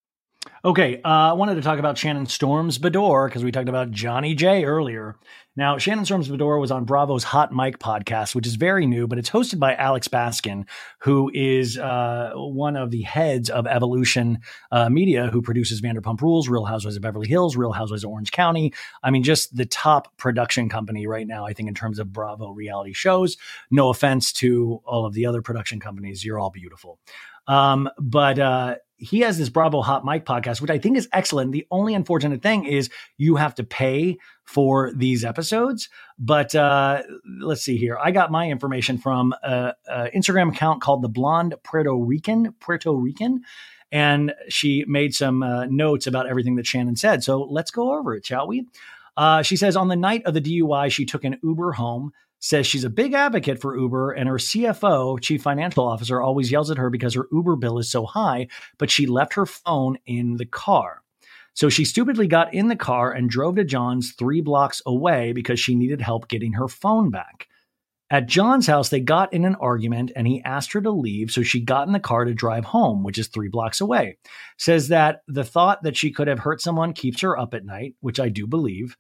Okay, 0.65 1.01
uh, 1.05 1.09
I 1.09 1.33
wanted 1.35 1.55
to 1.55 1.63
talk 1.63 1.79
about 1.79 1.97
Shannon 1.97 2.27
Storms 2.27 2.81
Beador 2.81 3.29
because 3.29 3.45
we 3.45 3.53
talked 3.53 3.69
about 3.69 3.93
Johnny 3.93 4.35
J 4.35 4.65
earlier. 4.65 5.15
Now, 5.55 5.79
Shannon 5.79 6.05
Storms 6.05 6.29
Beador 6.29 6.61
was 6.61 6.73
on 6.73 6.85
Bravo's 6.85 7.23
Hot 7.23 7.53
Mic 7.53 7.79
podcast, 7.79 8.35
which 8.35 8.45
is 8.45 8.57
very 8.57 8.85
new, 8.85 9.07
but 9.07 9.19
it's 9.19 9.31
hosted 9.31 9.61
by 9.61 9.77
Alex 9.77 10.09
Baskin, 10.09 10.65
who 10.99 11.31
is 11.33 11.79
uh, 11.79 12.33
one 12.35 12.75
of 12.75 12.91
the 12.91 13.03
heads 13.03 13.51
of 13.51 13.69
Evolution 13.69 14.41
uh, 14.73 14.89
Media, 14.89 15.29
who 15.29 15.43
produces 15.43 15.81
Vanderpump 15.81 16.21
Rules, 16.21 16.49
Real 16.49 16.65
Housewives 16.65 16.97
of 16.97 17.03
Beverly 17.03 17.29
Hills, 17.29 17.57
Real 17.57 17.73
Housewives 17.73 18.03
of 18.03 18.11
Orange 18.11 18.33
County. 18.33 18.75
I 19.05 19.13
mean, 19.13 19.23
just 19.23 19.55
the 19.55 19.67
top 19.67 20.17
production 20.17 20.69
company 20.69 21.07
right 21.07 21.27
now, 21.27 21.47
I 21.47 21.53
think, 21.53 21.69
in 21.69 21.75
terms 21.77 22.01
of 22.01 22.13
Bravo 22.13 22.51
reality 22.51 22.95
shows. 22.95 23.37
No 23.71 23.91
offense 23.91 24.33
to 24.35 24.83
all 24.85 25.07
of 25.07 25.15
the 25.15 25.27
other 25.27 25.41
production 25.41 25.79
companies, 25.79 26.25
you're 26.25 26.41
all 26.41 26.51
beautiful. 26.51 26.99
Um, 27.47 27.89
but 27.99 28.39
uh, 28.39 28.75
he 28.99 29.21
has 29.21 29.39
this 29.39 29.49
Bravo 29.49 29.81
Hot 29.81 30.05
Mic 30.05 30.25
podcast, 30.25 30.61
which 30.61 30.71
I 30.71 30.79
think 30.79 30.97
is 30.97 31.09
excellent. 31.13 31.53
The 31.53 31.67
only 31.71 31.95
unfortunate 31.95 32.43
thing 32.43 32.65
is 32.65 32.91
you 33.17 33.37
have 33.37 33.55
to 33.57 33.65
pay 33.65 34.19
for 34.45 34.93
these 34.95 35.25
episodes. 35.25 35.89
But 36.19 36.55
uh, 36.55 37.03
let's 37.41 37.63
see 37.63 37.77
here. 37.77 37.97
I 38.03 38.11
got 38.11 38.33
my 38.33 38.51
information 38.51 38.99
from 38.99 39.35
an 39.43 39.75
Instagram 40.15 40.53
account 40.53 40.83
called 40.83 41.03
the 41.03 41.09
Blonde 41.09 41.55
Puerto 41.63 41.95
Rican. 41.95 42.53
Puerto 42.61 42.93
Rican. 42.93 43.43
And 43.91 44.35
she 44.49 44.85
made 44.87 45.15
some 45.15 45.43
uh, 45.43 45.65
notes 45.67 46.07
about 46.07 46.27
everything 46.27 46.57
that 46.57 46.67
Shannon 46.67 46.97
said. 46.97 47.25
So 47.25 47.43
let's 47.43 47.71
go 47.71 47.97
over 47.97 48.15
it, 48.15 48.27
shall 48.27 48.47
we? 48.47 48.67
Uh, 49.17 49.43
she 49.43 49.57
says 49.57 49.77
on 49.77 49.89
the 49.89 49.97
night 49.97 50.23
of 50.27 50.35
the 50.35 50.41
DUI, 50.41 50.91
she 50.91 51.07
took 51.07 51.25
an 51.25 51.39
Uber 51.43 51.73
home 51.73 52.13
says 52.41 52.67
she's 52.67 52.85
a 52.85 52.91
big 52.91 53.15
advocate 53.15 53.61
for 53.61 53.79
Uber, 53.79 54.13
and 54.13 54.29
her 54.29 54.37
CFO, 54.37 55.21
chief 55.21 55.43
financial 55.43 55.87
officer, 55.87 56.21
always 56.21 56.51
yells 56.51 56.71
at 56.71 56.79
her 56.79 56.91
because 56.91 57.15
her 57.15 57.27
Uber 57.33 57.57
bill 57.57 57.79
is 57.79 57.91
so 57.91 58.07
high, 58.07 58.49
but 58.79 58.91
she 58.91 59.07
left 59.07 59.35
her 59.35 59.47
phone 59.47 59.99
in 60.07 60.37
the 60.37 60.47
car. 60.47 61.03
So 61.55 61.69
she 61.69 61.85
stupidly 61.85 62.29
got 62.29 62.55
in 62.55 62.69
the 62.69 62.77
car 62.77 63.11
and 63.11 63.29
drove 63.29 63.57
to 63.57 63.65
John's 63.65 64.13
three 64.13 64.41
blocks 64.41 64.81
away 64.87 65.33
because 65.33 65.59
she 65.59 65.75
needed 65.75 66.01
help 66.01 66.29
getting 66.29 66.53
her 66.53 66.69
phone 66.69 67.11
back. 67.11 67.49
At 68.11 68.27
John's 68.27 68.67
house, 68.67 68.89
they 68.89 69.01
got 69.01 69.35
in 69.35 69.45
an 69.45 69.57
argument 69.57 70.13
and 70.17 70.27
he 70.27 70.43
asked 70.43 70.73
her 70.73 70.81
to 70.81 70.91
leave, 70.91 71.31
so 71.31 71.43
she 71.43 71.61
got 71.61 71.87
in 71.87 71.93
the 71.93 72.01
car 72.01 72.25
to 72.25 72.33
drive 72.33 72.65
home, 72.65 73.03
which 73.03 73.19
is 73.19 73.29
three 73.29 73.49
blocks 73.49 73.83
away. 73.83 74.17
Says 74.57 74.89
that 74.89 75.23
the 75.29 75.45
thought 75.45 75.83
that 75.83 75.97
she 75.97 76.11
could 76.11 76.27
have 76.29 76.39
hurt 76.39 76.63
someone 76.63 76.95
keeps 76.95 77.21
her 77.21 77.39
up 77.39 77.53
at 77.53 77.67
night, 77.67 77.97
which 78.01 78.19
I 78.19 78.31
do 78.31 78.47
believe. 78.47 78.97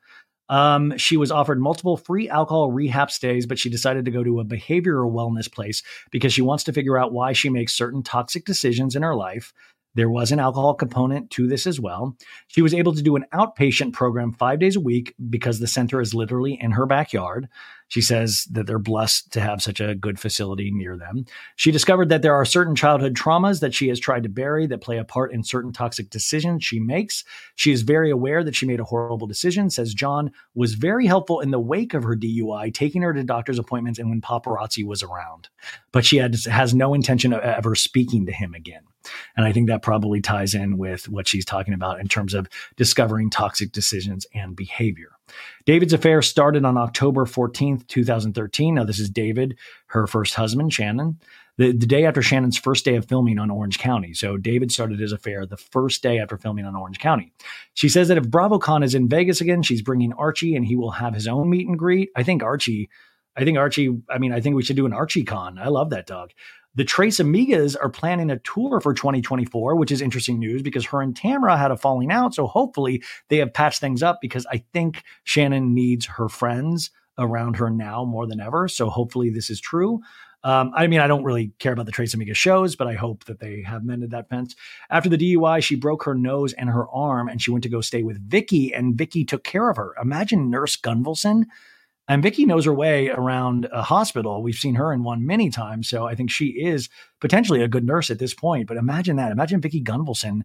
Um, 0.48 0.96
she 0.96 1.16
was 1.16 1.30
offered 1.30 1.60
multiple 1.60 1.96
free 1.96 2.28
alcohol 2.28 2.70
rehab 2.70 3.10
stays, 3.10 3.46
but 3.46 3.58
she 3.58 3.68
decided 3.68 4.04
to 4.04 4.10
go 4.10 4.24
to 4.24 4.40
a 4.40 4.44
behavioral 4.44 5.12
wellness 5.12 5.50
place 5.50 5.82
because 6.10 6.32
she 6.32 6.42
wants 6.42 6.64
to 6.64 6.72
figure 6.72 6.98
out 6.98 7.12
why 7.12 7.32
she 7.32 7.50
makes 7.50 7.74
certain 7.74 8.02
toxic 8.02 8.44
decisions 8.44 8.96
in 8.96 9.02
her 9.02 9.14
life. 9.14 9.52
There 9.94 10.10
was 10.10 10.30
an 10.30 10.38
alcohol 10.38 10.74
component 10.74 11.30
to 11.30 11.46
this 11.46 11.66
as 11.66 11.80
well. 11.80 12.16
She 12.46 12.62
was 12.62 12.74
able 12.74 12.94
to 12.94 13.02
do 13.02 13.16
an 13.16 13.26
outpatient 13.32 13.92
program 13.92 14.32
five 14.32 14.60
days 14.60 14.76
a 14.76 14.80
week 14.80 15.14
because 15.28 15.58
the 15.58 15.66
center 15.66 16.00
is 16.00 16.14
literally 16.14 16.58
in 16.60 16.70
her 16.72 16.86
backyard. 16.86 17.48
She 17.88 18.02
says 18.02 18.46
that 18.50 18.66
they're 18.66 18.78
blessed 18.78 19.32
to 19.32 19.40
have 19.40 19.62
such 19.62 19.80
a 19.80 19.94
good 19.94 20.20
facility 20.20 20.70
near 20.70 20.96
them. 20.96 21.24
She 21.56 21.70
discovered 21.70 22.10
that 22.10 22.20
there 22.20 22.34
are 22.34 22.44
certain 22.44 22.76
childhood 22.76 23.14
traumas 23.14 23.60
that 23.60 23.74
she 23.74 23.88
has 23.88 23.98
tried 23.98 24.22
to 24.24 24.28
bury 24.28 24.66
that 24.66 24.82
play 24.82 24.98
a 24.98 25.04
part 25.04 25.32
in 25.32 25.42
certain 25.42 25.72
toxic 25.72 26.10
decisions 26.10 26.62
she 26.62 26.78
makes. 26.78 27.24
She 27.56 27.72
is 27.72 27.82
very 27.82 28.10
aware 28.10 28.44
that 28.44 28.54
she 28.54 28.66
made 28.66 28.80
a 28.80 28.84
horrible 28.84 29.26
decision, 29.26 29.70
says 29.70 29.94
John 29.94 30.30
was 30.54 30.74
very 30.74 31.06
helpful 31.06 31.40
in 31.40 31.50
the 31.50 31.58
wake 31.58 31.94
of 31.94 32.02
her 32.02 32.14
DUI, 32.14 32.72
taking 32.74 33.02
her 33.02 33.14
to 33.14 33.24
doctor's 33.24 33.58
appointments 33.58 33.98
and 33.98 34.10
when 34.10 34.20
paparazzi 34.20 34.84
was 34.84 35.02
around. 35.02 35.48
But 35.90 36.04
she 36.04 36.18
had, 36.18 36.36
has 36.44 36.74
no 36.74 36.92
intention 36.92 37.32
of 37.32 37.40
ever 37.40 37.74
speaking 37.74 38.26
to 38.26 38.32
him 38.32 38.54
again. 38.54 38.82
And 39.36 39.46
I 39.46 39.52
think 39.52 39.68
that 39.68 39.82
probably 39.82 40.20
ties 40.20 40.54
in 40.54 40.78
with 40.78 41.08
what 41.08 41.28
she's 41.28 41.44
talking 41.44 41.74
about 41.74 42.00
in 42.00 42.08
terms 42.08 42.34
of 42.34 42.48
discovering 42.76 43.30
toxic 43.30 43.72
decisions 43.72 44.26
and 44.34 44.56
behavior. 44.56 45.10
David's 45.64 45.92
affair 45.92 46.22
started 46.22 46.64
on 46.64 46.76
October 46.76 47.24
14th, 47.24 47.86
2013. 47.86 48.74
Now, 48.74 48.84
this 48.84 48.98
is 48.98 49.10
David, 49.10 49.58
her 49.88 50.06
first 50.06 50.34
husband, 50.34 50.72
Shannon, 50.72 51.18
the, 51.56 51.72
the 51.72 51.86
day 51.86 52.04
after 52.04 52.22
Shannon's 52.22 52.56
first 52.56 52.84
day 52.84 52.96
of 52.96 53.06
filming 53.06 53.38
on 53.38 53.50
Orange 53.50 53.78
County. 53.78 54.14
So, 54.14 54.36
David 54.36 54.72
started 54.72 55.00
his 55.00 55.12
affair 55.12 55.44
the 55.44 55.56
first 55.56 56.02
day 56.02 56.18
after 56.18 56.38
filming 56.38 56.64
on 56.64 56.76
Orange 56.76 56.98
County. 56.98 57.32
She 57.74 57.88
says 57.88 58.08
that 58.08 58.18
if 58.18 58.24
BravoCon 58.24 58.84
is 58.84 58.94
in 58.94 59.08
Vegas 59.08 59.40
again, 59.40 59.62
she's 59.62 59.82
bringing 59.82 60.12
Archie 60.14 60.54
and 60.54 60.64
he 60.64 60.76
will 60.76 60.92
have 60.92 61.14
his 61.14 61.28
own 61.28 61.50
meet 61.50 61.68
and 61.68 61.78
greet. 61.78 62.10
I 62.16 62.22
think 62.22 62.42
Archie. 62.42 62.88
I 63.36 63.44
think 63.44 63.56
Archie, 63.56 63.96
I 64.10 64.18
mean, 64.18 64.32
I 64.32 64.40
think 64.40 64.56
we 64.56 64.64
should 64.64 64.74
do 64.74 64.86
an 64.86 64.92
Archie 64.92 65.22
con. 65.22 65.58
I 65.58 65.68
love 65.68 65.90
that 65.90 66.08
dog. 66.08 66.32
The 66.78 66.84
Tres 66.84 67.18
Amigas 67.18 67.74
are 67.82 67.88
planning 67.88 68.30
a 68.30 68.38
tour 68.38 68.80
for 68.80 68.94
2024, 68.94 69.74
which 69.74 69.90
is 69.90 70.00
interesting 70.00 70.38
news 70.38 70.62
because 70.62 70.86
her 70.86 71.02
and 71.02 71.12
Tamra 71.12 71.58
had 71.58 71.72
a 71.72 71.76
falling 71.76 72.12
out. 72.12 72.34
So 72.34 72.46
hopefully 72.46 73.02
they 73.30 73.38
have 73.38 73.52
patched 73.52 73.80
things 73.80 74.00
up 74.00 74.20
because 74.22 74.46
I 74.46 74.62
think 74.72 75.02
Shannon 75.24 75.74
needs 75.74 76.06
her 76.06 76.28
friends 76.28 76.92
around 77.18 77.56
her 77.56 77.68
now 77.68 78.04
more 78.04 78.28
than 78.28 78.38
ever. 78.38 78.68
So 78.68 78.90
hopefully 78.90 79.28
this 79.28 79.50
is 79.50 79.60
true. 79.60 80.02
Um, 80.44 80.70
I 80.72 80.86
mean, 80.86 81.00
I 81.00 81.08
don't 81.08 81.24
really 81.24 81.50
care 81.58 81.72
about 81.72 81.86
the 81.86 81.90
Tres 81.90 82.14
Amigas 82.14 82.36
shows, 82.36 82.76
but 82.76 82.86
I 82.86 82.94
hope 82.94 83.24
that 83.24 83.40
they 83.40 83.62
have 83.62 83.82
mended 83.82 84.12
that 84.12 84.28
fence. 84.28 84.54
After 84.88 85.08
the 85.08 85.18
DUI, 85.18 85.60
she 85.60 85.74
broke 85.74 86.04
her 86.04 86.14
nose 86.14 86.52
and 86.52 86.70
her 86.70 86.88
arm, 86.90 87.26
and 87.28 87.42
she 87.42 87.50
went 87.50 87.64
to 87.64 87.68
go 87.68 87.80
stay 87.80 88.04
with 88.04 88.24
Vicki, 88.30 88.72
and 88.72 88.96
Vicki 88.96 89.24
took 89.24 89.42
care 89.42 89.68
of 89.68 89.76
her. 89.78 89.96
Imagine 90.00 90.48
Nurse 90.48 90.76
Gunvalson 90.76 91.46
and 92.08 92.22
Vicki 92.22 92.46
knows 92.46 92.64
her 92.64 92.72
way 92.72 93.10
around 93.10 93.68
a 93.70 93.82
hospital. 93.82 94.42
We've 94.42 94.54
seen 94.54 94.76
her 94.76 94.92
in 94.92 95.02
one 95.02 95.26
many 95.26 95.50
times. 95.50 95.88
So 95.88 96.06
I 96.06 96.14
think 96.14 96.30
she 96.30 96.46
is 96.46 96.88
potentially 97.20 97.62
a 97.62 97.68
good 97.68 97.84
nurse 97.84 98.10
at 98.10 98.18
this 98.18 98.32
point. 98.32 98.66
But 98.66 98.78
imagine 98.78 99.16
that. 99.16 99.30
Imagine 99.30 99.60
Vicki 99.60 99.82
Gunvalson 99.82 100.42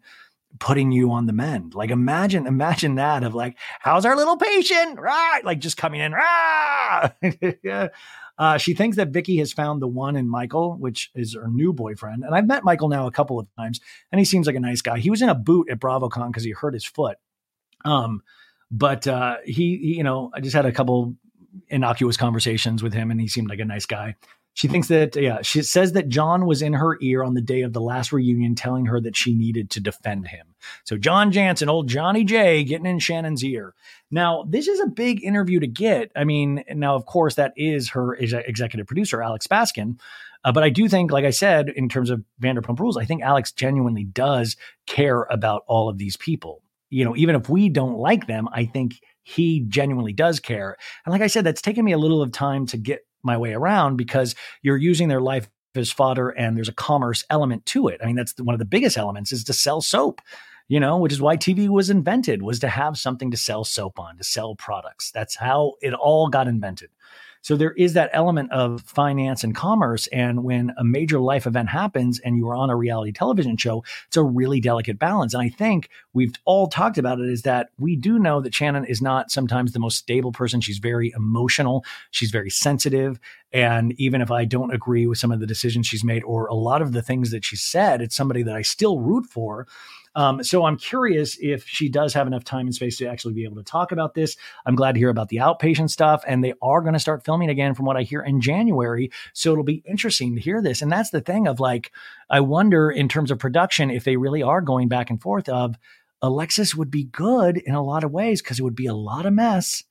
putting 0.59 0.91
you 0.91 1.11
on 1.11 1.25
the 1.25 1.33
mend. 1.33 1.73
Like 1.73 1.89
imagine, 1.89 2.47
imagine 2.47 2.95
that 2.95 3.23
of 3.23 3.33
like, 3.33 3.57
how's 3.79 4.05
our 4.05 4.15
little 4.15 4.37
patient? 4.37 4.99
Right. 4.99 5.41
Like 5.43 5.59
just 5.59 5.77
coming 5.77 6.01
in. 6.01 6.11
yeah. 7.63 7.87
Uh, 8.37 8.57
she 8.57 8.73
thinks 8.73 8.97
that 8.97 9.09
Vicki 9.09 9.37
has 9.37 9.53
found 9.53 9.81
the 9.81 9.87
one 9.87 10.15
in 10.15 10.27
Michael, 10.27 10.75
which 10.77 11.11
is 11.15 11.35
her 11.35 11.47
new 11.47 11.71
boyfriend. 11.71 12.23
And 12.23 12.35
I've 12.35 12.47
met 12.47 12.63
Michael 12.63 12.89
now 12.89 13.07
a 13.07 13.11
couple 13.11 13.39
of 13.39 13.47
times, 13.55 13.79
and 14.11 14.17
he 14.17 14.25
seems 14.25 14.47
like 14.47 14.55
a 14.55 14.59
nice 14.59 14.81
guy. 14.81 14.97
He 14.97 15.11
was 15.11 15.21
in 15.21 15.29
a 15.29 15.35
boot 15.35 15.69
at 15.69 15.79
BravoCon 15.79 16.29
because 16.29 16.43
he 16.43 16.51
hurt 16.51 16.73
his 16.73 16.83
foot. 16.83 17.17
Um, 17.85 18.23
but 18.71 19.07
uh, 19.07 19.37
he, 19.45 19.77
he, 19.77 19.97
you 19.97 20.03
know, 20.03 20.31
I 20.33 20.39
just 20.39 20.55
had 20.55 20.65
a 20.65 20.71
couple 20.71 21.15
innocuous 21.67 22.17
conversations 22.17 22.83
with 22.83 22.93
him, 22.93 23.11
and 23.11 23.19
he 23.19 23.27
seemed 23.27 23.49
like 23.49 23.59
a 23.59 23.65
nice 23.65 23.85
guy. 23.85 24.15
She 24.55 24.67
thinks 24.67 24.87
that, 24.89 25.15
yeah, 25.15 25.41
she 25.41 25.63
says 25.63 25.93
that 25.93 26.09
John 26.09 26.45
was 26.45 26.61
in 26.61 26.73
her 26.73 26.99
ear 27.01 27.23
on 27.23 27.33
the 27.33 27.41
day 27.41 27.61
of 27.61 27.73
the 27.73 27.81
last 27.81 28.11
reunion 28.13 28.53
telling 28.53 28.85
her 28.85 29.01
that 29.01 29.15
she 29.15 29.33
needed 29.33 29.71
to 29.71 29.79
defend 29.79 30.27
him. 30.27 30.53
So, 30.83 30.95
John 30.95 31.31
Janssen, 31.31 31.69
old 31.69 31.89
Johnny 31.89 32.23
J, 32.23 32.63
getting 32.63 32.85
in 32.85 32.99
Shannon's 32.99 33.43
ear. 33.43 33.73
Now, 34.11 34.45
this 34.47 34.67
is 34.67 34.79
a 34.79 34.85
big 34.85 35.23
interview 35.23 35.59
to 35.59 35.65
get. 35.65 36.11
I 36.15 36.23
mean, 36.23 36.63
now, 36.71 36.95
of 36.95 37.07
course, 37.07 37.33
that 37.35 37.53
is 37.57 37.89
her 37.89 38.15
ex- 38.21 38.33
executive 38.33 38.85
producer, 38.85 39.23
Alex 39.23 39.47
Baskin. 39.47 39.99
Uh, 40.45 40.51
but 40.51 40.63
I 40.63 40.69
do 40.69 40.87
think, 40.87 41.11
like 41.11 41.25
I 41.25 41.31
said, 41.31 41.69
in 41.69 41.89
terms 41.89 42.11
of 42.11 42.23
Vanderpump 42.41 42.79
Rules, 42.79 42.97
I 42.97 43.05
think 43.05 43.23
Alex 43.23 43.51
genuinely 43.51 44.03
does 44.03 44.55
care 44.85 45.23
about 45.23 45.63
all 45.67 45.89
of 45.89 45.97
these 45.97 46.17
people. 46.17 46.61
You 46.89 47.05
know, 47.05 47.15
even 47.15 47.35
if 47.35 47.49
we 47.49 47.69
don't 47.69 47.97
like 47.97 48.27
them, 48.27 48.47
I 48.51 48.65
think 48.65 48.99
he 49.23 49.61
genuinely 49.67 50.13
does 50.13 50.39
care. 50.39 50.77
And 51.05 51.11
like 51.11 51.21
I 51.21 51.27
said, 51.27 51.43
that's 51.45 51.61
taken 51.61 51.83
me 51.85 51.91
a 51.93 51.97
little 51.97 52.21
of 52.21 52.31
time 52.31 52.65
to 52.67 52.77
get 52.77 53.05
my 53.23 53.37
way 53.37 53.53
around 53.53 53.97
because 53.97 54.35
you're 54.61 54.77
using 54.77 55.07
their 55.07 55.21
life 55.21 55.49
as 55.75 55.91
fodder 55.91 56.29
and 56.29 56.55
there's 56.55 56.69
a 56.69 56.73
commerce 56.73 57.23
element 57.29 57.65
to 57.67 57.87
it. 57.87 57.99
I 58.03 58.05
mean, 58.05 58.15
that's 58.15 58.37
one 58.39 58.53
of 58.53 58.59
the 58.59 58.65
biggest 58.65 58.97
elements 58.97 59.31
is 59.31 59.43
to 59.45 59.53
sell 59.53 59.81
soap, 59.81 60.21
you 60.67 60.79
know, 60.79 60.97
which 60.97 61.13
is 61.13 61.21
why 61.21 61.37
TV 61.37 61.67
was 61.67 61.89
invented 61.89 62.43
was 62.43 62.59
to 62.59 62.67
have 62.67 62.97
something 62.97 63.31
to 63.31 63.37
sell 63.37 63.63
soap 63.63 63.99
on, 63.99 64.17
to 64.17 64.23
sell 64.23 64.55
products. 64.55 65.11
That's 65.11 65.35
how 65.35 65.73
it 65.81 65.93
all 65.93 66.27
got 66.27 66.47
invented. 66.47 66.89
So 67.43 67.57
there 67.57 67.73
is 67.73 67.93
that 67.93 68.09
element 68.13 68.51
of 68.51 68.81
finance 68.81 69.43
and 69.43 69.53
commerce. 69.53 70.07
And 70.07 70.43
when 70.43 70.73
a 70.77 70.83
major 70.83 71.19
life 71.19 71.45
event 71.45 71.69
happens 71.69 72.19
and 72.19 72.37
you 72.37 72.47
are 72.49 72.55
on 72.55 72.69
a 72.69 72.75
reality 72.75 73.11
television 73.11 73.57
show, 73.57 73.83
it's 74.07 74.17
a 74.17 74.23
really 74.23 74.61
delicate 74.61 74.97
balance. 74.97 75.33
And 75.33 75.43
I 75.43 75.49
think 75.49 75.89
we've 76.13 76.33
all 76.45 76.67
talked 76.67 76.97
about 76.97 77.19
it 77.19 77.29
is 77.29 77.41
that 77.41 77.69
we 77.77 77.97
do 77.97 78.17
know 78.17 78.39
that 78.39 78.55
Shannon 78.55 78.85
is 78.85 79.01
not 79.01 79.29
sometimes 79.29 79.73
the 79.73 79.79
most 79.79 79.97
stable 79.97 80.31
person. 80.31 80.61
She's 80.61 80.77
very 80.77 81.11
emotional. 81.15 81.83
She's 82.11 82.31
very 82.31 82.49
sensitive. 82.49 83.19
And 83.51 83.93
even 83.99 84.21
if 84.21 84.31
I 84.31 84.45
don't 84.45 84.73
agree 84.73 85.05
with 85.05 85.17
some 85.17 85.31
of 85.31 85.41
the 85.41 85.45
decisions 85.45 85.85
she's 85.85 86.03
made 86.03 86.23
or 86.23 86.47
a 86.47 86.55
lot 86.55 86.81
of 86.81 86.93
the 86.93 87.01
things 87.01 87.31
that 87.31 87.43
she 87.43 87.57
said, 87.57 88.01
it's 88.01 88.15
somebody 88.15 88.41
that 88.43 88.55
I 88.55 88.61
still 88.61 88.99
root 88.99 89.25
for. 89.25 89.67
Um, 90.15 90.43
so 90.43 90.65
I'm 90.65 90.77
curious 90.77 91.37
if 91.39 91.67
she 91.67 91.89
does 91.89 92.13
have 92.13 92.27
enough 92.27 92.43
time 92.43 92.67
and 92.67 92.75
space 92.75 92.97
to 92.97 93.07
actually 93.07 93.33
be 93.33 93.43
able 93.43 93.57
to 93.57 93.63
talk 93.63 93.91
about 93.91 94.13
this. 94.13 94.37
I'm 94.65 94.75
glad 94.75 94.93
to 94.93 94.99
hear 94.99 95.09
about 95.09 95.29
the 95.29 95.37
outpatient 95.37 95.89
stuff, 95.89 96.23
and 96.27 96.43
they 96.43 96.53
are 96.61 96.81
going 96.81 96.93
to 96.93 96.99
start 96.99 97.25
filming 97.25 97.49
again, 97.49 97.73
from 97.73 97.85
what 97.85 97.97
I 97.97 98.03
hear, 98.03 98.21
in 98.21 98.41
January. 98.41 99.11
So 99.33 99.51
it'll 99.51 99.63
be 99.63 99.83
interesting 99.85 100.35
to 100.35 100.41
hear 100.41 100.61
this. 100.61 100.81
And 100.81 100.91
that's 100.91 101.09
the 101.09 101.21
thing 101.21 101.47
of 101.47 101.59
like, 101.59 101.91
I 102.29 102.39
wonder 102.39 102.89
in 102.91 103.09
terms 103.09 103.31
of 103.31 103.39
production 103.39 103.89
if 103.89 104.03
they 104.03 104.17
really 104.17 104.43
are 104.43 104.61
going 104.61 104.87
back 104.87 105.09
and 105.09 105.21
forth 105.21 105.49
of 105.49 105.75
Alexis 106.21 106.73
would 106.73 106.89
be 106.89 107.03
good 107.03 107.57
in 107.57 107.75
a 107.75 107.83
lot 107.83 108.03
of 108.03 108.11
ways 108.11 108.41
because 108.41 108.59
it 108.59 108.63
would 108.63 108.75
be 108.75 108.85
a 108.85 108.93
lot 108.93 109.25
of 109.25 109.33
mess 109.33 109.83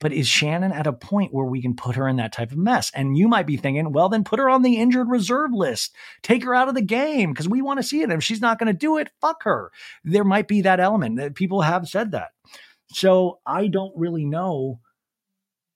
but 0.00 0.12
is 0.14 0.26
Shannon 0.26 0.72
at 0.72 0.86
a 0.86 0.92
point 0.92 1.32
where 1.32 1.44
we 1.44 1.60
can 1.60 1.76
put 1.76 1.96
her 1.96 2.08
in 2.08 2.16
that 2.16 2.32
type 2.32 2.50
of 2.50 2.56
mess? 2.56 2.90
And 2.94 3.16
you 3.16 3.28
might 3.28 3.46
be 3.46 3.58
thinking, 3.58 3.92
well, 3.92 4.08
then 4.08 4.24
put 4.24 4.38
her 4.38 4.48
on 4.48 4.62
the 4.62 4.78
injured 4.78 5.08
reserve 5.08 5.52
list, 5.52 5.94
take 6.22 6.42
her 6.44 6.54
out 6.54 6.68
of 6.68 6.74
the 6.74 6.82
game 6.82 7.32
because 7.32 7.48
we 7.48 7.60
want 7.60 7.78
to 7.78 7.82
see 7.82 8.00
it. 8.00 8.04
And 8.04 8.14
if 8.14 8.24
she's 8.24 8.40
not 8.40 8.58
going 8.58 8.68
to 8.68 8.72
do 8.72 8.96
it, 8.96 9.10
fuck 9.20 9.44
her. 9.44 9.70
There 10.02 10.24
might 10.24 10.48
be 10.48 10.62
that 10.62 10.80
element 10.80 11.18
that 11.18 11.34
people 11.34 11.60
have 11.60 11.86
said 11.86 12.12
that. 12.12 12.30
So 12.92 13.40
I 13.46 13.68
don't 13.68 13.92
really 13.94 14.24
know 14.24 14.80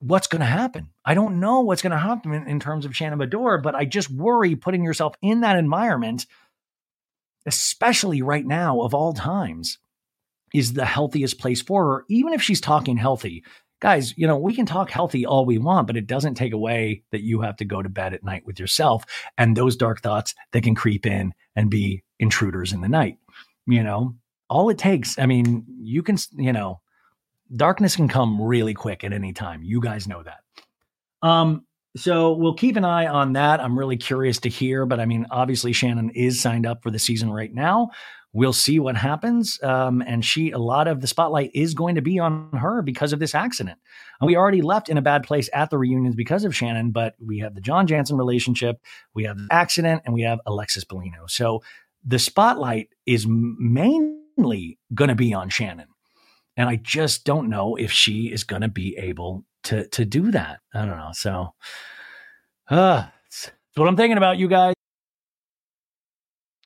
what's 0.01 0.27
going 0.27 0.41
to 0.41 0.47
happen. 0.47 0.89
I 1.05 1.15
don't 1.15 1.39
know 1.39 1.61
what's 1.61 1.83
going 1.83 1.93
to 1.93 1.99
happen 1.99 2.33
in, 2.33 2.49
in, 2.49 2.61
terms 2.61 2.85
of 2.85 2.97
Shannon 2.97 3.19
Beador, 3.19 3.63
but 3.63 3.75
I 3.75 3.85
just 3.85 4.11
worry 4.11 4.57
putting 4.57 4.85
yourself 4.85 5.15
in 5.23 5.41
that 5.41 5.57
environment, 5.57 6.27
especially 7.47 8.21
right 8.21 8.45
now 8.45 8.81
of 8.81 8.95
all 8.95 9.13
times, 9.13 9.79
is 10.53 10.73
the 10.73 10.85
healthiest 10.85 11.39
place 11.39 11.63
for 11.63 11.85
her, 11.85 12.05
even 12.09 12.33
if 12.33 12.43
she's 12.43 12.61
talking 12.61 12.97
healthy 12.97 13.45
guys, 13.81 14.17
you 14.17 14.27
know, 14.27 14.39
we 14.39 14.55
can 14.55 14.67
talk 14.67 14.91
healthy 14.91 15.27
all 15.27 15.45
we 15.45 15.59
want, 15.59 15.87
but 15.87 15.97
it 15.97 16.07
doesn't 16.07 16.35
take 16.35 16.53
away 16.53 17.03
that 17.11 17.23
you 17.23 17.41
have 17.41 17.57
to 17.57 17.65
go 17.65 17.83
to 17.83 17.89
bed 17.89 18.15
at 18.15 18.25
night 18.25 18.47
with 18.47 18.59
yourself 18.59 19.05
and 19.37 19.57
those 19.57 19.77
dark 19.77 20.01
thoughts 20.01 20.35
that 20.53 20.63
can 20.63 20.75
creep 20.75 21.07
in 21.07 21.35
and 21.57 21.71
be 21.71 22.03
intruders 22.19 22.73
in 22.73 22.81
the 22.81 22.89
night. 22.89 23.19
You 23.67 23.83
know, 23.83 24.15
all 24.49 24.71
it 24.71 24.79
takes, 24.79 25.19
I 25.19 25.27
mean, 25.27 25.65
you 25.81 26.03
can, 26.03 26.17
you 26.37 26.53
know, 26.53 26.81
darkness 27.55 27.97
can 27.97 28.09
come 28.09 28.41
really 28.41 28.75
quick 28.75 29.05
at 29.05 29.13
any 29.13 29.33
time. 29.33 29.63
You 29.63 29.81
guys 29.81 30.09
know 30.09 30.23
that. 30.23 30.41
Um, 31.27 31.67
so 31.97 32.33
we'll 32.33 32.55
keep 32.55 32.77
an 32.77 32.85
eye 32.85 33.07
on 33.07 33.35
that. 33.35 33.61
I'm 33.61 33.79
really 33.79 33.97
curious 33.97 34.39
to 34.41 34.49
hear, 34.49 34.85
but 34.85 34.99
I 34.99 35.07
mean, 35.07 35.27
obviously 35.31 35.73
Shannon 35.73 36.11
is 36.11 36.41
signed 36.41 36.67
up 36.67 36.83
for 36.83 36.91
the 36.91 36.99
season 36.99 37.31
right 37.31 37.53
now 37.53 37.91
we'll 38.35 38.53
see 38.53 38.79
what 38.81 38.97
happens. 38.97 39.63
Um, 39.63 40.03
and 40.03 40.23
she, 40.25 40.51
a 40.51 40.59
lot 40.59 40.89
of 40.89 41.01
the 41.01 41.07
spotlight 41.07 41.53
is 41.55 41.73
going 41.73 41.95
to 41.95 42.03
be 42.03 42.19
on 42.19 42.51
her 42.53 42.83
because 42.83 43.13
of 43.13 43.21
this 43.21 43.35
accident. 43.35 43.79
And 44.21 44.27
we 44.27 44.37
already 44.37 44.61
left 44.61 44.89
in 44.91 44.99
a 44.99 45.03
bad 45.03 45.23
place 45.23 45.49
at 45.55 45.71
the 45.71 45.79
reunions 45.79 46.17
because 46.17 46.45
of 46.45 46.55
Shannon, 46.55 46.91
but 46.91 47.15
we 47.25 47.39
have 47.39 47.55
the 47.55 47.61
John 47.61 47.87
Janssen 47.87 48.19
relationship, 48.19 48.83
we 49.15 49.25
have 49.25 49.39
the 49.39 49.47
accident, 49.51 50.03
and 50.05 50.13
we 50.13 50.23
have 50.23 50.41
Alexis 50.47 50.85
Bellino. 50.85 51.31
So 51.31 51.63
the 52.05 52.19
spotlight 52.19 52.89
is 53.07 53.25
mainly 53.29 54.79
going 54.93 55.09
to 55.09 55.15
be 55.15 55.33
on 55.33 55.49
Shannon. 55.49 55.87
And 56.57 56.69
I 56.69 56.77
just 56.77 57.25
don't 57.25 57.49
know 57.49 57.77
if 57.77 57.93
she 57.93 58.33
is 58.33 58.45
going 58.45 58.63
to 58.63 58.69
be 58.69 58.97
able 58.97 59.45
to 59.65 59.89
to 59.89 60.05
do 60.05 60.31
that. 60.31 60.61
I 60.73 60.81
don't 60.85 60.97
know. 60.97 61.11
So, 61.13 61.55
uh, 62.69 63.07
that's 63.31 63.51
what 63.75 63.89
I'm 63.89 63.97
thinking 63.97 64.19
about, 64.19 64.39
you 64.39 64.47
guys. 64.47 64.75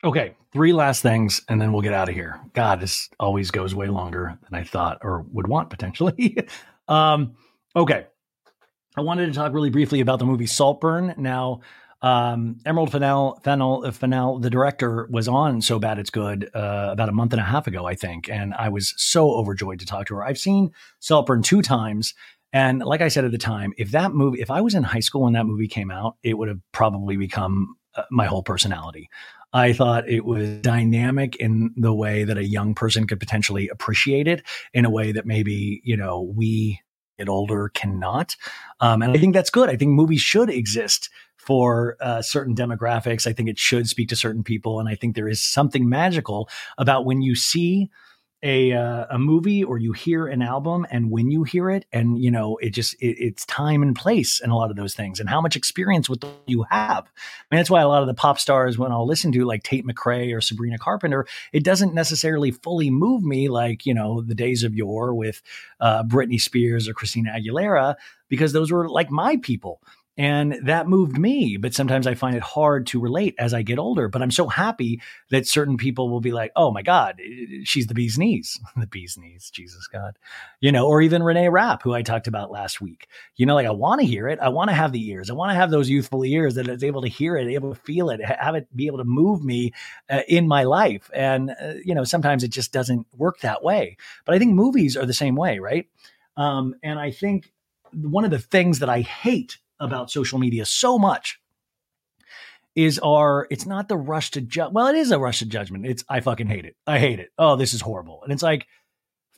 Okay, 0.05 0.37
three 0.53 0.73
last 0.73 1.03
things, 1.03 1.43
and 1.49 1.61
then 1.61 1.73
we'll 1.73 1.83
get 1.83 1.93
out 1.93 2.09
of 2.09 2.15
here. 2.15 2.41
God, 2.55 2.81
this 2.81 3.09
always 3.19 3.51
goes 3.51 3.75
way 3.75 3.89
longer 3.89 4.39
than 4.49 4.59
I 4.59 4.63
thought 4.63 4.99
or 5.03 5.25
would 5.33 5.49
want 5.49 5.71
potentially. 5.71 6.39
um, 6.89 7.35
okay, 7.75 8.07
I 8.97 9.01
wanted 9.01 9.27
to 9.27 9.33
talk 9.33 9.53
really 9.53 9.71
briefly 9.71 10.01
about 10.01 10.21
the 10.21 10.25
movie 10.25 10.47
Saltburn. 10.47 11.15
Now, 11.19 11.63
um, 12.01 12.59
Emerald 12.65 12.93
Fennell, 12.93 13.41
Fennell, 13.43 13.85
uh, 13.85 13.91
Fennell, 13.91 14.39
the 14.39 14.51
director, 14.51 15.09
was 15.11 15.27
on 15.27 15.61
So 15.61 15.81
Bad 15.81 15.99
It's 15.99 16.11
Good 16.11 16.49
uh, 16.55 16.91
about 16.93 17.09
a 17.09 17.13
month 17.13 17.33
and 17.33 17.41
a 17.41 17.45
half 17.45 17.67
ago, 17.67 17.85
I 17.85 17.97
think, 17.97 18.31
and 18.31 18.55
I 18.55 18.69
was 18.69 18.95
so 18.97 19.33
overjoyed 19.33 19.81
to 19.81 19.87
talk 19.87 20.07
to 20.07 20.15
her. 20.15 20.25
I've 20.25 20.39
seen 20.39 20.71
Saltburn 21.01 21.43
two 21.43 21.61
times. 21.61 22.15
And 22.53 22.83
like 22.83 23.01
I 23.01 23.09
said 23.09 23.25
at 23.25 23.33
the 23.33 23.39
time, 23.39 23.73
if 23.77 23.91
that 23.91 24.13
movie, 24.13 24.41
if 24.41 24.51
I 24.51 24.61
was 24.61 24.75
in 24.75 24.85
high 24.85 25.01
school 25.01 25.23
when 25.23 25.33
that 25.35 25.45
movie 25.45 25.69
came 25.69 25.91
out, 25.91 26.17
it 26.23 26.39
would 26.39 26.49
have 26.49 26.61
probably 26.73 27.17
become 27.17 27.77
uh, 27.95 28.05
my 28.11 28.27
whole 28.27 28.43
personality. 28.43 29.11
I 29.53 29.73
thought 29.73 30.09
it 30.09 30.25
was 30.25 30.49
dynamic 30.61 31.37
in 31.37 31.73
the 31.77 31.95
way 31.95 32.25
that 32.25 32.37
a 32.37 32.45
young 32.45 32.75
person 32.75 33.07
could 33.07 33.21
potentially 33.21 33.69
appreciate 33.69 34.29
it 34.29 34.43
in 34.75 34.85
a 34.85 34.91
way 34.91 35.13
that 35.13 35.27
maybe, 35.27 35.81
you 35.85 35.97
know, 35.97 36.33
we 36.37 36.81
get 37.19 37.29
older 37.29 37.71
cannot. 37.71 38.37
Um, 38.81 39.03
and 39.03 39.13
I 39.13 39.19
think 39.19 39.35
that's 39.35 39.51
good. 39.51 39.69
I 39.69 39.77
think 39.77 39.93
movies 39.93 40.21
should 40.21 40.51
exist 40.51 41.09
for 41.37 41.97
uh, 42.01 42.21
certain 42.21 42.55
demographics. 42.55 43.27
I 43.27 43.33
think 43.33 43.49
it 43.49 43.59
should 43.59 43.89
speak 43.89 44.09
to 44.11 44.17
certain 44.17 44.43
people. 44.43 44.81
And 44.81 44.89
I 44.89 44.95
think 44.95 45.17
there 45.17 45.29
is 45.29 45.43
something 45.43 45.89
magical 45.89 46.49
about 46.77 47.07
when 47.07 47.23
you 47.23 47.35
see 47.35 47.89
a 48.43 48.73
uh, 48.73 49.07
a 49.11 49.19
movie 49.19 49.65
or 49.65 49.79
you 49.79 49.93
hear 49.93 50.29
an 50.29 50.43
album 50.43 50.87
and 50.91 51.11
when 51.11 51.31
you 51.31 51.43
hear 51.43 51.71
it 51.71 51.87
and 51.93 52.23
you 52.23 52.31
know 52.31 52.57
it 52.59 52.71
just 52.71 52.95
it, 52.95 53.17
it's 53.19 53.45
time 53.47 53.83
and 53.83 53.97
place 53.97 54.41
and 54.41 54.53
a 54.53 54.55
lot 54.55 54.71
of 54.71 54.77
those 54.77 54.95
things 54.95 55.19
and 55.19 55.29
how 55.29 55.41
much 55.41 55.57
experience 55.57 56.09
with 56.09 56.23
you 56.47 56.65
have. 56.71 57.05
I 57.07 57.55
mean 57.55 57.59
that's 57.59 57.71
why 57.71 57.83
a 57.83 57.89
lot 57.89 58.03
of 58.03 58.07
the 58.07 58.15
pop 58.15 58.39
stars 58.39 58.79
when 58.79 58.93
i'll 58.93 59.07
listen 59.07 59.33
to 59.33 59.45
like 59.45 59.63
tate 59.63 59.87
mccrae 59.87 60.35
or 60.35 60.41
sabrina 60.41 60.79
carpenter 60.79 61.27
it 61.53 61.65
doesn't 61.65 61.95
necessarily 61.95 62.51
fully 62.51 62.91
move 62.91 63.23
me 63.23 63.49
like 63.49 63.87
you 63.87 63.95
know 63.95 64.21
the 64.21 64.35
days 64.35 64.63
of 64.63 64.75
yore 64.75 65.15
with 65.15 65.43
uh, 65.81 66.03
britney 66.05 66.41
spears 66.41 66.89
or 66.89 66.95
christina 66.95 67.33
aguilera 67.33 67.97
because 68.29 68.53
those 68.53 68.71
were 68.71 68.89
like 68.89 69.11
my 69.11 69.37
people 69.39 69.81
and 70.19 70.59
that 70.65 70.89
moved 70.89 71.17
me. 71.17 71.57
But 71.57 71.75
sometimes 71.75 72.09
I 72.09 72.15
find 72.15 72.35
it 72.35 72.43
hard 72.43 72.89
to 72.89 73.01
relate 73.01 73.37
as 73.39 73.55
I 73.55 73.63
get 73.63 73.79
older. 73.79 74.09
But 74.09 74.21
I'm 74.21 74.33
so 74.33 74.49
happy 74.49 75.01
that 75.31 75.47
certain 75.47 75.77
people 75.77 76.11
will 76.11 76.21
be 76.21 76.33
like, 76.33 76.51
oh 76.57 76.73
my 76.73 76.83
God, 76.83 77.23
she's 77.63 77.87
the 77.87 77.95
bee's 77.95 78.19
knees. 78.19 78.59
the 78.77 78.89
bee's 78.89 79.17
knees, 79.17 79.49
Jesus 79.49 79.87
God. 79.87 80.19
You 80.61 80.73
know, 80.73 80.89
or 80.89 81.01
even 81.01 81.23
Renee 81.23 81.49
Rapp, 81.49 81.85
who 81.85 81.95
I 81.95 82.03
talked 82.03 82.27
about 82.27 82.51
last 82.51 82.81
week. 82.81 83.07
You 83.37 83.47
know, 83.47 83.55
like 83.55 83.69
I 83.69 83.71
want 83.71 84.01
to 84.01 84.07
hear 84.07 84.27
it. 84.27 84.41
I 84.41 84.49
want 84.49 84.71
to 84.71 84.75
have 84.75 84.91
the 84.91 85.09
ears. 85.09 85.31
I 85.31 85.35
want 85.35 85.53
to 85.53 85.57
have 85.57 85.71
those 85.71 85.89
youthful 85.89 86.25
ears 86.25 86.57
that 86.57 86.67
is 86.67 86.83
able 86.83 87.03
to 87.03 87.09
hear 87.09 87.37
it, 87.37 87.47
able 87.47 87.73
to 87.73 87.81
feel 87.81 88.11
it, 88.11 88.21
have 88.21 88.57
it 88.57 88.67
be 88.75 88.89
able 88.89 88.99
to 88.99 89.05
move 89.05 89.45
me 89.45 89.73
uh, 90.11 90.23
in 90.27 90.49
my 90.49 90.65
life. 90.65 91.13
And, 91.15 91.51
uh, 91.51 91.75
you 91.85 91.95
know, 91.95 92.03
sometimes 92.03 92.43
it 92.43 92.49
just 92.49 92.73
doesn't 92.73 93.07
work 93.17 93.39
that 93.41 93.63
way. 93.63 93.97
But 94.25 94.35
I 94.35 94.41
think 94.41 94.53
movies 94.55 94.97
are 94.97 95.07
the 95.07 95.15
same 95.15 95.37
way, 95.37 95.61
right? 95.61 95.87
Um, 96.37 96.75
and 96.83 96.99
I 96.99 97.13
think 97.13 97.53
one 97.93 98.25
of 98.25 98.33
the 98.33 98.41
things 98.41 98.81
that 98.81 98.89
I 98.89 99.01
hate 99.01 99.59
about 99.81 100.11
social 100.11 100.39
media 100.39 100.65
so 100.65 100.99
much 100.99 101.39
is 102.79 103.01
our 103.01 103.49
it's 103.51 103.67
not 103.67 103.89
the 103.89 103.97
rush 103.97 104.31
to 104.31 104.41
judge 104.41 104.71
well 104.73 104.87
it 104.87 104.95
is 104.95 105.11
a 105.11 105.19
rush 105.19 105.41
to 105.41 105.47
judgment. 105.47 105.85
It's 105.85 106.05
i 106.09 106.21
fucking 106.21 106.47
hate 106.47 106.65
it. 106.65 106.77
I 106.87 107.01
hate 107.01 107.19
it. 107.19 107.31
Oh 107.37 107.57
this 107.57 107.75
is 107.75 107.81
horrible. 107.81 108.21
And 108.23 108.33
it's 108.33 108.43
like 108.43 108.69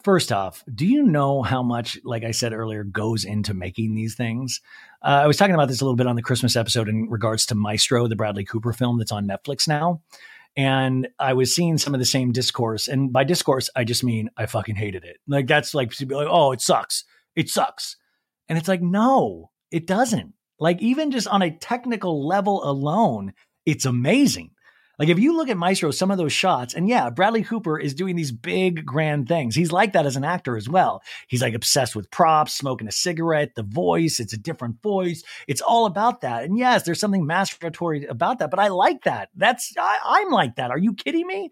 first 0.05 0.31
off 0.31 0.63
do 0.75 0.87
you 0.87 1.03
know 1.03 1.43
how 1.43 1.63
much 1.63 1.99
like 2.05 2.25
i 2.25 2.31
said 2.31 2.53
earlier 2.53 2.85
goes 2.85 3.25
into 3.25 3.55
making 3.55 3.95
these 3.95 4.15
things? 4.15 4.61
Uh, 5.03 5.21
i 5.25 5.27
was 5.27 5.39
talking 5.39 5.55
about 5.55 5.69
this 5.69 5.81
a 5.81 5.85
little 5.85 5.97
bit 5.97 6.07
on 6.07 6.17
the 6.17 6.23
christmas 6.23 6.55
episode 6.55 6.87
in 6.87 7.09
regards 7.09 7.47
to 7.47 7.55
maestro 7.55 8.07
the 8.07 8.17
bradley 8.17 8.45
cooper 8.45 8.75
film 8.75 8.99
that's 8.99 9.13
on 9.13 9.27
netflix 9.27 9.67
now. 9.67 10.03
And 10.55 11.09
i 11.19 11.33
was 11.33 11.55
seeing 11.55 11.79
some 11.79 11.95
of 11.95 12.01
the 12.01 12.05
same 12.05 12.33
discourse. 12.33 12.89
And 12.89 13.11
by 13.11 13.25
discourse 13.25 13.71
i 13.75 13.85
just 13.85 14.05
mean 14.05 14.29
i 14.37 14.45
fucking 14.45 14.77
hated 14.77 15.05
it. 15.05 15.17
Like 15.27 15.47
that's 15.47 15.73
like 15.73 15.99
like 15.99 16.29
oh 16.29 16.53
it 16.53 16.61
sucks. 16.61 17.05
It 17.35 17.49
sucks. 17.49 17.97
And 18.51 18.59
it's 18.59 18.69
like 18.69 18.83
no 18.83 19.51
it 19.71 19.87
doesn't. 19.87 20.35
Like, 20.59 20.81
even 20.83 21.11
just 21.11 21.27
on 21.29 21.43
a 21.43 21.57
technical 21.57 22.27
level 22.27 22.63
alone, 22.69 23.33
it's 23.65 23.87
amazing. 23.87 24.51
Like, 24.99 25.09
if 25.09 25.19
you 25.19 25.35
look 25.35 25.49
at 25.49 25.57
Maestro, 25.57 25.91
some 25.93 26.11
of 26.11 26.19
those 26.19 26.35
shots, 26.35 26.75
and 26.75 26.87
yeah, 26.87 27.09
Bradley 27.09 27.43
Cooper 27.43 27.79
is 27.79 27.95
doing 27.95 28.17
these 28.17 28.33
big, 28.33 28.85
grand 28.85 29.29
things. 29.29 29.55
He's 29.55 29.73
like 29.73 29.95
that 29.95 30.05
as 30.05 30.17
an 30.17 30.25
actor 30.25 30.59
as 30.59 30.69
well. 30.69 31.03
He's 31.27 31.41
like 31.41 31.55
obsessed 31.55 31.97
with 31.97 32.11
props, 32.11 32.53
smoking 32.53 32.87
a 32.87 32.93
cigarette, 32.93 33.55
the 33.55 33.63
voice, 33.63 34.21
it's 34.21 34.35
a 34.35 34.39
different 34.39 34.83
voice. 34.83 35.23
It's 35.49 35.63
all 35.63 35.87
about 35.87 36.21
that. 36.21 36.45
And 36.45 36.59
yes, 36.59 36.83
there's 36.83 37.01
something 37.01 37.27
masturbatory 37.27 38.07
about 38.11 38.41
that, 38.41 38.51
but 38.51 38.61
I 38.61 38.69
like 38.69 39.05
that. 39.05 39.31
That's, 39.35 39.73
I, 39.79 39.99
I'm 40.05 40.31
like 40.31 40.57
that. 40.57 40.71
Are 40.71 40.79
you 40.79 40.93
kidding 40.93 41.27
me? 41.27 41.51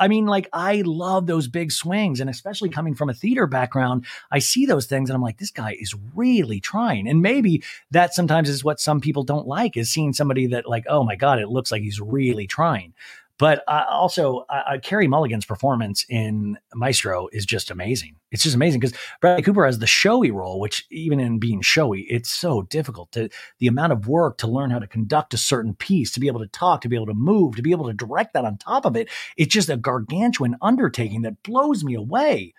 I 0.00 0.08
mean, 0.08 0.26
like, 0.26 0.48
I 0.52 0.82
love 0.84 1.26
those 1.26 1.46
big 1.46 1.70
swings. 1.70 2.20
And 2.20 2.30
especially 2.30 2.70
coming 2.70 2.94
from 2.94 3.10
a 3.10 3.14
theater 3.14 3.46
background, 3.46 4.06
I 4.30 4.38
see 4.38 4.66
those 4.66 4.86
things 4.86 5.10
and 5.10 5.14
I'm 5.14 5.22
like, 5.22 5.38
this 5.38 5.50
guy 5.50 5.76
is 5.78 5.94
really 6.16 6.58
trying. 6.58 7.06
And 7.06 7.22
maybe 7.22 7.62
that 7.90 8.14
sometimes 8.14 8.48
is 8.48 8.64
what 8.64 8.80
some 8.80 9.00
people 9.00 9.22
don't 9.22 9.46
like 9.46 9.76
is 9.76 9.90
seeing 9.90 10.14
somebody 10.14 10.46
that, 10.48 10.66
like, 10.66 10.86
oh 10.88 11.04
my 11.04 11.16
God, 11.16 11.38
it 11.38 11.50
looks 11.50 11.70
like 11.70 11.82
he's 11.82 12.00
really 12.00 12.46
trying. 12.46 12.94
But 13.40 13.64
uh, 13.66 13.86
also, 13.88 14.44
uh, 14.50 14.78
Carey 14.82 15.08
Mulligan's 15.08 15.46
performance 15.46 16.04
in 16.10 16.58
Maestro 16.74 17.26
is 17.32 17.46
just 17.46 17.70
amazing. 17.70 18.16
It's 18.30 18.42
just 18.42 18.54
amazing 18.54 18.80
because 18.80 18.94
Bradley 19.22 19.42
Cooper 19.42 19.64
has 19.64 19.78
the 19.78 19.86
showy 19.86 20.30
role, 20.30 20.60
which 20.60 20.86
even 20.90 21.18
in 21.18 21.38
being 21.38 21.62
showy, 21.62 22.02
it's 22.02 22.28
so 22.28 22.60
difficult 22.60 23.10
to 23.12 23.30
the 23.58 23.66
amount 23.66 23.94
of 23.94 24.06
work 24.06 24.36
to 24.38 24.46
learn 24.46 24.70
how 24.70 24.78
to 24.78 24.86
conduct 24.86 25.32
a 25.32 25.38
certain 25.38 25.72
piece, 25.74 26.12
to 26.12 26.20
be 26.20 26.26
able 26.26 26.40
to 26.40 26.48
talk, 26.48 26.82
to 26.82 26.88
be 26.90 26.96
able 26.96 27.06
to 27.06 27.14
move, 27.14 27.56
to 27.56 27.62
be 27.62 27.70
able 27.70 27.86
to 27.86 27.94
direct 27.94 28.34
that 28.34 28.44
on 28.44 28.58
top 28.58 28.84
of 28.84 28.94
it. 28.94 29.08
It's 29.38 29.54
just 29.54 29.70
a 29.70 29.78
gargantuan 29.78 30.56
undertaking 30.60 31.22
that 31.22 31.42
blows 31.42 31.82
me 31.82 31.94
away. 31.94 32.52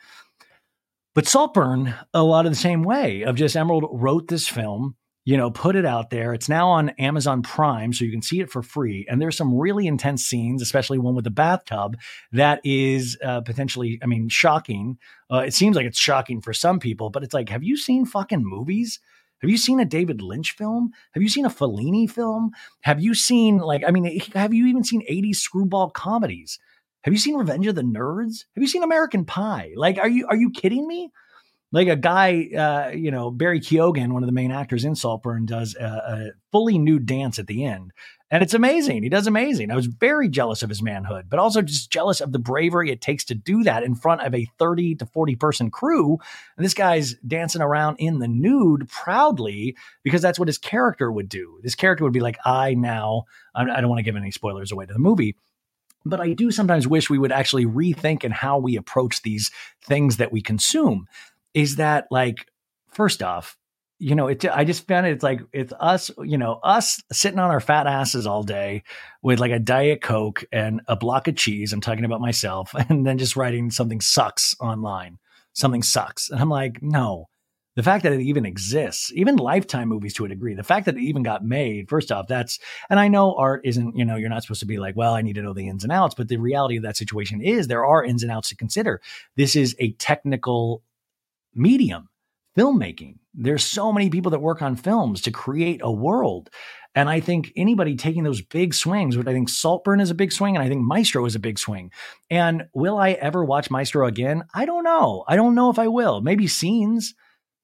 But 1.13 1.27
Saltburn, 1.27 1.93
a 2.11 2.23
lot 2.23 2.47
of 2.47 2.53
the 2.53 2.57
same 2.57 2.81
way 2.81 3.21
of 3.21 3.35
just 3.35 3.55
Emerald 3.55 3.87
wrote 3.91 4.29
this 4.29 4.47
film 4.47 4.95
you 5.23 5.37
know, 5.37 5.51
put 5.51 5.75
it 5.75 5.85
out 5.85 6.09
there. 6.09 6.33
It's 6.33 6.49
now 6.49 6.69
on 6.69 6.89
Amazon 6.91 7.43
Prime, 7.43 7.93
so 7.93 8.03
you 8.03 8.11
can 8.11 8.23
see 8.23 8.39
it 8.39 8.49
for 8.49 8.63
free. 8.63 9.05
And 9.09 9.21
there's 9.21 9.37
some 9.37 9.55
really 9.55 9.85
intense 9.85 10.25
scenes, 10.25 10.61
especially 10.61 10.97
one 10.97 11.15
with 11.15 11.25
the 11.25 11.31
bathtub, 11.31 11.97
that 12.31 12.59
is 12.63 13.17
uh, 13.23 13.41
potentially, 13.41 13.99
I 14.01 14.07
mean, 14.07 14.29
shocking. 14.29 14.97
Uh, 15.31 15.39
it 15.39 15.53
seems 15.53 15.75
like 15.75 15.85
it's 15.85 15.99
shocking 15.99 16.41
for 16.41 16.53
some 16.53 16.79
people, 16.79 17.09
but 17.11 17.23
it's 17.23 17.33
like, 17.33 17.49
have 17.49 17.63
you 17.63 17.77
seen 17.77 18.05
fucking 18.05 18.43
movies? 18.43 18.99
Have 19.41 19.49
you 19.49 19.57
seen 19.57 19.79
a 19.79 19.85
David 19.85 20.21
Lynch 20.21 20.51
film? 20.51 20.91
Have 21.13 21.23
you 21.23 21.29
seen 21.29 21.45
a 21.45 21.49
Fellini 21.49 22.09
film? 22.09 22.51
Have 22.81 23.01
you 23.01 23.13
seen 23.13 23.57
like, 23.57 23.83
I 23.87 23.91
mean, 23.91 24.19
have 24.33 24.53
you 24.53 24.67
even 24.67 24.83
seen 24.83 25.01
80s 25.09 25.37
screwball 25.37 25.89
comedies? 25.89 26.59
Have 27.03 27.13
you 27.13 27.19
seen 27.19 27.35
Revenge 27.35 27.65
of 27.65 27.75
the 27.75 27.81
Nerds? 27.81 28.45
Have 28.55 28.61
you 28.61 28.67
seen 28.67 28.83
American 28.83 29.25
Pie? 29.25 29.71
Like, 29.75 29.97
are 29.97 30.07
you 30.07 30.27
are 30.27 30.35
you 30.35 30.51
kidding 30.51 30.87
me? 30.87 31.11
Like 31.71 31.87
a 31.87 31.95
guy, 31.95 32.49
uh, 32.55 32.91
you 32.95 33.11
know, 33.11 33.31
Barry 33.31 33.59
Keoghan, 33.59 34.11
one 34.11 34.23
of 34.23 34.27
the 34.27 34.33
main 34.33 34.51
actors 34.51 34.83
in 34.83 34.95
Saltburn, 34.95 35.45
does 35.45 35.75
a, 35.75 35.85
a, 35.85 36.31
fully 36.51 36.77
nude 36.77 37.05
dance 37.05 37.39
at 37.39 37.47
the 37.47 37.63
end. 37.63 37.93
And 38.29 38.43
it's 38.43 38.53
amazing. 38.53 39.03
He 39.03 39.09
does 39.09 39.27
amazing. 39.27 39.71
I 39.71 39.75
was 39.75 39.85
very 39.85 40.29
jealous 40.29 40.63
of 40.63 40.69
his 40.69 40.81
manhood, 40.81 41.25
but 41.29 41.39
also 41.39 41.61
just 41.61 41.91
jealous 41.91 42.21
of 42.21 42.31
the 42.31 42.39
bravery 42.39 42.89
it 42.89 43.01
takes 43.01 43.25
to 43.25 43.35
do 43.35 43.63
that 43.63 43.83
in 43.83 43.95
front 43.95 44.21
of 44.21 44.33
a 44.33 44.47
30 44.57 44.95
to 44.95 45.05
40 45.05 45.35
person 45.35 45.71
crew. 45.71 46.17
And 46.57 46.65
this 46.65 46.73
guy's 46.73 47.15
dancing 47.27 47.61
around 47.61 47.97
in 47.99 48.19
the 48.19 48.27
nude 48.27 48.89
proudly 48.89 49.75
because 50.03 50.21
that's 50.21 50.39
what 50.39 50.47
his 50.47 50.57
character 50.57 51.11
would 51.11 51.29
do. 51.29 51.59
This 51.61 51.75
character 51.75 52.03
would 52.03 52.13
be 52.13 52.21
like, 52.21 52.37
I 52.45 52.73
now, 52.73 53.25
I 53.53 53.63
don't 53.65 53.89
want 53.89 53.99
to 53.99 54.03
give 54.03 54.15
any 54.15 54.31
spoilers 54.31 54.71
away 54.71 54.85
to 54.85 54.93
the 54.93 54.99
movie, 54.99 55.35
but 56.05 56.19
I 56.19 56.33
do 56.33 56.51
sometimes 56.51 56.87
wish 56.87 57.09
we 57.09 57.19
would 57.19 57.31
actually 57.31 57.65
rethink 57.65 58.23
in 58.23 58.31
how 58.31 58.57
we 58.57 58.75
approach 58.75 59.21
these 59.21 59.51
things 59.83 60.17
that 60.17 60.31
we 60.31 60.41
consume 60.41 61.07
is 61.53 61.77
that 61.77 62.07
like 62.11 62.45
first 62.89 63.23
off 63.23 63.57
you 63.99 64.15
know 64.15 64.27
it 64.27 64.43
i 64.45 64.63
just 64.63 64.87
found 64.87 65.05
it, 65.05 65.11
it's 65.11 65.23
like 65.23 65.41
it's 65.53 65.73
us 65.79 66.09
you 66.23 66.37
know 66.37 66.59
us 66.63 67.01
sitting 67.11 67.39
on 67.39 67.51
our 67.51 67.59
fat 67.59 67.87
asses 67.87 68.25
all 68.25 68.43
day 68.43 68.83
with 69.21 69.39
like 69.39 69.51
a 69.51 69.59
diet 69.59 70.01
coke 70.01 70.43
and 70.51 70.81
a 70.87 70.95
block 70.95 71.27
of 71.27 71.35
cheese 71.35 71.71
i'm 71.71 71.81
talking 71.81 72.05
about 72.05 72.19
myself 72.19 72.73
and 72.89 73.05
then 73.05 73.17
just 73.17 73.35
writing 73.35 73.69
something 73.69 74.01
sucks 74.01 74.55
online 74.59 75.17
something 75.53 75.83
sucks 75.83 76.29
and 76.29 76.39
i'm 76.41 76.49
like 76.49 76.81
no 76.81 77.27
the 77.75 77.83
fact 77.83 78.03
that 78.03 78.11
it 78.11 78.21
even 78.21 78.45
exists 78.45 79.11
even 79.13 79.35
lifetime 79.37 79.87
movies 79.87 80.13
to 80.13 80.25
a 80.25 80.29
degree 80.29 80.55
the 80.55 80.63
fact 80.63 80.85
that 80.85 80.95
it 80.95 81.01
even 81.01 81.21
got 81.21 81.45
made 81.45 81.87
first 81.87 82.11
off 82.11 82.27
that's 82.27 82.57
and 82.89 82.99
i 82.99 83.07
know 83.07 83.35
art 83.35 83.61
isn't 83.63 83.95
you 83.95 84.03
know 84.03 84.15
you're 84.15 84.29
not 84.29 84.41
supposed 84.41 84.59
to 84.61 84.65
be 84.65 84.79
like 84.79 84.95
well 84.95 85.13
i 85.13 85.21
need 85.21 85.35
to 85.35 85.41
know 85.41 85.53
the 85.53 85.67
ins 85.67 85.83
and 85.83 85.93
outs 85.93 86.15
but 86.15 86.27
the 86.27 86.37
reality 86.37 86.77
of 86.77 86.83
that 86.83 86.97
situation 86.97 87.39
is 87.39 87.67
there 87.67 87.85
are 87.85 88.03
ins 88.03 88.23
and 88.23 88.31
outs 88.31 88.49
to 88.49 88.55
consider. 88.55 89.01
This 89.35 89.55
is 89.55 89.75
a 89.79 89.91
technical 89.93 90.83
medium, 91.53 92.09
filmmaking. 92.57 93.15
There's 93.33 93.63
so 93.63 93.91
many 93.91 94.09
people 94.09 94.31
that 94.31 94.39
work 94.39 94.61
on 94.61 94.75
films 94.75 95.21
to 95.21 95.31
create 95.31 95.81
a 95.83 95.91
world. 95.91 96.49
And 96.93 97.09
I 97.09 97.21
think 97.21 97.53
anybody 97.55 97.95
taking 97.95 98.23
those 98.23 98.41
big 98.41 98.73
swings, 98.73 99.15
which 99.15 99.27
I 99.27 99.31
think 99.31 99.47
Saltburn 99.47 100.01
is 100.01 100.09
a 100.09 100.15
big 100.15 100.33
swing, 100.33 100.55
and 100.55 100.63
I 100.63 100.67
think 100.67 100.81
Maestro 100.81 101.25
is 101.25 101.35
a 101.35 101.39
big 101.39 101.57
swing. 101.57 101.91
And 102.29 102.65
will 102.73 102.97
I 102.97 103.11
ever 103.11 103.45
watch 103.45 103.71
Maestro 103.71 104.05
again? 104.05 104.43
I 104.53 104.65
don't 104.65 104.83
know. 104.83 105.23
I 105.27 105.37
don't 105.37 105.55
know 105.55 105.69
if 105.69 105.79
I 105.79 105.87
will. 105.87 106.19
Maybe 106.19 106.47
scenes, 106.47 107.15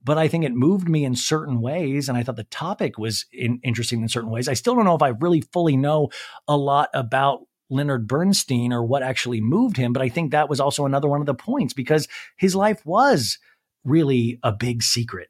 but 0.01 0.17
I 0.17 0.29
think 0.29 0.45
it 0.45 0.53
moved 0.53 0.87
me 0.87 1.03
in 1.03 1.15
certain 1.15 1.59
ways. 1.59 2.07
And 2.07 2.17
I 2.17 2.23
thought 2.23 2.37
the 2.37 2.45
topic 2.45 2.97
was 2.97 3.25
in, 3.33 3.59
interesting 3.63 4.01
in 4.01 4.07
certain 4.07 4.29
ways. 4.29 4.47
I 4.47 4.53
still 4.53 4.75
don't 4.75 4.85
know 4.85 4.95
if 4.95 5.01
I 5.01 5.09
really 5.09 5.41
fully 5.41 5.75
know 5.75 6.09
a 6.47 6.55
lot 6.55 6.89
about 6.93 7.41
Leonard 7.69 8.07
Bernstein 8.07 8.71
or 8.71 8.85
what 8.85 9.03
actually 9.03 9.41
moved 9.41 9.75
him, 9.75 9.91
but 9.91 10.01
I 10.01 10.07
think 10.07 10.31
that 10.31 10.47
was 10.47 10.61
also 10.61 10.85
another 10.85 11.09
one 11.09 11.19
of 11.19 11.25
the 11.25 11.33
points 11.33 11.73
because 11.73 12.07
his 12.37 12.55
life 12.55 12.85
was 12.85 13.39
really 13.87 14.39
a 14.43 14.51
big 14.51 14.83
secret. 14.83 15.29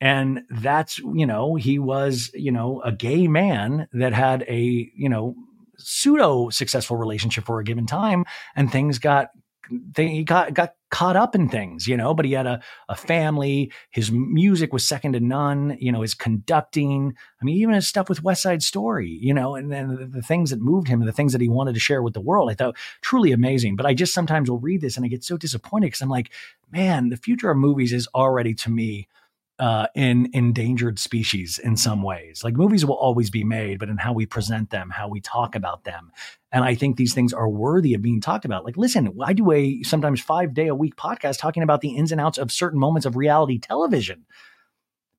And 0.00 0.42
that's, 0.50 0.98
you 0.98 1.26
know, 1.26 1.54
he 1.54 1.78
was, 1.78 2.30
you 2.34 2.50
know, 2.50 2.80
a 2.84 2.92
gay 2.92 3.28
man 3.28 3.88
that 3.92 4.12
had 4.12 4.42
a, 4.48 4.90
you 4.96 5.08
know, 5.08 5.34
pseudo 5.78 6.50
successful 6.50 6.96
relationship 6.96 7.44
for 7.44 7.60
a 7.60 7.64
given 7.64 7.86
time 7.86 8.24
and 8.54 8.70
things 8.70 8.98
got 8.98 9.28
they, 9.94 10.08
he 10.08 10.24
got 10.24 10.54
got 10.54 10.74
caught 10.90 11.16
up 11.16 11.34
in 11.34 11.48
things, 11.48 11.86
you 11.86 11.96
know, 11.96 12.12
but 12.12 12.24
he 12.24 12.32
had 12.32 12.46
a, 12.46 12.60
a 12.88 12.94
family. 12.94 13.72
His 13.90 14.12
music 14.12 14.72
was 14.72 14.86
second 14.86 15.14
to 15.14 15.20
none, 15.20 15.76
you 15.80 15.90
know, 15.90 16.02
his 16.02 16.14
conducting. 16.14 17.14
I 17.40 17.44
mean, 17.44 17.56
even 17.56 17.74
his 17.74 17.88
stuff 17.88 18.08
with 18.08 18.22
West 18.22 18.42
Side 18.42 18.62
Story, 18.62 19.08
you 19.08 19.32
know, 19.32 19.54
and 19.54 19.72
then 19.72 19.96
the, 19.96 20.06
the, 20.06 20.22
things 20.22 20.50
that 20.50 20.60
moved 20.60 20.88
him 20.88 21.00
and 21.00 21.08
the 21.08 21.12
things 21.12 21.32
that 21.32 21.40
he 21.40 21.48
wanted 21.48 21.74
to 21.74 21.80
share 21.80 22.02
with 22.02 22.14
the 22.14 22.20
world, 22.20 22.50
I 22.50 22.54
thought 22.54 22.76
truly 23.00 23.32
amazing. 23.32 23.76
But 23.76 23.86
I 23.86 23.94
just 23.94 24.12
sometimes 24.12 24.50
will 24.50 24.58
read 24.58 24.82
this 24.82 24.96
and 24.96 25.04
I 25.04 25.08
get 25.08 25.24
so 25.24 25.36
disappointed 25.36 25.86
because 25.86 26.02
I'm 26.02 26.10
like, 26.10 26.30
man, 26.70 27.08
the 27.08 27.16
future 27.16 27.50
of 27.50 27.56
movies 27.56 27.92
is 27.92 28.08
already 28.14 28.54
to 28.54 28.70
me 28.70 29.08
uh, 29.62 29.86
in 29.94 30.28
endangered 30.32 30.98
species 30.98 31.56
in 31.56 31.76
some 31.76 32.02
ways. 32.02 32.42
Like 32.42 32.56
movies 32.56 32.84
will 32.84 32.96
always 32.96 33.30
be 33.30 33.44
made, 33.44 33.78
but 33.78 33.88
in 33.88 33.96
how 33.96 34.12
we 34.12 34.26
present 34.26 34.70
them, 34.70 34.90
how 34.90 35.06
we 35.06 35.20
talk 35.20 35.54
about 35.54 35.84
them. 35.84 36.10
And 36.50 36.64
I 36.64 36.74
think 36.74 36.96
these 36.96 37.14
things 37.14 37.32
are 37.32 37.48
worthy 37.48 37.94
of 37.94 38.02
being 38.02 38.20
talked 38.20 38.44
about. 38.44 38.64
Like, 38.64 38.76
listen, 38.76 39.16
I 39.22 39.32
do 39.32 39.52
a 39.52 39.80
sometimes 39.84 40.20
five 40.20 40.52
day 40.52 40.66
a 40.66 40.74
week 40.74 40.96
podcast 40.96 41.38
talking 41.38 41.62
about 41.62 41.80
the 41.80 41.90
ins 41.90 42.10
and 42.10 42.20
outs 42.20 42.38
of 42.38 42.50
certain 42.50 42.80
moments 42.80 43.06
of 43.06 43.14
reality 43.14 43.56
television. 43.56 44.26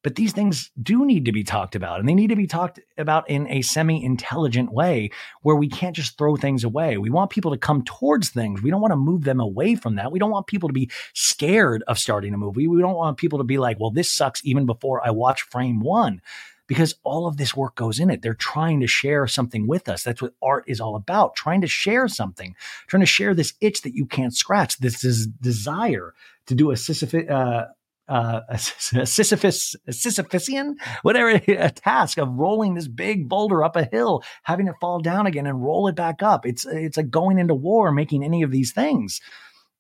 But 0.04 0.16
these 0.16 0.34
things 0.34 0.70
do 0.82 1.06
need 1.06 1.26
to 1.26 1.32
be 1.32 1.44
talked 1.44 1.76
about, 1.76 2.00
and 2.00 2.08
they 2.08 2.14
need 2.14 2.28
to 2.28 2.36
be 2.36 2.46
talked 2.46 2.80
about 2.98 3.30
in 3.30 3.48
a 3.48 3.62
semi 3.62 4.04
intelligent 4.04 4.72
way 4.72 5.10
where 5.42 5.56
we 5.56 5.70
can't 5.70 5.96
just 5.96 6.18
throw 6.18 6.36
things 6.36 6.64
away. 6.64 6.98
We 6.98 7.10
want 7.10 7.32
people 7.32 7.52
to 7.52 7.58
come 7.58 7.84
towards 7.84 8.30
things. 8.30 8.62
We 8.62 8.70
don't 8.70 8.82
want 8.82 8.92
to 8.92 8.98
move 8.98 9.24
them 9.24 9.40
away 9.40 9.76
from 9.76 9.96
that. 9.96 10.12
We 10.12 10.20
don't 10.20 10.32
want 10.32 10.48
people 10.48 10.70
to 10.70 10.74
be 10.74 10.92
scared 11.14 11.84
of 11.88 11.98
starting 11.98 12.34
a 12.34 12.38
movie. 12.38 12.68
We 12.68 12.82
don't 12.82 12.96
want 12.96 13.18
people 13.18 13.40
to 13.40 13.46
be 13.46 13.58
like, 13.58 13.80
well, 13.80 13.92
this 13.92 14.12
sucks 14.12 14.46
even 14.46 14.66
before 14.66 15.06
I 15.06 15.12
watch 15.12 15.44
frame 15.44 15.80
one 15.80 16.22
because 16.68 16.96
all 17.04 17.28
of 17.28 17.38
this 17.38 17.56
work 17.56 17.76
goes 17.76 18.00
in 18.00 18.10
it. 18.10 18.22
They're 18.22 18.34
trying 18.34 18.80
to 18.82 18.88
share 18.88 19.28
something 19.28 19.68
with 19.68 19.90
us. 19.90 20.04
That's 20.04 20.22
what 20.22 20.34
art 20.42 20.64
is 20.68 20.80
all 20.80 20.96
about 20.96 21.36
trying 21.36 21.62
to 21.62 21.68
share 21.68 22.08
something, 22.08 22.56
trying 22.88 23.02
to 23.02 23.08
share 23.08 23.34
this 23.34 23.54
itch 23.62 23.82
that 23.82 23.96
you 23.96 24.06
can't 24.06 24.36
scratch, 24.36 24.80
this 24.80 25.04
is 25.04 25.28
desire 25.28 26.14
to 26.48 26.56
do 26.56 26.72
a 26.72 26.78
Sisyphus, 26.78 27.30
uh, 27.30 27.66
uh, 28.08 28.42
a, 28.50 28.58
Sisyphus, 28.58 29.76
a 29.88 29.92
Sisyphusian, 29.92 30.76
whatever, 31.04 31.30
a 31.30 31.72
task 31.72 32.18
of 32.18 32.34
rolling 32.34 32.74
this 32.74 32.88
big 32.88 33.30
boulder 33.30 33.64
up 33.64 33.76
a 33.76 33.86
hill, 33.86 34.24
having 34.44 34.68
it 34.68 34.76
fall 34.82 35.00
down 35.00 35.26
again 35.26 35.48
and 35.48 35.64
roll 35.64 35.88
it 35.88 35.96
back 35.96 36.22
up. 36.22 36.46
It's 36.46 36.66
it's 36.66 36.98
like 36.98 37.10
going 37.10 37.40
into 37.40 37.56
war, 37.56 37.92
making 37.92 38.24
any 38.24 38.44
of 38.44 38.52
these 38.52 38.74
things, 38.74 39.22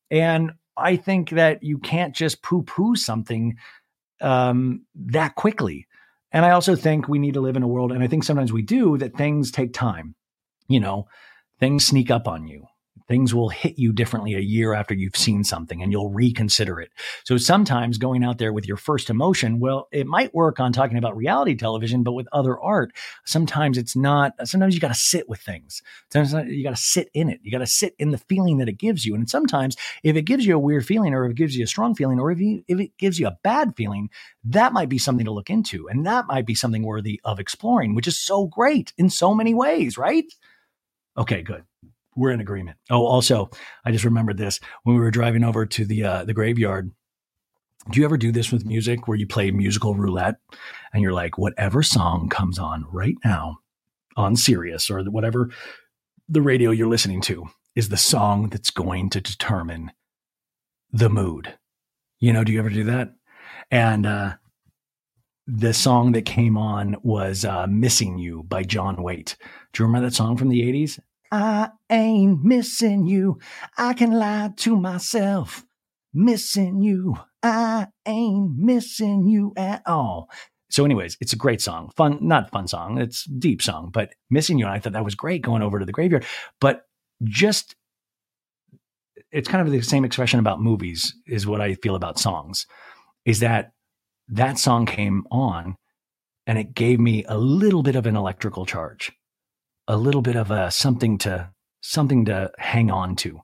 and 0.10 0.52
I 0.78 0.96
think 0.96 1.32
that 1.32 1.64
you 1.64 1.78
can't 1.78 2.16
just 2.16 2.42
poo 2.42 2.64
poo 2.64 2.96
something 2.96 3.58
um, 4.22 4.86
that 4.96 5.36
quickly. 5.36 5.88
And 6.32 6.46
I 6.46 6.52
also 6.52 6.76
think 6.76 7.08
we 7.08 7.20
need 7.20 7.36
to 7.36 7.42
live 7.42 7.58
in 7.58 7.64
a 7.64 7.68
world, 7.68 7.92
and 7.92 8.04
I 8.04 8.08
think 8.08 8.24
sometimes 8.24 8.52
we 8.52 8.64
do, 8.64 8.98
that 8.98 9.16
things 9.16 9.52
take 9.52 9.74
time. 9.74 10.16
You 10.68 10.80
know, 10.80 11.08
things 11.60 11.86
sneak 11.86 12.10
up 12.10 12.28
on 12.28 12.48
you 12.48 12.68
things 13.08 13.34
will 13.34 13.50
hit 13.50 13.78
you 13.78 13.92
differently 13.92 14.36
a 14.36 14.40
year 14.40 14.74
after 14.74 14.94
you've 14.94 15.16
seen 15.16 15.44
something 15.44 15.82
and 15.82 15.92
you'll 15.92 16.12
reconsider 16.12 16.80
it. 16.80 16.92
So 17.24 17.38
sometimes 17.38 17.98
going 17.98 18.24
out 18.24 18.38
there 18.38 18.54
with 18.54 18.68
your 18.68 18.78
first 18.78 19.10
emotion, 19.10 19.60
well, 19.60 19.88
it 19.92 20.08
might 20.08 20.34
work 20.34 20.60
on 20.60 20.72
talking 20.74 20.98
about 20.98 21.16
reality 21.18 21.56
television, 21.56 22.04
but 22.04 22.14
with 22.14 22.28
other 22.32 22.60
art, 22.60 22.92
sometimes 23.26 23.78
it's 23.78 23.96
not, 23.96 24.34
sometimes 24.46 24.74
you 24.74 24.82
got 24.82 24.90
to 24.90 24.94
sit 24.94 25.28
with 25.28 25.42
things. 25.42 25.82
Sometimes 26.12 26.50
you 26.50 26.64
got 26.64 26.76
to 26.76 26.82
sit 26.82 27.10
in 27.14 27.30
it. 27.30 27.40
You 27.44 27.52
got 27.52 27.60
to 27.60 27.68
sit 27.68 27.96
in 28.00 28.12
the 28.12 28.18
feeling 28.18 28.58
that 28.60 28.70
it 28.70 28.78
gives 28.78 29.06
you. 29.06 29.16
And 29.16 29.30
sometimes 29.30 29.76
if 30.04 30.16
it 30.16 30.24
gives 30.24 30.46
you 30.46 30.56
a 30.56 30.60
weird 30.60 30.86
feeling 30.86 31.14
or 31.14 31.26
if 31.26 31.32
it 31.32 31.38
gives 31.38 31.56
you 31.56 31.64
a 31.64 31.68
strong 31.68 31.96
feeling 31.96 32.20
or 32.20 32.32
if, 32.32 32.40
you, 32.40 32.64
if 32.68 32.80
it 32.80 32.98
gives 32.98 33.20
you 33.20 33.28
a 33.28 33.38
bad 33.44 33.76
feeling, 33.76 34.10
that 34.46 34.74
might 34.74 34.90
be 34.90 34.98
something 34.98 35.26
to 35.26 35.32
look 35.32 35.50
into. 35.50 35.88
And 35.88 36.06
that 36.06 36.28
might 36.28 36.46
be 36.46 36.56
something 36.56 36.84
worthy 36.84 37.20
of 37.24 37.40
exploring, 37.40 37.96
which 37.96 38.08
is 38.08 38.20
so 38.20 38.48
great 38.48 38.94
in 38.98 39.10
so 39.10 39.34
many 39.34 39.54
ways, 39.54 39.98
right? 39.98 40.26
Okay, 41.18 41.42
good 41.42 41.64
we're 42.16 42.32
in 42.32 42.42
agreement. 42.42 42.78
Oh, 42.90 43.06
also, 43.06 43.50
I 43.86 43.92
just 43.92 44.06
remembered 44.06 44.38
this 44.38 44.60
when 44.84 44.96
we 44.96 45.02
were 45.02 45.12
driving 45.12 45.44
over 45.44 45.66
to 45.66 45.86
the 45.86 46.04
uh, 46.04 46.26
the 46.26 46.34
graveyard. 46.34 46.92
Do 47.92 48.00
you 48.00 48.06
ever 48.06 48.18
do 48.18 48.32
this 48.32 48.52
with 48.52 48.66
music 48.66 49.08
where 49.08 49.18
you 49.18 49.28
play 49.28 49.52
musical 49.52 49.94
roulette 49.94 50.36
and 50.94 51.04
you're 51.04 51.12
like, 51.12 51.38
whatever 51.38 51.84
song 51.84 52.30
comes 52.30 52.58
on 52.58 52.86
right 52.92 53.18
now 53.26 53.58
on 54.16 54.38
Sirius 54.38 54.90
or 54.90 55.04
whatever 55.04 55.50
the 56.30 56.42
radio 56.42 56.72
you're 56.72 56.88
listening 56.88 57.22
to 57.22 57.46
is 57.76 57.90
the 57.90 57.98
song 57.98 58.50
that's 58.50 58.70
going 58.70 59.10
to 59.10 59.22
determine 59.22 59.92
the 60.92 61.10
mood. 61.10 61.54
You 62.20 62.34
know, 62.34 62.44
do 62.44 62.52
you 62.52 62.60
ever 62.60 62.70
do 62.70 62.84
that? 62.86 63.14
And 63.72 64.06
uh, 64.06 64.34
the 65.48 65.74
song 65.74 66.14
that 66.14 66.26
came 66.26 66.58
on 66.58 66.96
was 67.04 67.44
uh, 67.44 67.68
Missing 67.68 68.20
You 68.20 68.44
by 68.44 68.64
John 68.64 69.02
Waite. 69.02 69.36
Do 69.74 69.84
you 69.84 69.88
remember 69.88 70.08
that 70.08 70.16
song 70.16 70.38
from 70.38 70.50
the 70.50 70.62
80s? 70.62 71.00
I 71.34 71.72
ain't 71.90 72.44
missing 72.44 73.08
you. 73.08 73.40
I 73.76 73.94
can 73.94 74.12
lie 74.12 74.52
to 74.58 74.76
myself. 74.76 75.66
Missing 76.14 76.80
you. 76.80 77.18
I 77.42 77.88
ain't 78.06 78.56
missing 78.56 79.26
you 79.28 79.52
at 79.58 79.82
all. 79.88 80.30
So, 80.70 80.86
anyways, 80.86 81.18
it's 81.20 81.34
a 81.34 81.38
great 81.38 81.60
song. 81.60 81.90
Fun, 81.98 82.20
not 82.22 82.52
fun 82.52 82.68
song. 82.68 83.00
It's 83.00 83.26
deep 83.26 83.64
song, 83.64 83.90
but 83.92 84.14
missing 84.30 84.60
you. 84.60 84.66
And 84.66 84.76
I 84.76 84.78
thought 84.78 84.94
that 84.94 85.04
was 85.04 85.16
great 85.16 85.42
going 85.42 85.64
over 85.64 85.80
to 85.80 85.86
the 85.86 85.92
graveyard. 85.92 86.24
But 86.62 86.84
just, 87.24 87.76
it's 89.32 89.50
kind 89.50 89.66
of 89.66 89.74
the 89.74 89.82
same 89.82 90.06
expression 90.06 90.40
about 90.40 90.62
movies, 90.62 91.16
is 91.26 91.48
what 91.48 91.62
I 91.62 91.74
feel 91.74 91.96
about 91.96 92.20
songs, 92.20 92.68
is 93.26 93.40
that 93.40 93.72
that 94.28 94.60
song 94.60 94.86
came 94.86 95.24
on 95.32 95.78
and 96.46 96.60
it 96.60 96.76
gave 96.76 97.00
me 97.00 97.24
a 97.28 97.40
little 97.40 97.82
bit 97.82 97.96
of 97.96 98.06
an 98.06 98.16
electrical 98.16 98.68
charge, 98.68 99.12
a 99.88 99.98
little 99.98 100.22
bit 100.22 100.36
of 100.36 100.52
a 100.52 100.72
something 100.72 101.18
to, 101.20 101.52
something 101.82 102.26
to 102.26 102.52
hang 102.58 102.90
on 102.90 103.16
to, 103.18 103.42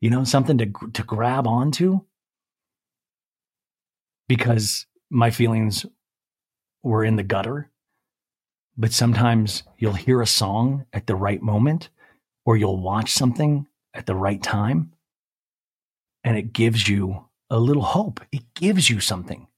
you 0.00 0.10
know, 0.10 0.24
something 0.24 0.58
to, 0.58 0.72
to 0.92 1.02
grab 1.02 1.46
onto 1.46 2.00
because 4.28 4.86
my 5.10 5.30
feelings 5.30 5.86
were 6.82 7.04
in 7.04 7.16
the 7.16 7.22
gutter. 7.22 7.70
But 8.76 8.92
sometimes 8.92 9.64
you'll 9.78 9.94
hear 9.94 10.22
a 10.22 10.26
song 10.26 10.86
at 10.92 11.06
the 11.06 11.16
right 11.16 11.42
moment, 11.42 11.90
or 12.46 12.56
you'll 12.56 12.80
watch 12.80 13.12
something 13.12 13.66
at 13.92 14.06
the 14.06 14.14
right 14.14 14.42
time, 14.42 14.92
and 16.22 16.36
it 16.36 16.52
gives 16.52 16.88
you 16.88 17.26
a 17.50 17.58
little 17.58 17.82
hope. 17.82 18.20
It 18.32 18.54
gives 18.54 18.88
you 18.88 19.00
something. 19.00 19.48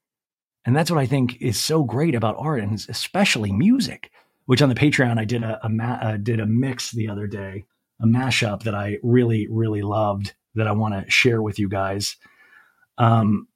And 0.65 0.75
that's 0.75 0.91
what 0.91 1.01
I 1.01 1.07
think 1.07 1.41
is 1.41 1.61
so 1.61 1.83
great 1.83 2.15
about 2.15 2.37
art, 2.39 2.61
and 2.61 2.75
especially 2.89 3.53
music. 3.53 4.11
Which 4.47 4.63
on 4.63 4.69
the 4.69 4.75
Patreon 4.75 5.19
I 5.19 5.25
did 5.25 5.43
a, 5.43 5.65
a 5.65 5.69
ma- 5.69 5.99
uh, 6.01 6.17
did 6.17 6.41
a 6.41 6.47
mix 6.47 6.91
the 6.91 7.09
other 7.09 7.27
day, 7.27 7.65
a 8.01 8.07
mashup 8.07 8.65
that 8.65 8.75
I 8.75 8.99
really 9.03 9.47
really 9.49 9.83
loved 9.83 10.35
that 10.55 10.67
I 10.67 10.73
want 10.73 10.95
to 10.95 11.11
share 11.11 11.41
with 11.41 11.59
you 11.59 11.69
guys. 11.69 12.17
Um, 12.99 13.49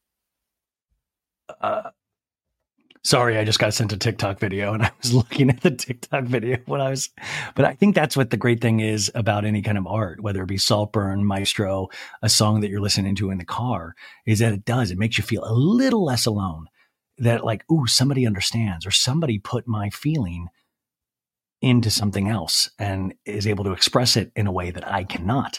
uh, 1.60 1.90
sorry, 3.06 3.38
I 3.38 3.44
just 3.44 3.58
got 3.58 3.72
sent 3.72 3.92
a 3.92 3.96
TikTok 3.96 4.40
video 4.40 4.74
and 4.74 4.82
I 4.84 4.90
was 5.00 5.14
looking 5.14 5.48
at 5.50 5.60
the 5.60 5.70
TikTok 5.70 6.24
video 6.24 6.58
when 6.66 6.80
I 6.80 6.90
was, 6.90 7.10
but 7.54 7.64
I 7.64 7.74
think 7.74 7.94
that's 7.94 8.16
what 8.16 8.30
the 8.30 8.36
great 8.36 8.60
thing 8.60 8.80
is 8.80 9.10
about 9.14 9.44
any 9.44 9.62
kind 9.62 9.78
of 9.78 9.86
art, 9.86 10.20
whether 10.20 10.42
it 10.42 10.48
be 10.48 10.58
Saltburn, 10.58 11.24
Maestro, 11.24 11.88
a 12.22 12.28
song 12.28 12.60
that 12.60 12.70
you're 12.70 12.80
listening 12.80 13.14
to 13.16 13.30
in 13.30 13.38
the 13.38 13.44
car, 13.44 13.94
is 14.26 14.40
that 14.40 14.52
it 14.52 14.64
does, 14.64 14.90
it 14.90 14.98
makes 14.98 15.16
you 15.18 15.24
feel 15.24 15.44
a 15.44 15.54
little 15.54 16.04
less 16.04 16.26
alone. 16.26 16.66
That 17.18 17.44
like, 17.44 17.64
ooh, 17.72 17.86
somebody 17.86 18.26
understands 18.26 18.84
or 18.84 18.90
somebody 18.90 19.38
put 19.38 19.66
my 19.66 19.88
feeling 19.88 20.48
into 21.66 21.90
something 21.90 22.28
else 22.28 22.70
and 22.78 23.12
is 23.24 23.46
able 23.46 23.64
to 23.64 23.72
express 23.72 24.16
it 24.16 24.30
in 24.36 24.46
a 24.46 24.52
way 24.52 24.70
that 24.70 24.86
I 24.86 25.02
cannot. 25.02 25.58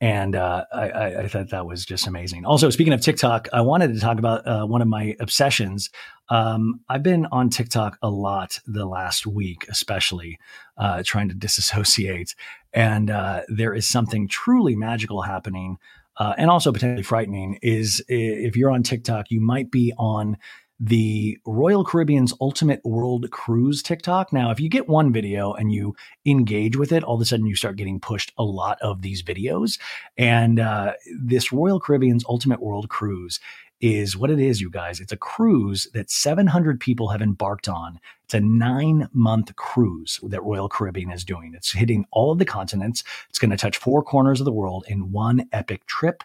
And 0.00 0.34
uh, 0.34 0.64
I, 0.72 1.16
I, 1.16 1.28
thought 1.28 1.50
that 1.50 1.66
was 1.66 1.84
just 1.84 2.06
amazing. 2.06 2.44
Also, 2.44 2.70
speaking 2.70 2.92
of 2.92 3.00
TikTok, 3.00 3.48
I 3.52 3.60
wanted 3.60 3.94
to 3.94 4.00
talk 4.00 4.18
about 4.18 4.46
uh, 4.46 4.64
one 4.64 4.80
of 4.80 4.86
my 4.86 5.16
obsessions. 5.18 5.90
Um, 6.28 6.80
I've 6.88 7.02
been 7.02 7.26
on 7.26 7.50
TikTok 7.50 7.98
a 8.00 8.10
lot 8.10 8.58
the 8.64 8.86
last 8.86 9.26
week, 9.26 9.66
especially 9.68 10.38
uh, 10.76 11.02
trying 11.04 11.28
to 11.28 11.34
disassociate. 11.34 12.34
And 12.72 13.10
uh, 13.10 13.42
there 13.48 13.74
is 13.74 13.88
something 13.88 14.28
truly 14.28 14.76
magical 14.76 15.22
happening. 15.22 15.78
Uh, 16.16 16.34
and 16.36 16.50
also 16.50 16.72
potentially 16.72 17.02
frightening 17.04 17.58
is 17.62 18.04
if 18.08 18.56
you're 18.56 18.70
on 18.70 18.82
TikTok, 18.82 19.30
you 19.30 19.40
might 19.40 19.70
be 19.70 19.92
on 19.98 20.36
the 20.80 21.38
Royal 21.44 21.84
Caribbean's 21.84 22.32
Ultimate 22.40 22.80
World 22.84 23.30
Cruise 23.30 23.82
TikTok. 23.82 24.32
Now, 24.32 24.50
if 24.50 24.60
you 24.60 24.68
get 24.68 24.88
one 24.88 25.12
video 25.12 25.52
and 25.52 25.72
you 25.72 25.96
engage 26.24 26.76
with 26.76 26.92
it, 26.92 27.02
all 27.02 27.16
of 27.16 27.20
a 27.20 27.24
sudden 27.24 27.46
you 27.46 27.56
start 27.56 27.76
getting 27.76 27.98
pushed 27.98 28.32
a 28.38 28.44
lot 28.44 28.78
of 28.80 29.02
these 29.02 29.22
videos. 29.22 29.78
And 30.16 30.60
uh, 30.60 30.92
this 31.20 31.52
Royal 31.52 31.80
Caribbean's 31.80 32.24
Ultimate 32.28 32.62
World 32.62 32.88
Cruise 32.88 33.40
is 33.80 34.16
what 34.16 34.30
it 34.30 34.40
is, 34.40 34.60
you 34.60 34.70
guys. 34.70 35.00
It's 35.00 35.12
a 35.12 35.16
cruise 35.16 35.88
that 35.94 36.10
700 36.10 36.80
people 36.80 37.08
have 37.08 37.22
embarked 37.22 37.68
on. 37.68 38.00
It's 38.24 38.34
a 38.34 38.40
nine 38.40 39.08
month 39.12 39.54
cruise 39.56 40.20
that 40.24 40.42
Royal 40.42 40.68
Caribbean 40.68 41.10
is 41.10 41.24
doing. 41.24 41.54
It's 41.54 41.72
hitting 41.72 42.04
all 42.10 42.32
of 42.32 42.38
the 42.38 42.44
continents. 42.44 43.04
It's 43.30 43.38
going 43.38 43.50
to 43.50 43.56
touch 43.56 43.78
four 43.78 44.02
corners 44.02 44.40
of 44.40 44.44
the 44.44 44.52
world 44.52 44.84
in 44.88 45.12
one 45.12 45.48
epic 45.52 45.86
trip 45.86 46.24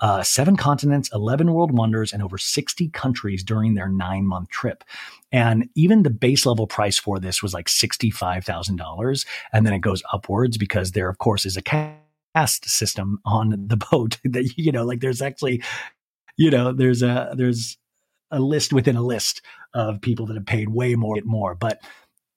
uh, 0.00 0.22
seven 0.22 0.56
continents, 0.56 1.10
11 1.12 1.52
world 1.52 1.76
wonders, 1.76 2.12
and 2.12 2.22
over 2.22 2.38
60 2.38 2.88
countries 2.90 3.42
during 3.42 3.74
their 3.74 3.88
nine 3.88 4.26
month 4.26 4.48
trip. 4.50 4.84
And 5.32 5.68
even 5.74 6.02
the 6.02 6.10
base 6.10 6.46
level 6.46 6.66
price 6.66 6.98
for 6.98 7.18
this 7.18 7.42
was 7.42 7.54
like 7.54 7.66
$65,000. 7.66 9.26
And 9.52 9.66
then 9.66 9.72
it 9.72 9.80
goes 9.80 10.02
upwards 10.12 10.58
because 10.58 10.92
there, 10.92 11.08
of 11.08 11.18
course, 11.18 11.46
is 11.46 11.56
a 11.56 11.62
caste 11.62 12.68
system 12.68 13.20
on 13.24 13.50
the 13.68 13.76
boat 13.90 14.18
that, 14.24 14.56
you 14.56 14.72
know, 14.72 14.84
like 14.84 15.00
there's 15.00 15.22
actually, 15.22 15.62
you 16.36 16.50
know, 16.50 16.72
there's 16.72 17.02
a, 17.02 17.32
there's, 17.36 17.78
a 18.30 18.40
list 18.40 18.72
within 18.72 18.96
a 18.96 19.02
list 19.02 19.42
of 19.74 20.00
people 20.00 20.26
that 20.26 20.34
have 20.34 20.46
paid 20.46 20.68
way 20.70 20.96
more, 20.96 21.18
more. 21.24 21.54
But 21.54 21.80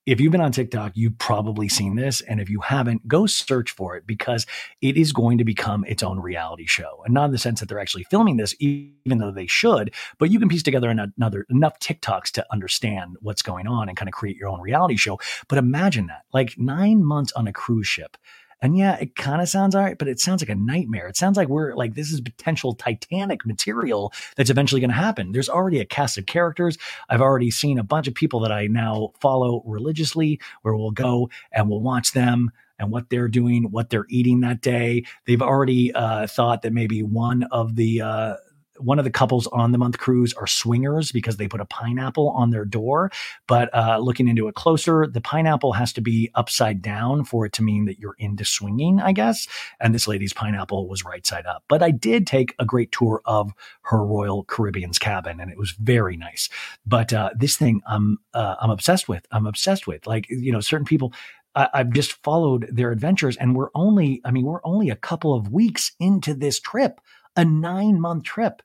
if 0.08 0.22
you've 0.22 0.32
been 0.32 0.40
on 0.40 0.54
TikTok, 0.54 0.94
you've 0.96 1.18
probably 1.18 1.68
seen 1.68 1.98
this. 1.98 2.22
And 2.22 2.40
if 2.40 2.50
you 2.50 2.62
haven't, 2.62 3.10
go 3.10 3.26
search 3.26 3.72
for 3.72 3.98
it 3.98 4.08
because 4.08 4.46
it 4.82 4.96
is 4.96 5.12
going 5.12 5.38
to 5.38 5.44
become 5.44 5.84
its 5.84 6.02
own 6.02 6.22
reality 6.22 6.66
show. 6.66 7.04
And 7.04 7.14
not 7.14 7.26
in 7.26 7.32
the 7.34 7.38
sense 7.38 7.60
that 7.60 7.68
they're 7.68 7.78
actually 7.78 8.06
filming 8.06 8.38
this, 8.38 8.56
even 8.62 9.18
though 9.18 9.32
they 9.32 9.48
should, 9.48 9.94
but 10.18 10.32
you 10.32 10.40
can 10.40 10.48
piece 10.48 10.64
together 10.64 10.90
another 10.90 11.46
enough 11.50 11.78
TikToks 11.80 12.32
to 12.32 12.46
understand 12.54 13.18
what's 13.20 13.42
going 13.42 13.68
on 13.68 13.90
and 13.90 13.98
kind 13.98 14.08
of 14.08 14.14
create 14.14 14.38
your 14.38 14.48
own 14.48 14.62
reality 14.62 14.96
show. 14.96 15.20
But 15.50 15.58
imagine 15.58 16.08
that 16.08 16.22
like 16.34 16.58
nine 16.58 17.04
months 17.04 17.34
on 17.34 17.46
a 17.46 17.52
cruise 17.52 17.88
ship 17.88 18.16
and 18.62 18.78
yeah, 18.78 18.96
it 18.96 19.16
kind 19.16 19.42
of 19.42 19.50
sounds 19.50 19.76
all 19.76 19.84
right, 19.84 19.98
but 19.98 20.08
it 20.08 20.20
sounds 20.20 20.42
like 20.42 20.50
a 20.50 20.56
nightmare. 20.56 21.08
It 21.08 21.18
sounds 21.18 21.38
like 21.38 21.48
we're 21.48 21.76
like, 21.76 21.94
this 21.94 22.12
is 22.12 22.22
potential 22.22 22.74
Titanic 22.74 23.46
material 23.46 24.12
that's 24.36 24.50
eventually 24.50 24.82
going 24.82 24.90
to 24.90 24.96
happen. 24.96 25.32
There's 25.32 25.50
already 25.50 25.80
a 25.80 25.86
cast 25.86 26.18
of 26.18 26.26
characters. 26.26 26.78
I've 27.10 27.22
already 27.22 27.52
seen 27.52 27.78
a 27.78 27.84
bunch 27.84 28.08
of 28.08 28.16
people 28.16 28.40
that 28.42 28.52
I 28.52 28.68
now 28.68 29.12
follow 29.20 29.62
religiously 29.66 30.40
where 30.64 30.76
we'll 30.76 30.92
go 30.92 31.30
and 31.52 31.70
we'll 31.70 31.82
watch 31.82 32.14
them 32.14 32.52
and 32.80 32.92
what 32.92 33.10
they're 33.10 33.28
doing, 33.28 33.72
what 33.72 33.90
they're 33.90 34.06
eating 34.10 34.42
that 34.42 34.62
day. 34.62 35.04
They've 35.26 35.42
already 35.42 35.94
uh, 35.94 36.28
thought 36.28 36.62
that 36.64 36.74
maybe 36.74 37.04
one 37.04 37.44
of 37.52 37.76
the 37.76 38.02
uh, 38.02 38.36
one 38.80 39.00
of 39.00 39.06
the 39.06 39.12
couples 39.12 39.48
on 39.48 39.72
the 39.72 39.78
month 39.78 39.98
cruise 39.98 40.34
are 40.34 40.48
swingers 40.48 41.12
because 41.12 41.38
they 41.38 41.48
put 41.48 41.62
a 41.62 41.66
pineapple 41.66 42.30
on 42.30 42.52
their 42.52 42.66
door. 42.66 43.12
But 43.48 43.74
uh, 43.74 44.00
looking 44.00 44.28
into 44.28 44.48
it 44.48 44.56
closer, 44.56 45.08
the 45.08 45.22
pineapple 45.22 45.74
has 45.74 45.94
to 45.94 46.02
be 46.02 46.32
upside 46.36 46.82
down 46.82 47.24
for 47.24 47.46
it 47.46 47.54
to 47.54 47.64
mean 47.64 47.86
that 47.86 48.00
you're 48.00 48.16
into 48.20 48.46
swinging, 48.46 49.00
I 49.00 49.12
guess. 49.12 49.48
And 49.80 49.94
this 49.94 50.08
lady's 50.08 50.34
pineapple 50.34 50.88
was 50.88 51.06
right 51.06 51.26
side 51.26 51.46
up. 51.46 51.64
But 51.68 51.84
I 51.84 51.92
did 51.92 52.28
take 52.28 52.56
a 52.60 52.66
great 52.66 52.92
tour 52.92 53.22
of 53.26 53.52
her 53.84 54.04
Royal 54.04 54.44
Caribbean's 54.44 55.00
cabin, 55.00 55.40
and 55.40 55.52
it 55.52 55.58
was 55.58 55.72
very 55.72 56.18
nice. 56.18 56.50
But 56.86 57.14
uh, 57.14 57.32
this 57.36 57.56
thing, 57.56 57.82
I'm 57.88 58.20
uh, 58.34 58.56
I'm 58.60 58.70
obsessed 58.70 59.08
with. 59.08 59.26
I'm 59.32 59.48
obsessed 59.48 59.88
with. 59.88 60.08
Like 60.08 60.30
you 60.30 60.52
know, 60.52 60.62
certain 60.62 60.86
people. 60.86 61.14
I've 61.56 61.90
just 61.90 62.24
followed 62.24 62.70
their 62.72 62.92
adventures, 62.92 63.36
and 63.36 63.56
we're 63.56 63.72
only, 63.74 64.22
I 64.24 64.30
mean, 64.30 64.46
we're 64.46 64.62
only 64.64 64.92
a 64.92 64.96
couple 64.96 65.34
of 65.34 65.52
weeks 65.52 65.92
into 66.00 66.36
this 66.36 66.60
trip, 66.60 67.02
a 67.38 67.46
nine 67.46 68.02
month 68.02 68.24
trip. 68.24 68.62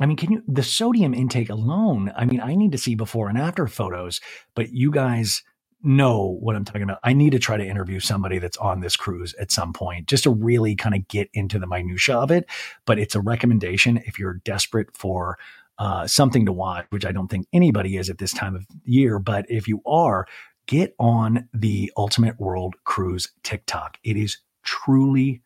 I 0.00 0.06
mean, 0.06 0.16
can 0.16 0.30
you, 0.32 0.42
the 0.46 0.62
sodium 0.62 1.12
intake 1.12 1.50
alone? 1.50 2.12
I 2.16 2.24
mean, 2.24 2.40
I 2.40 2.54
need 2.54 2.72
to 2.72 2.78
see 2.78 2.94
before 2.94 3.28
and 3.28 3.36
after 3.36 3.66
photos, 3.66 4.20
but 4.54 4.72
you 4.72 4.92
guys 4.92 5.42
know 5.82 6.38
what 6.40 6.56
I'm 6.56 6.64
talking 6.64 6.82
about. 6.82 7.00
I 7.04 7.12
need 7.12 7.32
to 7.32 7.38
try 7.38 7.56
to 7.56 7.66
interview 7.66 8.00
somebody 8.00 8.38
that's 8.38 8.56
on 8.56 8.80
this 8.80 8.96
cruise 8.96 9.34
at 9.40 9.52
some 9.52 9.72
point 9.72 10.08
just 10.08 10.24
to 10.24 10.30
really 10.30 10.74
kind 10.74 10.94
of 10.94 11.06
get 11.08 11.30
into 11.32 11.58
the 11.58 11.66
minutia 11.66 12.16
of 12.16 12.30
it. 12.30 12.48
But 12.84 12.98
it's 12.98 13.14
a 13.14 13.20
recommendation 13.20 13.98
if 14.06 14.18
you're 14.18 14.40
desperate 14.44 14.96
for 14.96 15.38
uh, 15.78 16.06
something 16.06 16.46
to 16.46 16.52
watch, 16.52 16.86
which 16.90 17.04
I 17.04 17.12
don't 17.12 17.28
think 17.28 17.46
anybody 17.52 17.96
is 17.96 18.10
at 18.10 18.18
this 18.18 18.32
time 18.32 18.56
of 18.56 18.66
year. 18.84 19.18
But 19.18 19.46
if 19.48 19.68
you 19.68 19.80
are, 19.86 20.26
get 20.66 20.94
on 20.98 21.48
the 21.54 21.92
Ultimate 21.96 22.38
World 22.40 22.74
Cruise 22.84 23.28
TikTok. 23.42 23.98
It 24.02 24.16
is 24.16 24.38
truly, 24.64 25.42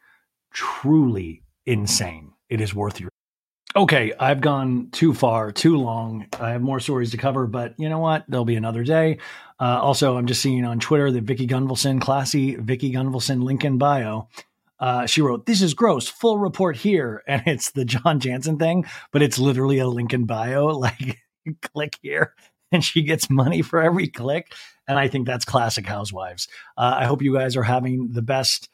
truly 0.53 1.43
insane. 1.67 2.33
It 2.53 2.61
is 2.61 2.75
worth 2.75 3.01
your 3.01 3.09
Okay, 3.75 4.13
I've 4.21 4.43
gone 4.43 4.91
too 4.93 5.15
far, 5.15 5.51
too 5.51 5.79
long. 5.79 6.27
I 6.39 6.51
have 6.51 6.61
more 6.61 6.81
stories 6.81 7.13
to 7.13 7.17
cover, 7.17 7.47
but 7.47 7.73
you 7.79 7.89
know 7.89 7.99
what? 7.99 8.27
There'll 8.29 8.45
be 8.45 8.57
another 8.57 8.85
day. 8.85 9.21
Uh, 9.59 9.81
also, 9.81 10.19
I'm 10.19 10.27
just 10.27 10.43
seeing 10.43 10.63
on 10.67 10.79
Twitter 10.79 11.11
that 11.11 11.25
Vicki 11.25 11.47
Gunvalson, 11.47 11.99
classy 11.99 12.57
Vicki 12.57 12.93
Gunvalson 12.93 13.43
Lincoln 13.43 13.79
bio. 13.79 14.29
Uh, 14.79 15.07
she 15.07 15.23
wrote, 15.23 15.47
"This 15.47 15.63
is 15.63 15.73
gross. 15.73 16.09
Full 16.09 16.37
report 16.37 16.77
here," 16.77 17.23
and 17.27 17.43
it's 17.47 17.71
the 17.71 17.87
John 17.87 18.21
Janssen 18.21 18.59
thing, 18.59 18.85
but 19.13 19.23
it's 19.23 19.39
literally 19.39 19.79
a 19.79 19.89
Lincoln 19.89 20.27
bio. 20.27 20.67
Like, 20.79 21.23
click 21.73 21.99
here, 22.03 22.35
and 22.71 22.85
she 22.85 23.01
gets 23.01 23.31
money 23.31 23.63
for 23.63 23.81
every 23.81 24.09
click. 24.09 24.53
And 24.87 24.99
I 24.99 25.09
think 25.09 25.27
that's 25.27 25.47
classic 25.47 25.87
Housewives. 25.87 26.49
Uh, 26.77 26.97
I 26.99 27.07
hope 27.07 27.23
you 27.23 27.33
guys 27.33 27.57
are 27.57 27.63
having 27.63 28.11
the 28.13 28.21
best 28.21 28.69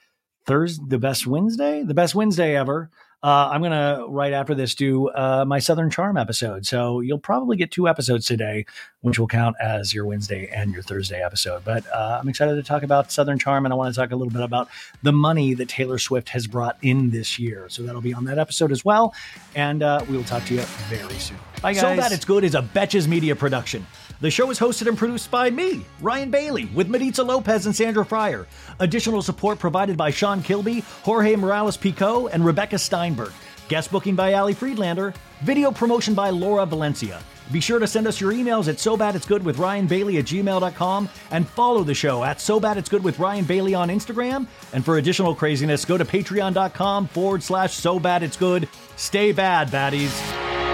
Thursday, 0.46 0.82
the 0.88 0.98
best 0.98 1.28
Wednesday, 1.28 1.84
the 1.84 1.94
best 1.94 2.16
Wednesday 2.16 2.56
ever. 2.56 2.90
Uh, 3.22 3.48
I'm 3.50 3.60
going 3.60 3.72
to, 3.72 4.06
right 4.08 4.32
after 4.32 4.54
this, 4.54 4.74
do 4.74 5.08
uh, 5.08 5.44
my 5.46 5.58
Southern 5.58 5.90
Charm 5.90 6.16
episode. 6.16 6.64
So 6.66 7.00
you'll 7.00 7.18
probably 7.18 7.56
get 7.56 7.72
two 7.72 7.88
episodes 7.88 8.26
today, 8.26 8.64
which 9.00 9.18
will 9.18 9.26
count 9.26 9.56
as 9.60 9.92
your 9.92 10.06
Wednesday 10.06 10.48
and 10.48 10.72
your 10.72 10.82
Thursday 10.82 11.22
episode. 11.22 11.64
But 11.64 11.84
uh, 11.92 12.18
I'm 12.20 12.28
excited 12.28 12.54
to 12.54 12.62
talk 12.62 12.84
about 12.84 13.10
Southern 13.10 13.38
Charm, 13.38 13.66
and 13.66 13.72
I 13.72 13.76
want 13.76 13.92
to 13.92 14.00
talk 14.00 14.12
a 14.12 14.16
little 14.16 14.32
bit 14.32 14.42
about 14.42 14.68
the 15.02 15.12
money 15.12 15.54
that 15.54 15.68
Taylor 15.68 15.98
Swift 15.98 16.28
has 16.28 16.46
brought 16.46 16.78
in 16.82 17.10
this 17.10 17.38
year. 17.38 17.68
So 17.68 17.82
that'll 17.82 18.00
be 18.00 18.14
on 18.14 18.24
that 18.26 18.38
episode 18.38 18.70
as 18.70 18.84
well. 18.84 19.12
And 19.56 19.82
uh, 19.82 20.04
we 20.08 20.16
will 20.16 20.24
talk 20.24 20.44
to 20.44 20.54
you 20.54 20.60
very 20.88 21.14
soon. 21.14 21.38
Bye, 21.60 21.72
guys. 21.72 21.80
So 21.80 21.96
Bad 21.96 22.12
It's 22.12 22.24
Good 22.24 22.44
is 22.44 22.54
a 22.54 22.62
Betches 22.62 23.08
Media 23.08 23.34
production. 23.34 23.84
The 24.20 24.30
show 24.32 24.50
is 24.50 24.58
hosted 24.58 24.88
and 24.88 24.98
produced 24.98 25.30
by 25.30 25.48
me, 25.48 25.84
Ryan 26.00 26.30
Bailey, 26.30 26.64
with 26.74 26.88
Maritza 26.88 27.22
Lopez 27.22 27.66
and 27.66 27.76
Sandra 27.76 28.04
Fryer. 28.04 28.48
Additional 28.80 29.22
support 29.22 29.60
provided 29.60 29.96
by 29.96 30.10
Sean 30.10 30.42
Kilby, 30.42 30.80
Jorge 31.04 31.36
Morales 31.36 31.76
Pico, 31.76 32.26
and 32.26 32.44
Rebecca 32.44 32.78
Steinberg. 32.78 33.32
Guest 33.68 33.92
booking 33.92 34.16
by 34.16 34.34
Ali 34.34 34.54
Friedlander. 34.54 35.14
Video 35.42 35.70
promotion 35.70 36.14
by 36.14 36.30
Laura 36.30 36.66
Valencia. 36.66 37.22
Be 37.52 37.60
sure 37.60 37.78
to 37.78 37.86
send 37.86 38.08
us 38.08 38.20
your 38.20 38.32
emails 38.32 38.66
at 38.66 38.80
so 38.80 38.96
bad 38.96 39.14
it's 39.14 39.24
good 39.24 39.44
with 39.44 39.58
Ryan 39.58 39.86
Bailey 39.86 40.18
at 40.18 40.24
gmail.com 40.24 41.08
and 41.30 41.48
follow 41.48 41.84
the 41.84 41.94
show 41.94 42.24
at 42.24 42.40
so 42.40 42.58
bad 42.58 42.76
it's 42.76 42.88
good 42.88 43.04
with 43.04 43.18
Ryan 43.20 43.44
Bailey 43.44 43.74
on 43.74 43.88
Instagram. 43.88 44.46
And 44.72 44.84
for 44.84 44.98
additional 44.98 45.34
craziness, 45.34 45.84
go 45.84 45.96
to 45.96 46.04
patreon.com 46.04 47.06
forward 47.06 47.42
slash 47.42 47.74
so 47.74 48.00
bad 48.00 48.24
it's 48.24 48.36
good. 48.36 48.68
Stay 48.96 49.30
bad, 49.32 49.68
baddies. 49.68 50.67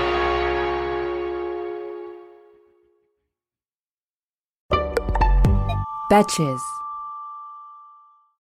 Betches. 6.14 6.83